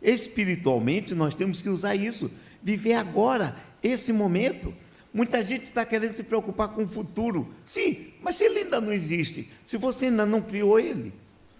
Espiritualmente, 0.00 1.14
nós 1.14 1.34
temos 1.34 1.60
que 1.60 1.68
usar 1.68 1.94
isso, 1.94 2.30
viver 2.62 2.94
agora, 2.94 3.54
esse 3.82 4.10
momento. 4.10 4.72
Muita 5.12 5.44
gente 5.44 5.64
está 5.64 5.84
querendo 5.84 6.16
se 6.16 6.22
preocupar 6.22 6.68
com 6.68 6.84
o 6.84 6.88
futuro. 6.88 7.54
Sim, 7.66 8.14
mas 8.22 8.36
se 8.36 8.44
ele 8.44 8.60
ainda 8.60 8.80
não 8.80 8.92
existe, 8.92 9.50
se 9.66 9.76
você 9.76 10.06
ainda 10.06 10.24
não 10.24 10.40
criou 10.40 10.80
ele, 10.80 11.12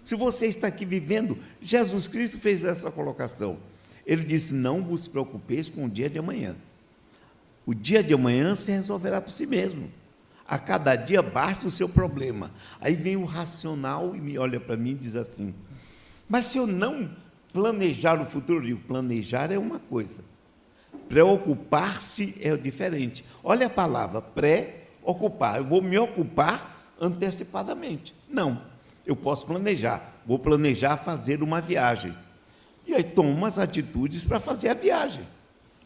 se 0.05 0.13
você 0.13 0.45
está 0.45 0.67
aqui 0.67 0.85
vivendo, 0.85 1.35
Jesus 1.59 2.07
Cristo 2.07 2.37
fez 2.37 2.63
essa 2.63 2.91
colocação. 2.91 3.57
Ele 4.05 4.23
disse: 4.23 4.53
Não 4.53 4.83
vos 4.83 5.07
preocupeis 5.07 5.67
com 5.67 5.85
o 5.85 5.89
dia 5.89 6.07
de 6.07 6.19
amanhã. 6.19 6.55
O 7.65 7.73
dia 7.73 8.03
de 8.03 8.13
amanhã 8.13 8.53
se 8.53 8.71
resolverá 8.71 9.19
por 9.19 9.31
si 9.31 9.47
mesmo. 9.47 9.89
A 10.47 10.59
cada 10.59 10.95
dia 10.95 11.23
basta 11.23 11.67
o 11.67 11.71
seu 11.71 11.89
problema. 11.89 12.51
Aí 12.79 12.93
vem 12.93 13.15
o 13.15 13.25
racional 13.25 14.15
e 14.15 14.21
me 14.21 14.37
olha 14.37 14.59
para 14.59 14.77
mim 14.77 14.91
e 14.91 14.93
diz 14.93 15.15
assim: 15.15 15.55
Mas 16.29 16.45
se 16.45 16.59
eu 16.59 16.67
não 16.67 17.09
planejar 17.51 18.21
o 18.21 18.27
futuro, 18.27 18.59
eu 18.59 18.67
digo: 18.67 18.81
planejar 18.81 19.51
é 19.51 19.57
uma 19.57 19.79
coisa, 19.79 20.19
preocupar-se 21.09 22.37
é 22.43 22.55
diferente. 22.55 23.25
Olha 23.43 23.65
a 23.65 23.71
palavra 23.71 24.21
pré-ocupar. 24.21 25.57
Eu 25.57 25.65
vou 25.65 25.81
me 25.81 25.97
ocupar 25.97 26.93
antecipadamente. 27.01 28.13
Não 28.29 28.74
eu 29.05 29.15
posso 29.15 29.45
planejar. 29.45 30.21
Vou 30.25 30.39
planejar 30.39 30.97
fazer 30.97 31.43
uma 31.43 31.61
viagem. 31.61 32.13
E 32.87 32.93
aí 32.93 33.03
tomo 33.03 33.45
as 33.45 33.59
atitudes 33.59 34.25
para 34.25 34.39
fazer 34.39 34.69
a 34.69 34.73
viagem. 34.73 35.23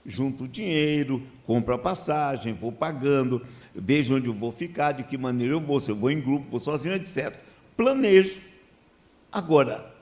Junto 0.05 0.45
o 0.45 0.47
dinheiro, 0.47 1.21
compro 1.45 1.75
a 1.75 1.77
passagem, 1.77 2.53
vou 2.53 2.71
pagando, 2.71 3.45
vejo 3.75 4.15
onde 4.15 4.27
eu 4.27 4.33
vou 4.33 4.51
ficar, 4.51 4.93
de 4.93 5.03
que 5.03 5.17
maneira 5.17 5.53
eu 5.53 5.61
vou, 5.61 5.79
se 5.79 5.91
eu 5.91 5.95
vou 5.95 6.09
em 6.09 6.19
grupo, 6.19 6.49
vou 6.49 6.59
sozinho, 6.59 6.95
etc. 6.95 7.33
Planejo. 7.75 8.39
Agora, 9.31 9.93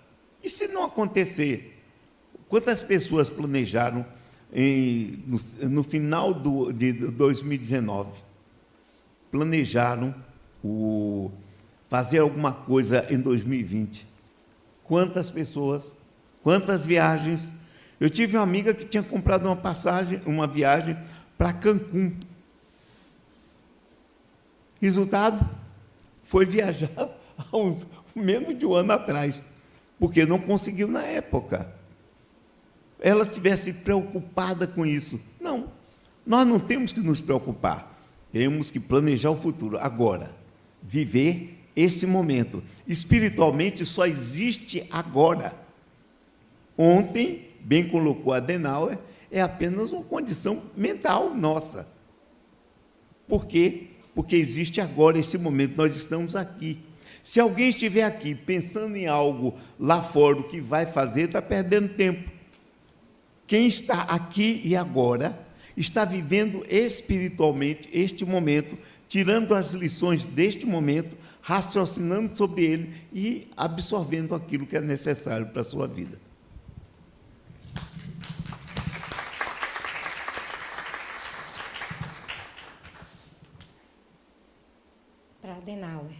e 0.44 0.50
se 0.50 0.68
não 0.68 0.86
acontecer? 0.86 1.78
Quantas 2.48 2.82
pessoas 2.82 3.30
planejaram 3.30 4.06
em, 4.54 5.24
no, 5.28 5.70
no, 5.70 5.84
final 5.84 6.34
do, 6.34 6.72
de 6.72 6.94
2019? 6.94 8.12
Planejaram 9.30 10.16
o, 10.64 11.30
fazer 11.90 12.20
alguma 12.20 12.54
coisa 12.54 13.06
em 13.10 13.20
2020? 13.20 14.08
Quantas 14.84 15.30
pessoas? 15.30 15.84
Quantas 16.44 16.86
viagens? 16.86 17.50
Eu 18.00 18.10
tive 18.10 18.38
uma 18.38 18.44
amiga 18.44 18.74
que 18.74 18.86
tinha 18.86 19.04
comprado 19.04 19.46
uma 19.46 19.56
passagem, 19.56 20.22
uma 20.26 20.48
viagem 20.48 20.98
para 21.38 21.54
Cancún. 21.54 22.14
Resultado? 24.80 25.44
Foi 26.24 26.46
viajar 26.46 26.90
há 27.38 27.58
uns 27.58 27.86
menos 28.16 28.58
de 28.58 28.66
um 28.66 28.74
ano 28.74 28.92
atrás, 28.94 29.42
porque 30.00 30.26
não 30.26 30.40
conseguiu 30.40 30.88
na 30.88 31.04
época. 31.04 31.74
Ela 33.00 33.24
estivesse 33.24 33.74
preocupada 33.74 34.66
com 34.68 34.86
isso. 34.86 35.20
Não, 35.40 35.72
nós 36.26 36.46
não 36.46 36.60
temos 36.60 36.92
que 36.92 37.00
nos 37.00 37.22
preocupar. 37.22 37.96
Temos 38.32 38.72
que 38.72 38.80
planejar 38.80 39.32
o 39.32 39.40
futuro. 39.40 39.78
Agora, 39.78 40.32
viver 40.82 41.57
esse 41.78 42.08
momento. 42.08 42.64
Espiritualmente 42.88 43.86
só 43.86 44.08
existe 44.08 44.84
agora. 44.90 45.54
Ontem, 46.76 47.50
bem 47.62 47.88
colocou 47.88 48.34
Adenauer, 48.34 48.98
é 49.32 49.40
apenas 49.40 49.92
uma 49.92 50.02
condição 50.02 50.64
mental 50.76 51.36
nossa. 51.36 51.88
Por 53.28 53.46
quê? 53.46 53.90
Porque 54.16 54.36
existe 54.36 54.82
agora 54.82 55.20
esse 55.20 55.38
momento, 55.38 55.78
nós 55.78 55.96
estamos 55.96 56.36
aqui. 56.36 56.80
Se 57.22 57.40
alguém 57.40 57.70
estiver 57.70 58.04
aqui 58.04 58.34
pensando 58.34 58.96
em 58.96 59.06
algo 59.06 59.54
lá 59.80 60.02
fora, 60.02 60.40
o 60.40 60.44
que 60.44 60.60
vai 60.60 60.88
fazer, 60.88 61.26
está 61.26 61.42
perdendo 61.42 61.90
tempo. 61.90 62.28
Quem 63.46 63.68
está 63.68 64.02
aqui 64.04 64.62
e 64.64 64.76
agora 64.76 65.38
está 65.76 66.04
vivendo 66.06 66.66
espiritualmente 66.70 67.88
este 67.94 68.26
momento, 68.26 68.78
tirando 69.08 69.54
as 69.54 69.74
lições 69.74 70.26
deste 70.26 70.66
momento, 70.66 71.16
raciocinando 71.48 72.36
sobre 72.36 72.66
ele 72.66 73.08
e 73.14 73.50
absorvendo 73.56 74.36
aquilo 74.36 74.68
que 74.68 74.76
é 74.76 74.82
necessário 74.82 75.48
para 75.48 75.62
a 75.62 75.66
sua 75.66 75.88
vida. 75.88 76.20
Para 85.42 85.56
Adenauer. 85.56 86.12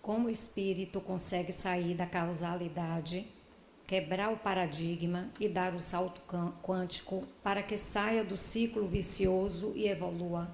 Como 0.00 0.28
o 0.28 0.30
espírito 0.30 1.02
consegue 1.02 1.52
sair 1.52 1.94
da 1.94 2.06
causalidade, 2.06 3.26
quebrar 3.86 4.32
o 4.32 4.38
paradigma 4.38 5.28
e 5.38 5.50
dar 5.50 5.74
o 5.74 5.80
salto 5.80 6.22
quântico 6.62 7.24
para 7.42 7.62
que 7.62 7.76
saia 7.76 8.24
do 8.24 8.38
ciclo 8.38 8.88
vicioso 8.88 9.74
e 9.76 9.86
evolua? 9.86 10.50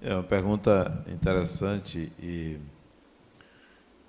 É 0.00 0.14
uma 0.14 0.22
pergunta 0.22 1.04
interessante 1.12 2.12
e, 2.22 2.58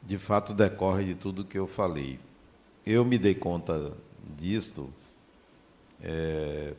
de 0.09 0.17
fato, 0.17 0.53
decorre 0.53 1.05
de 1.05 1.15
tudo 1.15 1.45
que 1.45 1.57
eu 1.57 1.67
falei. 1.67 2.19
Eu 2.85 3.05
me 3.05 3.17
dei 3.17 3.33
conta 3.33 3.93
disto, 4.35 4.91
é, 6.01 6.73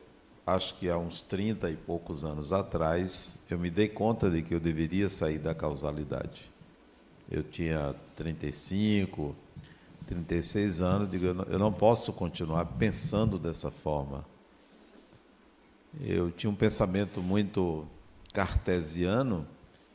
acho 0.46 0.76
que 0.78 0.90
há 0.90 0.98
uns 0.98 1.22
30 1.22 1.70
e 1.70 1.76
poucos 1.76 2.24
anos 2.24 2.52
atrás, 2.52 3.46
eu 3.50 3.58
me 3.58 3.70
dei 3.70 3.88
conta 3.88 4.30
de 4.30 4.42
que 4.42 4.54
eu 4.54 4.60
deveria 4.60 5.08
sair 5.08 5.38
da 5.38 5.54
causalidade 5.54 6.50
eu 7.30 7.44
tinha 7.44 7.94
35, 8.16 9.36
36 10.06 10.80
anos, 10.80 11.10
digo, 11.10 11.26
eu 11.26 11.58
não 11.58 11.72
posso 11.72 12.12
continuar 12.12 12.64
pensando 12.64 13.38
dessa 13.38 13.70
forma. 13.70 14.26
Eu 16.00 16.30
tinha 16.32 16.50
um 16.50 16.54
pensamento 16.54 17.22
muito 17.22 17.86
cartesiano 18.32 19.46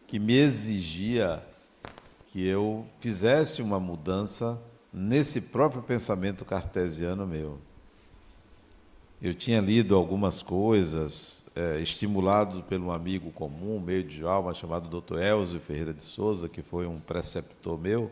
que 0.08 0.18
me 0.18 0.34
exigia 0.34 1.44
que 2.36 2.46
eu 2.46 2.86
fizesse 3.00 3.62
uma 3.62 3.80
mudança 3.80 4.62
nesse 4.92 5.40
próprio 5.40 5.82
pensamento 5.82 6.44
cartesiano 6.44 7.26
meu. 7.26 7.58
Eu 9.22 9.34
tinha 9.34 9.62
lido 9.62 9.96
algumas 9.96 10.44
coisas, 10.44 11.46
é, 11.56 11.80
estimulado 11.80 12.62
pelo 12.64 12.88
um 12.88 12.92
amigo 12.92 13.32
comum, 13.32 13.80
meio 13.80 14.04
de 14.04 14.26
alma, 14.26 14.54
chamado 14.54 14.90
Dr. 15.02 15.20
Elzio 15.20 15.62
Ferreira 15.62 15.94
de 15.94 16.04
Souza, 16.04 16.50
que 16.50 16.62
foi 16.62 16.86
um 16.86 17.00
preceptor 17.00 17.80
meu 17.80 18.12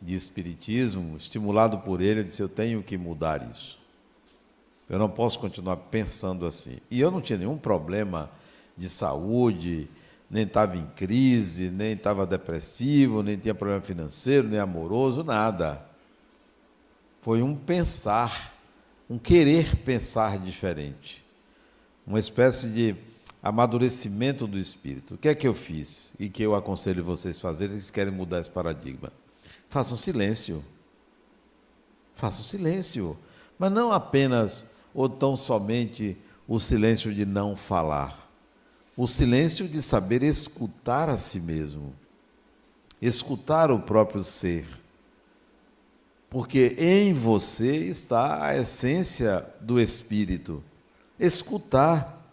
de 0.00 0.14
espiritismo, 0.14 1.16
estimulado 1.16 1.78
por 1.78 2.00
ele, 2.00 2.20
eu 2.20 2.24
disse: 2.24 2.40
Eu 2.40 2.48
tenho 2.48 2.84
que 2.84 2.96
mudar 2.96 3.50
isso. 3.50 3.80
Eu 4.88 5.00
não 5.00 5.10
posso 5.10 5.40
continuar 5.40 5.76
pensando 5.76 6.46
assim. 6.46 6.78
E 6.88 7.00
eu 7.00 7.10
não 7.10 7.20
tinha 7.20 7.40
nenhum 7.40 7.58
problema 7.58 8.30
de 8.76 8.88
saúde, 8.88 9.88
nem 10.32 10.44
estava 10.44 10.76
em 10.76 10.86
crise, 10.96 11.70
nem 11.70 11.92
estava 11.92 12.26
depressivo, 12.26 13.22
nem 13.22 13.36
tinha 13.36 13.54
problema 13.54 13.82
financeiro, 13.82 14.48
nem 14.48 14.58
amoroso, 14.58 15.22
nada. 15.22 15.84
Foi 17.20 17.42
um 17.42 17.54
pensar 17.54 18.52
um 19.12 19.18
querer 19.18 19.76
pensar 19.76 20.38
diferente, 20.38 21.22
uma 22.06 22.18
espécie 22.18 22.70
de 22.70 22.96
amadurecimento 23.42 24.46
do 24.46 24.58
espírito. 24.58 25.14
O 25.14 25.18
que 25.18 25.28
é 25.28 25.34
que 25.34 25.46
eu 25.46 25.52
fiz 25.52 26.14
e 26.18 26.30
que 26.30 26.42
eu 26.42 26.54
aconselho 26.54 27.04
vocês 27.04 27.36
a 27.36 27.40
fazerem 27.40 27.78
se 27.78 27.92
querem 27.92 28.10
mudar 28.10 28.40
esse 28.40 28.48
paradigma? 28.48 29.12
Façam 29.68 29.98
silêncio. 29.98 30.64
Façam 32.14 32.42
silêncio. 32.42 33.18
Mas 33.58 33.70
não 33.70 33.92
apenas 33.92 34.64
ou 34.94 35.10
tão 35.10 35.36
somente 35.36 36.16
o 36.48 36.58
silêncio 36.58 37.12
de 37.12 37.26
não 37.26 37.54
falar. 37.54 38.21
O 38.96 39.06
silêncio 39.06 39.66
de 39.66 39.80
saber 39.80 40.22
escutar 40.22 41.08
a 41.08 41.18
si 41.18 41.40
mesmo. 41.40 41.94
Escutar 43.00 43.70
o 43.70 43.80
próprio 43.80 44.22
ser 44.22 44.66
porque 46.32 46.74
em 46.78 47.12
você 47.12 47.76
está 47.76 48.42
a 48.42 48.56
essência 48.56 49.44
do 49.60 49.78
Espírito. 49.78 50.64
Escutar 51.20 52.26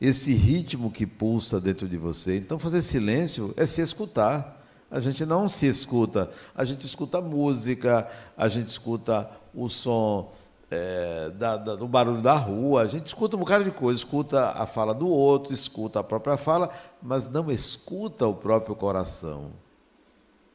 esse 0.00 0.32
ritmo 0.32 0.90
que 0.90 1.06
pulsa 1.06 1.60
dentro 1.60 1.86
de 1.86 1.98
você. 1.98 2.38
Então, 2.38 2.58
fazer 2.58 2.80
silêncio 2.80 3.52
é 3.54 3.66
se 3.66 3.82
escutar. 3.82 4.64
A 4.90 4.98
gente 4.98 5.26
não 5.26 5.46
se 5.46 5.66
escuta, 5.66 6.30
a 6.54 6.64
gente 6.64 6.86
escuta 6.86 7.20
música, 7.20 8.10
a 8.34 8.48
gente 8.48 8.68
escuta 8.68 9.30
o 9.54 9.68
som 9.68 10.32
é, 10.74 11.30
da, 11.30 11.56
da, 11.56 11.76
do 11.76 11.86
barulho 11.86 12.20
da 12.20 12.34
rua, 12.34 12.82
a 12.82 12.88
gente 12.88 13.06
escuta 13.06 13.36
um 13.36 13.38
bocado 13.38 13.64
de 13.64 13.70
coisa, 13.70 13.96
escuta 13.96 14.50
a 14.50 14.66
fala 14.66 14.92
do 14.92 15.08
outro, 15.08 15.54
escuta 15.54 16.00
a 16.00 16.04
própria 16.04 16.36
fala, 16.36 16.68
mas 17.00 17.28
não 17.28 17.50
escuta 17.50 18.26
o 18.26 18.34
próprio 18.34 18.74
coração, 18.74 19.52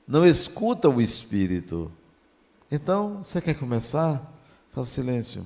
não 0.06 0.26
escuta 0.26 0.90
o 0.90 1.02
espírito. 1.02 1.90
Então, 2.70 3.24
você 3.24 3.40
quer 3.40 3.56
começar? 3.56 4.22
Faça 4.74 4.92
silêncio. 4.92 5.46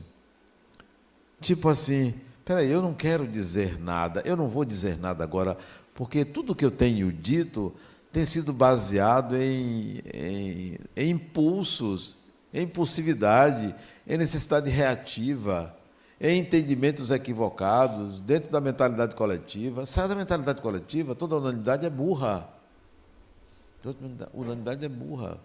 Tipo 1.39 1.69
assim, 1.69 2.13
peraí, 2.43 2.69
eu 2.69 2.81
não 2.81 2.93
quero 2.93 3.27
dizer 3.27 3.79
nada, 3.79 4.23
eu 4.25 4.35
não 4.35 4.49
vou 4.49 4.65
dizer 4.65 4.97
nada 4.97 5.23
agora, 5.23 5.57
porque 5.93 6.25
tudo 6.25 6.55
que 6.55 6.65
eu 6.65 6.71
tenho 6.71 7.11
dito 7.11 7.73
tem 8.11 8.25
sido 8.25 8.51
baseado 8.51 9.35
em, 9.35 10.01
em, 10.13 10.77
em 10.95 11.09
impulsos, 11.11 12.17
em 12.53 12.63
impulsividade, 12.63 13.73
em 14.07 14.17
necessidade 14.17 14.69
reativa, 14.69 15.75
em 16.19 16.39
entendimentos 16.39 17.09
equivocados, 17.11 18.19
dentro 18.19 18.51
da 18.51 18.61
mentalidade 18.61 19.15
coletiva. 19.15 19.85
Sai 19.85 20.07
da 20.07 20.15
mentalidade 20.15 20.61
coletiva, 20.61 21.15
toda 21.15 21.37
unanimidade 21.37 21.85
é 21.85 21.89
burra. 21.89 22.47
Toda 23.81 24.29
unanimidade 24.33 24.85
é 24.85 24.89
burra. 24.89 25.37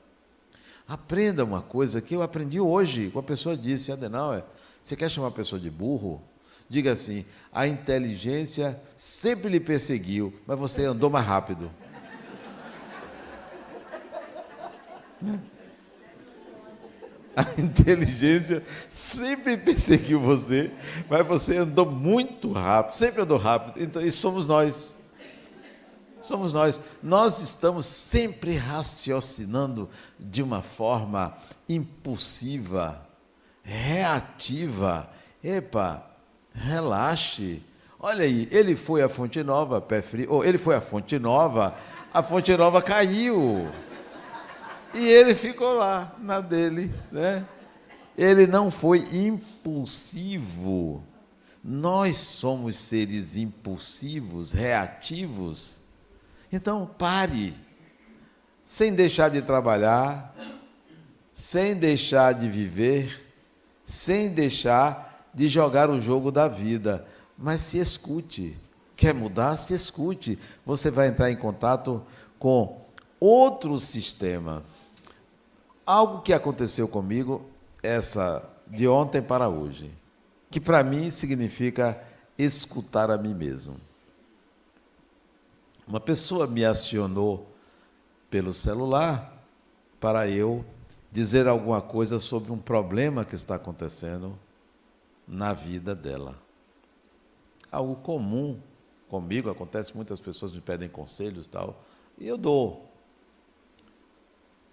Aprenda 0.86 1.44
uma 1.44 1.60
coisa 1.60 2.01
que 2.01 2.14
eu 2.14 2.22
aprendi 2.22 2.60
hoje. 2.60 3.10
Uma 3.12 3.22
pessoa 3.22 3.56
disse, 3.56 3.93
Adenauer, 3.93 4.43
você 4.82 4.97
quer 4.97 5.10
chamar 5.10 5.28
a 5.28 5.32
pessoa 5.32 5.60
de 5.60 5.70
burro? 5.70 6.22
Diga 6.68 6.93
assim: 6.93 7.24
a 7.52 7.66
inteligência 7.66 8.80
sempre 8.97 9.48
lhe 9.48 9.60
perseguiu, 9.60 10.32
mas 10.47 10.59
você 10.59 10.85
andou 10.85 11.10
mais 11.10 11.26
rápido. 11.26 11.70
A 17.39 17.60
inteligência 17.60 18.65
sempre 18.90 19.55
perseguiu 19.62 20.19
você, 20.19 20.73
mas 21.09 21.24
você 21.24 21.59
andou 21.59 21.86
muito 21.86 22.51
rápido, 22.51 22.97
sempre 22.97 23.23
andou 23.23 23.39
rápido. 23.39 23.81
Então, 23.81 24.02
isso 24.02 24.19
somos 24.19 24.48
nós. 24.48 25.05
Somos 26.20 26.52
nós. 26.52 26.81
Nós 27.01 27.40
estamos 27.40 27.86
sempre 27.86 28.56
raciocinando 28.56 29.89
de 30.19 30.43
uma 30.43 30.62
forma 30.62 31.32
impulsiva, 31.69 33.01
reativa. 33.62 35.09
Epa, 35.40 36.05
relaxe. 36.52 37.62
Olha 38.01 38.24
aí, 38.24 38.48
ele 38.51 38.74
foi 38.74 39.01
à 39.01 39.09
Fonte 39.09 39.44
Nova, 39.44 39.81
pé 39.81 40.02
frio. 40.02 40.32
Ou 40.32 40.44
ele 40.44 40.59
foi 40.59 40.74
à 40.74 40.81
Fonte 40.81 41.16
Nova, 41.20 41.73
a 42.12 42.20
Fonte 42.20 42.56
Nova 42.56 42.82
caiu. 42.82 43.70
E 44.94 45.06
ele 45.06 45.35
ficou 45.35 45.74
lá, 45.74 46.16
na 46.19 46.40
dele, 46.40 46.93
né? 47.12 47.47
Ele 48.16 48.47
não 48.47 48.70
foi 48.70 48.98
impulsivo. 49.12 51.02
Nós 51.62 52.16
somos 52.16 52.77
seres 52.77 53.36
impulsivos, 53.36 54.52
reativos. 54.52 55.81
Então, 56.51 56.86
pare. 56.86 57.55
Sem 58.65 58.93
deixar 58.94 59.31
de 59.31 59.40
trabalhar, 59.40 60.35
sem 61.32 61.74
deixar 61.74 62.32
de 62.35 62.48
viver, 62.48 63.24
sem 63.85 64.31
deixar 64.31 65.28
de 65.32 65.48
jogar 65.48 65.89
o 65.89 66.01
jogo 66.01 66.32
da 66.32 66.48
vida. 66.48 67.06
Mas 67.36 67.60
se 67.60 67.78
escute. 67.78 68.59
Quer 68.97 69.15
mudar? 69.15 69.56
Se 69.56 69.73
escute. 69.74 70.39
Você 70.66 70.90
vai 70.90 71.09
entrar 71.09 71.31
em 71.31 71.36
contato 71.36 72.05
com 72.39 72.85
outro 73.20 73.78
sistema. 73.78 74.65
Algo 75.89 76.20
que 76.20 76.35
aconteceu 76.35 76.86
comigo 76.86 77.47
essa 77.82 78.47
de 78.66 78.86
ontem 78.86 79.23
para 79.23 79.48
hoje, 79.48 79.90
que 80.51 80.60
para 80.60 80.85
mim 80.85 81.10
significa 81.10 81.98
escutar 82.36 83.10
a 83.10 83.16
mim 83.16 83.32
mesmo. 83.32 83.74
Uma 85.86 85.98
pessoa 85.98 86.47
me 86.47 86.62
acionou 86.62 87.51
pelo 88.28 88.52
celular 88.52 89.43
para 89.98 90.28
eu 90.28 90.62
dizer 91.10 91.48
alguma 91.48 91.81
coisa 91.81 92.19
sobre 92.19 92.52
um 92.52 92.59
problema 92.59 93.24
que 93.24 93.35
está 93.35 93.55
acontecendo 93.55 94.39
na 95.27 95.55
vida 95.55 95.94
dela. 95.94 96.39
Algo 97.73 97.97
comum 97.97 98.60
comigo, 99.09 99.48
acontece, 99.48 99.97
muitas 99.97 100.20
pessoas 100.20 100.52
me 100.52 100.60
pedem 100.60 100.90
conselhos 100.90 101.47
e 101.47 101.48
tal, 101.48 101.82
e 102.19 102.28
eu 102.28 102.36
dou. 102.36 102.88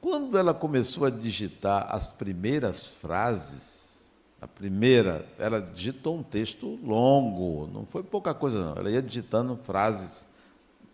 Quando 0.05 0.37
ela 0.37 0.53
começou 0.53 1.07
a 1.07 1.09
digitar 1.09 1.87
as 1.89 2.09
primeiras 2.09 2.89
frases, 2.89 4.11
a 4.39 4.47
primeira, 4.47 5.27
ela 5.39 5.59
digitou 5.59 6.17
um 6.17 6.21
texto 6.21 6.77
longo, 6.83 7.65
não 7.73 7.87
foi 7.87 8.03
pouca 8.03 8.31
coisa 8.31 8.63
não, 8.63 8.75
ela 8.77 8.91
ia 8.91 9.01
digitando 9.01 9.59
frases, 9.63 10.27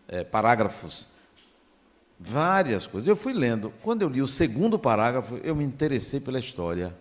é, 0.07 0.23
parágrafos, 0.23 1.09
várias 2.17 2.87
coisas. 2.87 3.05
Eu 3.05 3.17
fui 3.17 3.33
lendo. 3.33 3.73
Quando 3.83 4.01
eu 4.01 4.07
li 4.07 4.21
o 4.21 4.27
segundo 4.27 4.79
parágrafo, 4.79 5.35
eu 5.43 5.57
me 5.57 5.65
interessei 5.65 6.21
pela 6.21 6.39
história. 6.39 6.97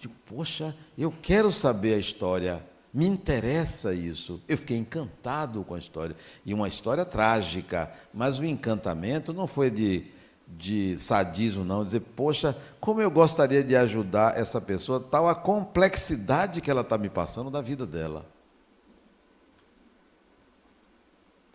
Digo, 0.00 0.14
poxa, 0.26 0.76
eu 0.98 1.14
quero 1.22 1.52
saber 1.52 1.94
a 1.94 1.98
história. 1.98 2.60
Me 2.92 3.06
interessa 3.06 3.94
isso. 3.94 4.42
Eu 4.48 4.58
fiquei 4.58 4.76
encantado 4.76 5.62
com 5.62 5.76
a 5.76 5.78
história. 5.78 6.16
E 6.44 6.52
uma 6.52 6.66
história 6.66 7.04
trágica. 7.04 7.88
Mas 8.12 8.40
o 8.40 8.44
encantamento 8.44 9.32
não 9.32 9.46
foi 9.46 9.70
de 9.70 10.18
de 10.56 10.98
sadismo, 10.98 11.64
não, 11.64 11.82
dizer, 11.82 12.00
poxa, 12.00 12.56
como 12.80 13.00
eu 13.00 13.10
gostaria 13.10 13.62
de 13.62 13.76
ajudar 13.76 14.36
essa 14.38 14.60
pessoa, 14.60 15.00
tal 15.00 15.28
a 15.28 15.34
complexidade 15.34 16.60
que 16.60 16.70
ela 16.70 16.80
está 16.82 16.98
me 16.98 17.08
passando 17.08 17.50
da 17.50 17.60
vida 17.60 17.86
dela. 17.86 18.26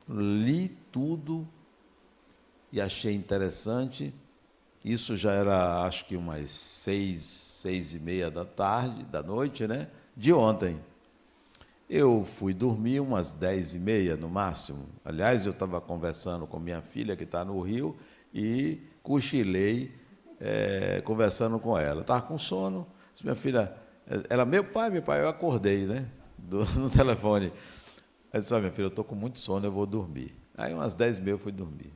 Li 0.07 0.69
tudo 0.91 1.47
e 2.71 2.79
achei 2.79 3.13
interessante. 3.13 4.13
Isso 4.83 5.17
já 5.17 5.31
era, 5.31 5.81
acho 5.83 6.05
que 6.05 6.15
umas 6.15 6.51
seis, 6.51 7.23
seis 7.23 7.93
e 7.95 7.99
meia 7.99 8.29
da 8.29 8.45
tarde, 8.45 9.03
da 9.05 9.23
noite, 9.23 9.67
né? 9.67 9.87
De 10.15 10.31
ontem. 10.31 10.79
Eu 11.89 12.23
fui 12.23 12.53
dormir 12.53 12.99
umas 12.99 13.31
dez 13.31 13.75
e 13.75 13.79
meia 13.79 14.15
no 14.15 14.29
máximo. 14.29 14.85
Aliás, 15.03 15.45
eu 15.45 15.51
estava 15.51 15.81
conversando 15.81 16.45
com 16.45 16.59
minha 16.59 16.81
filha 16.81 17.15
que 17.15 17.23
está 17.23 17.43
no 17.43 17.59
Rio 17.61 17.95
e 18.35 18.81
cochilei 19.01 19.95
é, 20.41 21.01
conversando 21.05 21.57
com 21.57 21.77
ela. 21.77 22.01
Estava 22.01 22.21
com 22.21 22.37
sono, 22.37 22.85
disse, 23.13 23.23
minha 23.23 23.35
filha, 23.35 23.73
ela, 24.29 24.45
meu 24.45 24.65
pai, 24.65 24.89
meu 24.89 25.01
pai, 25.01 25.21
eu 25.21 25.29
acordei, 25.29 25.85
né? 25.85 26.05
Do, 26.37 26.65
no 26.77 26.89
telefone. 26.89 27.53
Ela 28.33 28.41
disse, 28.41 28.53
oh, 28.53 28.59
minha 28.59 28.71
filha, 28.71 28.85
eu 28.85 28.89
estou 28.89 29.05
com 29.05 29.15
muito 29.15 29.39
sono, 29.39 29.65
eu 29.65 29.71
vou 29.71 29.85
dormir. 29.85 30.35
Aí 30.57 30.73
umas 30.73 30.93
dez 30.93 31.17
mil 31.17 31.35
eu 31.35 31.39
fui 31.39 31.53
dormir. 31.53 31.93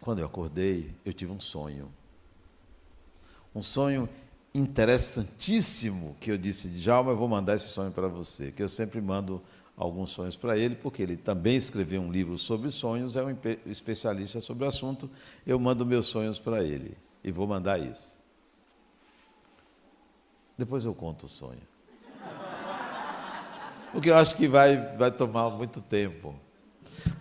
Quando 0.00 0.18
eu 0.18 0.26
acordei, 0.26 0.90
eu 1.04 1.12
tive 1.12 1.30
um 1.30 1.40
sonho. 1.40 1.88
Um 3.54 3.62
sonho 3.62 4.08
interessantíssimo 4.52 6.16
que 6.20 6.30
eu 6.30 6.38
disse, 6.38 6.68
Djalma, 6.68 7.12
eu 7.12 7.16
vou 7.16 7.28
mandar 7.28 7.54
esse 7.54 7.68
sonho 7.68 7.92
para 7.92 8.08
você, 8.08 8.50
que 8.50 8.62
eu 8.62 8.68
sempre 8.68 9.00
mando 9.00 9.40
alguns 9.78 10.10
sonhos 10.10 10.36
para 10.36 10.58
ele, 10.58 10.74
porque 10.74 11.00
ele 11.00 11.16
também 11.16 11.56
escreveu 11.56 12.02
um 12.02 12.10
livro 12.10 12.36
sobre 12.36 12.70
sonhos, 12.70 13.14
é 13.16 13.22
um 13.22 13.34
especialista 13.64 14.40
sobre 14.40 14.64
o 14.64 14.68
assunto. 14.68 15.08
Eu 15.46 15.58
mando 15.58 15.86
meus 15.86 16.06
sonhos 16.06 16.40
para 16.40 16.64
ele 16.64 16.98
e 17.22 17.30
vou 17.30 17.46
mandar 17.46 17.78
isso. 17.78 18.18
Depois 20.58 20.84
eu 20.84 20.92
conto 20.92 21.26
o 21.26 21.28
sonho. 21.28 21.62
Porque 23.92 24.10
eu 24.10 24.16
acho 24.16 24.34
que 24.34 24.48
vai, 24.48 24.76
vai 24.96 25.12
tomar 25.12 25.48
muito 25.50 25.80
tempo. 25.80 26.34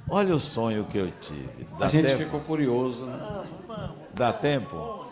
Olha 0.09 0.33
o 0.33 0.39
sonho 0.39 0.83
que 0.85 0.97
eu 0.97 1.11
tive. 1.21 1.67
Dá 1.77 1.85
a 1.85 1.87
gente 1.87 2.07
tempo? 2.07 2.23
ficou 2.23 2.39
curioso, 2.41 3.05
né? 3.05 3.45
Dá 4.13 4.33
tempo? 4.33 5.05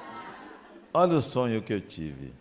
Olha 0.92 1.16
o 1.16 1.22
sonho 1.22 1.62
que 1.62 1.72
eu 1.72 1.80
tive. 1.80 2.34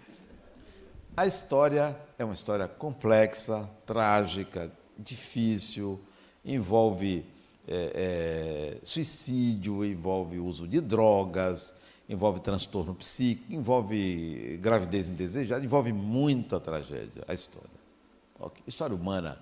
A 1.16 1.26
história 1.26 1.94
é 2.18 2.24
uma 2.24 2.34
história 2.34 2.66
complexa, 2.66 3.68
trágica, 3.84 4.72
difícil, 4.98 6.00
envolve 6.44 7.24
é, 7.66 8.76
é, 8.76 8.84
suicídio, 8.84 9.84
envolve 9.84 10.38
uso 10.38 10.68
de 10.68 10.80
drogas, 10.80 11.82
envolve 12.08 12.40
transtorno 12.40 12.94
psíquico, 12.94 13.52
envolve 13.52 14.58
gravidez 14.60 15.08
indesejada, 15.08 15.64
envolve 15.64 15.92
muita 15.92 16.60
tragédia 16.60 17.24
a 17.26 17.32
história. 17.32 17.70
Okay. 18.38 18.62
História 18.66 18.94
humana 18.94 19.38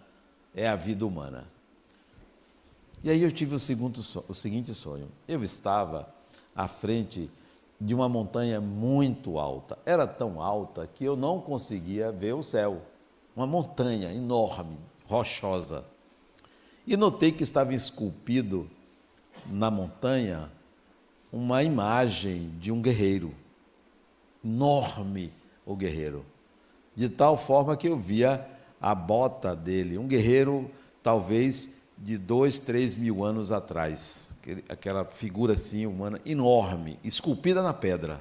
é 0.54 0.68
a 0.68 0.76
vida 0.76 1.04
humana. 1.06 1.44
E 3.02 3.10
aí 3.10 3.22
eu 3.22 3.32
tive 3.32 3.54
o, 3.54 3.58
segundo, 3.58 3.98
o 3.98 4.34
seguinte 4.34 4.72
sonho. 4.74 5.08
Eu 5.26 5.42
estava 5.42 6.08
à 6.54 6.68
frente 6.68 7.28
de 7.80 7.94
uma 7.94 8.08
montanha 8.08 8.60
muito 8.60 9.38
alta. 9.38 9.76
Era 9.84 10.06
tão 10.06 10.40
alta 10.40 10.86
que 10.86 11.04
eu 11.04 11.16
não 11.16 11.40
conseguia 11.40 12.12
ver 12.12 12.34
o 12.34 12.42
céu. 12.42 12.80
Uma 13.34 13.46
montanha 13.46 14.12
enorme, 14.12 14.78
rochosa. 15.12 15.84
E 16.86 16.96
notei 16.96 17.30
que 17.30 17.44
estava 17.44 17.74
esculpido 17.74 18.68
na 19.46 19.70
montanha 19.70 20.50
uma 21.30 21.62
imagem 21.62 22.50
de 22.58 22.72
um 22.72 22.80
guerreiro. 22.80 23.34
Enorme 24.44 25.32
o 25.64 25.76
guerreiro. 25.76 26.24
De 26.96 27.08
tal 27.08 27.36
forma 27.36 27.76
que 27.76 27.88
eu 27.88 27.96
via 27.96 28.46
a 28.80 28.94
bota 28.94 29.54
dele, 29.54 29.96
um 29.96 30.08
guerreiro 30.08 30.70
talvez 31.02 31.92
de 31.98 32.18
dois, 32.18 32.58
três 32.58 32.96
mil 32.96 33.24
anos 33.24 33.52
atrás. 33.52 34.40
Aquela 34.68 35.04
figura 35.04 35.52
assim 35.52 35.86
humana 35.86 36.18
enorme, 36.26 36.98
esculpida 37.04 37.62
na 37.62 37.72
pedra. 37.72 38.20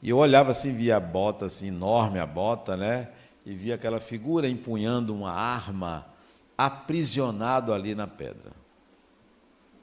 E 0.00 0.10
eu 0.10 0.18
olhava 0.18 0.52
assim, 0.52 0.72
via 0.72 0.96
a 0.96 1.00
bota 1.00 1.46
assim, 1.46 1.68
enorme 1.68 2.18
a 2.18 2.26
bota, 2.26 2.76
né? 2.76 3.08
E 3.44 3.54
via 3.54 3.74
aquela 3.74 4.00
figura 4.00 4.48
empunhando 4.48 5.14
uma 5.14 5.32
arma, 5.32 6.06
aprisionado 6.56 7.72
ali 7.72 7.94
na 7.94 8.06
pedra. 8.06 8.52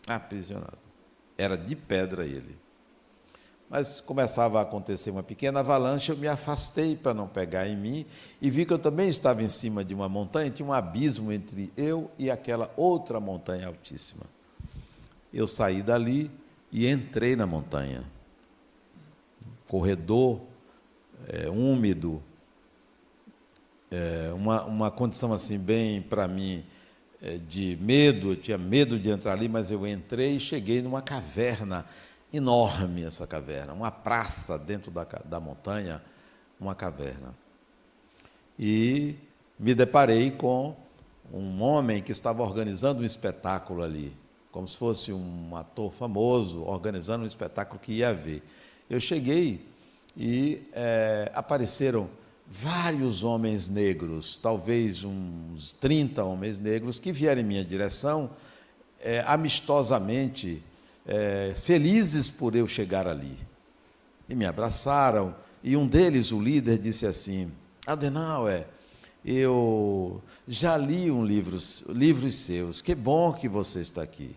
Aprisionado. 0.08 0.78
Era 1.38 1.58
de 1.58 1.76
pedra 1.76 2.26
ele. 2.26 2.58
Mas 3.70 4.02
começava 4.02 4.60
a 4.60 4.64
acontecer 4.64 5.12
uma 5.12 5.22
pequena 5.22 5.60
avalanche, 5.60 6.10
eu 6.10 6.18
me 6.18 6.28
afastei 6.28 6.96
para 6.96 7.14
não 7.14 7.28
pegar 7.28 7.68
em 7.68 7.78
mim 7.78 8.06
e 8.42 8.50
vi 8.50 8.66
que 8.66 8.74
eu 8.74 8.80
também 8.80 9.10
estava 9.10 9.44
em 9.44 9.50
cima 9.50 9.84
de 9.86 9.94
uma 9.94 10.10
montanha, 10.10 10.50
tinha 10.50 10.68
um 10.68 10.74
abismo 10.74 11.32
entre 11.32 11.72
eu 11.78 12.10
e 12.18 12.32
aquela 12.32 12.74
outra 12.76 13.20
montanha 13.20 13.68
altíssima. 13.68 14.26
Eu 15.32 15.48
saí 15.48 15.84
dali 15.84 16.32
e 16.72 16.88
entrei 16.88 17.36
na 17.36 17.46
montanha. 17.46 18.04
Corredor 19.68 20.42
é, 21.28 21.48
úmido, 21.48 22.24
é, 23.92 24.32
uma, 24.34 24.64
uma 24.64 24.92
condição 24.92 25.34
assim 25.34 25.58
bem 25.58 26.02
para 26.02 26.28
mim 26.28 26.64
é, 27.22 27.38
de 27.38 27.78
medo, 27.82 28.32
eu 28.32 28.36
tinha 28.36 28.58
medo 28.58 28.98
de 28.98 29.10
entrar 29.10 29.34
ali, 29.34 29.50
mas 29.50 29.72
eu 29.72 29.86
entrei 29.88 30.38
e 30.38 30.40
cheguei 30.40 30.82
numa 30.82 31.02
caverna 31.02 31.86
enorme 32.32 33.04
essa 33.04 33.26
caverna, 33.26 33.74
uma 33.74 33.92
praça 33.92 34.58
dentro 34.58 34.92
da, 34.92 35.04
da 35.04 35.40
montanha, 35.40 36.02
uma 36.60 36.76
caverna. 36.76 37.34
E 38.58 39.16
me 39.58 39.74
deparei 39.74 40.32
com 40.32 40.76
um 41.34 41.62
homem 41.62 42.02
que 42.02 42.12
estava 42.12 42.44
organizando 42.44 43.02
um 43.02 43.06
espetáculo 43.06 43.84
ali, 43.84 44.16
como 44.52 44.68
se 44.68 44.78
fosse 44.78 45.12
um 45.12 45.56
ator 45.56 45.92
famoso 45.92 46.64
organizando 46.64 47.24
um 47.24 47.28
espetáculo 47.28 47.80
que 47.80 47.94
ia 47.94 48.14
ver. 48.14 48.44
Eu 48.90 49.00
cheguei 49.00 49.66
e 50.16 50.62
é, 50.74 51.32
apareceram 51.34 52.10
vários 52.50 53.24
homens 53.24 53.70
negros, 53.70 54.38
talvez 54.42 55.04
uns 55.04 55.72
30 55.74 56.24
homens 56.24 56.58
negros, 56.58 56.98
que 56.98 57.12
vieram 57.12 57.42
em 57.42 57.46
minha 57.46 57.64
direção 57.64 58.32
é, 59.00 59.24
amistosamente, 59.28 60.64
é, 61.06 61.54
felizes 61.56 62.30
por 62.30 62.56
eu 62.56 62.68
chegar 62.68 63.08
ali. 63.08 63.38
E 64.28 64.36
me 64.36 64.46
abraçaram, 64.46 65.36
e 65.64 65.78
um 65.78 65.88
deles, 65.88 66.32
o 66.32 66.42
líder, 66.42 66.80
disse 66.80 67.06
assim: 67.06 67.52
Adenauer, 67.86 68.68
eu 69.24 70.22
já 70.48 70.76
li 70.76 71.12
um 71.12 71.26
livro, 71.26 71.58
livros 71.90 72.36
seus, 72.36 72.82
que 72.82 72.96
bom 72.96 73.32
que 73.34 73.48
você 73.48 73.82
está 73.82 74.02
aqui. 74.02 74.36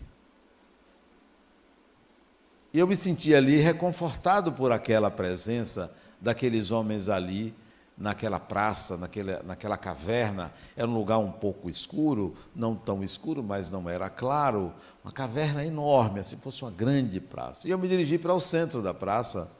E 2.74 2.78
eu 2.78 2.86
me 2.86 2.96
senti 2.96 3.34
ali 3.34 3.56
reconfortado 3.56 4.52
por 4.52 4.72
aquela 4.72 5.10
presença 5.10 5.94
daqueles 6.20 6.70
homens 6.70 7.08
ali, 7.08 7.54
naquela 7.96 8.40
praça, 8.40 8.96
naquela, 8.96 9.42
naquela 9.42 9.76
caverna. 9.76 10.52
Era 10.76 10.88
um 10.88 10.94
lugar 10.94 11.18
um 11.18 11.30
pouco 11.30 11.68
escuro, 11.68 12.34
não 12.54 12.74
tão 12.74 13.02
escuro, 13.02 13.42
mas 13.42 13.70
não 13.70 13.88
era 13.88 14.08
claro. 14.08 14.72
Uma 15.04 15.12
caverna 15.12 15.64
enorme, 15.64 16.20
assim 16.20 16.36
fosse 16.36 16.62
uma 16.62 16.70
grande 16.70 17.20
praça. 17.20 17.66
E 17.66 17.70
eu 17.70 17.78
me 17.78 17.88
dirigi 17.88 18.18
para 18.18 18.34
o 18.34 18.40
centro 18.40 18.82
da 18.82 18.94
praça 18.94 19.50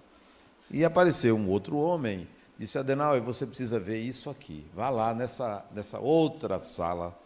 e 0.71 0.85
apareceu 0.85 1.37
um 1.37 1.49
outro 1.49 1.77
homem. 1.77 2.27
Disse, 2.59 2.79
Adenauer, 2.79 3.21
você 3.23 3.47
precisa 3.47 3.81
ver 3.81 4.01
isso 4.01 4.31
aqui. 4.31 4.65
Vá 4.75 4.89
lá 4.89 5.15
nessa, 5.15 5.65
nessa 5.73 5.99
outra 5.99 6.59
sala 6.61 7.17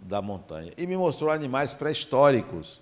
da 0.00 0.20
montanha. 0.20 0.72
E 0.76 0.86
me 0.86 0.96
mostrou 0.96 1.30
animais 1.30 1.74
pré-históricos. 1.74 2.80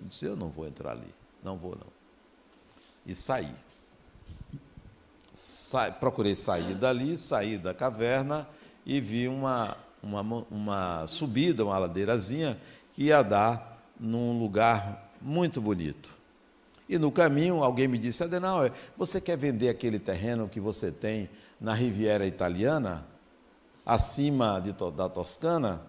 Eu 0.00 0.06
disse, 0.06 0.24
eu 0.24 0.36
não 0.36 0.48
vou 0.48 0.66
entrar 0.66 0.92
ali. 0.92 1.12
Não 1.42 1.56
vou, 1.56 1.72
não. 1.72 1.92
E 3.04 3.14
saí. 3.14 3.52
Sa 5.34 5.90
procurei 5.90 6.36
sair 6.36 6.74
dali, 6.74 7.18
saí 7.18 7.58
da 7.58 7.74
caverna 7.74 8.46
e 8.86 9.00
vi 9.00 9.26
uma, 9.26 9.76
uma, 10.00 10.46
uma 10.48 11.06
subida, 11.08 11.64
uma 11.64 11.76
ladeirazinha, 11.76 12.56
que 12.92 13.04
ia 13.04 13.20
dar 13.20 13.82
num 13.98 14.38
lugar 14.38 15.10
muito 15.20 15.60
bonito. 15.60 16.14
E 16.88 16.98
no 16.98 17.10
caminho 17.10 17.64
alguém 17.64 17.88
me 17.88 17.98
disse, 17.98 18.22
Adenauer, 18.22 18.70
você 18.96 19.20
quer 19.20 19.36
vender 19.36 19.68
aquele 19.68 19.98
terreno 19.98 20.48
que 20.48 20.60
você 20.60 20.92
tem 20.92 21.28
na 21.60 21.74
Riviera 21.74 22.24
Italiana, 22.24 23.04
acima 23.84 24.60
de, 24.60 24.72
da 24.92 25.08
Toscana? 25.08 25.82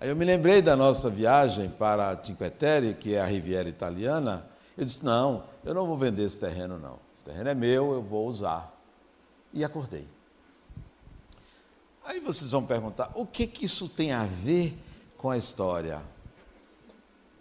Aí 0.00 0.08
eu 0.08 0.16
me 0.16 0.24
lembrei 0.24 0.62
da 0.62 0.74
nossa 0.74 1.10
viagem 1.10 1.68
para 1.68 2.18
Cinque 2.24 2.48
Terre, 2.48 2.94
que 2.94 3.14
é 3.14 3.20
a 3.20 3.26
Riviera 3.26 3.68
Italiana. 3.68 4.46
Eu 4.78 4.86
disse: 4.86 5.04
Não, 5.04 5.44
eu 5.62 5.74
não 5.74 5.86
vou 5.86 5.96
vender 5.96 6.22
esse 6.22 6.38
terreno, 6.38 6.78
não. 6.78 7.09
Terreno 7.30 7.48
é 7.48 7.54
meu, 7.54 7.92
eu 7.92 8.02
vou 8.02 8.26
usar. 8.26 8.76
E 9.54 9.64
acordei. 9.64 10.08
Aí 12.04 12.18
vocês 12.18 12.50
vão 12.50 12.66
perguntar: 12.66 13.12
o 13.14 13.24
que, 13.24 13.46
que 13.46 13.66
isso 13.66 13.88
tem 13.88 14.10
a 14.10 14.24
ver 14.24 14.76
com 15.16 15.30
a 15.30 15.36
história 15.36 16.02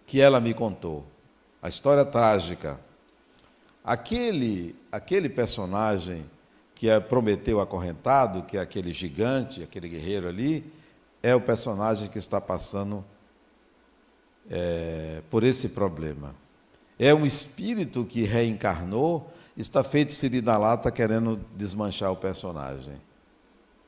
que 0.05 0.21
ela 0.21 0.39
me 0.39 0.53
contou? 0.53 1.03
A 1.59 1.69
história 1.69 2.05
trágica. 2.05 2.79
Aquele, 3.83 4.75
aquele 4.91 5.27
personagem 5.27 6.29
que 6.75 6.87
é 6.87 6.99
prometeu 6.99 7.59
acorrentado, 7.59 8.43
que 8.43 8.57
é 8.57 8.61
aquele 8.61 8.93
gigante, 8.93 9.63
aquele 9.63 9.89
guerreiro 9.89 10.27
ali, 10.27 10.71
é 11.23 11.33
o 11.33 11.41
personagem 11.41 12.09
que 12.09 12.19
está 12.19 12.39
passando 12.39 13.03
é, 14.51 15.23
por 15.31 15.43
esse 15.43 15.69
problema. 15.69 16.35
É 16.99 17.11
um 17.11 17.25
espírito 17.25 18.05
que 18.05 18.23
reencarnou, 18.23 19.33
está 19.61 19.83
feito 19.83 20.13
siri 20.13 20.41
lata 20.41 20.91
querendo 20.91 21.39
desmanchar 21.55 22.11
o 22.11 22.15
personagem. 22.15 22.93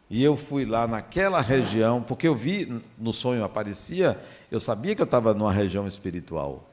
E 0.10 0.24
eu 0.24 0.36
fui 0.36 0.66
lá 0.66 0.88
naquela 0.88 1.40
região, 1.40 2.02
porque 2.02 2.28
eu 2.28 2.36
vi 2.36 2.82
no 2.98 3.14
sonho 3.14 3.44
aparecia, 3.44 4.20
eu 4.52 4.60
sabia 4.60 4.94
que 4.94 5.02
eu 5.02 5.06
estava 5.06 5.34
numa 5.34 5.54
região 5.54 5.88
espiritual. 5.88 6.70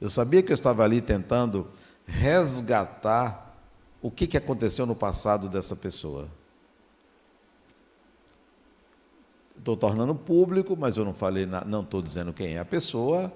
Eu 0.00 0.10
sabia 0.10 0.42
que 0.42 0.50
eu 0.50 0.54
estava 0.54 0.82
ali 0.82 1.00
tentando 1.00 1.68
resgatar 2.06 3.56
o 4.02 4.10
que, 4.10 4.26
que 4.26 4.36
aconteceu 4.36 4.86
no 4.86 4.94
passado 4.94 5.48
dessa 5.48 5.76
pessoa. 5.76 6.28
estou 9.58 9.76
tornando 9.76 10.14
público, 10.14 10.76
mas 10.76 10.96
eu 10.96 11.04
não 11.04 11.12
falei, 11.12 11.46
não 11.66 11.82
estou 11.82 12.00
dizendo 12.00 12.32
quem 12.32 12.54
é 12.54 12.58
a 12.58 12.64
pessoa, 12.64 13.32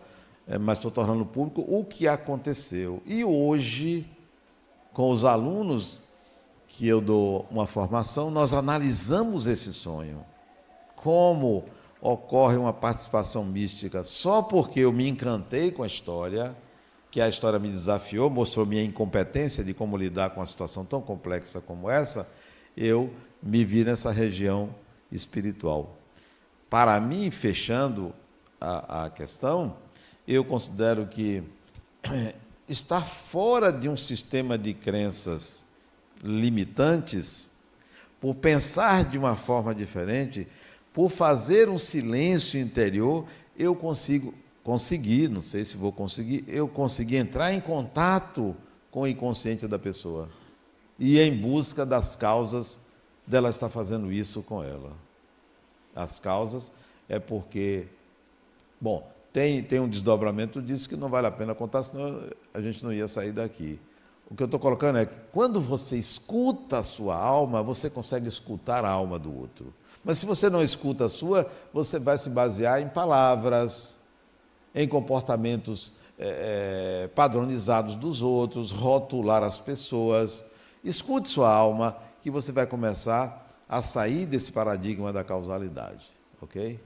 é, 0.46 0.56
mas 0.56 0.78
estou 0.78 0.90
tornando 0.90 1.26
público 1.26 1.64
o 1.68 1.84
que 1.84 2.08
aconteceu. 2.08 3.02
E 3.06 3.24
hoje, 3.24 4.06
com 4.92 5.10
os 5.10 5.24
alunos 5.24 6.02
que 6.66 6.86
eu 6.86 7.00
dou 7.00 7.46
uma 7.50 7.66
formação, 7.66 8.30
nós 8.30 8.52
analisamos 8.52 9.46
esse 9.46 9.72
sonho. 9.72 10.24
Como 10.96 11.64
ocorre 12.00 12.56
uma 12.56 12.72
participação 12.72 13.44
mística 13.44 14.02
só 14.04 14.42
porque 14.42 14.80
eu 14.80 14.92
me 14.92 15.08
encantei 15.08 15.70
com 15.70 15.82
a 15.82 15.86
história, 15.86 16.56
que 17.10 17.20
a 17.20 17.28
história 17.28 17.58
me 17.58 17.68
desafiou, 17.68 18.30
mostrou 18.30 18.64
minha 18.64 18.82
incompetência 18.82 19.62
de 19.62 19.74
como 19.74 19.96
lidar 19.96 20.30
com 20.30 20.40
uma 20.40 20.46
situação 20.46 20.84
tão 20.84 21.00
complexa 21.00 21.60
como 21.60 21.90
essa, 21.90 22.26
eu 22.76 23.12
me 23.42 23.64
vi 23.64 23.84
nessa 23.84 24.10
região 24.10 24.74
espiritual. 25.10 25.96
Para 26.70 26.98
mim, 26.98 27.30
fechando 27.30 28.14
a, 28.58 29.04
a 29.04 29.10
questão, 29.10 29.76
eu 30.26 30.42
considero 30.44 31.06
que 31.06 31.42
estar 32.68 33.02
fora 33.02 33.72
de 33.72 33.88
um 33.88 33.96
sistema 33.96 34.56
de 34.56 34.74
crenças 34.74 35.66
limitantes, 36.22 37.58
por 38.20 38.34
pensar 38.36 39.04
de 39.04 39.18
uma 39.18 39.36
forma 39.36 39.74
diferente, 39.74 40.46
por 40.92 41.10
fazer 41.10 41.68
um 41.68 41.78
silêncio 41.78 42.60
interior, 42.60 43.26
eu 43.58 43.74
consigo 43.74 44.32
conseguir, 44.62 45.28
não 45.28 45.42
sei 45.42 45.64
se 45.64 45.76
vou 45.76 45.90
conseguir, 45.90 46.44
eu 46.46 46.68
consegui 46.68 47.16
entrar 47.16 47.52
em 47.52 47.60
contato 47.60 48.56
com 48.90 49.00
o 49.02 49.08
inconsciente 49.08 49.66
da 49.66 49.78
pessoa 49.78 50.28
e 50.98 51.18
em 51.18 51.36
busca 51.36 51.84
das 51.84 52.14
causas 52.14 52.92
dela 53.26 53.50
estar 53.50 53.68
fazendo 53.68 54.12
isso 54.12 54.42
com 54.42 54.62
ela. 54.62 54.92
As 55.94 56.20
causas 56.20 56.70
é 57.08 57.18
porque, 57.18 57.86
bom, 58.80 59.11
tem, 59.32 59.62
tem 59.62 59.80
um 59.80 59.88
desdobramento 59.88 60.60
disso 60.60 60.88
que 60.88 60.96
não 60.96 61.08
vale 61.08 61.26
a 61.26 61.30
pena 61.30 61.54
contar, 61.54 61.82
senão 61.82 62.22
a 62.52 62.60
gente 62.60 62.84
não 62.84 62.92
ia 62.92 63.08
sair 63.08 63.32
daqui. 63.32 63.80
O 64.30 64.34
que 64.34 64.42
eu 64.42 64.46
estou 64.46 64.60
colocando 64.60 64.98
é 64.98 65.06
que 65.06 65.16
quando 65.32 65.60
você 65.60 65.96
escuta 65.96 66.78
a 66.78 66.82
sua 66.82 67.16
alma, 67.16 67.62
você 67.62 67.88
consegue 67.88 68.28
escutar 68.28 68.84
a 68.84 68.90
alma 68.90 69.18
do 69.18 69.34
outro. 69.34 69.72
Mas 70.04 70.18
se 70.18 70.26
você 70.26 70.50
não 70.50 70.62
escuta 70.62 71.06
a 71.06 71.08
sua, 71.08 71.50
você 71.72 71.98
vai 71.98 72.18
se 72.18 72.30
basear 72.30 72.80
em 72.80 72.88
palavras, 72.88 74.00
em 74.74 74.86
comportamentos 74.88 75.92
é, 76.18 77.08
padronizados 77.14 77.96
dos 77.96 78.22
outros, 78.22 78.70
rotular 78.70 79.42
as 79.42 79.58
pessoas. 79.58 80.44
Escute 80.82 81.28
sua 81.28 81.52
alma, 81.52 81.96
que 82.22 82.30
você 82.30 82.52
vai 82.52 82.66
começar 82.66 83.48
a 83.68 83.80
sair 83.80 84.26
desse 84.26 84.52
paradigma 84.52 85.12
da 85.12 85.24
causalidade, 85.24 86.10
ok? 86.40 86.78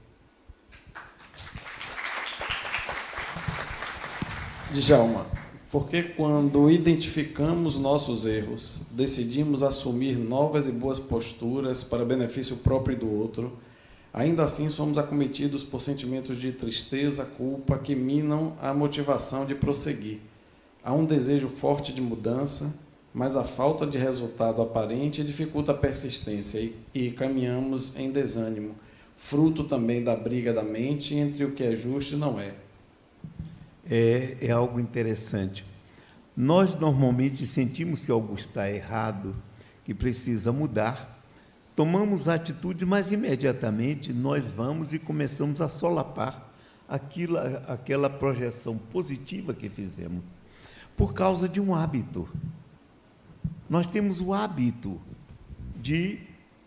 Djalma, 4.73 5.25
porque 5.71 6.03
quando 6.03 6.69
identificamos 6.69 7.77
nossos 7.77 8.25
erros, 8.25 8.87
decidimos 8.91 9.63
assumir 9.63 10.17
novas 10.17 10.67
e 10.67 10.73
boas 10.73 10.99
posturas 10.99 11.85
para 11.85 12.03
benefício 12.03 12.57
próprio 12.57 12.97
e 12.97 12.99
do 12.99 13.09
outro, 13.09 13.53
ainda 14.13 14.43
assim 14.43 14.67
somos 14.67 14.97
acometidos 14.97 15.63
por 15.63 15.81
sentimentos 15.81 16.37
de 16.37 16.51
tristeza, 16.51 17.23
culpa 17.23 17.77
que 17.77 17.95
minam 17.95 18.57
a 18.61 18.73
motivação 18.73 19.45
de 19.45 19.55
prosseguir. 19.55 20.19
Há 20.83 20.93
um 20.93 21.05
desejo 21.05 21.47
forte 21.47 21.93
de 21.93 22.01
mudança, 22.01 22.87
mas 23.13 23.37
a 23.37 23.45
falta 23.45 23.87
de 23.87 23.97
resultado 23.97 24.61
aparente 24.61 25.23
dificulta 25.23 25.71
a 25.71 25.75
persistência 25.75 26.59
e, 26.59 26.75
e 26.93 27.11
caminhamos 27.11 27.95
em 27.95 28.11
desânimo, 28.11 28.75
fruto 29.15 29.63
também 29.63 30.03
da 30.03 30.15
briga 30.15 30.51
da 30.51 30.63
mente 30.63 31.15
entre 31.15 31.45
o 31.45 31.53
que 31.53 31.63
é 31.63 31.73
justo 31.73 32.15
e 32.15 32.17
não 32.17 32.37
é. 32.37 32.66
É, 33.89 34.37
é 34.41 34.51
algo 34.51 34.79
interessante. 34.79 35.65
Nós 36.35 36.75
normalmente 36.75 37.47
sentimos 37.47 38.05
que 38.05 38.11
algo 38.11 38.35
está 38.35 38.69
errado, 38.69 39.35
que 39.83 39.93
precisa 39.93 40.51
mudar, 40.51 41.21
tomamos 41.75 42.27
atitude, 42.27 42.85
mas 42.85 43.11
imediatamente 43.11 44.13
nós 44.13 44.47
vamos 44.47 44.93
e 44.93 44.99
começamos 44.99 45.61
a 45.61 45.69
solapar 45.69 46.53
aquilo, 46.87 47.37
aquela 47.67 48.09
projeção 48.09 48.77
positiva 48.77 49.53
que 49.53 49.69
fizemos, 49.69 50.23
por 50.95 51.13
causa 51.13 51.47
de 51.47 51.59
um 51.61 51.73
hábito 51.73 52.27
nós 53.69 53.87
temos 53.87 54.21
o 54.21 54.33
hábito 54.33 54.99
de 55.75 56.19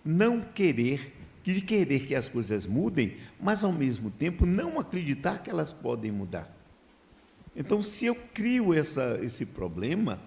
não 0.05 0.41
querer, 0.41 1.17
de 1.43 1.61
querer 1.61 2.07
que 2.07 2.15
as 2.15 2.29
coisas 2.29 2.67
mudem, 2.67 3.17
mas 3.41 3.65
ao 3.65 3.73
mesmo 3.73 4.11
tempo 4.11 4.47
não 4.47 4.79
acreditar 4.79 5.43
que 5.43 5.51
elas 5.51 5.73
podem 5.73 6.13
mudar. 6.13 6.55
Então, 7.61 7.83
se 7.83 8.07
eu 8.07 8.15
crio 8.15 8.73
essa, 8.73 9.21
esse 9.23 9.45
problema, 9.45 10.19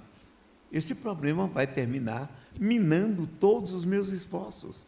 esse 0.72 0.94
problema 0.94 1.48
vai 1.48 1.66
terminar 1.66 2.30
minando 2.60 3.26
todos 3.26 3.74
os 3.74 3.84
meus 3.84 4.10
esforços. 4.10 4.88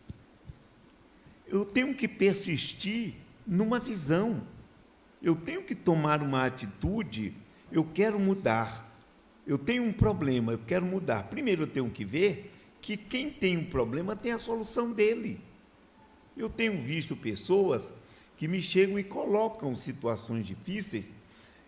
Eu 1.48 1.66
tenho 1.66 1.96
que 1.96 2.08
persistir 2.08 3.16
numa 3.48 3.80
visão. 3.80 4.44
Eu 5.24 5.36
tenho 5.36 5.64
que 5.64 5.74
tomar 5.74 6.22
uma 6.22 6.46
atitude. 6.46 7.34
Eu 7.72 7.84
quero 7.84 8.20
mudar. 8.20 8.96
eu 9.48 9.58
tenho 9.58 9.82
um 9.82 9.92
problema, 9.92 10.52
eu 10.52 10.60
quero 10.60 10.86
mudar. 10.86 11.24
Primeiro 11.24 11.64
eu 11.64 11.68
tenho 11.68 11.90
que 11.90 12.06
ver 12.06 12.52
que 12.80 12.96
quem 12.96 13.32
tem 13.32 13.58
um 13.58 13.66
problema 13.66 14.16
tem 14.16 14.34
a 14.34 14.38
solução 14.38 14.92
dele. 14.92 15.42
Eu 16.38 16.48
tenho 16.48 16.80
visto 16.80 17.16
pessoas 17.16 17.92
que 18.38 18.48
me 18.48 18.62
chegam 18.62 19.00
e 19.00 19.04
colocam 19.04 19.76
situações 19.76 20.46
difíceis 20.46 21.12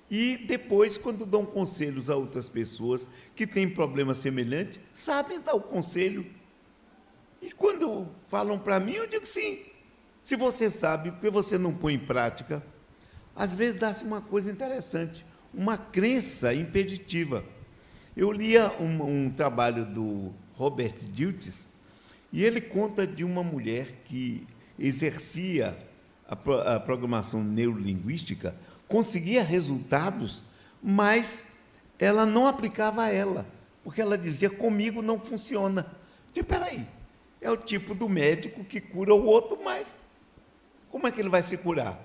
e 0.10 0.38
depois, 0.38 0.98
quando 0.98 1.26
dão 1.26 1.46
conselhos 1.46 2.10
a 2.10 2.16
outras 2.16 2.48
pessoas 2.48 3.10
que 3.36 3.46
têm 3.46 3.70
problemas 3.70 4.18
semelhantes, 4.18 4.80
sabem 4.94 5.42
dar 5.42 5.54
o 5.54 5.62
conselho. 5.62 6.26
E 7.42 7.52
quando 7.52 8.08
falam 8.28 8.58
para 8.58 8.80
mim, 8.80 8.94
eu 8.94 9.08
digo 9.08 9.26
sim. 9.26 9.60
Se 10.22 10.36
você 10.36 10.72
sabe, 10.72 11.12
porque 11.12 11.30
você 11.30 11.58
não 11.58 11.74
põe 11.74 11.96
em 11.96 12.00
prática, 12.00 12.64
às 13.36 13.54
vezes 13.54 13.80
dá-se 13.80 14.04
uma 14.04 14.22
coisa 14.22 14.50
interessante, 14.50 15.26
uma 15.54 15.78
crença 15.78 16.54
impeditiva. 16.54 17.44
Eu 18.16 18.32
lia 18.32 18.72
um, 18.80 19.26
um 19.26 19.30
trabalho 19.30 19.86
do 19.86 20.34
Robert 20.54 20.98
Diltz 21.12 21.68
e 22.32 22.44
ele 22.44 22.62
conta 22.62 23.06
de 23.06 23.24
uma 23.24 23.44
mulher 23.44 24.04
que 24.06 24.48
exercia 24.80 25.78
a, 26.28 26.76
a 26.76 26.80
programação 26.80 27.44
neurolinguística 27.44 28.56
conseguia 28.88 29.44
resultados, 29.44 30.44
mas 30.82 31.58
ela 32.00 32.26
não 32.26 32.48
aplicava 32.48 33.04
a 33.04 33.10
ela, 33.10 33.46
porque 33.84 34.02
ela 34.02 34.18
dizia: 34.18 34.50
comigo 34.50 35.02
não 35.02 35.20
funciona. 35.20 35.86
Disse, 36.34 36.46
peraí, 36.46 36.88
é 37.42 37.50
o 37.50 37.58
tipo 37.58 37.94
do 37.94 38.08
médico 38.08 38.64
que 38.64 38.80
cura 38.80 39.14
o 39.14 39.26
outro, 39.26 39.60
mas 39.64 39.88
como 40.90 41.08
é 41.08 41.12
que 41.12 41.20
ele 41.20 41.30
vai 41.30 41.44
se 41.44 41.58
curar? 41.58 42.00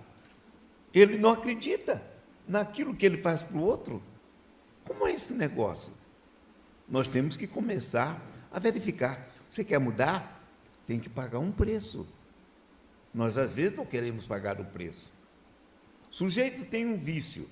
Ele 0.92 1.16
não 1.16 1.30
acredita 1.30 2.02
naquilo 2.46 2.94
que 2.94 3.06
ele 3.06 3.16
faz 3.16 3.42
para 3.42 3.56
o 3.56 3.62
outro. 3.62 4.02
Como 4.84 5.06
é 5.06 5.12
esse 5.12 5.32
negócio? 5.32 5.92
Nós 6.88 7.09
temos 7.09 7.36
que 7.36 7.46
começar 7.46 8.20
a 8.50 8.59
verificar. 8.59 9.26
Você 9.50 9.64
quer 9.64 9.78
mudar? 9.78 10.42
Tem 10.86 10.98
que 10.98 11.09
pagar 11.09 11.38
um 11.38 11.52
preço. 11.52 12.06
Nós, 13.14 13.38
às 13.38 13.52
vezes, 13.52 13.76
não 13.76 13.86
queremos 13.86 14.26
pagar 14.26 14.60
o 14.60 14.64
preço. 14.64 15.11
O 16.12 16.14
sujeito 16.14 16.66
tem 16.66 16.84
um 16.84 16.98
vício, 16.98 17.48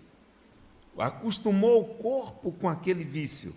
acostumou 0.98 1.80
o 1.80 1.94
corpo 1.94 2.52
com 2.52 2.68
aquele 2.68 3.02
vício. 3.02 3.54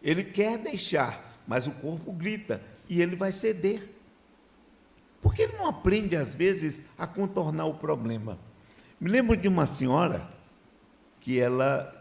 Ele 0.00 0.22
quer 0.22 0.58
deixar, 0.58 1.42
mas 1.44 1.66
o 1.66 1.72
corpo 1.72 2.12
grita 2.12 2.62
e 2.88 3.02
ele 3.02 3.16
vai 3.16 3.32
ceder. 3.32 3.90
Porque 5.20 5.42
ele 5.42 5.56
não 5.56 5.66
aprende, 5.66 6.14
às 6.14 6.34
vezes, 6.34 6.82
a 6.96 7.04
contornar 7.04 7.66
o 7.66 7.74
problema. 7.74 8.38
Me 9.00 9.10
lembro 9.10 9.36
de 9.36 9.48
uma 9.48 9.66
senhora 9.66 10.32
que 11.20 11.40
ela 11.40 11.92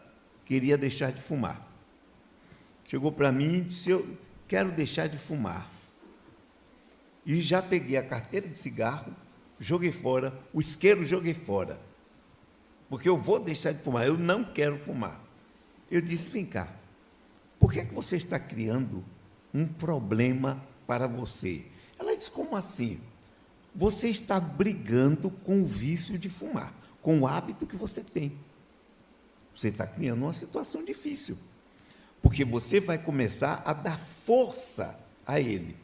queria 0.45 0.77
deixar 0.77 1.11
de 1.11 1.23
fumar. 1.23 1.67
Chegou 2.85 3.11
para 3.11 3.31
mim 3.31 3.55
e 3.55 3.61
disse: 3.61 3.89
Eu 3.89 4.15
quero 4.47 4.71
deixar 4.71 5.07
de 5.07 5.17
fumar. 5.17 5.67
E 7.25 7.41
já 7.41 7.63
peguei 7.63 7.97
a 7.97 8.03
carteira 8.03 8.47
de 8.47 8.57
cigarro 8.57 9.15
joguei 9.59 9.91
fora, 9.91 10.37
o 10.53 10.59
isqueiro 10.59 11.03
joguei 11.05 11.33
fora. 11.33 11.79
Porque 12.89 13.09
eu 13.09 13.17
vou 13.17 13.39
deixar 13.39 13.71
de 13.71 13.79
fumar, 13.79 14.05
eu 14.05 14.17
não 14.17 14.43
quero 14.43 14.77
fumar. 14.77 15.19
Eu 15.89 16.01
disse: 16.01 16.29
vem 16.29 16.45
cá, 16.45 16.67
por 17.59 17.71
que, 17.71 17.79
é 17.79 17.85
que 17.85 17.93
você 17.93 18.17
está 18.17 18.39
criando 18.39 19.03
um 19.53 19.65
problema 19.65 20.63
para 20.85 21.07
você? 21.07 21.65
Ela 21.97 22.15
disse: 22.15 22.29
como 22.29 22.55
assim? 22.55 22.99
Você 23.75 24.09
está 24.09 24.39
brigando 24.39 25.31
com 25.31 25.61
o 25.61 25.65
vício 25.65 26.17
de 26.17 26.29
fumar, 26.29 26.73
com 27.01 27.21
o 27.21 27.27
hábito 27.27 27.65
que 27.65 27.75
você 27.75 28.01
tem. 28.01 28.37
Você 29.55 29.69
está 29.69 29.87
criando 29.87 30.23
uma 30.23 30.33
situação 30.33 30.83
difícil. 30.83 31.37
Porque 32.21 32.45
você 32.45 32.79
vai 32.79 32.97
começar 32.97 33.61
a 33.65 33.73
dar 33.73 33.99
força 33.99 34.97
a 35.25 35.39
ele, 35.39 35.75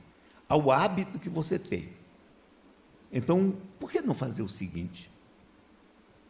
ao 0.48 0.72
hábito 0.72 1.20
que 1.20 1.30
você 1.30 1.60
tem. 1.60 1.90
Então, 3.12 3.58
por 3.80 3.92
que 3.92 4.02
não 4.02 4.14
fazer 4.14 4.42
o 4.42 4.50
seguinte? 4.50 5.10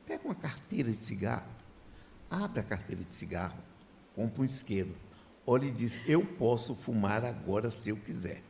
Pega 0.06 0.24
uma 0.26 0.36
carteira 0.36 0.90
de 0.90 0.98
cigarro, 0.98 1.50
abre 2.30 2.60
a 2.60 2.64
carteira 2.64 3.04
de 3.04 3.14
cigarro, 3.14 3.58
compra 4.16 4.42
um 4.42 4.46
isqueiro, 4.46 4.96
olha 5.46 5.66
e 5.66 5.72
diz: 5.72 6.02
Eu 6.08 6.26
posso 6.26 6.76
fumar 6.76 7.24
agora 7.26 7.70
se 7.70 7.90
eu 7.90 7.98
quiser. 7.98 8.42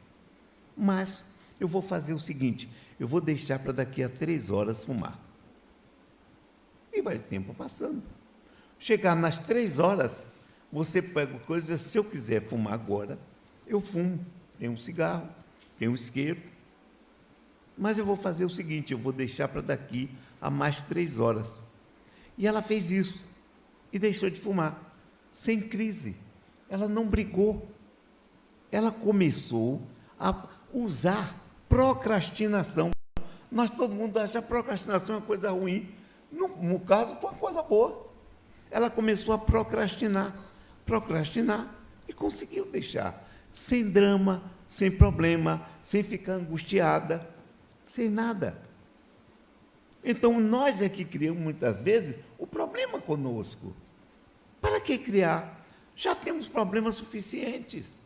Mas 0.77 1.25
eu 1.59 1.67
vou 1.67 1.81
fazer 1.81 2.13
o 2.13 2.19
seguinte: 2.19 2.69
eu 2.99 3.07
vou 3.07 3.19
deixar 3.19 3.59
para 3.59 3.73
daqui 3.73 4.03
a 4.03 4.09
três 4.09 4.49
horas 4.49 4.85
fumar. 4.85 5.19
E 6.93 7.01
vai 7.01 7.17
o 7.17 7.23
tempo 7.23 7.53
passando. 7.53 8.03
Chegar 8.77 9.15
nas 9.15 9.37
três 9.37 9.79
horas, 9.79 10.25
você 10.71 11.01
pega 11.01 11.37
coisa, 11.39 11.77
se 11.77 11.97
eu 11.97 12.03
quiser 12.03 12.41
fumar 12.41 12.73
agora, 12.73 13.19
eu 13.67 13.81
fumo. 13.81 14.25
Tem 14.57 14.69
um 14.69 14.77
cigarro, 14.77 15.27
tem 15.77 15.87
um 15.87 15.95
isqueiro, 15.95 16.41
mas 17.79 17.97
eu 17.97 18.03
vou 18.03 18.17
fazer 18.17 18.43
o 18.43 18.49
seguinte: 18.49 18.91
eu 18.91 18.99
vou 18.99 19.13
deixar 19.13 19.47
para 19.47 19.61
daqui 19.61 20.11
a 20.41 20.51
mais 20.51 20.81
três 20.81 21.17
horas. 21.17 21.61
E 22.37 22.45
ela 22.45 22.61
fez 22.61 22.91
isso 22.91 23.23
e 23.91 23.97
deixou 23.97 24.29
de 24.29 24.39
fumar, 24.39 24.93
sem 25.31 25.61
crise. 25.61 26.15
Ela 26.69 26.87
não 26.87 27.07
brigou. 27.07 27.67
Ela 28.71 28.91
começou 28.91 29.81
a 30.19 30.47
usar 30.73 31.35
procrastinação. 31.67 32.91
Nós 33.51 33.69
todo 33.71 33.95
mundo 33.95 34.19
acha 34.19 34.41
procrastinação 34.41 35.15
uma 35.15 35.21
coisa 35.21 35.49
ruim. 35.49 35.89
No, 36.31 36.49
no 36.49 36.79
caso, 36.81 37.15
foi 37.15 37.31
uma 37.31 37.39
coisa 37.39 37.63
boa. 37.63 38.07
Ela 38.69 38.89
começou 38.89 39.33
a 39.33 39.37
procrastinar, 39.39 40.35
procrastinar 40.85 41.73
e 42.07 42.13
conseguiu 42.13 42.67
deixar, 42.67 43.27
sem 43.51 43.89
drama, 43.89 44.43
sem 44.67 44.91
problema, 44.91 45.65
sem 45.81 46.03
ficar 46.03 46.33
angustiada 46.33 47.38
sem 47.89 48.09
nada. 48.09 48.61
Então, 50.03 50.39
nós 50.39 50.81
é 50.81 50.87
que 50.87 51.03
criamos 51.03 51.41
muitas 51.41 51.81
vezes 51.81 52.15
o 52.37 52.45
problema 52.45 53.01
conosco. 53.01 53.75
Para 54.61 54.79
que 54.79 54.97
criar? 54.97 55.65
Já 55.95 56.15
temos 56.15 56.47
problemas 56.47 56.95
suficientes. 56.95 57.99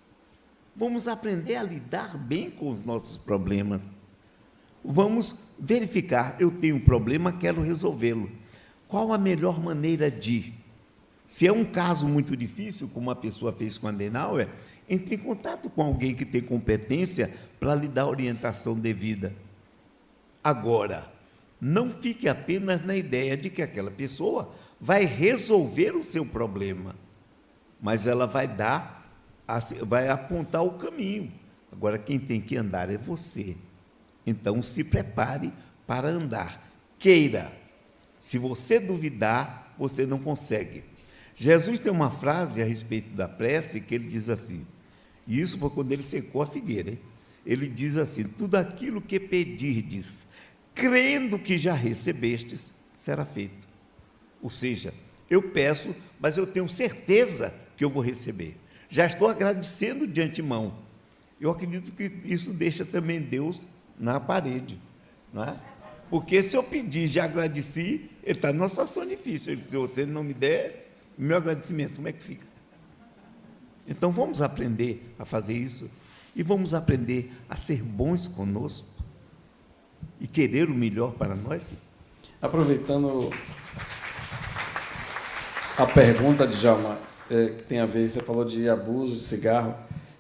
Vamos 0.76 1.08
aprender 1.08 1.56
a 1.56 1.64
lidar 1.64 2.18
bem 2.18 2.50
com 2.50 2.70
os 2.70 2.82
nossos 2.82 3.18
problemas. 3.18 3.92
Vamos 4.84 5.50
verificar: 5.60 6.36
eu 6.40 6.50
tenho 6.50 6.78
um 6.78 6.82
problema, 6.82 7.34
quero 7.34 7.62
resolvê-lo. 7.62 8.32
Qual 8.88 9.14
a 9.14 9.18
melhor 9.18 9.62
maneira 9.62 10.10
de? 10.10 10.54
Se 11.26 11.46
é 11.46 11.52
um 11.52 11.64
caso 11.64 12.08
muito 12.08 12.36
difícil, 12.36 12.90
como 12.94 13.12
a 13.12 13.16
pessoa 13.16 13.54
fez 13.54 13.78
com 13.78 13.88
a 13.88 13.92
Adenauer, 13.92 14.50
entre 14.90 15.16
em 15.16 15.20
contato 15.20 15.70
com 15.70 15.82
alguém 15.82 16.16
que 16.16 16.26
tem 16.26 16.42
competência 16.42 17.34
para 17.60 17.76
lhe 17.76 17.88
dar 17.88 18.08
orientação 18.08 18.78
devida. 18.78 19.34
Agora, 20.44 21.12
não 21.60 21.90
fique 21.90 22.28
apenas 22.28 22.86
na 22.86 22.96
ideia 22.96 23.38
de 23.38 23.50
que 23.50 23.62
aquela 23.62 23.90
pessoa 23.90 24.54
vai 24.80 25.06
resolver 25.06 25.96
o 25.96 26.04
seu 26.04 26.26
problema, 26.26 26.96
mas 27.82 28.06
ela 28.06 28.28
vai 28.28 28.48
dar, 28.48 29.10
vai 29.86 30.10
apontar 30.10 30.64
o 30.64 30.78
caminho. 30.78 31.32
Agora, 31.72 31.98
quem 31.98 32.20
tem 32.20 32.42
que 32.42 32.58
andar 32.58 32.90
é 32.90 32.98
você. 32.98 33.56
Então, 34.26 34.62
se 34.62 34.84
prepare 34.84 35.54
para 35.88 36.10
andar. 36.10 36.62
Queira. 37.00 37.52
Se 38.20 38.38
você 38.38 38.80
duvidar, 38.80 39.74
você 39.78 40.06
não 40.06 40.20
consegue. 40.20 40.84
Jesus 41.36 41.80
tem 41.80 41.92
uma 41.92 42.12
frase 42.12 42.62
a 42.62 42.66
respeito 42.66 43.16
da 43.16 43.28
prece 43.28 43.82
que 43.82 43.96
ele 43.96 44.06
diz 44.06 44.30
assim, 44.30 44.66
e 45.28 45.40
isso 45.40 45.58
foi 45.58 45.70
quando 45.70 45.92
ele 45.92 46.04
secou 46.04 46.42
a 46.42 46.48
figueira. 46.48 46.92
Hein? 46.92 47.00
Ele 47.46 47.68
diz 47.68 47.98
assim: 47.98 48.24
tudo 48.24 48.56
aquilo 48.56 49.02
que 49.02 49.20
pedirdes 49.20 50.28
crendo 50.74 51.38
que 51.38 51.58
já 51.58 51.74
recebestes, 51.74 52.74
será 52.94 53.26
feito. 53.26 53.68
Ou 54.42 54.50
seja, 54.50 54.94
eu 55.30 55.42
peço, 55.42 55.96
mas 56.20 56.38
eu 56.38 56.46
tenho 56.46 56.68
certeza 56.70 57.54
que 57.78 57.84
eu 57.84 57.90
vou 57.90 58.04
receber. 58.04 58.58
Já 58.90 59.06
estou 59.06 59.28
agradecendo 59.28 60.06
de 60.06 60.22
antemão. 60.22 60.74
Eu 61.40 61.50
acredito 61.50 61.92
que 61.92 62.12
isso 62.26 62.52
deixa 62.52 62.86
também 62.86 63.20
Deus 63.22 63.66
na 64.00 64.20
parede, 64.20 64.80
não 65.34 65.44
é? 65.44 65.60
Porque 66.10 66.44
se 66.44 66.56
eu 66.56 66.64
pedir 66.64 67.08
já 67.08 67.26
agradeci, 67.26 68.10
ele 68.24 68.38
está 68.38 68.54
numa 68.54 68.70
situação 68.70 69.06
difícil. 69.06 69.54
Ele, 69.54 69.62
se 69.62 69.76
você 69.76 70.06
não 70.06 70.24
me 70.24 70.34
der 70.34 70.92
meu 71.18 71.38
agradecimento, 71.38 71.96
como 71.96 72.08
é 72.08 72.12
que 72.12 72.24
fica? 72.24 72.46
Então 73.88 74.12
vamos 74.12 74.42
aprender 74.42 75.04
a 75.18 75.26
fazer 75.26 75.54
isso 75.54 75.90
e 76.36 76.44
vamos 76.44 76.74
aprender 76.74 77.32
a 77.50 77.56
ser 77.56 77.82
bons 77.82 78.28
conosco 78.28 78.93
e 80.24 80.28
querer 80.28 80.70
o 80.70 80.74
melhor 80.74 81.12
para 81.12 81.36
nós? 81.36 81.78
Aproveitando 82.42 83.30
a 85.78 85.86
pergunta 85.86 86.48
de 86.48 86.56
Jalma, 86.58 86.98
é, 87.30 87.48
que 87.48 87.64
tem 87.64 87.80
a 87.82 87.86
ver, 87.86 88.10
você 88.10 88.22
falou 88.22 88.46
de 88.46 88.70
abuso 88.70 89.18
de 89.18 89.24
cigarro. 89.24 89.76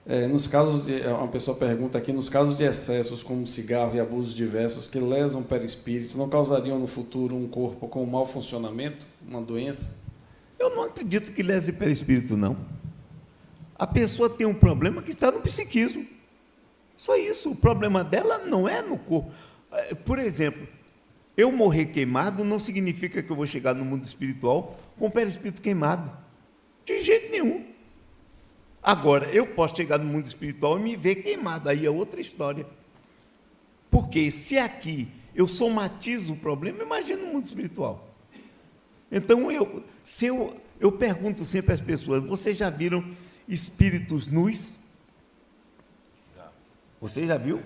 É, 0.05 0.27
nos 0.27 0.45
casos 0.45 0.85
de, 0.85 0.99
uma 1.07 1.29
pessoa 1.29 1.55
pergunta 1.55 1.97
aqui, 1.97 2.11
nos 2.11 2.27
casos 2.27 2.57
de 2.57 2.65
excessos 2.65 3.23
como 3.23 3.47
cigarro 3.47 3.95
e 3.95 3.99
abusos 4.01 4.33
diversos 4.33 4.87
que 4.87 4.99
lesam 4.99 5.39
o 5.39 5.45
perispírito, 5.45 6.17
não 6.17 6.27
causariam 6.27 6.77
no 6.77 6.87
futuro 6.87 7.37
um 7.37 7.47
corpo 7.47 7.87
com 7.87 8.05
mau 8.05 8.25
funcionamento, 8.25 9.05
uma 9.25 9.41
doença? 9.41 10.03
Eu 10.59 10.75
não 10.75 10.83
acredito 10.83 11.31
que 11.31 11.41
lese 11.41 11.71
perispírito, 11.71 12.35
não. 12.35 12.57
A 13.79 13.87
pessoa 13.87 14.29
tem 14.29 14.45
um 14.45 14.53
problema 14.53 15.01
que 15.01 15.11
está 15.11 15.31
no 15.31 15.39
psiquismo. 15.39 16.05
Só 16.97 17.15
isso. 17.15 17.51
O 17.51 17.55
problema 17.55 18.03
dela 18.03 18.39
não 18.39 18.67
é 18.67 18.81
no 18.81 18.97
corpo. 18.97 19.31
É, 19.73 19.95
por 19.95 20.19
exemplo, 20.19 20.67
eu 21.35 21.51
morrer 21.51 21.87
queimado 21.87 22.43
não 22.43 22.59
significa 22.59 23.23
que 23.23 23.31
eu 23.31 23.35
vou 23.35 23.47
chegar 23.47 23.73
no 23.73 23.83
mundo 23.83 24.03
espiritual 24.03 24.77
com 24.97 25.07
o 25.07 25.11
perispírito 25.11 25.61
queimado. 25.61 26.15
De 26.85 27.01
jeito 27.01 27.31
nenhum. 27.31 27.65
Agora, 28.81 29.25
eu 29.29 29.47
posso 29.47 29.75
chegar 29.75 29.97
no 29.97 30.05
mundo 30.05 30.25
espiritual 30.25 30.77
e 30.77 30.83
me 30.83 30.95
ver 30.95 31.15
queimado, 31.15 31.69
aí 31.69 31.85
é 31.85 31.89
outra 31.89 32.19
história. 32.19 32.67
Porque 33.89 34.29
se 34.29 34.57
aqui 34.57 35.07
eu 35.33 35.47
somatizo 35.47 36.33
o 36.33 36.37
problema, 36.37 36.83
imagina 36.83 37.23
no 37.23 37.33
mundo 37.33 37.45
espiritual. 37.45 38.13
Então, 39.11 39.51
eu, 39.51 39.83
se 40.03 40.25
eu, 40.25 40.55
eu 40.79 40.91
pergunto 40.91 41.45
sempre 41.45 41.73
às 41.73 41.79
pessoas: 41.79 42.23
vocês 42.23 42.57
já 42.57 42.69
viram 42.69 43.03
espíritos 43.47 44.27
nus? 44.27 44.75
Você 46.99 47.25
já 47.27 47.37
viu? 47.37 47.61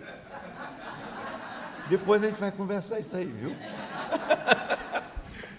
Depois 1.90 2.24
a 2.24 2.28
gente 2.28 2.40
vai 2.40 2.52
conversar 2.52 3.00
isso 3.00 3.16
aí, 3.16 3.26
viu? 3.26 3.56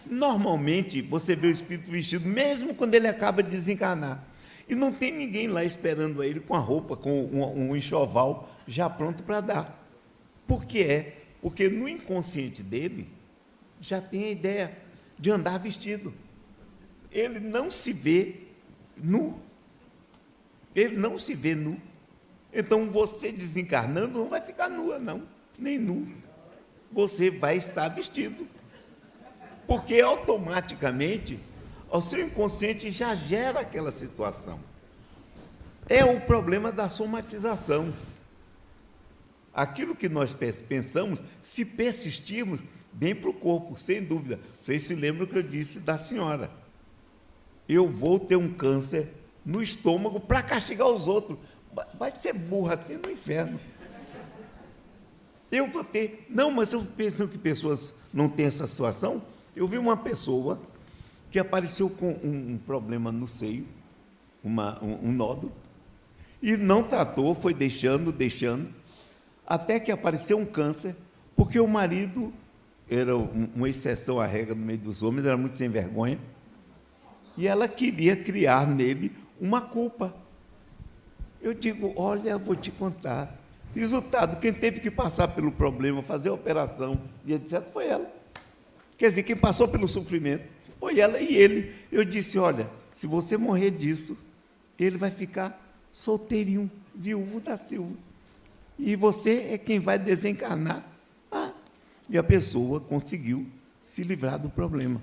Normalmente 0.07 1.03
você 1.03 1.37
vê 1.37 1.49
o 1.49 1.51
espírito 1.51 1.91
vestido, 1.91 2.27
mesmo 2.27 2.75
quando 2.75 2.95
ele 2.95 3.07
acaba 3.07 3.43
de 3.43 3.51
desencarnar. 3.51 4.25
E 4.69 4.75
não 4.75 4.93
tem 4.93 5.13
ninguém 5.13 5.49
lá 5.49 5.65
esperando 5.65 6.23
ele 6.23 6.41
com 6.41 6.55
a 6.55 6.59
roupa, 6.59 6.97
com 6.97 7.25
um, 7.25 7.71
um 7.71 7.77
enxoval 7.77 8.51
já 8.67 8.89
pronto 8.89 9.23
para 9.23 9.41
dar. 9.41 9.89
Por 10.47 10.65
que 10.65 10.83
é? 10.83 11.23
Porque 11.41 11.69
no 11.69 11.89
inconsciente 11.89 12.63
dele 12.63 13.09
já 13.81 14.01
tem 14.01 14.25
a 14.25 14.31
ideia 14.31 14.77
de 15.19 15.31
andar 15.31 15.59
vestido. 15.59 16.13
Ele 17.11 17.41
não 17.41 17.71
se 17.71 17.93
vê 17.93 18.37
nu. 18.97 19.41
Ele 20.75 20.97
não 20.97 21.19
se 21.19 21.35
vê 21.35 21.55
nu. 21.55 21.81
Então 22.53 22.91
você 22.91 23.33
desencarnando 23.33 24.19
não 24.19 24.29
vai 24.29 24.41
ficar 24.41 24.69
nua, 24.69 24.99
não, 24.99 25.23
nem 25.59 25.79
nu. 25.79 26.07
Você 26.93 27.31
vai 27.31 27.57
estar 27.57 27.89
vestido. 27.89 28.47
Porque 29.67 30.01
automaticamente 30.01 31.39
o 31.91 32.01
seu 32.01 32.25
inconsciente 32.25 32.91
já 32.91 33.15
gera 33.15 33.61
aquela 33.61 33.93
situação. 33.93 34.59
É 35.89 36.05
o 36.05 36.21
problema 36.21 36.71
da 36.71 36.89
somatização. 36.89 37.93
Aquilo 39.53 39.97
que 39.97 40.09
nós 40.09 40.33
pensamos, 40.69 41.23
se 41.43 41.65
persistirmos, 41.65 42.61
vem 42.93 43.15
para 43.15 43.31
o 43.31 43.35
corpo, 43.35 43.77
sem 43.77 44.05
dúvida. 44.05 44.39
Vocês 44.63 44.85
se 44.85 44.95
lembram 44.95 45.27
que 45.27 45.37
eu 45.37 45.43
disse 45.43 45.81
da 45.81 45.99
senhora? 45.99 46.51
Eu 47.69 47.89
vou 47.89 48.21
ter 48.21 48.37
um 48.37 48.53
câncer 48.53 49.09
no 49.45 49.63
estômago 49.63 50.21
para 50.21 50.43
castigar 50.43 50.89
os 50.89 51.07
outros. 51.07 51.39
Vai 51.99 52.11
ser 52.19 52.33
burra 52.33 52.75
assim 52.75 52.99
no 53.03 53.11
inferno. 53.11 53.59
Eu 55.51 55.67
vou 55.67 55.83
ter. 55.83 56.27
Não, 56.29 56.51
mas 56.51 56.73
eu 56.73 56.85
penso 56.97 57.27
que 57.27 57.39
pessoas 57.39 57.95
não 58.13 58.29
têm 58.29 58.47
essa 58.47 58.67
situação. 58.67 59.23
Eu 59.57 59.67
vi 59.67 59.79
uma 59.79 59.97
pessoa 59.97 60.61
que 61.31 61.39
apareceu 61.39 61.89
com 61.91 62.13
um, 62.23 62.53
um 62.53 62.59
problema 62.59 63.11
no 63.13 63.27
seio, 63.27 63.67
uma, 64.43 64.83
um, 64.83 65.09
um 65.09 65.13
nódulo, 65.13 65.53
e 66.43 66.57
não 66.57 66.83
tratou, 66.83 67.35
foi 67.35 67.53
deixando, 67.53 68.13
deixando, 68.13 68.69
até 69.47 69.81
que 69.81 69.91
apareceu 69.91 70.39
um 70.39 70.47
câncer, 70.47 70.95
porque 71.37 71.59
o 71.59 71.67
marido 71.67 72.33
era 72.89 73.17
uma 73.17 73.69
exceção 73.69 74.19
à 74.19 74.27
regra 74.27 74.55
no 74.55 74.65
meio 74.65 74.79
dos 74.79 75.03
homens, 75.03 75.27
era 75.27 75.37
muito 75.37 75.59
sem 75.59 75.69
vergonha, 75.69 76.19
e 77.37 77.47
ela 77.47 77.69
queria 77.69 78.17
criar 78.17 78.67
nele 78.67 79.13
uma 79.41 79.61
culpa. 79.61 80.15
Eu 81.41 81.55
digo, 81.55 81.93
olha, 81.97 82.37
vou 82.39 82.57
te 82.57 82.71
contar. 82.71 83.38
Resultado, 83.75 84.41
quem 84.41 84.53
teve 84.53 84.81
que 84.81 84.91
passar 84.91 85.29
pelo 85.29 85.53
problema, 85.53 86.03
fazer 86.03 86.31
a 86.31 86.35
operação 86.35 87.01
e 87.25 87.35
etc., 87.35 87.63
foi 87.73 87.87
ela. 87.87 88.11
Quer 88.97 89.11
dizer, 89.11 89.23
quem 89.23 89.37
passou 89.37 89.69
pelo 89.69 89.87
sofrimento 89.87 90.45
foi 90.81 90.99
ela 90.99 91.21
e 91.21 91.37
ele. 91.37 91.75
Eu 91.93 92.05
disse: 92.05 92.39
olha, 92.39 92.69
se 92.91 93.07
você 93.07 93.37
morrer 93.37 93.71
disso, 93.71 94.17
ele 94.79 94.97
vai 94.97 95.11
ficar 95.11 95.61
solteirinho, 95.93 96.71
viúvo 96.95 97.41
da 97.41 97.59
Silva. 97.59 97.95
E 98.79 98.97
você 98.97 99.49
é 99.53 99.59
quem 99.59 99.79
vai 99.79 99.99
desencarnar. 99.99 100.85
Ah, 101.31 101.51
e 102.09 102.17
a 102.17 102.23
pessoa 102.23 102.81
conseguiu 102.81 103.47
se 103.81 104.03
livrar 104.03 104.39
do 104.39 104.49
problema. 104.49 105.01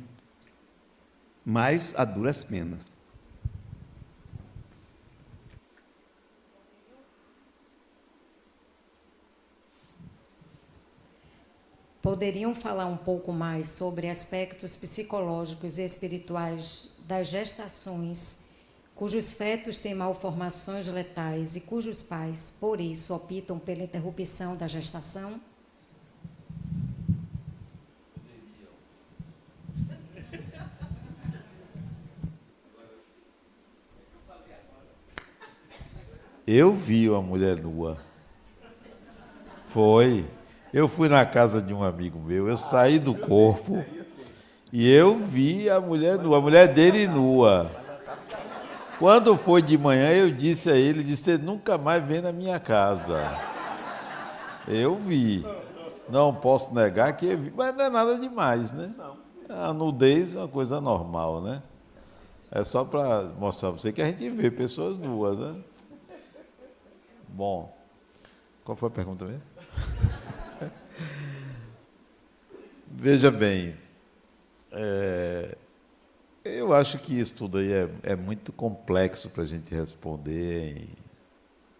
Mas 1.45 1.93
a 1.95 2.05
duras 2.05 2.43
penas. 2.43 2.94
Poderiam 12.05 12.53
falar 12.53 12.85
um 12.85 12.97
pouco 12.97 13.33
mais 13.33 13.69
sobre 13.69 14.07
aspectos 14.07 14.77
psicológicos 14.77 15.79
e 15.79 15.81
espirituais 15.81 16.99
das 17.07 17.25
gestações 17.25 18.51
cujos 18.93 19.33
fetos 19.33 19.79
têm 19.79 19.95
malformações 19.95 20.87
letais 20.87 21.55
e 21.55 21.61
cujos 21.61 22.03
pais, 22.03 22.57
por 22.59 22.79
isso, 22.79 23.11
optam 23.11 23.57
pela 23.57 23.81
interrupção 23.81 24.55
da 24.55 24.67
gestação? 24.67 25.41
Eu 36.45 36.71
vi 36.71 37.09
uma 37.09 37.23
mulher 37.23 37.57
nua. 37.57 37.97
Foi. 39.69 40.23
Eu 40.75 40.89
fui 40.89 41.07
na 41.07 41.25
casa 41.25 41.61
de 41.61 41.73
um 41.73 41.81
amigo 41.81 42.19
meu, 42.19 42.49
eu 42.49 42.57
saí 42.57 42.99
do 42.99 43.15
corpo 43.15 43.81
e 44.73 44.91
eu 44.91 45.15
vi 45.15 45.69
a 45.69 45.79
mulher 45.79 46.19
nua, 46.19 46.37
a 46.37 46.41
mulher 46.41 46.73
dele 46.73 47.07
nua. 47.07 47.71
Quando 48.99 49.37
foi 49.37 49.61
de 49.61 49.77
manhã, 49.77 50.09
eu 50.09 50.29
disse 50.29 50.69
a 50.69 50.75
ele, 50.75 51.01
disse, 51.01 51.23
você 51.23 51.37
nunca 51.37 51.77
mais 51.77 52.03
vem 52.03 52.19
na 52.19 52.33
minha 52.33 52.59
casa. 52.59 53.39
Eu 54.67 54.97
vi. 54.97 55.45
Não 56.09 56.35
posso 56.35 56.75
negar 56.75 57.15
que 57.15 57.25
eu 57.25 57.37
vi, 57.37 57.53
mas 57.55 57.73
não 57.73 57.85
é 57.85 57.89
nada 57.89 58.17
demais, 58.17 58.73
né? 58.73 58.93
A 59.47 59.71
nudez 59.71 60.35
é 60.35 60.39
uma 60.39 60.47
coisa 60.49 60.81
normal, 60.81 61.41
né? 61.41 61.63
É 62.51 62.65
só 62.65 62.83
para 62.83 63.23
mostrar 63.39 63.69
para 63.69 63.79
você 63.79 63.93
que 63.93 64.01
a 64.01 64.05
gente 64.07 64.29
vê 64.29 64.51
pessoas 64.51 64.97
nuas, 64.97 65.39
né? 65.39 65.55
Bom, 67.29 67.73
qual 68.65 68.75
foi 68.75 68.89
a 68.89 68.91
pergunta 68.91 69.23
mesmo? 69.23 69.54
Veja 72.97 73.29
bem, 73.29 73.75
é, 74.71 75.57
eu 76.45 76.73
acho 76.73 76.97
que 76.97 77.19
isso 77.19 77.33
tudo 77.33 77.57
aí 77.57 77.69
é, 77.69 77.89
é 78.03 78.15
muito 78.15 78.53
complexo 78.53 79.29
para 79.31 79.43
a 79.43 79.45
gente 79.45 79.75
responder 79.75 80.77
em 80.77 80.87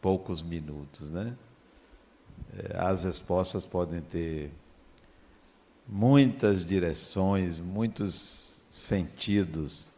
poucos 0.02 0.42
minutos, 0.42 1.10
né? 1.10 1.34
É, 2.58 2.78
as 2.80 3.06
respostas 3.06 3.64
podem 3.66 4.02
ter 4.02 4.52
muitas 5.88 6.66
direções, 6.66 7.60
muitos 7.60 8.66
sentidos. 8.70 9.92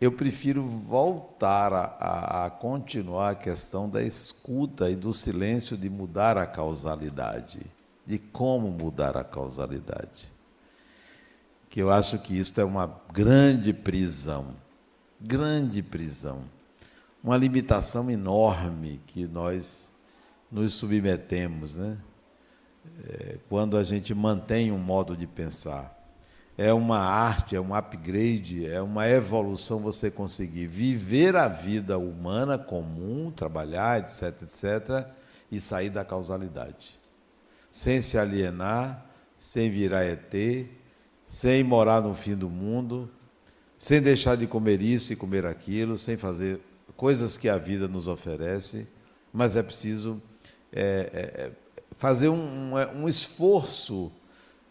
Eu 0.00 0.12
prefiro 0.12 0.64
voltar 0.64 1.72
a, 1.72 1.84
a, 1.98 2.46
a 2.46 2.50
continuar 2.50 3.30
a 3.30 3.34
questão 3.34 3.90
da 3.90 4.00
escuta 4.00 4.88
e 4.88 4.94
do 4.94 5.12
silêncio 5.12 5.76
de 5.76 5.90
mudar 5.90 6.38
a 6.38 6.46
causalidade 6.46 7.77
de 8.08 8.18
como 8.18 8.70
mudar 8.70 9.18
a 9.18 9.22
causalidade. 9.22 10.32
Que 11.68 11.82
eu 11.82 11.90
acho 11.90 12.18
que 12.18 12.38
isto 12.38 12.58
é 12.58 12.64
uma 12.64 12.98
grande 13.12 13.74
prisão, 13.74 14.56
grande 15.20 15.82
prisão, 15.82 16.42
uma 17.22 17.36
limitação 17.36 18.10
enorme 18.10 18.98
que 19.08 19.26
nós 19.26 19.92
nos 20.50 20.72
submetemos, 20.72 21.74
né? 21.74 21.98
É, 23.04 23.36
quando 23.46 23.76
a 23.76 23.84
gente 23.84 24.14
mantém 24.14 24.72
um 24.72 24.78
modo 24.78 25.14
de 25.14 25.26
pensar. 25.26 25.94
É 26.56 26.72
uma 26.72 26.98
arte, 26.98 27.54
é 27.54 27.60
um 27.60 27.74
upgrade, 27.74 28.66
é 28.66 28.80
uma 28.80 29.06
evolução 29.06 29.80
você 29.80 30.10
conseguir 30.10 30.66
viver 30.66 31.36
a 31.36 31.46
vida 31.46 31.98
humana 31.98 32.56
comum, 32.56 33.30
trabalhar, 33.30 34.00
etc, 34.00 34.42
etc, 34.42 35.06
e 35.52 35.60
sair 35.60 35.90
da 35.90 36.04
causalidade 36.04 36.97
sem 37.70 38.00
se 38.02 38.18
alienar, 38.18 39.04
sem 39.36 39.70
virar 39.70 40.04
ET, 40.04 40.66
sem 41.26 41.62
morar 41.62 42.00
no 42.00 42.14
fim 42.14 42.34
do 42.34 42.48
mundo, 42.48 43.10
sem 43.78 44.02
deixar 44.02 44.36
de 44.36 44.46
comer 44.46 44.82
isso 44.82 45.12
e 45.12 45.16
comer 45.16 45.44
aquilo, 45.46 45.96
sem 45.96 46.16
fazer 46.16 46.60
coisas 46.96 47.36
que 47.36 47.48
a 47.48 47.56
vida 47.56 47.86
nos 47.86 48.08
oferece, 48.08 48.88
mas 49.32 49.54
é 49.54 49.62
preciso 49.62 50.20
é, 50.72 51.10
é, 51.12 51.42
é 51.44 51.52
fazer 51.96 52.28
um, 52.28 52.72
um 52.94 53.08
esforço 53.08 54.10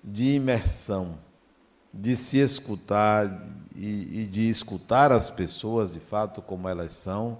de 0.03 0.35
imersão, 0.35 1.17
de 1.93 2.15
se 2.15 2.37
escutar 2.37 3.45
e, 3.75 4.21
e 4.21 4.25
de 4.25 4.49
escutar 4.49 5.11
as 5.11 5.29
pessoas 5.29 5.91
de 5.91 5.99
fato 5.99 6.41
como 6.41 6.67
elas 6.67 6.93
são, 6.93 7.37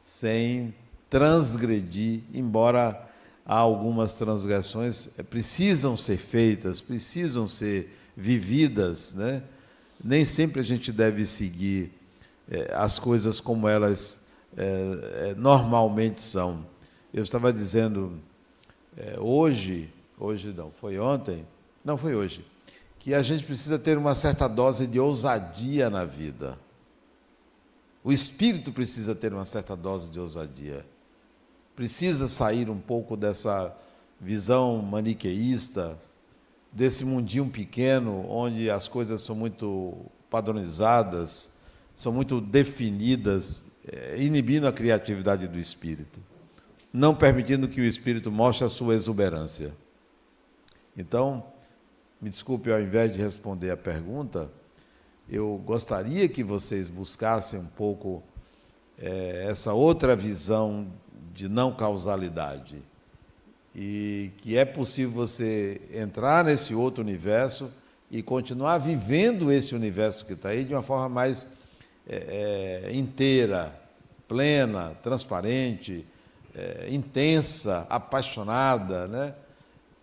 sem 0.00 0.74
transgredir, 1.10 2.20
embora 2.32 3.08
há 3.44 3.56
algumas 3.58 4.14
transgressões 4.14 5.18
é, 5.18 5.22
precisam 5.22 5.96
ser 5.96 6.16
feitas, 6.16 6.80
precisam 6.80 7.48
ser 7.48 7.96
vividas, 8.16 9.14
né? 9.14 9.42
Nem 10.02 10.24
sempre 10.24 10.60
a 10.60 10.64
gente 10.64 10.92
deve 10.92 11.24
seguir 11.24 11.92
é, 12.48 12.72
as 12.74 12.98
coisas 12.98 13.40
como 13.40 13.68
elas 13.68 14.28
é, 14.56 15.34
normalmente 15.36 16.22
são. 16.22 16.64
Eu 17.12 17.22
estava 17.22 17.52
dizendo 17.52 18.18
hoje, 19.18 19.90
hoje 20.18 20.52
não, 20.52 20.70
foi 20.70 20.98
ontem, 20.98 21.46
não 21.84 21.96
foi 21.96 22.14
hoje, 22.14 22.44
que 22.98 23.14
a 23.14 23.22
gente 23.22 23.44
precisa 23.44 23.78
ter 23.78 23.96
uma 23.96 24.14
certa 24.14 24.48
dose 24.48 24.86
de 24.86 25.00
ousadia 25.00 25.88
na 25.88 26.04
vida. 26.04 26.58
O 28.04 28.12
espírito 28.12 28.72
precisa 28.72 29.14
ter 29.14 29.32
uma 29.32 29.44
certa 29.44 29.76
dose 29.76 30.10
de 30.10 30.18
ousadia. 30.18 30.84
Precisa 31.82 32.28
sair 32.28 32.70
um 32.70 32.78
pouco 32.78 33.16
dessa 33.16 33.76
visão 34.20 34.80
maniqueísta, 34.80 35.98
desse 36.70 37.04
mundinho 37.04 37.48
pequeno, 37.48 38.24
onde 38.30 38.70
as 38.70 38.86
coisas 38.86 39.20
são 39.20 39.34
muito 39.34 39.92
padronizadas, 40.30 41.62
são 41.96 42.12
muito 42.12 42.40
definidas, 42.40 43.72
é, 43.84 44.16
inibindo 44.22 44.68
a 44.68 44.72
criatividade 44.72 45.48
do 45.48 45.58
espírito, 45.58 46.20
não 46.92 47.16
permitindo 47.16 47.66
que 47.66 47.80
o 47.80 47.84
espírito 47.84 48.30
mostre 48.30 48.64
a 48.64 48.70
sua 48.70 48.94
exuberância. 48.94 49.72
Então, 50.96 51.44
me 52.20 52.30
desculpe, 52.30 52.70
ao 52.70 52.80
invés 52.80 53.12
de 53.12 53.20
responder 53.20 53.72
a 53.72 53.76
pergunta, 53.76 54.48
eu 55.28 55.60
gostaria 55.66 56.28
que 56.28 56.44
vocês 56.44 56.86
buscassem 56.86 57.58
um 57.58 57.66
pouco 57.66 58.22
é, 58.96 59.46
essa 59.50 59.72
outra 59.72 60.14
visão 60.14 60.86
de 61.34 61.48
não 61.48 61.72
causalidade 61.72 62.82
e 63.74 64.30
que 64.38 64.56
é 64.56 64.64
possível 64.64 65.12
você 65.12 65.80
entrar 65.92 66.44
nesse 66.44 66.74
outro 66.74 67.02
universo 67.02 67.72
e 68.10 68.22
continuar 68.22 68.78
vivendo 68.78 69.50
esse 69.50 69.74
universo 69.74 70.26
que 70.26 70.34
está 70.34 70.50
aí 70.50 70.64
de 70.64 70.74
uma 70.74 70.82
forma 70.82 71.08
mais 71.08 71.54
é, 72.06 72.82
é, 72.84 72.96
inteira, 72.96 73.74
plena, 74.28 74.94
transparente, 75.02 76.06
é, 76.54 76.88
intensa, 76.90 77.86
apaixonada, 77.88 79.08
né? 79.08 79.34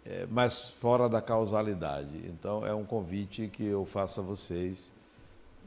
É, 0.06 0.26
mas 0.32 0.70
fora 0.70 1.08
da 1.08 1.22
causalidade. 1.22 2.10
Então, 2.26 2.66
é 2.66 2.74
um 2.74 2.84
convite 2.84 3.48
que 3.48 3.66
eu 3.66 3.86
faço 3.86 4.22
a 4.22 4.24
vocês 4.24 4.92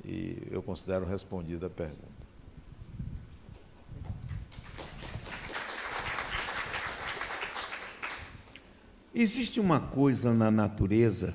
e 0.05 0.49
eu 0.51 0.61
considero 0.63 1.05
respondida 1.05 1.69
a 1.69 1.71
pergunta. 1.71 2.12
Existe 9.15 9.61
uma 9.61 9.79
coisa 9.79 10.33
na 10.33 10.51
natureza 10.51 11.35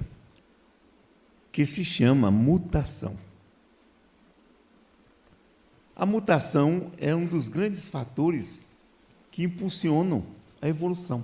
que 1.52 1.64
se 1.64 1.86
chama 1.86 2.32
mutação. 2.32 3.16
A 5.96 6.06
mutação 6.06 6.92
é 6.98 7.14
um 7.16 7.26
dos 7.26 7.48
grandes 7.48 7.88
fatores 7.88 8.60
que 9.32 9.44
impulsionam 9.44 10.26
a 10.60 10.68
evolução. 10.68 11.24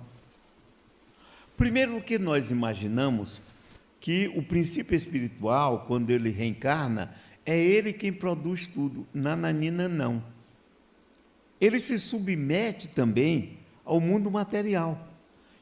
Primeiro 1.58 2.00
que 2.02 2.20
nós 2.20 2.52
imaginamos 2.52 3.42
que 4.00 4.28
o 4.36 4.44
princípio 4.44 4.96
espiritual, 4.96 5.86
quando 5.88 6.12
ele 6.12 6.30
reencarna, 6.30 7.16
é 7.44 7.58
ele 7.58 7.94
quem 7.94 8.14
produz 8.14 8.68
tudo. 8.68 9.08
Nananina 9.12 9.88
não. 9.88 10.24
Ele 11.60 11.80
se 11.80 12.00
submete 12.00 12.90
também 12.90 13.58
ao 13.84 14.00
mundo 14.00 14.30
material. 14.30 15.13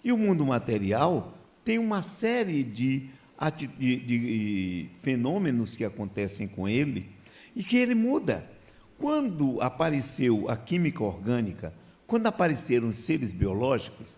E 0.04 0.12
o 0.12 0.18
mundo 0.18 0.46
material 0.46 1.38
tem 1.64 1.78
uma 1.78 2.02
série 2.02 2.64
de, 2.64 3.10
de, 3.56 3.98
de 3.98 4.90
fenômenos 5.02 5.76
que 5.76 5.86
acontecem 5.86 6.48
com 6.48 6.68
ele 6.68 7.10
e 7.56 7.64
que 7.64 7.78
ele 7.78 7.96
muda. 7.96 8.50
Quando 8.98 9.62
apareceu 9.62 10.50
a 10.50 10.56
química 10.56 11.04
orgânica, 11.04 11.74
quando 12.08 12.28
apareceram 12.28 12.88
os 12.88 12.98
seres 12.98 13.32
biológicos, 13.32 14.18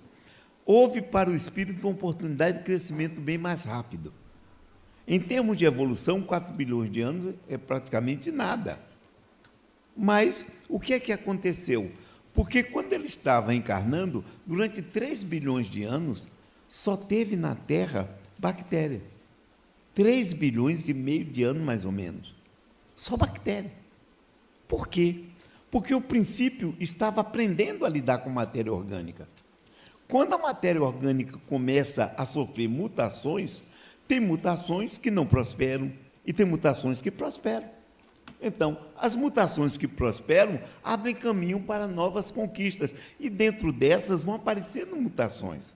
houve 0.65 1.01
para 1.01 1.29
o 1.29 1.35
espírito 1.35 1.87
uma 1.87 1.93
oportunidade 1.93 2.59
de 2.59 2.63
crescimento 2.63 3.21
bem 3.21 3.37
mais 3.37 3.63
rápido. 3.63 4.13
Em 5.07 5.19
termos 5.19 5.57
de 5.57 5.65
evolução, 5.65 6.21
4 6.21 6.53
bilhões 6.53 6.91
de 6.91 7.01
anos 7.01 7.35
é 7.47 7.57
praticamente 7.57 8.31
nada. 8.31 8.79
Mas 9.95 10.45
o 10.69 10.79
que 10.79 10.93
é 10.93 10.99
que 10.99 11.11
aconteceu? 11.11 11.91
Porque 12.33 12.63
quando 12.63 12.93
ele 12.93 13.05
estava 13.05 13.53
encarnando, 13.53 14.25
durante 14.45 14.81
3 14.81 15.23
bilhões 15.23 15.69
de 15.69 15.83
anos, 15.83 16.27
só 16.67 16.97
teve 16.97 17.35
na 17.35 17.53
Terra 17.53 18.09
bactéria. 18.37 19.01
3 19.93 20.33
bilhões 20.33 20.89
e 20.89 20.93
meio 20.93 21.23
de 21.23 21.43
anos, 21.43 21.61
mais 21.61 21.85
ou 21.85 21.91
menos. 21.91 22.33
Só 22.95 23.15
bactéria. 23.15 23.71
Por 24.67 24.87
quê? 24.87 25.25
Porque 25.69 25.93
o 25.93 26.01
princípio 26.01 26.75
estava 26.79 27.21
aprendendo 27.21 27.85
a 27.85 27.89
lidar 27.89 28.19
com 28.19 28.29
matéria 28.29 28.73
orgânica. 28.73 29.27
Quando 30.07 30.33
a 30.33 30.37
matéria 30.37 30.81
orgânica 30.81 31.37
começa 31.47 32.13
a 32.17 32.25
sofrer 32.25 32.67
mutações, 32.67 33.63
tem 34.07 34.19
mutações 34.19 34.97
que 34.97 35.09
não 35.09 35.25
prosperam 35.25 35.91
e 36.25 36.33
tem 36.33 36.45
mutações 36.45 37.01
que 37.01 37.09
prosperam. 37.11 37.67
Então, 38.41 38.77
as 38.97 39.15
mutações 39.15 39.77
que 39.77 39.87
prosperam 39.87 40.59
abrem 40.83 41.15
caminho 41.15 41.61
para 41.61 41.87
novas 41.87 42.29
conquistas, 42.29 42.93
e 43.17 43.29
dentro 43.29 43.71
dessas 43.71 44.23
vão 44.23 44.35
aparecendo 44.35 44.97
mutações. 44.97 45.73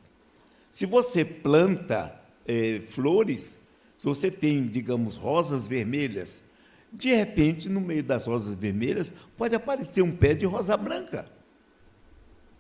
Se 0.70 0.86
você 0.86 1.24
planta 1.24 2.14
é, 2.46 2.82
flores, 2.82 3.58
se 3.98 4.06
você 4.06 4.30
tem, 4.30 4.68
digamos, 4.68 5.16
rosas 5.16 5.66
vermelhas, 5.66 6.44
de 6.92 7.14
repente, 7.14 7.70
no 7.70 7.80
meio 7.80 8.04
das 8.04 8.28
rosas 8.28 8.54
vermelhas, 8.56 9.14
pode 9.38 9.56
aparecer 9.56 10.02
um 10.02 10.16
pé 10.16 10.34
de 10.34 10.46
rosa 10.46 10.76
branca. 10.76 11.30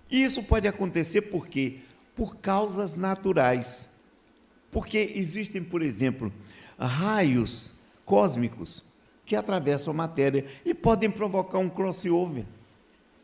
E 0.09 0.23
isso 0.23 0.41
pode 0.43 0.67
acontecer 0.67 1.23
por 1.23 1.47
quê? 1.47 1.79
Por 2.15 2.37
causas 2.37 2.95
naturais. 2.95 3.97
Porque 4.71 5.13
existem, 5.15 5.63
por 5.63 5.81
exemplo, 5.81 6.31
raios 6.77 7.71
cósmicos 8.05 8.86
que 9.27 9.35
atravessam 9.35 9.91
a 9.91 9.93
matéria 9.93 10.45
e 10.65 10.73
podem 10.73 11.11
provocar 11.11 11.59
um 11.59 11.69
crossover. 11.69 12.45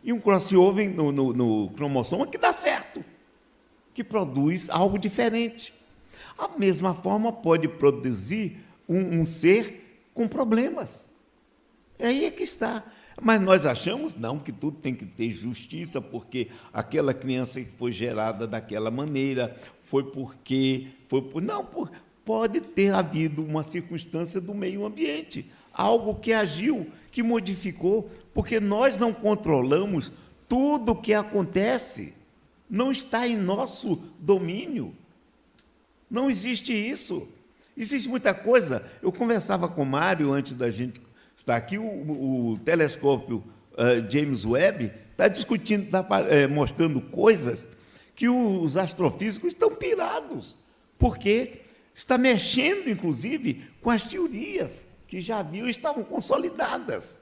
E 0.03 0.11
um 0.11 0.19
crossover 0.19 0.93
no, 0.93 1.13
no, 1.13 1.33
no 1.33 1.69
cromossoma 1.71 2.27
que 2.27 2.37
dá 2.37 2.51
certo, 2.51 3.03
que 3.93 4.03
produz 4.03 4.69
algo 4.69 4.99
diferente. 4.99 5.73
A 6.37 6.49
mesma 6.59 6.93
forma 6.93 7.31
pode 7.31 7.69
produzir 7.69 8.57
um, 8.87 9.21
um 9.21 9.25
ser 9.25 10.03
com 10.13 10.27
problemas. 10.27 11.07
É 11.97 12.07
aí 12.07 12.25
é 12.25 12.31
que 12.31 12.43
está. 12.43 12.83
Mas 13.21 13.39
nós 13.39 13.65
achamos 13.65 14.13
não 14.13 14.37
que 14.37 14.51
tudo 14.51 14.79
tem 14.79 14.93
que 14.93 15.05
ter 15.05 15.31
justiça, 15.31 16.01
porque 16.01 16.49
aquela 16.73 17.13
criança 17.13 17.61
que 17.61 17.71
foi 17.77 17.93
gerada 17.93 18.45
daquela 18.45 18.91
maneira 18.91 19.55
foi 19.83 20.03
porque 20.03 20.87
foi 21.07 21.21
por 21.21 21.41
não 21.41 21.63
por, 21.63 21.89
pode 22.25 22.59
ter 22.59 22.93
havido 22.93 23.41
uma 23.41 23.63
circunstância 23.63 24.41
do 24.41 24.53
meio 24.53 24.85
ambiente 24.85 25.49
algo 25.73 26.15
que 26.15 26.31
agiu, 26.31 26.87
que 27.11 27.23
modificou, 27.23 28.09
porque 28.33 28.59
nós 28.59 28.97
não 28.97 29.13
controlamos 29.13 30.11
tudo 30.47 30.91
o 30.91 31.01
que 31.01 31.13
acontece, 31.13 32.13
não 32.69 32.91
está 32.91 33.27
em 33.27 33.35
nosso 33.35 33.95
domínio. 34.19 34.95
Não 36.09 36.29
existe 36.29 36.73
isso. 36.73 37.27
Existe 37.75 38.07
muita 38.07 38.33
coisa. 38.33 38.87
Eu 39.01 39.11
conversava 39.11 39.67
com 39.67 39.81
o 39.81 39.85
Mário 39.85 40.31
antes 40.31 40.53
da 40.53 40.69
gente 40.69 41.01
estar 41.35 41.55
aqui, 41.55 41.77
o, 41.77 41.83
o 42.51 42.59
telescópio 42.59 43.43
uh, 43.73 44.11
James 44.11 44.45
Webb 44.45 44.91
está 45.11 45.27
discutindo, 45.27 45.85
está 45.85 46.01
uh, 46.01 46.49
mostrando 46.49 47.01
coisas 47.01 47.67
que 48.15 48.29
os 48.29 48.77
astrofísicos 48.77 49.49
estão 49.49 49.75
pirados, 49.75 50.57
porque 50.99 51.61
está 51.95 52.17
mexendo, 52.17 52.89
inclusive, 52.89 53.65
com 53.81 53.89
as 53.89 54.05
teorias 54.05 54.82
que 55.13 55.21
já 55.21 55.37
haviam 55.37 55.69
estavam 55.69 56.03
consolidadas. 56.03 57.19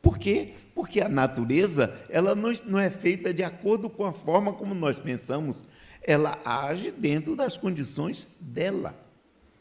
Por 0.00 0.16
quê? 0.16 0.54
Porque 0.74 1.02
a 1.02 1.08
natureza 1.08 1.94
ela 2.08 2.34
não, 2.34 2.50
não 2.64 2.78
é 2.78 2.90
feita 2.90 3.30
de 3.30 3.44
acordo 3.44 3.90
com 3.90 4.06
a 4.06 4.14
forma 4.14 4.54
como 4.54 4.74
nós 4.74 4.98
pensamos, 4.98 5.62
ela 6.02 6.38
age 6.46 6.90
dentro 6.90 7.36
das 7.36 7.58
condições 7.58 8.38
dela. 8.40 8.98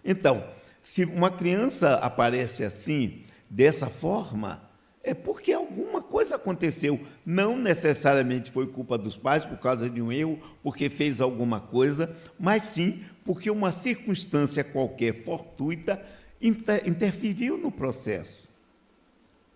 Então, 0.06 0.42
se 0.82 1.04
uma 1.04 1.30
criança 1.30 1.96
aparece 1.96 2.64
assim, 2.64 3.26
dessa 3.50 3.88
forma, 3.88 4.62
é 5.04 5.14
porque 5.14 5.52
alguma 5.52 6.02
coisa 6.02 6.38
aconteceu. 6.38 6.98
Não 7.26 7.58
necessariamente 7.58 8.52
foi 8.52 8.68
culpa 8.68 8.98
dos 8.98 9.18
pais 9.18 9.44
por 9.44 9.58
causa 9.58 9.90
de 9.90 10.02
um 10.02 10.14
erro, 10.14 10.40
porque 10.64 10.90
fez 10.90 11.20
alguma 11.20 11.60
coisa, 11.60 12.16
mas 12.40 12.64
sim 12.64 13.04
porque 13.26 13.52
uma 13.52 13.74
circunstância 13.74 14.64
qualquer 14.64 15.26
fortuita 15.26 16.02
inter, 16.44 16.88
interferiu 16.88 17.58
no 17.58 17.72
processo. 17.72 18.50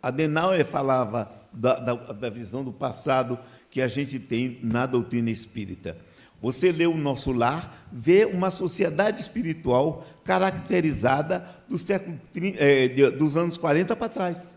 Adenauer 0.02 0.66
falava 0.66 1.30
da, 1.52 1.80
da, 1.80 1.94
da 1.94 2.30
visão 2.30 2.64
do 2.64 2.72
passado 2.72 3.38
que 3.70 3.82
a 3.82 3.88
gente 3.88 4.20
tem 4.20 4.60
na 4.64 4.86
doutrina 4.86 5.30
espírita. 5.30 5.98
Você 6.42 6.72
lê 6.72 6.86
o 6.86 6.96
nosso 6.96 7.32
lar, 7.32 7.88
vê 7.92 8.26
uma 8.26 8.52
sociedade 8.52 9.20
espiritual 9.20 10.06
caracterizada 10.24 11.48
do 11.68 11.78
século, 11.78 12.20
é, 12.58 12.88
dos 13.12 13.36
anos 13.36 13.58
40 13.58 13.96
para 13.96 14.10
trás. 14.10 14.56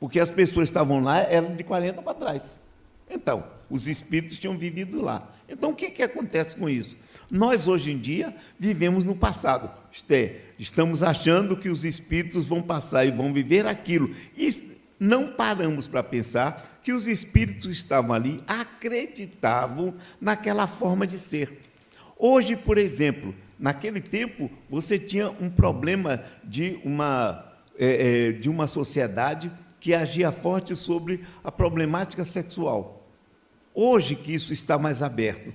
Porque 0.00 0.18
as 0.18 0.30
pessoas 0.30 0.68
estavam 0.68 1.02
lá 1.02 1.20
eram 1.20 1.54
de 1.54 1.62
40 1.62 2.02
para 2.02 2.14
trás. 2.14 2.60
Então, 3.08 3.44
os 3.70 3.86
espíritos 3.86 4.38
tinham 4.38 4.56
vivido 4.56 5.00
lá. 5.00 5.32
Então, 5.48 5.70
o 5.70 5.74
que, 5.74 5.90
que 5.90 6.02
acontece 6.02 6.56
com 6.56 6.68
isso? 6.68 6.96
Nós, 7.30 7.68
hoje 7.68 7.92
em 7.92 7.98
dia, 7.98 8.34
vivemos 8.58 9.04
no 9.04 9.14
passado. 9.14 9.70
É, 10.10 10.40
estamos 10.58 11.02
achando 11.02 11.56
que 11.56 11.68
os 11.68 11.84
espíritos 11.84 12.46
vão 12.46 12.62
passar 12.62 13.04
e 13.04 13.10
vão 13.10 13.32
viver 13.32 13.66
aquilo. 13.66 14.14
E 14.36 14.76
não 14.98 15.32
paramos 15.32 15.86
para 15.86 16.02
pensar 16.02 16.80
que 16.82 16.92
os 16.92 17.06
espíritos 17.06 17.70
estavam 17.70 18.14
ali, 18.14 18.40
acreditavam 18.46 19.94
naquela 20.20 20.66
forma 20.66 21.06
de 21.06 21.18
ser. 21.18 21.60
Hoje, 22.18 22.56
por 22.56 22.78
exemplo, 22.78 23.34
naquele 23.58 24.00
tempo, 24.00 24.50
você 24.70 24.98
tinha 24.98 25.30
um 25.30 25.50
problema 25.50 26.22
de 26.42 26.78
uma, 26.84 27.52
é, 27.78 28.28
é, 28.28 28.32
de 28.32 28.48
uma 28.48 28.66
sociedade 28.66 29.50
que 29.80 29.94
agia 29.94 30.32
forte 30.32 30.74
sobre 30.74 31.24
a 31.44 31.52
problemática 31.52 32.24
sexual. 32.24 33.06
Hoje 33.74 34.14
que 34.14 34.32
isso 34.32 34.52
está 34.52 34.78
mais 34.78 35.02
aberto, 35.02 35.52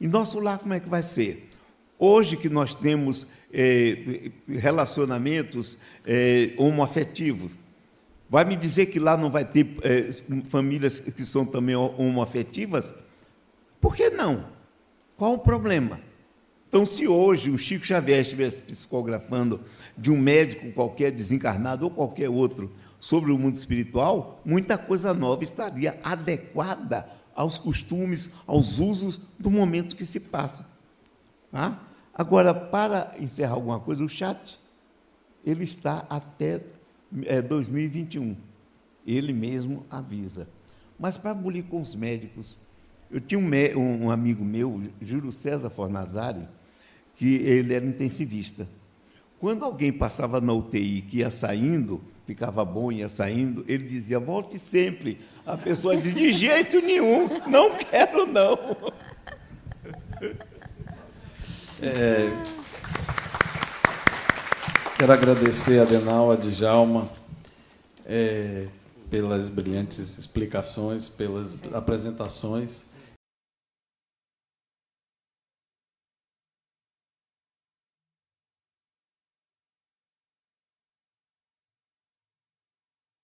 em 0.00 0.06
nosso 0.06 0.38
lar, 0.38 0.58
como 0.58 0.74
é 0.74 0.80
que 0.80 0.88
vai 0.88 1.02
ser? 1.02 1.50
Hoje 1.98 2.36
que 2.36 2.48
nós 2.48 2.74
temos 2.74 3.26
é, 3.54 4.30
relacionamentos 4.48 5.78
é, 6.04 6.52
homoafetivos, 6.58 7.58
vai 8.28 8.44
me 8.44 8.56
dizer 8.56 8.86
que 8.86 8.98
lá 8.98 9.16
não 9.16 9.30
vai 9.30 9.44
ter 9.44 9.64
famílias 10.48 10.98
que 10.98 11.24
são 11.24 11.46
também 11.46 11.76
homoafetivas? 11.76 12.92
Por 13.80 13.94
que 13.94 14.10
não? 14.10 14.44
Qual 15.16 15.34
o 15.34 15.38
problema? 15.38 16.00
Então, 16.68 16.84
se 16.84 17.06
hoje 17.06 17.50
o 17.50 17.56
Chico 17.56 17.86
Xavier 17.86 18.20
estivesse 18.20 18.60
psicografando 18.60 19.60
de 19.96 20.10
um 20.10 20.18
médico 20.18 20.72
qualquer 20.72 21.12
desencarnado 21.12 21.84
ou 21.84 21.90
qualquer 21.92 22.28
outro 22.28 22.72
sobre 22.98 23.30
o 23.30 23.38
mundo 23.38 23.54
espiritual, 23.54 24.40
muita 24.44 24.76
coisa 24.76 25.14
nova 25.14 25.44
estaria 25.44 25.96
adequada 26.02 27.08
aos 27.32 27.58
costumes, 27.58 28.32
aos 28.44 28.80
usos 28.80 29.20
do 29.38 29.52
momento 29.52 29.94
que 29.94 30.04
se 30.04 30.18
passa. 30.18 30.66
Tá? 31.52 31.78
Agora, 32.14 32.54
para 32.54 33.14
encerrar 33.18 33.54
alguma 33.54 33.80
coisa, 33.80 34.04
o 34.04 34.08
chat, 34.08 34.58
ele 35.44 35.64
está 35.64 36.06
até 36.08 36.60
é, 37.24 37.42
2021. 37.42 38.36
Ele 39.04 39.32
mesmo 39.32 39.84
avisa. 39.90 40.48
Mas 40.98 41.16
para 41.16 41.32
abolir 41.32 41.64
com 41.64 41.82
os 41.82 41.94
médicos, 41.94 42.56
eu 43.10 43.20
tinha 43.20 43.38
um, 43.38 44.04
um 44.04 44.10
amigo 44.10 44.44
meu, 44.44 44.80
Júlio 45.00 45.32
César 45.32 45.70
Fornazari, 45.70 46.46
que 47.16 47.34
ele 47.36 47.74
era 47.74 47.84
intensivista. 47.84 48.68
Quando 49.40 49.64
alguém 49.64 49.92
passava 49.92 50.40
na 50.40 50.52
UTI 50.52 51.02
que 51.02 51.18
ia 51.18 51.30
saindo, 51.30 52.00
ficava 52.26 52.64
bom, 52.64 52.90
ia 52.90 53.08
saindo, 53.08 53.64
ele 53.68 53.84
dizia, 53.84 54.18
volte 54.18 54.58
sempre, 54.58 55.18
a 55.44 55.56
pessoa 55.56 55.96
diz: 55.96 56.14
de 56.14 56.32
jeito 56.32 56.80
nenhum, 56.80 57.28
não 57.48 57.76
quero 57.76 58.24
não. 58.26 58.56
É, 61.86 62.32
quero 64.96 65.12
agradecer 65.12 65.80
a 65.80 65.84
Denal, 65.84 66.32
a 66.32 66.36
Djalma, 66.36 67.10
é, 68.06 68.68
pelas 69.10 69.50
brilhantes 69.50 70.16
explicações, 70.16 71.10
pelas 71.10 71.58
apresentações. 71.74 72.93